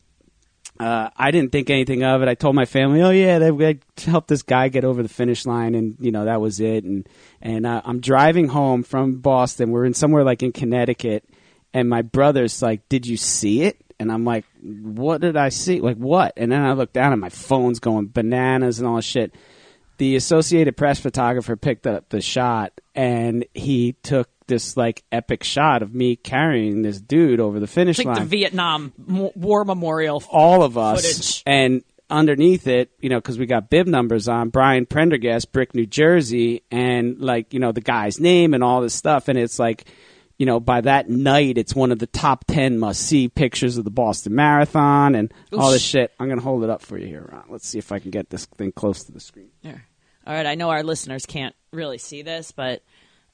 uh, 0.79 1.09
I 1.15 1.31
didn't 1.31 1.51
think 1.51 1.69
anything 1.69 2.03
of 2.03 2.21
it. 2.21 2.27
I 2.27 2.35
told 2.35 2.55
my 2.55 2.65
family, 2.65 3.01
"Oh 3.01 3.09
yeah, 3.09 3.39
they, 3.39 3.79
helped 4.05 4.27
this 4.27 4.43
guy 4.43 4.69
get 4.69 4.83
over 4.83 5.01
the 5.01 5.09
finish 5.09 5.45
line," 5.45 5.75
and 5.75 5.95
you 5.99 6.11
know 6.11 6.25
that 6.25 6.41
was 6.41 6.59
it. 6.59 6.83
And 6.83 7.07
and 7.41 7.65
uh, 7.65 7.81
I'm 7.83 7.99
driving 7.99 8.47
home 8.47 8.83
from 8.83 9.19
Boston. 9.19 9.71
We're 9.71 9.85
in 9.85 9.93
somewhere 9.93 10.23
like 10.23 10.43
in 10.43 10.51
Connecticut, 10.51 11.25
and 11.73 11.89
my 11.89 12.01
brother's 12.01 12.61
like, 12.61 12.87
"Did 12.89 13.07
you 13.07 13.17
see 13.17 13.63
it?" 13.63 13.77
And 13.99 14.11
I'm 14.11 14.25
like, 14.25 14.45
"What 14.61 15.21
did 15.21 15.35
I 15.35 15.49
see? 15.49 15.79
Like 15.79 15.97
what?" 15.97 16.33
And 16.37 16.51
then 16.51 16.63
I 16.63 16.73
look 16.73 16.93
down, 16.93 17.11
and 17.11 17.21
my 17.21 17.29
phone's 17.29 17.79
going 17.79 18.07
bananas 18.07 18.79
and 18.79 18.87
all 18.87 18.97
this 18.97 19.05
shit. 19.05 19.33
The 19.97 20.15
Associated 20.15 20.77
Press 20.77 20.99
photographer 20.99 21.55
picked 21.55 21.87
up 21.87 22.09
the 22.09 22.21
shot, 22.21 22.71
and 22.95 23.45
he 23.53 23.93
took 24.03 24.29
this 24.47 24.77
like 24.77 25.03
epic 25.11 25.43
shot 25.43 25.81
of 25.81 25.93
me 25.93 26.15
carrying 26.15 26.81
this 26.81 27.01
dude 27.01 27.39
over 27.39 27.59
the 27.59 27.67
finish 27.67 27.99
It's 27.99 28.05
like 28.05 28.17
line 28.17 28.25
the 28.25 28.29
Vietnam 28.29 28.93
War 29.35 29.65
Memorial. 29.65 30.23
all 30.31 30.63
of 30.63 30.77
us. 30.77 31.01
Footage. 31.01 31.43
And 31.45 31.83
underneath 32.09 32.67
it, 32.67 32.89
you 32.99 33.09
know, 33.09 33.17
because 33.17 33.37
we 33.37 33.45
got 33.45 33.69
bib 33.69 33.87
numbers 33.87 34.27
on 34.27 34.49
Brian 34.49 34.85
Prendergast, 34.85 35.51
Brick, 35.51 35.75
New 35.75 35.85
Jersey, 35.85 36.63
and 36.71 37.19
like, 37.19 37.53
you 37.53 37.59
know, 37.59 37.71
the 37.71 37.81
guy's 37.81 38.19
name 38.19 38.53
and 38.53 38.63
all 38.63 38.81
this 38.81 38.93
stuff. 38.93 39.27
And 39.27 39.37
it's 39.37 39.59
like, 39.59 39.85
you 40.37 40.45
know, 40.45 40.59
by 40.59 40.81
that 40.81 41.09
night, 41.09 41.57
it's 41.57 41.73
one 41.75 41.91
of 41.91 41.99
the 41.99 42.07
top 42.07 42.45
10 42.45 42.77
must 42.77 43.01
see 43.01 43.27
pictures 43.27 43.77
of 43.77 43.83
the 43.83 43.89
Boston 43.91 44.35
Marathon 44.35 45.15
and 45.15 45.33
all 45.51 45.71
this 45.71 45.81
shit. 45.81 46.13
I'm 46.19 46.27
going 46.27 46.39
to 46.39 46.43
hold 46.43 46.63
it 46.63 46.69
up 46.69 46.81
for 46.81 46.97
you 46.97 47.07
here, 47.07 47.27
Ron. 47.31 47.45
Let's 47.49 47.67
see 47.67 47.79
if 47.79 47.91
I 47.91 47.99
can 47.99 48.11
get 48.11 48.29
this 48.29 48.45
thing 48.45 48.71
close 48.71 49.03
to 49.05 49.11
the 49.11 49.19
screen. 49.19 49.49
There. 49.63 49.85
All 50.25 50.33
right, 50.33 50.45
I 50.45 50.55
know 50.55 50.69
our 50.69 50.83
listeners 50.83 51.25
can't 51.25 51.55
really 51.71 51.97
see 51.97 52.21
this, 52.21 52.51
but 52.51 52.83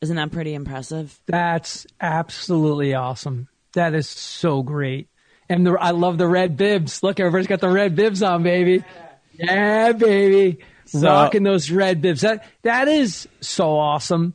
isn't 0.01 0.15
that 0.15 0.31
pretty 0.31 0.53
impressive? 0.53 1.19
That's 1.25 1.85
absolutely 1.99 2.93
awesome. 2.93 3.47
That 3.73 3.95
is 3.95 4.07
so 4.07 4.61
great. 4.61 5.09
And 5.49 5.65
the, 5.65 5.73
I 5.73 5.91
love 5.91 6.17
the 6.17 6.27
red 6.27 6.55
bibs. 6.55 7.03
Look, 7.03 7.19
everybody's 7.19 7.47
got 7.47 7.59
the 7.61 7.69
red 7.69 7.95
bibs 7.95 8.23
on, 8.23 8.43
baby. 8.43 8.83
Yeah, 9.33 9.91
baby. 9.91 10.59
So- 10.85 11.01
Rocking 11.01 11.43
those 11.43 11.71
red 11.71 12.01
bibs. 12.01 12.21
That 12.21 12.45
that 12.61 12.87
is 12.87 13.27
so 13.41 13.77
awesome. 13.77 14.33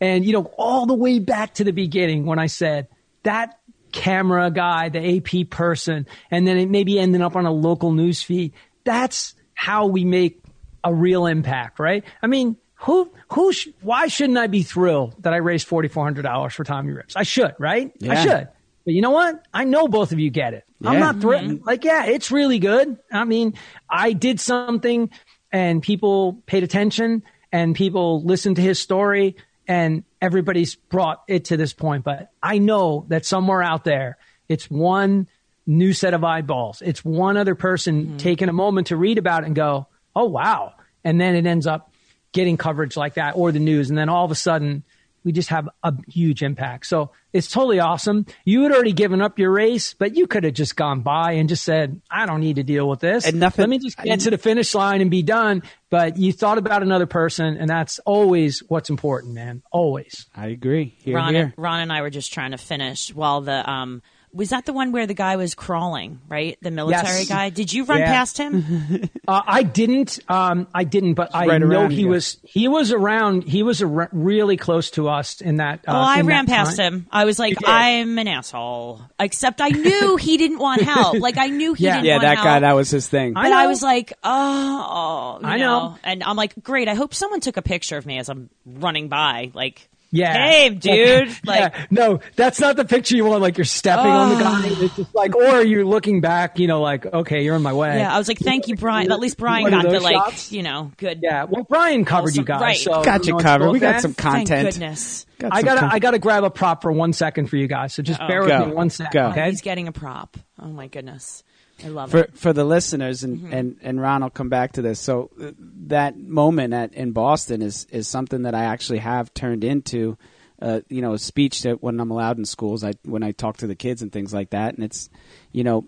And 0.00 0.24
you 0.24 0.32
know, 0.32 0.44
all 0.56 0.86
the 0.86 0.94
way 0.94 1.18
back 1.18 1.54
to 1.54 1.64
the 1.64 1.72
beginning 1.72 2.26
when 2.26 2.38
I 2.38 2.46
said 2.46 2.88
that 3.22 3.58
camera 3.92 4.50
guy, 4.50 4.88
the 4.88 5.16
AP 5.18 5.50
person, 5.50 6.06
and 6.30 6.46
then 6.46 6.56
it 6.58 6.68
maybe 6.70 6.98
ending 6.98 7.22
up 7.22 7.36
on 7.36 7.46
a 7.46 7.52
local 7.52 7.92
news 7.92 8.22
feed. 8.22 8.52
That's 8.84 9.34
how 9.54 9.86
we 9.86 10.04
make 10.04 10.42
a 10.84 10.94
real 10.94 11.26
impact, 11.26 11.78
right? 11.78 12.04
I 12.22 12.26
mean, 12.28 12.56
who, 12.76 13.12
who, 13.32 13.52
sh- 13.52 13.68
why 13.82 14.06
shouldn't 14.06 14.38
I 14.38 14.46
be 14.46 14.62
thrilled 14.62 15.14
that 15.22 15.34
I 15.34 15.36
raised 15.36 15.68
$4,400 15.68 16.52
for 16.52 16.64
Tommy 16.64 16.92
Rivs? 16.94 17.12
I 17.14 17.24
should, 17.24 17.54
right? 17.58 17.92
I 18.08 18.24
should. 18.24 18.48
But 18.86 18.94
you 18.94 19.02
know 19.02 19.10
what? 19.10 19.44
I 19.52 19.64
know 19.64 19.86
both 19.86 20.12
of 20.12 20.18
you 20.18 20.30
get 20.30 20.54
it. 20.54 20.64
I'm 20.82 20.94
Yeah. 20.94 21.00
not 21.00 21.20
thrilled. 21.20 21.44
Mm-hmm. 21.44 21.64
Like, 21.66 21.84
yeah, 21.84 22.06
it's 22.06 22.30
really 22.30 22.58
good. 22.58 22.96
I 23.12 23.24
mean, 23.24 23.52
I 23.90 24.14
did 24.14 24.40
something 24.40 25.10
and 25.52 25.82
people 25.82 26.40
paid 26.46 26.62
attention 26.62 27.22
and 27.52 27.74
people 27.74 28.22
listened 28.24 28.56
to 28.56 28.62
his 28.62 28.78
story 28.78 29.36
and 29.70 30.02
everybody's 30.20 30.74
brought 30.74 31.22
it 31.28 31.44
to 31.44 31.56
this 31.56 31.72
point. 31.72 32.02
But 32.02 32.32
I 32.42 32.58
know 32.58 33.06
that 33.06 33.24
somewhere 33.24 33.62
out 33.62 33.84
there, 33.84 34.18
it's 34.48 34.68
one 34.68 35.28
new 35.64 35.92
set 35.92 36.12
of 36.12 36.24
eyeballs. 36.24 36.82
It's 36.84 37.04
one 37.04 37.36
other 37.36 37.54
person 37.54 38.04
mm-hmm. 38.04 38.16
taking 38.16 38.48
a 38.48 38.52
moment 38.52 38.88
to 38.88 38.96
read 38.96 39.16
about 39.16 39.44
it 39.44 39.46
and 39.46 39.54
go, 39.54 39.86
oh, 40.16 40.24
wow. 40.24 40.72
And 41.04 41.20
then 41.20 41.36
it 41.36 41.46
ends 41.46 41.68
up 41.68 41.92
getting 42.32 42.56
coverage 42.56 42.96
like 42.96 43.14
that 43.14 43.36
or 43.36 43.52
the 43.52 43.60
news. 43.60 43.90
And 43.90 43.96
then 43.96 44.08
all 44.08 44.24
of 44.24 44.32
a 44.32 44.34
sudden, 44.34 44.82
we 45.24 45.32
just 45.32 45.48
have 45.50 45.68
a 45.82 45.94
huge 46.08 46.42
impact. 46.42 46.86
So 46.86 47.10
it's 47.32 47.48
totally 47.48 47.78
awesome. 47.80 48.26
You 48.44 48.62
had 48.62 48.72
already 48.72 48.92
given 48.92 49.20
up 49.20 49.38
your 49.38 49.50
race, 49.50 49.94
but 49.94 50.16
you 50.16 50.26
could 50.26 50.44
have 50.44 50.54
just 50.54 50.76
gone 50.76 51.00
by 51.02 51.32
and 51.32 51.48
just 51.48 51.62
said, 51.64 52.00
I 52.10 52.26
don't 52.26 52.40
need 52.40 52.56
to 52.56 52.62
deal 52.62 52.88
with 52.88 53.00
this. 53.00 53.26
And 53.26 53.38
nothing- 53.38 53.62
Let 53.62 53.68
me 53.68 53.78
just 53.78 53.96
get 53.98 54.20
to 54.20 54.30
the 54.30 54.38
finish 54.38 54.74
line 54.74 55.00
and 55.00 55.10
be 55.10 55.22
done. 55.22 55.62
But 55.90 56.16
you 56.16 56.32
thought 56.32 56.58
about 56.58 56.82
another 56.82 57.06
person, 57.06 57.56
and 57.56 57.68
that's 57.68 57.98
always 58.00 58.60
what's 58.68 58.90
important, 58.90 59.34
man. 59.34 59.62
Always. 59.72 60.26
I 60.34 60.46
agree. 60.48 60.94
Here, 61.02 61.16
Ron, 61.16 61.34
here. 61.34 61.54
Ron 61.56 61.80
and 61.80 61.92
I 61.92 62.00
were 62.02 62.10
just 62.10 62.32
trying 62.32 62.52
to 62.52 62.58
finish 62.58 63.12
while 63.14 63.40
the 63.40 63.68
um 63.68 64.02
was 64.32 64.50
that 64.50 64.64
the 64.64 64.72
one 64.72 64.92
where 64.92 65.06
the 65.06 65.14
guy 65.14 65.36
was 65.36 65.54
crawling, 65.54 66.20
right? 66.28 66.56
The 66.62 66.70
military 66.70 67.20
Yes. 67.20 67.28
guy. 67.28 67.50
Did 67.50 67.72
you 67.72 67.84
run 67.84 67.98
Yeah. 67.98 68.12
past 68.12 68.38
him? 68.38 69.08
Uh, 69.28 69.42
I 69.46 69.62
didn't. 69.62 70.18
Um, 70.28 70.66
I 70.74 70.82
didn't, 70.82 71.14
but 71.14 71.32
I 71.34 71.46
right 71.46 71.60
know 71.60 71.86
he 71.86 72.00
you. 72.02 72.08
was. 72.08 72.38
He 72.42 72.66
was 72.66 72.90
around. 72.90 73.44
He 73.44 73.62
was 73.62 73.80
ar- 73.80 74.08
really 74.10 74.56
close 74.56 74.90
to 74.92 75.08
us 75.08 75.40
in 75.40 75.56
that. 75.58 75.80
Uh, 75.86 75.92
oh, 75.92 75.94
I 76.00 76.22
ran 76.22 76.46
past 76.46 76.76
time. 76.78 76.94
him. 76.94 77.06
I 77.12 77.24
was 77.26 77.38
like. 77.38 77.56
I'm 77.64 78.18
an 78.18 78.26
asshole. 78.26 79.02
Except 79.20 79.60
I 79.60 79.68
knew 79.68 80.16
he 80.16 80.36
didn't 80.36 80.58
want 80.58 80.82
help. 80.96 81.18
Like 81.20 81.36
I 81.38 81.46
knew 81.46 81.74
he 81.74 81.84
Yeah. 81.84 81.94
didn't 81.94 82.06
yeah, 82.06 82.12
want 82.14 82.22
that 82.22 82.34
help. 82.38 82.44
guy, 82.44 82.58
that 82.60 82.72
was 82.74 82.90
his 82.90 83.08
thing. 83.08 83.36
I 83.36 83.44
But 83.44 83.52
I 83.52 83.62
know. 83.64 83.68
was 83.68 83.82
like, 83.82 84.12
oh, 84.24 85.38
you 85.42 85.46
I 85.46 85.56
know. 85.58 85.96
And 86.02 86.24
I'm 86.24 86.36
like, 86.36 86.54
great. 86.62 86.88
I 86.88 86.94
hope 86.94 87.14
someone 87.14 87.40
took 87.40 87.56
a 87.56 87.62
picture 87.62 87.96
of 87.98 88.06
me 88.06 88.18
as 88.18 88.28
I'm 88.28 88.50
running 88.66 89.08
by. 89.08 89.50
Like, 89.54 89.88
Yeah. 90.12 90.32
Hey, 90.32 90.68
dude. 90.70 91.28
Like, 91.44 91.72
yeah. 91.72 91.86
no, 91.90 92.20
that's 92.36 92.60
not 92.60 92.76
the 92.76 92.84
picture 92.84 93.16
you 93.16 93.24
want. 93.24 93.42
Like 93.42 93.58
you're 93.58 93.64
stepping 93.64 94.10
on 94.10 94.30
the 94.30 94.42
guy. 94.42 94.84
It's 94.84 94.96
just 94.96 95.14
like, 95.14 95.36
or 95.36 95.62
you're 95.62 95.84
looking 95.84 96.20
back, 96.20 96.58
you 96.58 96.66
know, 96.66 96.80
like, 96.80 97.06
okay, 97.06 97.44
you're 97.44 97.56
in 97.56 97.62
my 97.62 97.72
way. 97.72 97.98
yeah, 97.98 98.14
I 98.14 98.18
was 98.18 98.28
like, 98.28 98.38
thank 98.38 98.68
you, 98.68 98.76
Brian. 98.76 99.10
At 99.10 99.20
least 99.20 99.36
Brian 99.36 99.70
got 99.70 99.88
the 99.88 100.00
like, 100.00 100.14
shots? 100.14 100.52
you 100.52 100.62
know, 100.62 100.90
good. 100.96 101.20
Yeah. 101.22 101.44
Well, 101.44 101.64
Brian 101.64 102.04
covered 102.04 102.34
you 102.34 102.44
guys. 102.44 102.60
Right. 102.60 102.76
So, 102.76 103.02
Got 103.02 103.26
you 103.26 103.34
know, 103.34 103.38
covered. 103.38 103.70
We 103.70 103.78
both 103.78 103.92
got 103.92 104.00
some 104.02 104.10
ends. 104.10 104.20
Thank 104.20 104.48
content. 104.48 104.74
goodness. 104.74 105.26
Got 105.38 105.54
I 105.54 105.62
gotta, 105.62 105.80
con- 105.80 105.90
I 105.92 105.98
gotta 105.98 106.18
grab 106.18 106.44
a 106.44 106.50
prop 106.50 106.82
for 106.82 106.92
one 106.92 107.12
second 107.12 107.46
for 107.46 107.56
you 107.56 107.66
guys. 107.66 107.94
So 107.94 108.02
just 108.02 108.20
oh. 108.20 108.28
bear 108.28 108.40
with 108.40 108.48
Go. 108.48 108.66
me 108.66 108.72
one 108.72 108.90
second. 108.90 109.12
Go. 109.12 109.26
Oh, 109.26 109.30
okay. 109.30 109.50
He's 109.50 109.62
getting 109.62 109.88
a 109.88 109.92
prop. 109.92 110.36
Oh 110.58 110.68
my 110.68 110.88
goodness. 110.88 111.42
I 111.84 111.88
love 111.88 112.10
for 112.10 112.18
it. 112.18 112.36
for 112.36 112.52
the 112.52 112.64
listeners 112.64 113.22
and, 113.24 113.38
Mm-hmm. 113.38 113.52
and 113.52 113.76
and 113.82 114.00
Ron 114.00 114.22
will 114.22 114.30
come 114.30 114.48
back 114.48 114.72
to 114.72 114.82
this. 114.82 115.00
So 115.00 115.30
uh, 115.42 115.52
that 115.86 116.16
moment 116.18 116.74
at 116.74 116.94
in 116.94 117.12
Boston 117.12 117.62
is 117.62 117.86
is 117.90 118.08
something 118.08 118.42
that 118.42 118.54
I 118.54 118.64
actually 118.64 118.98
have 118.98 119.32
turned 119.34 119.64
into 119.64 120.16
uh, 120.62 120.80
you 120.88 121.00
know 121.02 121.14
a 121.14 121.18
speech 121.18 121.62
that 121.62 121.82
when 121.82 121.98
I'm 122.00 122.10
allowed 122.10 122.38
in 122.38 122.44
schools 122.44 122.84
I 122.84 122.92
when 123.04 123.22
I 123.22 123.32
talk 123.32 123.58
to 123.58 123.66
the 123.66 123.74
kids 123.74 124.02
and 124.02 124.12
things 124.12 124.32
like 124.34 124.50
that 124.50 124.74
and 124.74 124.84
it's 124.84 125.08
you 125.52 125.64
know 125.64 125.84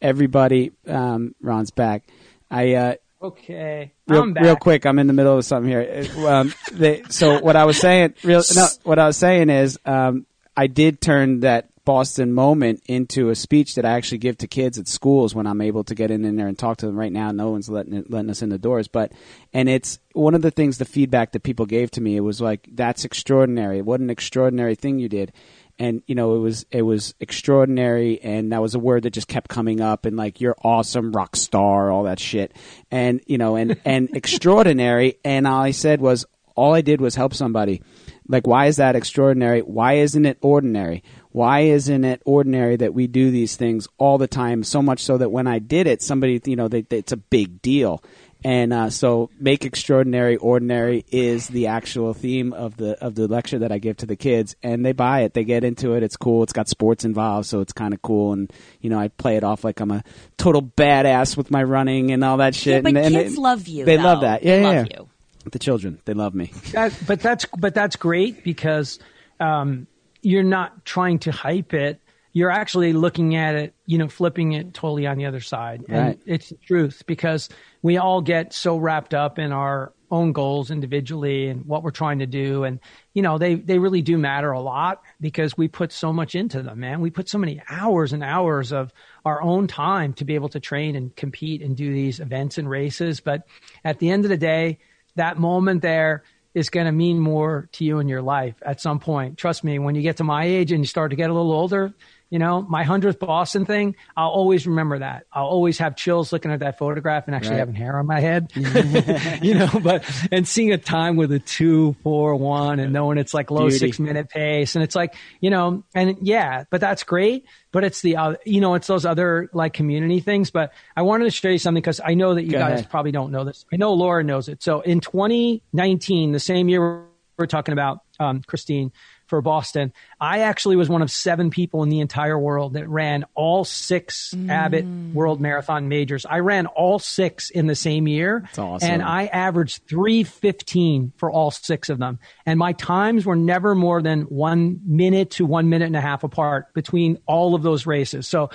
everybody 0.00 0.72
um, 0.86 1.34
Ron's 1.42 1.70
back. 1.70 2.04
I 2.50 2.74
uh, 2.74 2.94
Okay. 3.22 3.92
real, 4.08 4.22
I'm 4.22 4.32
back. 4.32 4.44
real 4.44 4.56
quick. 4.56 4.86
I'm 4.86 4.98
in 4.98 5.06
the 5.06 5.12
middle 5.12 5.36
of 5.36 5.44
something 5.44 5.68
here. 5.70 6.06
Uh, 6.16 6.26
Um, 6.26 6.54
they, 6.72 7.02
so 7.10 7.38
what 7.40 7.54
I 7.54 7.66
was 7.66 7.76
saying, 7.78 8.14
real, 8.24 8.42
no, 8.54 8.66
what 8.84 8.98
I 8.98 9.06
was 9.06 9.18
saying 9.18 9.50
is, 9.50 9.78
um, 9.84 10.24
I 10.56 10.68
did 10.68 11.02
turn 11.02 11.40
that 11.40 11.68
Boston 11.90 12.32
moment 12.32 12.80
into 12.86 13.30
a 13.30 13.34
speech 13.34 13.74
that 13.74 13.84
I 13.84 13.90
actually 13.94 14.18
give 14.18 14.38
to 14.38 14.46
kids 14.46 14.78
at 14.78 14.86
schools 14.86 15.34
when 15.34 15.44
I'm 15.44 15.60
able 15.60 15.82
to 15.82 15.94
get 15.96 16.12
in, 16.12 16.24
in 16.24 16.36
there 16.36 16.46
and 16.46 16.56
talk 16.56 16.76
to 16.76 16.86
them. 16.86 16.96
Right 16.96 17.10
now, 17.10 17.32
no 17.32 17.50
one's 17.50 17.68
letting 17.68 17.94
it, 17.94 18.08
letting 18.08 18.30
us 18.30 18.42
in 18.42 18.48
the 18.48 18.58
doors, 18.58 18.86
but 18.86 19.10
and 19.52 19.68
it's 19.68 19.98
one 20.12 20.36
of 20.36 20.42
the 20.42 20.52
things, 20.52 20.78
the 20.78 20.84
feedback 20.84 21.32
that 21.32 21.42
people 21.42 21.66
gave 21.66 21.90
to 21.90 22.00
me. 22.00 22.14
It 22.14 22.20
was 22.20 22.40
like, 22.40 22.68
"That's 22.70 23.04
extraordinary. 23.04 23.82
What 23.82 23.98
an 23.98 24.08
extraordinary 24.08 24.76
thing 24.76 25.00
you 25.00 25.08
did." 25.08 25.32
and 25.80 26.02
you 26.06 26.14
know 26.14 26.36
it 26.36 26.38
was 26.38 26.64
it 26.70 26.82
was 26.82 27.14
extraordinary 27.18 28.20
and 28.22 28.52
that 28.52 28.62
was 28.62 28.76
a 28.76 28.78
word 28.78 29.02
that 29.02 29.14
just 29.14 29.28
kept 29.28 29.48
coming 29.48 29.80
up 29.80 30.04
and 30.04 30.16
like 30.16 30.40
you're 30.40 30.56
awesome 30.62 31.10
rock 31.10 31.34
star 31.34 31.90
all 31.90 32.02
that 32.02 32.20
shit 32.20 32.54
and 32.90 33.20
you 33.26 33.38
know 33.38 33.56
and 33.56 33.80
and 33.84 34.14
extraordinary 34.14 35.16
and 35.24 35.46
all 35.46 35.62
i 35.62 35.70
said 35.70 36.00
was 36.00 36.26
all 36.54 36.74
i 36.74 36.82
did 36.82 37.00
was 37.00 37.14
help 37.14 37.32
somebody 37.32 37.82
like 38.28 38.46
why 38.46 38.66
is 38.66 38.76
that 38.76 38.94
extraordinary 38.94 39.60
why 39.60 39.94
isn't 39.94 40.26
it 40.26 40.36
ordinary 40.42 41.02
why 41.32 41.60
isn't 41.60 42.04
it 42.04 42.20
ordinary 42.24 42.76
that 42.76 42.92
we 42.94 43.06
do 43.06 43.30
these 43.30 43.56
things 43.56 43.86
all 43.98 44.18
the 44.18 44.26
time 44.28 44.62
so 44.64 44.82
much 44.82 45.00
so 45.02 45.18
that 45.18 45.30
when 45.30 45.46
i 45.46 45.58
did 45.58 45.86
it 45.86 46.02
somebody 46.02 46.40
you 46.44 46.56
know 46.56 46.68
they, 46.68 46.82
they- 46.82 46.98
it's 46.98 47.12
a 47.12 47.16
big 47.16 47.60
deal 47.62 48.02
and 48.42 48.72
uh, 48.72 48.88
so, 48.88 49.28
make 49.38 49.66
extraordinary 49.66 50.38
ordinary 50.38 51.04
is 51.10 51.46
the 51.48 51.66
actual 51.66 52.14
theme 52.14 52.54
of 52.54 52.74
the 52.78 52.92
of 53.04 53.14
the 53.14 53.28
lecture 53.28 53.58
that 53.58 53.70
I 53.70 53.76
give 53.76 53.98
to 53.98 54.06
the 54.06 54.16
kids, 54.16 54.56
and 54.62 54.82
they 54.82 54.92
buy 54.92 55.24
it. 55.24 55.34
They 55.34 55.44
get 55.44 55.62
into 55.62 55.92
it. 55.92 56.02
It's 56.02 56.16
cool. 56.16 56.42
It's 56.42 56.54
got 56.54 56.66
sports 56.66 57.04
involved, 57.04 57.48
so 57.48 57.60
it's 57.60 57.74
kind 57.74 57.92
of 57.92 58.00
cool. 58.00 58.32
And 58.32 58.50
you 58.80 58.88
know, 58.88 58.98
I 58.98 59.08
play 59.08 59.36
it 59.36 59.44
off 59.44 59.62
like 59.62 59.78
I'm 59.80 59.90
a 59.90 60.02
total 60.38 60.62
badass 60.62 61.36
with 61.36 61.50
my 61.50 61.62
running 61.62 62.12
and 62.12 62.24
all 62.24 62.38
that 62.38 62.54
shit. 62.54 62.76
Yeah, 62.76 62.80
but 62.80 62.88
and, 62.88 62.96
and 62.96 63.14
kids 63.14 63.34
they- 63.34 63.40
love 63.42 63.68
you. 63.68 63.84
They 63.84 63.98
though. 63.98 64.04
love 64.04 64.20
that. 64.22 64.42
Yeah, 64.42 64.56
they 64.56 64.62
yeah, 64.62 64.68
love 64.68 64.86
yeah. 64.90 64.98
you. 65.00 65.08
The 65.50 65.58
children, 65.58 66.00
they 66.06 66.14
love 66.14 66.34
me. 66.34 66.50
That, 66.72 66.98
but 67.06 67.20
that's 67.20 67.44
but 67.58 67.74
that's 67.74 67.96
great 67.96 68.42
because 68.42 68.98
um, 69.38 69.86
you're 70.22 70.42
not 70.42 70.84
trying 70.84 71.18
to 71.20 71.32
hype 71.32 71.74
it. 71.74 72.00
You're 72.32 72.50
actually 72.50 72.92
looking 72.92 73.34
at 73.34 73.56
it, 73.56 73.74
you 73.86 73.98
know, 73.98 74.08
flipping 74.08 74.52
it 74.52 74.72
totally 74.72 75.06
on 75.06 75.18
the 75.18 75.26
other 75.26 75.40
side, 75.40 75.84
and 75.88 76.16
it's 76.26 76.50
the 76.50 76.56
truth 76.56 77.02
because 77.06 77.48
we 77.82 77.96
all 77.96 78.20
get 78.20 78.52
so 78.52 78.76
wrapped 78.76 79.14
up 79.14 79.40
in 79.40 79.50
our 79.50 79.92
own 80.12 80.32
goals 80.32 80.70
individually 80.70 81.48
and 81.48 81.64
what 81.66 81.82
we're 81.82 81.90
trying 81.90 82.20
to 82.20 82.26
do, 82.26 82.62
and 82.62 82.78
you 83.14 83.22
know, 83.22 83.36
they 83.36 83.56
they 83.56 83.78
really 83.80 84.00
do 84.00 84.16
matter 84.16 84.52
a 84.52 84.60
lot 84.60 85.02
because 85.20 85.56
we 85.56 85.66
put 85.66 85.90
so 85.90 86.12
much 86.12 86.36
into 86.36 86.62
them, 86.62 86.78
man. 86.78 87.00
We 87.00 87.10
put 87.10 87.28
so 87.28 87.38
many 87.38 87.60
hours 87.68 88.12
and 88.12 88.22
hours 88.22 88.72
of 88.72 88.92
our 89.24 89.42
own 89.42 89.66
time 89.66 90.12
to 90.14 90.24
be 90.24 90.36
able 90.36 90.50
to 90.50 90.60
train 90.60 90.94
and 90.94 91.14
compete 91.16 91.62
and 91.62 91.76
do 91.76 91.92
these 91.92 92.20
events 92.20 92.58
and 92.58 92.70
races, 92.70 93.18
but 93.18 93.42
at 93.84 93.98
the 93.98 94.10
end 94.10 94.24
of 94.24 94.28
the 94.28 94.36
day, 94.36 94.78
that 95.16 95.36
moment 95.36 95.82
there 95.82 96.22
is 96.54 96.70
going 96.70 96.86
to 96.86 96.92
mean 96.92 97.18
more 97.18 97.68
to 97.72 97.84
you 97.84 97.98
in 97.98 98.08
your 98.08 98.22
life 98.22 98.54
at 98.62 98.80
some 98.80 98.98
point. 98.98 99.38
Trust 99.38 99.62
me, 99.64 99.78
when 99.78 99.94
you 99.94 100.02
get 100.02 100.16
to 100.18 100.24
my 100.24 100.44
age 100.44 100.72
and 100.72 100.82
you 100.82 100.86
start 100.86 101.10
to 101.10 101.16
get 101.16 101.30
a 101.30 101.32
little 101.32 101.52
older, 101.52 101.92
you 102.30 102.38
know, 102.38 102.62
my 102.62 102.84
100th 102.84 103.18
Boston 103.18 103.66
thing, 103.66 103.96
I'll 104.16 104.28
always 104.30 104.66
remember 104.66 105.00
that. 105.00 105.26
I'll 105.32 105.46
always 105.46 105.78
have 105.78 105.96
chills 105.96 106.32
looking 106.32 106.52
at 106.52 106.60
that 106.60 106.78
photograph 106.78 107.26
and 107.26 107.34
actually 107.34 107.50
Right. 107.52 107.58
having 107.58 107.74
hair 107.74 107.98
on 107.98 108.06
my 108.06 108.20
head, 108.20 108.50
you 109.42 109.54
know, 109.54 109.68
but, 109.82 110.04
and 110.30 110.46
seeing 110.46 110.72
a 110.72 110.78
time 110.78 111.16
with 111.16 111.32
a 111.32 111.40
two, 111.40 111.96
four, 112.02 112.36
one 112.36 112.78
and 112.78 112.92
knowing 112.92 113.18
it's 113.18 113.34
like 113.34 113.50
low 113.50 113.64
Beauty. 113.64 113.78
six 113.78 113.98
minute 113.98 114.28
pace. 114.30 114.76
And 114.76 114.84
it's 114.84 114.94
like, 114.94 115.14
you 115.40 115.50
know, 115.50 115.82
and 115.94 116.16
yeah, 116.22 116.64
but 116.70 116.80
that's 116.80 117.02
great. 117.02 117.46
But 117.72 117.84
it's 117.84 118.00
the, 118.00 118.16
uh, 118.16 118.34
you 118.44 118.60
know, 118.60 118.74
it's 118.74 118.86
those 118.86 119.04
other 119.04 119.48
like 119.52 119.72
community 119.72 120.20
things. 120.20 120.50
But 120.50 120.72
I 120.96 121.02
wanted 121.02 121.24
to 121.24 121.30
show 121.32 121.48
you 121.48 121.58
something 121.58 121.80
because 121.82 122.00
I 122.04 122.14
know 122.14 122.34
that 122.34 122.44
you 122.44 122.52
Go 122.52 122.58
guys 122.58 122.78
ahead. 122.80 122.90
probably 122.90 123.12
don't 123.12 123.32
know 123.32 123.44
this. 123.44 123.64
I 123.72 123.76
know 123.76 123.92
Laura 123.94 124.22
knows 124.24 124.48
it. 124.48 124.62
So 124.62 124.80
in 124.80 125.00
2019, 125.00 126.32
the 126.32 126.40
same 126.40 126.68
year 126.68 127.06
we're 127.38 127.46
talking 127.46 127.72
about, 127.72 128.00
um, 128.18 128.42
Christine 128.46 128.92
for 129.30 129.40
Boston, 129.40 129.94
I 130.20 130.40
actually 130.40 130.76
was 130.76 130.90
one 130.90 131.00
of 131.00 131.10
seven 131.10 131.48
people 131.48 131.82
in 131.82 131.88
the 131.88 132.00
entire 132.00 132.38
world 132.38 132.74
that 132.74 132.86
ran 132.88 133.24
all 133.34 133.64
six 133.64 134.34
mm. 134.34 134.50
Abbott 134.50 134.84
World 135.14 135.40
Marathon 135.40 135.88
majors. 135.88 136.26
I 136.26 136.40
ran 136.40 136.66
all 136.66 136.98
six 136.98 137.48
in 137.48 137.66
the 137.66 137.74
same 137.74 138.06
year. 138.06 138.40
That's 138.42 138.58
awesome. 138.58 138.90
And 138.90 139.02
I 139.02 139.26
averaged 139.26 139.86
315 139.86 141.12
for 141.16 141.30
all 141.30 141.50
six 141.50 141.88
of 141.88 141.98
them. 141.98 142.18
And 142.44 142.58
my 142.58 142.72
times 142.74 143.24
were 143.24 143.36
never 143.36 143.74
more 143.74 144.02
than 144.02 144.22
one 144.22 144.80
minute 144.84 145.30
to 145.32 145.46
one 145.46 145.70
minute 145.70 145.86
and 145.86 145.96
a 145.96 146.00
half 146.00 146.24
apart 146.24 146.74
between 146.74 147.18
all 147.24 147.54
of 147.54 147.62
those 147.62 147.86
races. 147.86 148.26
So, 148.26 148.50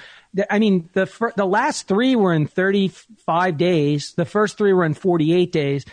I 0.49 0.59
mean, 0.59 0.89
the, 0.93 1.05
fir- 1.05 1.33
the 1.35 1.45
last 1.45 1.87
three 1.87 2.15
were 2.15 2.33
in 2.33 2.45
35 2.45 3.57
days. 3.57 4.13
The 4.13 4.25
first 4.25 4.57
three 4.57 4.73
were 4.73 4.83
in 4.83 4.93
48 4.93 5.51
days. 5.51 5.85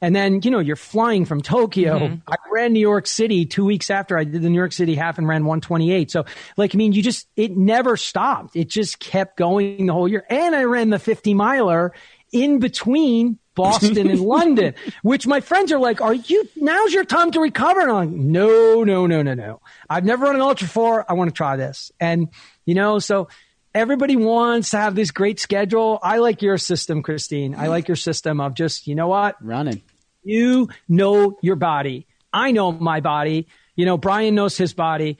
And 0.00 0.14
then, 0.14 0.40
you 0.42 0.50
know, 0.50 0.60
you're 0.60 0.76
flying 0.76 1.24
from 1.24 1.40
Tokyo. 1.40 1.98
Mm-hmm. 1.98 2.30
I 2.30 2.36
ran 2.52 2.72
New 2.72 2.80
York 2.80 3.06
City 3.06 3.46
two 3.46 3.64
weeks 3.64 3.90
after 3.90 4.16
I 4.16 4.24
did 4.24 4.42
the 4.42 4.50
New 4.50 4.56
York 4.56 4.72
City 4.72 4.94
half 4.94 5.18
and 5.18 5.26
ran 5.26 5.44
128. 5.44 6.10
So, 6.10 6.24
like, 6.56 6.74
I 6.74 6.78
mean, 6.78 6.92
you 6.92 7.02
just, 7.02 7.26
it 7.36 7.56
never 7.56 7.96
stopped. 7.96 8.54
It 8.54 8.68
just 8.68 9.00
kept 9.00 9.36
going 9.36 9.86
the 9.86 9.92
whole 9.92 10.08
year. 10.08 10.24
And 10.30 10.54
I 10.54 10.64
ran 10.64 10.90
the 10.90 10.98
50 10.98 11.34
miler 11.34 11.92
in 12.32 12.60
between 12.60 13.38
Boston 13.54 14.08
and 14.08 14.20
London, 14.36 14.74
which 15.02 15.26
my 15.26 15.40
friends 15.40 15.72
are 15.72 15.80
like, 15.80 16.00
are 16.00 16.14
you, 16.14 16.48
now's 16.54 16.92
your 16.92 17.04
time 17.04 17.32
to 17.32 17.40
recover. 17.40 17.80
And 17.80 17.90
I'm 17.90 17.96
like, 17.96 18.10
no, 18.10 18.84
no, 18.84 19.06
no, 19.06 19.22
no, 19.22 19.34
no. 19.34 19.60
I've 19.90 20.04
never 20.04 20.26
run 20.26 20.36
an 20.36 20.40
ultra 20.40 20.68
four. 20.68 21.04
I 21.10 21.14
want 21.14 21.28
to 21.28 21.34
try 21.34 21.56
this. 21.56 21.90
And, 21.98 22.28
you 22.64 22.74
know, 22.74 23.00
so 23.00 23.28
everybody 23.74 24.16
wants 24.16 24.70
to 24.70 24.78
have 24.78 24.94
this 24.94 25.10
great 25.10 25.40
schedule. 25.40 25.98
I 26.02 26.18
like 26.18 26.42
your 26.42 26.58
system, 26.58 27.02
Christine. 27.02 27.54
I 27.54 27.66
like 27.66 27.88
your 27.88 27.96
system 27.96 28.40
of 28.40 28.54
just, 28.54 28.86
you 28.86 28.94
know 28.94 29.08
what? 29.08 29.36
Running. 29.44 29.82
You 30.28 30.68
know 30.90 31.38
your 31.40 31.56
body. 31.56 32.06
I 32.34 32.52
know 32.52 32.70
my 32.70 33.00
body. 33.00 33.48
You 33.76 33.86
know, 33.86 33.96
Brian 33.96 34.34
knows 34.34 34.58
his 34.58 34.74
body. 34.74 35.16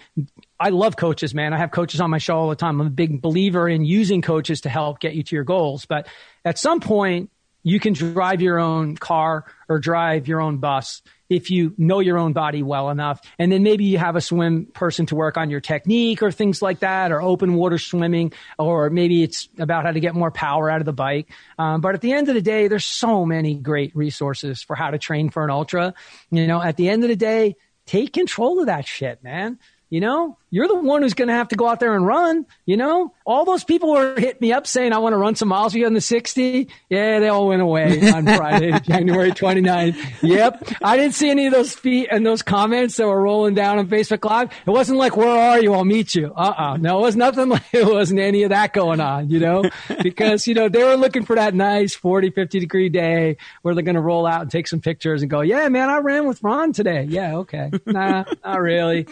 I 0.60 0.68
love 0.68 0.96
coaches, 0.96 1.32
man. 1.32 1.54
I 1.54 1.56
have 1.56 1.70
coaches 1.70 2.00
on 2.00 2.10
my 2.10 2.18
show 2.18 2.36
all 2.36 2.50
the 2.50 2.56
time. 2.56 2.78
I'm 2.80 2.88
a 2.88 2.90
big 2.90 3.22
believer 3.22 3.68
in 3.68 3.86
using 3.86 4.20
coaches 4.20 4.60
to 4.62 4.68
help 4.68 5.00
get 5.00 5.14
you 5.14 5.22
to 5.22 5.34
your 5.34 5.44
goals. 5.44 5.86
But 5.86 6.08
at 6.44 6.58
some 6.58 6.80
point, 6.80 7.30
you 7.62 7.80
can 7.80 7.92
drive 7.92 8.40
your 8.40 8.58
own 8.58 8.96
car 8.96 9.44
or 9.68 9.78
drive 9.78 10.28
your 10.28 10.40
own 10.40 10.58
bus 10.58 11.02
if 11.28 11.50
you 11.50 11.74
know 11.76 12.00
your 12.00 12.16
own 12.16 12.32
body 12.32 12.62
well 12.62 12.88
enough. 12.88 13.20
And 13.38 13.52
then 13.52 13.62
maybe 13.62 13.84
you 13.84 13.98
have 13.98 14.16
a 14.16 14.20
swim 14.20 14.66
person 14.66 15.06
to 15.06 15.14
work 15.14 15.36
on 15.36 15.50
your 15.50 15.60
technique 15.60 16.22
or 16.22 16.32
things 16.32 16.62
like 16.62 16.78
that, 16.80 17.12
or 17.12 17.20
open 17.20 17.54
water 17.54 17.78
swimming, 17.78 18.32
or 18.58 18.88
maybe 18.90 19.22
it's 19.22 19.48
about 19.58 19.84
how 19.84 19.92
to 19.92 20.00
get 20.00 20.14
more 20.14 20.30
power 20.30 20.70
out 20.70 20.80
of 20.80 20.86
the 20.86 20.92
bike. 20.92 21.30
Um, 21.58 21.80
but 21.80 21.94
at 21.94 22.00
the 22.00 22.12
end 22.12 22.28
of 22.28 22.34
the 22.34 22.42
day, 22.42 22.68
there's 22.68 22.86
so 22.86 23.26
many 23.26 23.54
great 23.54 23.94
resources 23.94 24.62
for 24.62 24.74
how 24.74 24.90
to 24.90 24.98
train 24.98 25.28
for 25.28 25.44
an 25.44 25.50
ultra. 25.50 25.94
You 26.30 26.46
know, 26.46 26.62
at 26.62 26.76
the 26.76 26.88
end 26.88 27.04
of 27.04 27.10
the 27.10 27.16
day, 27.16 27.56
take 27.84 28.12
control 28.12 28.60
of 28.60 28.66
that 28.66 28.86
shit, 28.86 29.22
man. 29.22 29.58
You 29.90 30.00
know, 30.00 30.36
you're 30.50 30.68
the 30.68 30.74
one 30.74 31.02
who's 31.02 31.14
going 31.14 31.28
to 31.28 31.34
have 31.34 31.48
to 31.48 31.56
go 31.56 31.66
out 31.66 31.80
there 31.80 31.94
and 31.94 32.06
run. 32.06 32.44
You 32.66 32.76
know, 32.76 33.14
all 33.24 33.44
those 33.44 33.64
people 33.64 33.90
were 33.90 34.14
hitting 34.18 34.38
me 34.40 34.52
up 34.52 34.66
saying, 34.66 34.92
I 34.92 34.98
want 34.98 35.14
to 35.14 35.16
run 35.18 35.34
some 35.34 35.48
miles 35.48 35.72
with 35.72 35.80
you 35.80 35.86
on 35.86 35.94
the 35.94 36.00
60. 36.00 36.68
Yeah, 36.90 37.20
they 37.20 37.28
all 37.28 37.48
went 37.48 37.62
away 37.62 38.10
on 38.12 38.24
Friday, 38.24 38.78
January 38.80 39.30
29th. 39.30 40.22
Yep. 40.22 40.72
I 40.82 40.96
didn't 40.96 41.14
see 41.14 41.30
any 41.30 41.46
of 41.46 41.52
those 41.52 41.74
feet 41.74 42.08
and 42.10 42.26
those 42.26 42.42
comments 42.42 42.96
that 42.96 43.06
were 43.06 43.20
rolling 43.20 43.54
down 43.54 43.78
on 43.78 43.88
Facebook 43.88 44.24
Live. 44.28 44.50
It 44.66 44.70
wasn't 44.70 44.98
like, 44.98 45.16
where 45.16 45.28
are 45.28 45.60
you? 45.60 45.72
I'll 45.72 45.84
meet 45.84 46.14
you. 46.14 46.32
Uh 46.36 46.54
uh 46.56 46.76
No, 46.76 46.98
it 46.98 47.02
was 47.02 47.16
nothing 47.16 47.48
like, 47.50 47.62
it 47.72 47.86
wasn't 47.86 48.20
any 48.20 48.42
of 48.42 48.50
that 48.50 48.72
going 48.72 49.00
on, 49.00 49.30
you 49.30 49.40
know, 49.40 49.64
because, 50.02 50.46
you 50.46 50.54
know, 50.54 50.68
they 50.68 50.84
were 50.84 50.96
looking 50.96 51.24
for 51.24 51.36
that 51.36 51.54
nice 51.54 51.94
40, 51.94 52.30
50 52.30 52.60
degree 52.60 52.88
day 52.90 53.36
where 53.62 53.74
they're 53.74 53.84
going 53.84 53.94
to 53.94 54.00
roll 54.02 54.26
out 54.26 54.42
and 54.42 54.50
take 54.50 54.66
some 54.68 54.80
pictures 54.80 55.22
and 55.22 55.30
go, 55.30 55.40
yeah, 55.40 55.68
man, 55.68 55.88
I 55.88 55.98
ran 55.98 56.26
with 56.26 56.42
Ron 56.42 56.72
today. 56.72 57.04
Yeah. 57.08 57.36
Okay. 57.38 57.70
Nah, 57.86 58.24
not 58.44 58.60
really. 58.60 59.06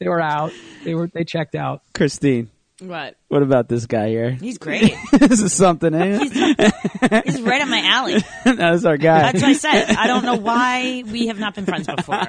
They 0.00 0.08
were 0.08 0.20
out. 0.20 0.52
They 0.82 0.94
were, 0.94 1.08
they 1.08 1.24
checked 1.24 1.54
out. 1.54 1.82
Christine, 1.94 2.48
What? 2.80 3.16
What 3.28 3.42
about 3.42 3.68
this 3.68 3.84
guy 3.84 4.08
here? 4.08 4.30
He's 4.30 4.56
great. 4.56 4.94
this 5.12 5.42
is 5.42 5.52
something, 5.52 5.92
ain't 5.94 6.32
it? 6.34 7.24
He's 7.26 7.42
right 7.42 7.60
up 7.60 7.68
my 7.68 7.82
alley. 7.84 8.16
That's 8.44 8.86
our 8.86 8.96
guy. 8.96 9.30
That's 9.30 9.42
what 9.42 9.50
I 9.50 9.52
said. 9.52 9.90
I 9.96 10.06
don't 10.06 10.24
know 10.24 10.36
why 10.36 11.04
we 11.06 11.26
have 11.26 11.38
not 11.38 11.54
been 11.54 11.66
friends 11.66 11.86
before. 11.86 12.22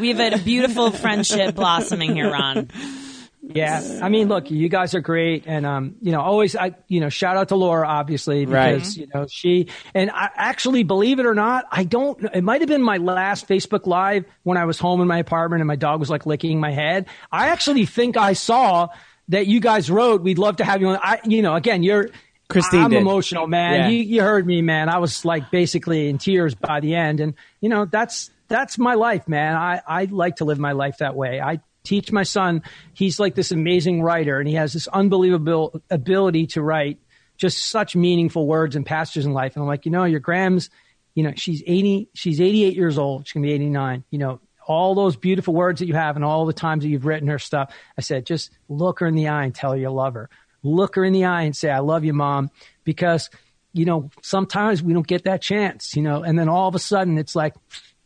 We 0.00 0.12
have 0.12 0.32
a 0.32 0.38
beautiful 0.38 0.92
friendship 0.92 1.56
blossoming 1.56 2.14
here, 2.14 2.30
Ron. 2.30 2.70
Yeah, 3.54 4.00
I 4.02 4.08
mean, 4.08 4.28
look, 4.28 4.50
you 4.50 4.68
guys 4.68 4.94
are 4.94 5.00
great, 5.00 5.44
and 5.46 5.64
um, 5.64 5.96
you 6.00 6.10
know, 6.10 6.20
always, 6.20 6.56
I, 6.56 6.74
you 6.88 7.00
know, 7.00 7.08
shout 7.08 7.36
out 7.36 7.48
to 7.48 7.56
Laura, 7.56 7.86
obviously, 7.86 8.44
because 8.44 8.96
you 8.96 9.06
know 9.14 9.26
she 9.28 9.68
and 9.94 10.10
I 10.10 10.30
actually, 10.34 10.82
believe 10.82 11.20
it 11.20 11.26
or 11.26 11.34
not, 11.34 11.66
I 11.70 11.84
don't. 11.84 12.22
It 12.34 12.42
might 12.42 12.60
have 12.60 12.68
been 12.68 12.82
my 12.82 12.96
last 12.96 13.48
Facebook 13.48 13.86
Live 13.86 14.24
when 14.42 14.58
I 14.58 14.64
was 14.64 14.78
home 14.78 15.00
in 15.00 15.06
my 15.06 15.18
apartment 15.18 15.60
and 15.60 15.68
my 15.68 15.76
dog 15.76 16.00
was 16.00 16.10
like 16.10 16.26
licking 16.26 16.58
my 16.58 16.72
head. 16.72 17.06
I 17.30 17.48
actually 17.48 17.86
think 17.86 18.16
I 18.16 18.32
saw 18.32 18.88
that 19.28 19.46
you 19.46 19.60
guys 19.60 19.90
wrote, 19.90 20.22
"We'd 20.22 20.38
love 20.38 20.56
to 20.56 20.64
have 20.64 20.80
you 20.80 20.88
on." 20.88 20.98
I, 21.02 21.20
you 21.24 21.42
know, 21.42 21.54
again, 21.54 21.82
you're. 21.82 22.10
Christine 22.48 22.82
I'm 22.82 22.90
did. 22.90 23.00
emotional, 23.00 23.48
man. 23.48 23.74
Yeah. 23.74 23.88
You, 23.88 24.02
you 24.04 24.22
heard 24.22 24.46
me, 24.46 24.62
man. 24.62 24.88
I 24.88 24.98
was 24.98 25.24
like 25.24 25.50
basically 25.50 26.08
in 26.08 26.18
tears 26.18 26.54
by 26.54 26.78
the 26.78 26.94
end, 26.94 27.18
and 27.18 27.34
you 27.60 27.68
know 27.68 27.86
that's 27.86 28.30
that's 28.46 28.78
my 28.78 28.94
life, 28.94 29.26
man. 29.26 29.56
I 29.56 29.80
I 29.86 30.04
like 30.04 30.36
to 30.36 30.44
live 30.44 30.58
my 30.58 30.70
life 30.70 30.98
that 30.98 31.16
way. 31.16 31.40
I 31.40 31.60
teach 31.86 32.12
my 32.12 32.24
son. 32.24 32.62
He's 32.92 33.18
like 33.18 33.34
this 33.34 33.52
amazing 33.52 34.02
writer, 34.02 34.38
and 34.38 34.48
he 34.48 34.54
has 34.54 34.72
this 34.72 34.88
unbelievable 34.88 35.80
ability 35.90 36.48
to 36.48 36.62
write 36.62 36.98
just 37.36 37.70
such 37.70 37.94
meaningful 37.94 38.46
words 38.46 38.76
and 38.76 38.84
passages 38.84 39.26
in 39.26 39.32
life. 39.32 39.54
And 39.54 39.62
I'm 39.62 39.68
like, 39.68 39.84
you 39.84 39.92
know, 39.92 40.04
your 40.04 40.20
Grams, 40.20 40.70
you 41.14 41.22
know, 41.22 41.32
she's 41.36 41.62
80, 41.66 42.08
she's 42.14 42.40
88 42.40 42.74
years 42.74 42.98
old. 42.98 43.26
She's 43.26 43.34
gonna 43.34 43.46
be 43.46 43.52
89. 43.52 44.04
You 44.10 44.18
know, 44.18 44.40
all 44.66 44.94
those 44.94 45.16
beautiful 45.16 45.54
words 45.54 45.80
that 45.80 45.86
you 45.86 45.94
have 45.94 46.16
and 46.16 46.24
all 46.24 46.44
the 46.44 46.52
times 46.52 46.82
that 46.82 46.88
you've 46.88 47.06
written 47.06 47.28
her 47.28 47.38
stuff. 47.38 47.72
I 47.96 48.00
said, 48.00 48.26
just 48.26 48.50
look 48.68 49.00
her 49.00 49.06
in 49.06 49.14
the 49.14 49.28
eye 49.28 49.44
and 49.44 49.54
tell 49.54 49.72
her 49.72 49.78
you 49.78 49.90
love 49.90 50.14
her. 50.14 50.28
Look 50.62 50.96
her 50.96 51.04
in 51.04 51.12
the 51.12 51.26
eye 51.26 51.42
and 51.42 51.56
say, 51.56 51.70
I 51.70 51.78
love 51.78 52.04
you, 52.04 52.12
mom, 52.12 52.50
because, 52.84 53.30
you 53.72 53.84
know, 53.84 54.10
sometimes 54.22 54.82
we 54.82 54.92
don't 54.92 55.06
get 55.06 55.24
that 55.24 55.40
chance, 55.40 55.94
you 55.94 56.02
know, 56.02 56.22
and 56.22 56.38
then 56.38 56.48
all 56.48 56.68
of 56.68 56.74
a 56.74 56.80
sudden 56.80 57.18
it's 57.18 57.36
like, 57.36 57.54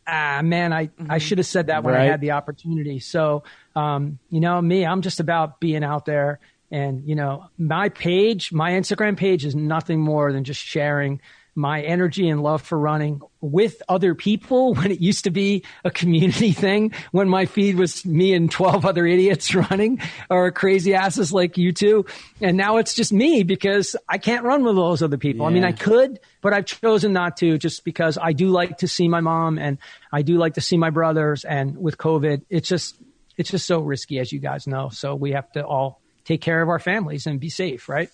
ah, 0.07 0.41
man, 0.43 0.73
I, 0.73 0.89
I 1.09 1.17
should 1.17 1.37
have 1.37 1.47
said 1.47 1.67
that 1.67 1.83
when 1.83 1.95
I 1.95 2.05
had 2.05 2.21
the 2.21 2.31
opportunity. 2.31 2.99
So, 2.99 3.43
um, 3.75 4.19
you 4.29 4.39
know, 4.39 4.61
me, 4.61 4.85
I'm 4.85 5.01
just 5.01 5.19
about 5.19 5.59
being 5.59 5.83
out 5.83 6.05
there 6.05 6.39
and, 6.71 7.07
you 7.07 7.15
know, 7.15 7.45
my 7.57 7.89
page, 7.89 8.53
my 8.53 8.71
Instagram 8.71 9.17
page 9.17 9.45
is 9.45 9.55
nothing 9.55 9.99
more 9.99 10.31
than 10.31 10.43
just 10.43 10.61
sharing 10.61 11.19
my 11.55 11.81
energy 11.81 12.29
and 12.29 12.41
love 12.41 12.61
for 12.61 12.77
running 12.77 13.21
with 13.41 13.81
other 13.89 14.15
people 14.15 14.73
when 14.75 14.91
it 14.91 15.01
used 15.01 15.25
to 15.25 15.31
be 15.31 15.63
a 15.83 15.91
community 15.91 16.51
thing 16.51 16.93
when 17.11 17.27
my 17.27 17.45
feed 17.45 17.75
was 17.75 18.05
me 18.05 18.33
and 18.33 18.51
12 18.51 18.85
other 18.85 19.05
idiots 19.05 19.53
running 19.55 19.99
or 20.29 20.51
crazy 20.51 20.93
asses 20.93 21.33
like 21.33 21.57
you 21.57 21.71
two. 21.71 22.05
And 22.39 22.57
now 22.57 22.77
it's 22.77 22.93
just 22.93 23.11
me 23.11 23.43
because 23.43 23.95
I 24.07 24.17
can't 24.17 24.43
run 24.43 24.63
with 24.63 24.75
those 24.75 25.03
other 25.03 25.17
people. 25.17 25.45
I 25.45 25.49
mean, 25.49 25.63
I 25.63 25.71
could, 25.71 26.19
but 26.41 26.53
I've 26.53 26.65
chosen 26.65 27.13
not 27.13 27.37
to 27.37 27.57
just 27.57 27.83
because 27.83 28.17
I 28.21 28.33
do 28.33 28.49
like 28.49 28.77
to 28.79 28.87
see 28.87 29.07
my 29.07 29.19
mom 29.19 29.57
and 29.57 29.77
I 30.11 30.21
do 30.21 30.37
like 30.37 30.55
to 30.55 30.61
see 30.61 30.77
my 30.77 30.89
brothers. 30.89 31.43
And 31.43 31.77
with 31.77 31.97
COVID, 31.97 32.43
it's 32.49 32.69
just, 32.69 32.95
it's 33.37 33.51
just 33.51 33.65
so 33.65 33.79
risky, 33.79 34.19
as 34.19 34.31
you 34.31 34.39
guys 34.39 34.67
know. 34.67 34.89
So 34.89 35.15
we 35.15 35.31
have 35.31 35.51
to 35.53 35.65
all 35.65 36.01
take 36.25 36.41
care 36.41 36.61
of 36.61 36.69
our 36.69 36.79
families 36.79 37.25
and 37.25 37.39
be 37.39 37.49
safe, 37.49 37.89
right? 37.89 38.09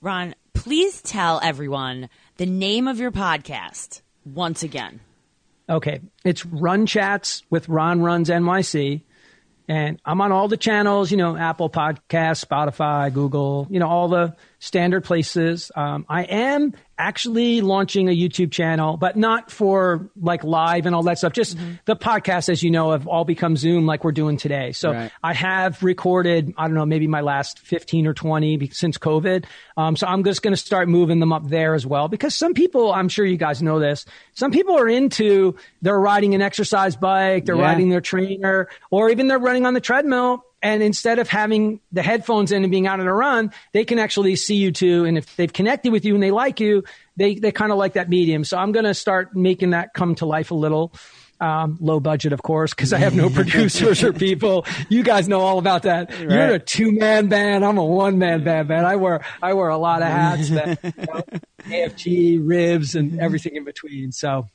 Ron, 0.00 0.34
please 0.52 1.00
tell 1.00 1.40
everyone 1.42 2.08
the 2.36 2.46
name 2.46 2.88
of 2.88 2.98
your 2.98 3.12
podcast 3.12 4.02
once 4.24 4.62
again. 4.62 5.00
Okay. 5.68 6.00
It's 6.24 6.44
Run 6.44 6.86
Chats 6.86 7.42
with 7.50 7.68
Ron 7.68 8.02
Runs 8.02 8.28
NYC. 8.28 9.02
And 9.66 9.98
I'm 10.04 10.20
on 10.20 10.30
all 10.30 10.48
the 10.48 10.58
channels, 10.58 11.10
you 11.10 11.16
know, 11.16 11.36
Apple 11.36 11.70
Podcasts, 11.70 12.44
Spotify, 12.44 13.12
Google, 13.12 13.66
you 13.70 13.80
know, 13.80 13.88
all 13.88 14.08
the 14.08 14.36
standard 14.58 15.04
places. 15.04 15.72
Um, 15.74 16.04
I 16.06 16.24
am 16.24 16.74
actually 16.98 17.60
launching 17.60 18.08
a 18.08 18.12
YouTube 18.16 18.50
channel, 18.52 18.96
but 18.96 19.16
not 19.16 19.50
for 19.50 20.08
like 20.20 20.44
live 20.44 20.86
and 20.86 20.94
all 20.94 21.02
that 21.04 21.18
stuff. 21.18 21.32
Just 21.32 21.56
the 21.84 21.96
podcast, 21.96 22.48
as 22.48 22.62
you 22.62 22.70
know, 22.70 22.92
have 22.92 23.06
all 23.06 23.24
become 23.24 23.56
Zoom 23.56 23.86
like 23.86 24.04
we're 24.04 24.12
doing 24.12 24.36
today. 24.36 24.72
So 24.72 24.92
Right. 24.92 25.10
I 25.22 25.32
have 25.34 25.82
recorded, 25.82 26.54
I 26.56 26.66
don't 26.66 26.74
know, 26.74 26.86
maybe 26.86 27.06
my 27.06 27.20
last 27.20 27.58
15 27.60 28.06
or 28.06 28.14
20 28.14 28.68
since 28.70 28.98
COVID. 28.98 29.44
Um, 29.76 29.96
so 29.96 30.06
I'm 30.06 30.22
just 30.24 30.42
going 30.42 30.52
to 30.54 30.60
start 30.60 30.88
moving 30.88 31.18
them 31.20 31.32
up 31.32 31.48
there 31.48 31.74
as 31.74 31.86
well 31.86 32.08
because 32.08 32.34
some 32.34 32.54
people, 32.54 32.92
I'm 32.92 33.08
sure 33.08 33.24
you 33.24 33.36
guys 33.36 33.62
know 33.62 33.80
this, 33.80 34.06
some 34.34 34.50
people 34.52 34.78
are 34.78 34.88
into, 34.88 35.56
they're 35.82 35.98
riding 35.98 36.34
an 36.34 36.42
exercise 36.42 36.96
bike, 36.96 37.44
they're 37.44 37.56
Yeah. 37.56 37.62
riding 37.62 37.88
their 37.88 38.00
trainer, 38.00 38.68
or 38.90 39.10
even 39.10 39.26
they're 39.28 39.38
running 39.38 39.66
on 39.66 39.74
the 39.74 39.80
treadmill. 39.80 40.44
And 40.64 40.82
instead 40.82 41.18
of 41.18 41.28
having 41.28 41.80
the 41.92 42.02
headphones 42.02 42.50
in 42.50 42.64
and 42.64 42.70
being 42.70 42.86
out 42.86 42.98
on 42.98 43.06
a 43.06 43.12
run, 43.12 43.52
they 43.72 43.84
can 43.84 43.98
actually 43.98 44.34
see 44.34 44.54
you 44.56 44.72
too. 44.72 45.04
And 45.04 45.18
if 45.18 45.36
they've 45.36 45.52
connected 45.52 45.92
with 45.92 46.06
you 46.06 46.14
and 46.14 46.22
they 46.22 46.30
like 46.30 46.58
you, 46.58 46.84
they, 47.18 47.34
they 47.34 47.52
kind 47.52 47.70
of 47.70 47.76
like 47.76 47.92
that 47.92 48.08
medium. 48.08 48.44
So 48.44 48.56
I'm 48.56 48.72
going 48.72 48.86
to 48.86 48.94
start 48.94 49.36
making 49.36 49.70
that 49.70 49.92
come 49.92 50.14
to 50.16 50.26
life 50.26 50.50
a 50.50 50.54
little. 50.54 50.92
Um, 51.40 51.76
low 51.80 52.00
budget, 52.00 52.32
of 52.32 52.42
course, 52.42 52.72
because 52.72 52.92
I 52.94 52.98
have 52.98 53.14
no 53.14 53.28
producers 53.40 54.02
or 54.02 54.12
people. 54.14 54.64
You 54.88 55.02
guys 55.02 55.28
know 55.28 55.40
all 55.40 55.58
about 55.58 55.82
that. 55.82 56.18
You're 56.18 56.54
a 56.54 56.58
two 56.58 56.92
man 56.92 57.26
band. 57.26 57.64
I'm 57.64 57.76
a 57.76 57.84
one 57.84 58.18
man 58.18 58.44
band, 58.44 58.68
man. 58.68 58.86
I 58.86 58.96
wear 58.96 59.22
I 59.42 59.52
wear 59.52 59.68
a 59.68 59.76
lot 59.76 60.00
of 60.00 60.08
hats, 60.08 60.48
man. 60.48 60.78
You 60.84 60.92
know, 60.96 61.22
AFG, 61.64 62.40
Rivs, 62.40 62.94
and 62.94 63.20
everything 63.20 63.56
in 63.56 63.64
between. 63.64 64.12
So 64.12 64.46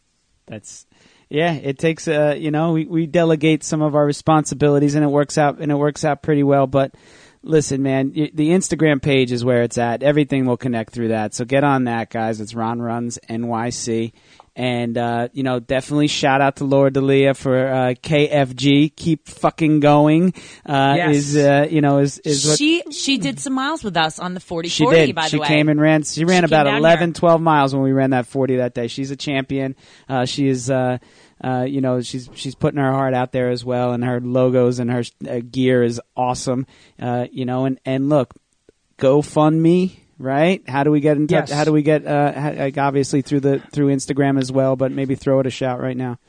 That's 0.48 0.88
yeah. 1.30 1.54
It 1.54 1.78
takes 1.78 2.08
uh, 2.08 2.36
you 2.38 2.52
know, 2.52 2.74
we, 2.74 2.86
we 2.86 3.06
delegate 3.06 3.64
some 3.64 3.82
of 3.82 3.96
our 3.96 4.06
responsibilities, 4.06 4.96
and 4.96 5.04
it 5.04 5.10
works 5.10 5.38
out, 5.38 5.60
and 5.60 5.72
it 5.72 5.76
works 5.76 6.04
out 6.04 6.22
pretty 6.22 6.44
well. 6.44 6.68
But 6.68 6.96
listen, 7.44 7.82
man, 7.82 8.12
the 8.12 8.50
Instagram 8.50 9.02
page 9.02 9.32
is 9.32 9.46
where 9.46 9.64
it's 9.64 9.78
at. 9.78 10.04
Everything 10.04 10.46
will 10.46 10.58
connect 10.58 10.94
through 10.94 11.10
that. 11.10 11.34
So 11.34 11.46
get 11.46 11.64
on 11.64 11.86
that, 11.86 12.10
guys. 12.10 12.42
It's 12.42 12.54
Ron 12.54 12.82
Runs 12.82 13.20
NYC. 13.30 14.14
And 14.60 14.98
uh, 14.98 15.30
you 15.32 15.44
know, 15.44 15.62
definitely 15.62 16.08
shout 16.10 16.42
out 16.42 16.58
to 16.58 16.66
Laura 16.66 16.92
Delia 16.92 17.34
for 17.34 17.66
uh, 17.66 17.94
KFG. 17.94 18.94
Keep 18.94 19.30
fucking 19.30 19.80
going. 19.80 20.34
Uh, 20.66 20.96
Yes. 20.98 21.16
Is 21.16 21.38
uh, 21.38 21.68
you 21.72 21.80
know 21.80 22.00
is 22.00 22.20
is 22.20 22.46
what 22.46 22.58
she 22.58 22.84
she 22.92 23.18
did 23.18 23.40
some 23.40 23.54
miles 23.54 23.86
with 23.86 23.96
us 23.96 24.20
on 24.20 24.34
the 24.34 24.42
40 24.42 24.68
she 24.68 24.84
40 24.84 25.06
did. 25.06 25.16
by 25.16 25.30
the 25.30 25.40
way. 25.40 25.48
she 25.48 25.54
came 25.54 25.70
and 25.70 25.80
ran. 25.80 26.04
She 26.04 26.26
ran 26.26 26.42
She 26.42 26.46
about 26.46 26.66
came 26.66 26.76
11, 26.76 27.08
here. 27.10 27.14
12 27.14 27.42
miles 27.42 27.74
when 27.74 27.84
we 27.84 27.94
ran 27.94 28.10
that 28.10 28.26
40 28.26 28.58
that 28.58 28.74
day. 28.74 28.88
She's 28.88 29.12
a 29.12 29.16
champion. 29.16 29.78
Uh, 30.10 30.26
she 30.26 30.50
is, 30.50 30.70
uh, 30.70 30.98
uh, 31.42 31.66
you 31.66 31.80
know, 31.80 32.02
she's 32.02 32.30
she's 32.34 32.56
putting 32.56 32.82
her 32.82 32.92
heart 32.92 33.14
out 33.14 33.32
there 33.32 33.52
as 33.52 33.64
well, 33.64 33.94
and 33.94 34.04
her 34.04 34.20
logos 34.20 34.80
and 34.80 34.92
her 34.92 35.04
uh, 35.26 35.40
gear 35.50 35.84
is 35.84 36.02
awesome. 36.18 36.68
Uh, 37.02 37.28
you 37.32 37.46
know, 37.46 37.64
and 37.64 37.80
and 37.86 38.10
look, 38.10 38.34
GoFundMe. 38.98 40.00
Right? 40.20 40.68
How 40.68 40.84
do 40.84 40.92
we 40.92 41.00
get 41.00 41.18
in 41.18 41.28
touch? 41.28 41.50
Yes. 41.50 41.52
How 41.52 41.64
do 41.64 41.72
we 41.72 41.82
get? 41.82 42.06
Uh, 42.06 42.54
like 42.58 42.78
obviously 42.78 43.22
through 43.22 43.40
the 43.40 43.60
through 43.60 43.88
Instagram 43.88 44.40
as 44.40 44.52
well, 44.52 44.76
but 44.76 44.92
maybe 44.92 45.16
throw 45.16 45.40
it 45.40 45.48
a 45.48 45.50
shout 45.50 45.80
right 45.80 45.96
now. 45.96 46.20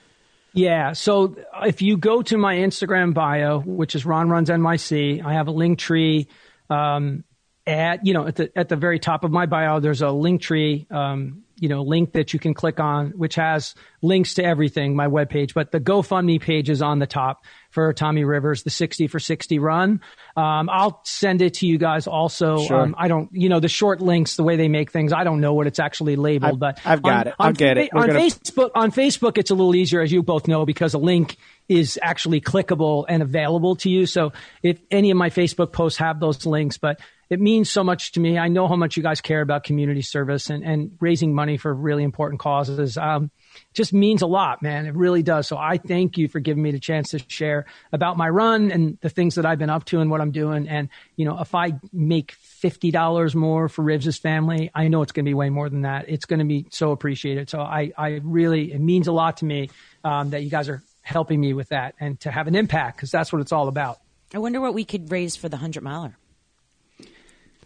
Yeah. 0.52 0.92
So 0.92 1.36
if 1.62 1.82
you 1.82 1.96
go 1.96 2.22
to 2.22 2.38
my 2.38 2.56
Instagram 2.56 3.14
bio, 3.14 3.60
which 3.60 3.94
is 3.94 4.06
Ron 4.06 4.30
Runs 4.30 4.48
NYC, 4.48 5.24
I 5.24 5.34
have 5.34 5.48
a 5.48 5.52
link 5.52 5.78
tree. 5.78 6.28
Um, 6.68 7.24
at 7.66 8.06
you 8.06 8.14
know 8.14 8.26
at 8.26 8.36
the 8.36 8.50
at 8.56 8.68
the 8.68 8.76
very 8.76 8.98
top 8.98 9.24
of 9.24 9.30
my 9.30 9.46
bio, 9.46 9.80
there's 9.80 10.02
a 10.02 10.10
link 10.10 10.40
tree. 10.40 10.86
Um, 10.90 11.42
you 11.60 11.68
know, 11.68 11.82
link 11.82 12.12
that 12.12 12.32
you 12.32 12.38
can 12.40 12.54
click 12.54 12.80
on, 12.80 13.10
which 13.10 13.34
has 13.34 13.74
links 14.00 14.34
to 14.34 14.44
everything, 14.44 14.96
my 14.96 15.08
webpage. 15.08 15.52
But 15.52 15.70
the 15.70 15.78
GoFundMe 15.78 16.40
page 16.40 16.70
is 16.70 16.80
on 16.80 17.00
the 17.00 17.06
top 17.06 17.44
for 17.70 17.92
Tommy 17.92 18.24
Rivers, 18.24 18.62
the 18.64 18.70
60 18.70 19.06
for 19.06 19.18
60 19.18 19.58
run. 19.58 20.00
Um, 20.36 20.68
I'll 20.68 21.00
send 21.04 21.40
it 21.40 21.54
to 21.54 21.66
you 21.66 21.78
guys 21.78 22.06
also. 22.06 22.58
Sure. 22.64 22.80
Um, 22.80 22.94
I 22.98 23.08
don't, 23.08 23.28
you 23.32 23.48
know, 23.48 23.60
the 23.60 23.68
short 23.68 24.00
links, 24.00 24.36
the 24.36 24.42
way 24.42 24.56
they 24.56 24.68
make 24.68 24.90
things, 24.90 25.12
I 25.12 25.24
don't 25.24 25.40
know 25.40 25.54
what 25.54 25.66
it's 25.66 25.78
actually 25.78 26.16
labeled, 26.16 26.52
I've- 26.52 26.58
but 26.58 26.80
I've 26.84 27.02
got 27.02 27.12
on- 27.12 27.26
it. 27.28 27.34
I'll 27.38 27.46
on 27.48 27.52
get 27.54 27.78
it. 27.78 27.90
We're 27.92 28.00
On 28.02 28.06
gonna- 28.08 28.18
Facebook, 28.20 28.70
on 28.74 28.90
Facebook, 28.92 29.38
it's 29.38 29.50
a 29.50 29.54
little 29.54 29.74
easier, 29.74 30.00
as 30.00 30.10
you 30.12 30.22
both 30.22 30.48
know, 30.48 30.66
because 30.66 30.94
a 30.94 30.98
link 30.98 31.36
is 31.68 31.98
actually 32.02 32.40
clickable 32.40 33.04
and 33.08 33.22
available 33.22 33.76
to 33.76 33.88
you. 33.88 34.04
So 34.06 34.32
if 34.62 34.80
any 34.90 35.10
of 35.12 35.16
my 35.16 35.30
Facebook 35.30 35.72
posts 35.72 35.98
have 35.98 36.18
those 36.20 36.44
links, 36.44 36.78
but 36.78 37.00
it 37.30 37.40
means 37.40 37.70
so 37.70 37.84
much 37.84 38.10
to 38.12 38.20
me. 38.20 38.36
I 38.38 38.48
know 38.48 38.66
how 38.66 38.74
much 38.74 38.96
you 38.96 39.04
guys 39.04 39.20
care 39.20 39.40
about 39.40 39.62
community 39.62 40.02
service 40.02 40.50
and, 40.50 40.64
and 40.64 40.90
raising 41.00 41.32
money 41.32 41.56
for 41.58 41.72
really 41.72 42.02
important 42.02 42.40
causes. 42.40 42.96
Um, 42.98 43.30
just 43.72 43.92
means 43.92 44.22
a 44.22 44.26
lot, 44.26 44.62
man. 44.62 44.86
It 44.86 44.94
really 44.94 45.22
does. 45.22 45.48
So 45.48 45.56
I 45.56 45.78
thank 45.78 46.18
you 46.18 46.28
for 46.28 46.40
giving 46.40 46.62
me 46.62 46.70
the 46.70 46.80
chance 46.80 47.10
to 47.10 47.20
share 47.28 47.66
about 47.92 48.16
my 48.16 48.28
run 48.28 48.70
and 48.70 48.98
the 49.00 49.08
things 49.08 49.36
that 49.36 49.46
I've 49.46 49.58
been 49.58 49.70
up 49.70 49.84
to 49.86 50.00
and 50.00 50.10
what 50.10 50.20
I'm 50.20 50.32
doing. 50.32 50.68
And, 50.68 50.88
you 51.16 51.24
know, 51.24 51.40
if 51.40 51.54
I 51.54 51.72
make 51.92 52.36
$50 52.62 53.34
more 53.34 53.68
for 53.68 53.82
Rivs' 53.84 54.18
family, 54.18 54.70
I 54.74 54.88
know 54.88 55.02
it's 55.02 55.12
going 55.12 55.24
to 55.24 55.28
be 55.28 55.34
way 55.34 55.50
more 55.50 55.68
than 55.68 55.82
that. 55.82 56.06
It's 56.08 56.26
going 56.26 56.40
to 56.40 56.44
be 56.44 56.66
so 56.70 56.90
appreciated. 56.92 57.50
So 57.50 57.60
I, 57.60 57.92
I 57.96 58.20
really, 58.22 58.72
it 58.72 58.80
means 58.80 59.06
a 59.06 59.12
lot 59.12 59.38
to 59.38 59.44
me 59.44 59.70
um, 60.04 60.30
that 60.30 60.42
you 60.42 60.50
guys 60.50 60.68
are 60.68 60.82
helping 61.02 61.40
me 61.40 61.52
with 61.54 61.70
that 61.70 61.94
and 61.98 62.20
to 62.20 62.30
have 62.30 62.46
an 62.46 62.54
impact 62.54 62.96
because 62.96 63.10
that's 63.10 63.32
what 63.32 63.40
it's 63.40 63.52
all 63.52 63.68
about. 63.68 63.98
I 64.32 64.38
wonder 64.38 64.60
what 64.60 64.74
we 64.74 64.84
could 64.84 65.10
raise 65.10 65.36
for 65.36 65.48
the 65.48 65.56
100 65.56 65.82
miler. 65.82 66.16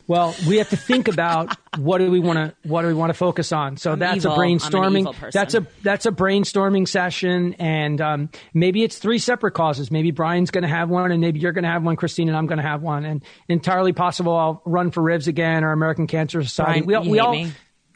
Well, 0.06 0.34
we 0.46 0.58
have 0.58 0.68
to 0.70 0.76
think 0.76 1.08
about 1.08 1.56
what 1.78 1.98
do 1.98 2.10
we 2.10 2.20
want 2.20 2.36
to 2.36 2.68
what 2.68 2.82
do 2.82 2.88
we 2.88 2.94
want 2.94 3.10
to 3.10 3.14
focus 3.14 3.52
on. 3.52 3.76
So 3.76 3.92
I'm 3.92 3.98
that's 3.98 4.18
evil. 4.18 4.32
a 4.32 4.36
brainstorming. 4.36 5.32
That's 5.32 5.54
a 5.54 5.66
that's 5.82 6.06
a 6.06 6.10
brainstorming 6.10 6.86
session, 6.86 7.54
and 7.54 8.00
um, 8.00 8.30
maybe 8.52 8.82
it's 8.82 8.98
three 8.98 9.18
separate 9.18 9.52
causes. 9.52 9.90
Maybe 9.90 10.10
Brian's 10.10 10.50
going 10.50 10.62
to 10.62 10.68
have 10.68 10.90
one, 10.90 11.10
and 11.10 11.20
maybe 11.20 11.40
you're 11.40 11.52
going 11.52 11.64
to 11.64 11.70
have 11.70 11.82
one, 11.82 11.96
Christine, 11.96 12.28
and 12.28 12.36
I'm 12.36 12.46
going 12.46 12.58
to 12.58 12.68
have 12.68 12.82
one. 12.82 13.04
And 13.04 13.24
entirely 13.48 13.92
possible 13.92 14.36
I'll 14.36 14.62
run 14.64 14.90
for 14.90 15.02
Rivs 15.02 15.26
again 15.26 15.64
or 15.64 15.72
American 15.72 16.06
Cancer 16.06 16.42
Society. 16.42 16.82
Brian, 16.82 16.86
we 16.86 16.94
all, 16.94 17.10
we 17.10 17.18
all 17.18 17.32
me? 17.32 17.52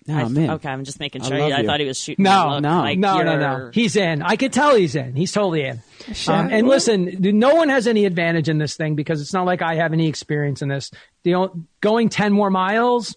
Oh, 0.09 0.15
I- 0.15 0.29
man. 0.29 0.51
Okay, 0.51 0.69
I'm 0.69 0.85
just 0.85 1.01
making 1.01 1.23
sure. 1.23 1.39
love 1.39 1.53
I 1.53 1.61
you. 1.61 1.67
thought 1.67 1.81
he 1.81 1.87
was 1.87 2.01
shooting. 2.01 2.23
No, 2.23 2.31
me 2.31 2.51
a 2.51 2.55
look 2.55 2.63
no. 2.63 2.79
like 2.81 2.99
no, 2.99 3.23
no, 3.23 3.39
no. 3.39 3.71
He's 3.73 3.97
in. 3.97 4.23
I 4.23 4.37
could 4.37 4.53
tell 4.53 4.75
he's 4.75 4.95
in. 4.97 5.15
He's 5.15 5.33
totally 5.33 5.65
in. 5.65 5.83
Um, 6.27 6.49
and 6.51 6.67
listen, 6.67 7.17
no 7.21 7.55
one 7.55 7.69
has 7.69 7.87
any 7.87 8.05
advantage 8.07 8.49
in 8.49 8.59
this 8.59 8.77
thing 8.77 8.95
because 8.95 9.21
it's 9.21 9.33
not 9.33 9.45
like 9.47 9.61
I 9.63 9.75
have 9.75 9.93
any 9.93 10.09
experience 10.09 10.63
in 10.63 10.69
this. 10.69 10.91
You 11.25 11.33
know, 11.33 11.65
going 11.81 12.09
10 12.09 12.33
more 12.33 12.51
miles, 12.51 13.15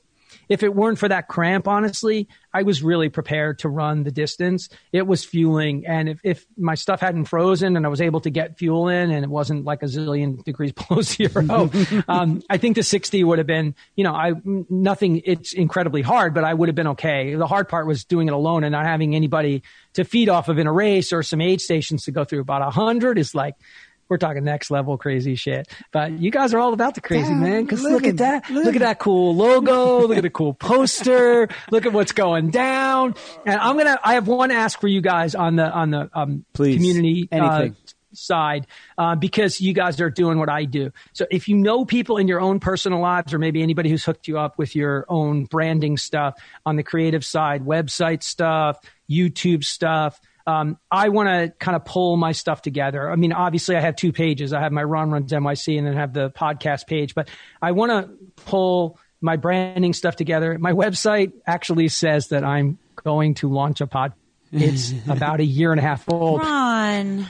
if 0.52 0.64
it 0.64 0.76
weren't 0.76 1.00
for 1.00 1.08
that 1.08 1.30
cramp, 1.30 1.66
honestly, 1.66 2.28
I 2.54 2.64
was 2.64 2.84
really 2.84 3.08
prepared 3.08 3.60
to 3.60 3.70
run 3.70 4.04
the 4.04 4.12
distance. 4.12 4.68
It 4.92 5.08
was 5.08 5.24
fueling. 5.24 5.86
And 5.88 6.10
if, 6.10 6.20
if 6.26 6.46
my 6.58 6.76
stuff 6.76 7.00
hadn't 7.00 7.26
frozen 7.26 7.78
and 7.78 7.86
I 7.86 7.90
was 7.90 8.02
able 8.02 8.20
to 8.20 8.30
get 8.30 8.58
fuel 8.58 8.90
in 8.90 9.12
and 9.12 9.24
it 9.24 9.30
wasn't 9.30 9.64
like 9.64 9.82
a 9.82 9.86
zillion 9.86 10.44
degrees 10.44 10.74
below 10.74 11.04
zero, 11.04 11.72
um, 12.10 12.44
I 12.50 12.58
think 12.58 12.76
the 12.76 12.84
60 12.84 13.24
would 13.24 13.38
have 13.38 13.48
been, 13.48 13.76
you 13.96 14.04
know, 14.04 14.14
I, 14.14 14.34
nothing, 14.44 15.22
it's 15.24 15.54
incredibly 15.54 16.02
hard, 16.02 16.34
but 16.34 16.44
I 16.44 16.54
would 16.54 16.68
have 16.68 16.76
been 16.76 16.88
okay. 16.88 17.34
The 17.34 17.48
hard 17.48 17.70
part 17.70 17.88
was 17.88 18.04
doing 18.04 18.28
it 18.28 18.34
alone 18.34 18.66
and 18.66 18.74
not 18.74 18.86
having 18.86 19.16
anybody 19.16 19.64
to 19.94 20.04
feed 20.04 20.28
off 20.28 20.50
of 20.50 20.60
in 20.60 20.68
a 20.68 20.74
race 20.74 21.14
or 21.14 21.24
some 21.24 21.40
aid 21.40 21.62
stations 21.62 22.04
to 22.04 22.12
go 22.12 22.26
through. 22.26 22.42
About 22.42 22.62
a 22.62 22.72
hundred 22.72 23.18
is 23.18 23.34
like, 23.34 23.56
we're 24.12 24.18
talking 24.18 24.44
next 24.44 24.70
level 24.70 24.98
crazy 24.98 25.36
shit. 25.36 25.70
But 25.94 26.12
you 26.20 26.32
guys 26.32 26.54
are 26.54 26.60
all 26.60 26.74
about 26.74 26.96
the 26.96 27.02
crazy, 27.02 27.30
Yeah, 27.30 27.40
man. 27.40 27.66
Cause 27.66 27.82
look 27.82 28.06
at 28.06 28.18
that. 28.18 28.50
Look 28.50 28.66
living. 28.66 28.82
at 28.82 28.86
that 28.86 29.00
cool 29.00 29.34
logo. 29.34 30.06
look 30.06 30.18
at 30.18 30.24
the 30.24 30.30
cool 30.30 30.54
poster. 30.54 31.48
Look 31.72 31.86
at 31.86 31.94
what's 31.94 32.12
going 32.12 32.50
down. 32.50 33.16
And 33.46 33.58
I'm 33.58 33.76
going 33.76 33.86
to, 33.86 33.98
I 34.04 34.16
have 34.16 34.28
one 34.28 34.52
ask 34.52 34.82
for 34.82 34.90
you 34.90 35.00
guys 35.00 35.34
on 35.34 35.56
the, 35.56 35.72
on 35.72 35.92
the, 35.92 36.10
um, 36.14 36.44
Please. 36.54 36.76
community, 36.76 37.30
uh, 37.32 37.70
side 38.14 38.68
uh, 38.98 39.16
because 39.16 39.62
you 39.62 39.72
guys 39.72 40.02
are 40.02 40.10
doing 40.10 40.38
what 40.38 40.50
I 40.50 40.66
do. 40.66 40.92
So 41.14 41.26
if 41.32 41.48
you 41.48 41.56
know 41.56 41.86
people 41.86 42.18
in 42.18 42.28
your 42.28 42.42
own 42.42 42.60
personal 42.60 43.00
lives 43.00 43.34
or 43.34 43.40
maybe 43.40 43.64
anybody 43.64 43.90
who's 43.90 44.04
hooked 44.04 44.28
you 44.28 44.38
up 44.38 44.58
with 44.58 44.76
your 44.76 45.06
own 45.08 45.46
branding 45.46 45.96
stuff 45.96 46.36
on 46.66 46.76
the 46.76 46.84
creative 46.84 47.24
side, 47.24 47.64
website 47.64 48.22
stuff, 48.24 48.82
YouTube 49.10 49.64
stuff, 49.64 50.20
um, 50.48 50.78
I 50.90 51.10
want 51.10 51.30
to 51.30 51.54
kind 51.60 51.76
of 51.76 51.86
pull 51.86 52.18
my 52.18 52.32
stuff 52.32 52.62
together. 52.62 53.10
I 53.10 53.16
mean, 53.16 53.34
obviously, 53.34 53.76
I 53.76 53.82
have 53.82 53.96
two 53.96 54.12
pages. 54.12 54.54
I 54.54 54.62
have 54.62 54.72
my 54.72 54.84
Ron 54.84 55.12
Runs 55.12 55.32
NYC 55.32 55.78
and 55.78 55.88
then 55.88 55.94
have 55.96 56.14
the 56.14 56.30
podcast 56.32 56.88
page, 56.88 57.16
but 57.16 57.30
I 57.62 57.72
want 57.72 57.92
to 57.92 58.44
pull 58.44 59.00
my 59.22 59.38
branding 59.38 59.94
stuff 59.94 60.16
together. 60.16 60.58
My 60.58 60.74
website 60.74 61.34
actually 61.46 61.88
says 61.90 62.30
that 62.30 62.44
I'm 62.44 62.80
going 62.96 63.36
to 63.36 63.50
launch 63.50 63.82
a 63.82 63.88
pod. 63.88 64.14
It's 64.52 64.94
about 65.08 65.40
a 65.40 65.46
year 65.46 65.72
and 65.72 65.80
a 65.80 65.84
half 65.84 66.10
old. 66.10 66.42
Ron. 66.42 67.28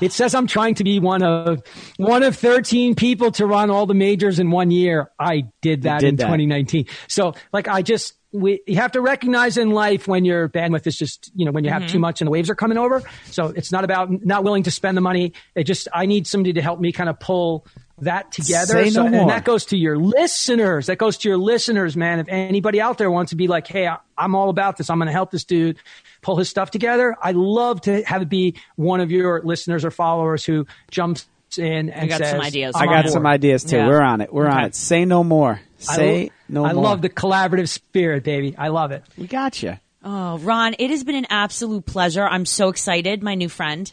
It 0.00 0.12
says 0.12 0.34
I'm 0.34 0.48
trying 0.48 0.74
to 0.76 0.84
be 0.84 0.98
one 0.98 1.22
of 1.22 1.62
one 1.98 2.24
of 2.24 2.36
13 2.36 2.96
people 2.96 3.30
to 3.32 3.46
run 3.46 3.70
all 3.70 3.86
the 3.86 3.94
majors 3.94 4.40
in 4.40 4.50
one 4.50 4.70
year. 4.72 5.10
I 5.18 5.44
did 5.62 5.82
that 5.82 6.00
did 6.00 6.08
in 6.08 6.16
that. 6.16 6.24
2019. 6.24 6.86
So 7.06 7.34
like 7.52 7.68
I 7.68 7.82
just 7.82 8.14
we 8.40 8.60
you 8.66 8.76
have 8.76 8.92
to 8.92 9.00
recognize 9.00 9.56
in 9.56 9.70
life 9.70 10.06
when 10.06 10.24
your 10.24 10.48
bandwidth 10.48 10.86
is 10.86 10.96
just 10.96 11.30
you 11.34 11.44
know 11.44 11.52
when 11.52 11.64
you 11.64 11.70
have 11.70 11.82
too 11.82 11.94
mm-hmm. 11.94 12.02
much 12.02 12.20
and 12.20 12.26
the 12.26 12.30
waves 12.30 12.50
are 12.50 12.54
coming 12.54 12.78
over. 12.78 13.02
So 13.26 13.46
it's 13.46 13.72
not 13.72 13.84
about 13.84 14.10
not 14.24 14.44
willing 14.44 14.64
to 14.64 14.70
spend 14.70 14.96
the 14.96 15.00
money. 15.00 15.32
It 15.54 15.64
just 15.64 15.88
I 15.92 16.06
need 16.06 16.26
somebody 16.26 16.54
to 16.54 16.62
help 16.62 16.80
me 16.80 16.92
kind 16.92 17.08
of 17.08 17.18
pull 17.18 17.66
that 18.00 18.32
together. 18.32 18.74
Say 18.74 18.90
so, 18.90 19.04
no 19.04 19.10
more. 19.10 19.20
And 19.22 19.30
that 19.30 19.44
goes 19.44 19.66
to 19.66 19.76
your 19.76 19.96
listeners. 19.96 20.86
That 20.86 20.98
goes 20.98 21.18
to 21.18 21.28
your 21.28 21.38
listeners, 21.38 21.96
man. 21.96 22.18
If 22.18 22.28
anybody 22.28 22.80
out 22.80 22.98
there 22.98 23.10
wants 23.10 23.30
to 23.30 23.36
be 23.36 23.48
like, 23.48 23.66
hey, 23.66 23.86
I, 23.86 23.98
I'm 24.18 24.34
all 24.34 24.50
about 24.50 24.76
this. 24.76 24.90
I'm 24.90 24.98
going 24.98 25.06
to 25.06 25.12
help 25.12 25.30
this 25.30 25.44
dude 25.44 25.78
pull 26.20 26.36
his 26.36 26.48
stuff 26.48 26.70
together. 26.70 27.16
I'd 27.22 27.36
love 27.36 27.80
to 27.82 28.02
have 28.02 28.22
it 28.22 28.28
be 28.28 28.56
one 28.76 29.00
of 29.00 29.10
your 29.10 29.40
listeners 29.42 29.84
or 29.84 29.90
followers 29.90 30.44
who 30.44 30.66
jumps 30.90 31.26
in 31.56 31.90
and 31.90 32.08
got 32.08 32.18
says, 32.18 32.30
some 32.32 32.40
ideas. 32.40 32.74
"I'm 32.76 32.82
I 32.82 32.86
on 32.86 32.96
got 32.98 33.04
board." 33.04 33.12
some 33.12 33.26
ideas 33.26 33.64
too. 33.64 33.76
Yeah. 33.76 33.88
We're 33.88 34.02
on 34.02 34.20
it. 34.20 34.32
We're 34.32 34.48
on 34.48 34.64
it. 34.64 34.74
Say 34.74 35.04
no 35.04 35.24
more. 35.24 35.60
Say 35.78 36.24
I, 36.26 36.30
no 36.48 36.64
I 36.64 36.72
more. 36.72 36.84
love 36.84 37.02
the 37.02 37.08
collaborative 37.10 37.68
spirit, 37.68 38.24
baby. 38.24 38.54
I 38.56 38.68
love 38.68 38.92
it. 38.92 39.04
We 39.16 39.26
got 39.26 39.62
you. 39.62 39.78
Oh, 40.08 40.38
Ron, 40.38 40.76
it 40.78 40.90
has 40.90 41.02
been 41.02 41.16
an 41.16 41.26
absolute 41.30 41.84
pleasure. 41.84 42.24
I'm 42.24 42.44
so 42.46 42.68
excited. 42.68 43.24
My 43.24 43.34
new 43.34 43.48
friend, 43.48 43.92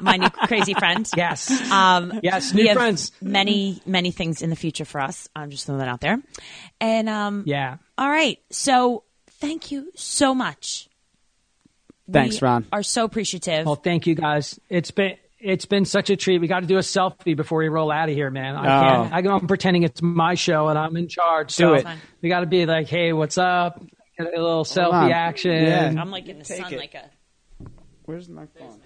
my 0.00 0.16
new 0.18 0.30
crazy 0.46 0.72
friend. 0.74 1.08
Yes. 1.16 1.50
Um, 1.72 2.20
Yes, 2.22 2.54
we 2.54 2.62
new 2.62 2.68
have 2.68 2.76
friends. 2.76 3.10
Many, 3.20 3.82
many 3.84 4.12
things 4.12 4.40
in 4.40 4.50
the 4.50 4.56
future 4.56 4.84
for 4.84 5.00
us. 5.00 5.28
I'm 5.34 5.50
just 5.50 5.66
throwing 5.66 5.80
that 5.80 5.88
out 5.88 6.00
there. 6.00 6.22
And 6.80 7.08
um, 7.08 7.42
Yeah. 7.44 7.78
all 7.98 8.08
right. 8.08 8.38
So 8.50 9.02
thank 9.40 9.72
you 9.72 9.90
so 9.96 10.32
much. 10.32 10.88
Thanks, 12.10 12.40
We 12.40 12.46
Ron. 12.46 12.66
Are 12.72 12.84
so 12.84 13.04
appreciative. 13.04 13.66
Well, 13.66 13.74
thank 13.74 14.06
you 14.06 14.14
guys. 14.14 14.60
It's 14.68 14.92
been 14.92 15.16
it's 15.46 15.64
been 15.64 15.84
such 15.84 16.10
a 16.10 16.16
treat. 16.16 16.40
We 16.40 16.48
got 16.48 16.60
to 16.60 16.66
do 16.66 16.76
a 16.76 16.80
selfie 16.80 17.36
before 17.36 17.60
we 17.60 17.68
roll 17.68 17.92
out 17.92 18.08
of 18.08 18.14
here, 18.14 18.30
man. 18.30 18.56
I 18.56 18.64
can't. 19.10 19.28
Oh. 19.28 19.30
I, 19.30 19.36
I'm 19.36 19.46
pretending 19.46 19.84
it's 19.84 20.02
my 20.02 20.34
show 20.34 20.68
and 20.68 20.76
I'm 20.76 20.96
in 20.96 21.06
charge. 21.06 21.54
Do 21.54 21.62
so 21.62 21.74
it. 21.74 21.86
We 22.20 22.28
got 22.28 22.40
to 22.40 22.46
be 22.46 22.66
like, 22.66 22.88
hey, 22.88 23.12
what's 23.12 23.38
up? 23.38 23.80
Get 24.18 24.26
a 24.26 24.30
little 24.42 24.64
selfie 24.64 24.92
on. 24.92 25.12
action. 25.12 25.52
Yeah. 25.52 25.94
I'm 25.96 26.10
like 26.10 26.28
in 26.28 26.38
the 26.40 26.44
Take 26.44 26.62
sun, 26.62 26.74
it. 26.74 26.78
like 26.78 26.94
a. 26.94 27.10
Where's 28.06 28.28
my 28.28 28.46
phone? 28.58 28.80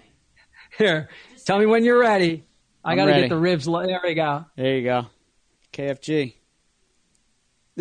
Here, 0.77 1.09
tell 1.45 1.59
me 1.59 1.65
when 1.65 1.83
you're 1.83 1.99
ready. 1.99 2.45
I 2.83 2.95
got 2.95 3.05
to 3.05 3.13
get 3.13 3.29
the 3.29 3.37
ribs. 3.37 3.65
There 3.65 4.01
we 4.03 4.13
go. 4.13 4.45
There 4.55 4.77
you 4.77 4.83
go. 4.83 5.07
KFG. 5.73 6.35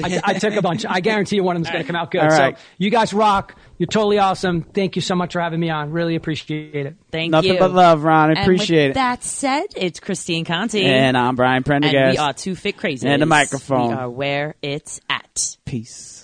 I, 0.02 0.20
I 0.24 0.34
took 0.34 0.54
a 0.54 0.62
bunch. 0.62 0.86
I 0.88 1.00
guarantee 1.00 1.36
you 1.36 1.42
one 1.44 1.56
of 1.56 1.62
them's 1.62 1.72
going 1.72 1.82
to 1.82 1.86
come 1.86 1.96
out 1.96 2.10
good. 2.10 2.20
All 2.20 2.28
right. 2.28 2.56
So 2.56 2.64
you 2.78 2.90
guys 2.90 3.12
rock. 3.12 3.56
You're 3.76 3.88
totally 3.88 4.18
awesome. 4.18 4.62
Thank 4.62 4.94
you 4.94 5.02
so 5.02 5.14
much 5.14 5.32
for 5.32 5.40
having 5.40 5.58
me 5.58 5.68
on. 5.70 5.90
Really 5.90 6.14
appreciate 6.14 6.86
it. 6.86 6.96
Thank 7.10 7.32
Nothing 7.32 7.54
you. 7.54 7.58
but 7.58 7.72
love, 7.72 8.04
Ron. 8.04 8.28
I 8.28 8.32
And 8.32 8.38
appreciate 8.40 8.88
with 8.88 8.90
it. 8.92 8.94
That 8.94 9.24
said, 9.24 9.66
it's 9.76 9.98
Christine 9.98 10.44
Conti. 10.44 10.84
And 10.84 11.16
I'm 11.16 11.34
Brian 11.34 11.56
and 11.56 11.66
Prendergast. 11.66 12.12
we 12.12 12.18
are 12.18 12.32
two 12.32 12.54
fit 12.54 12.76
crazy. 12.76 13.08
And 13.08 13.22
a 13.22 13.26
microphone. 13.26 13.88
We 13.88 13.94
are 13.94 14.10
where 14.10 14.54
it's 14.62 15.00
at. 15.08 15.56
Peace. 15.64 16.19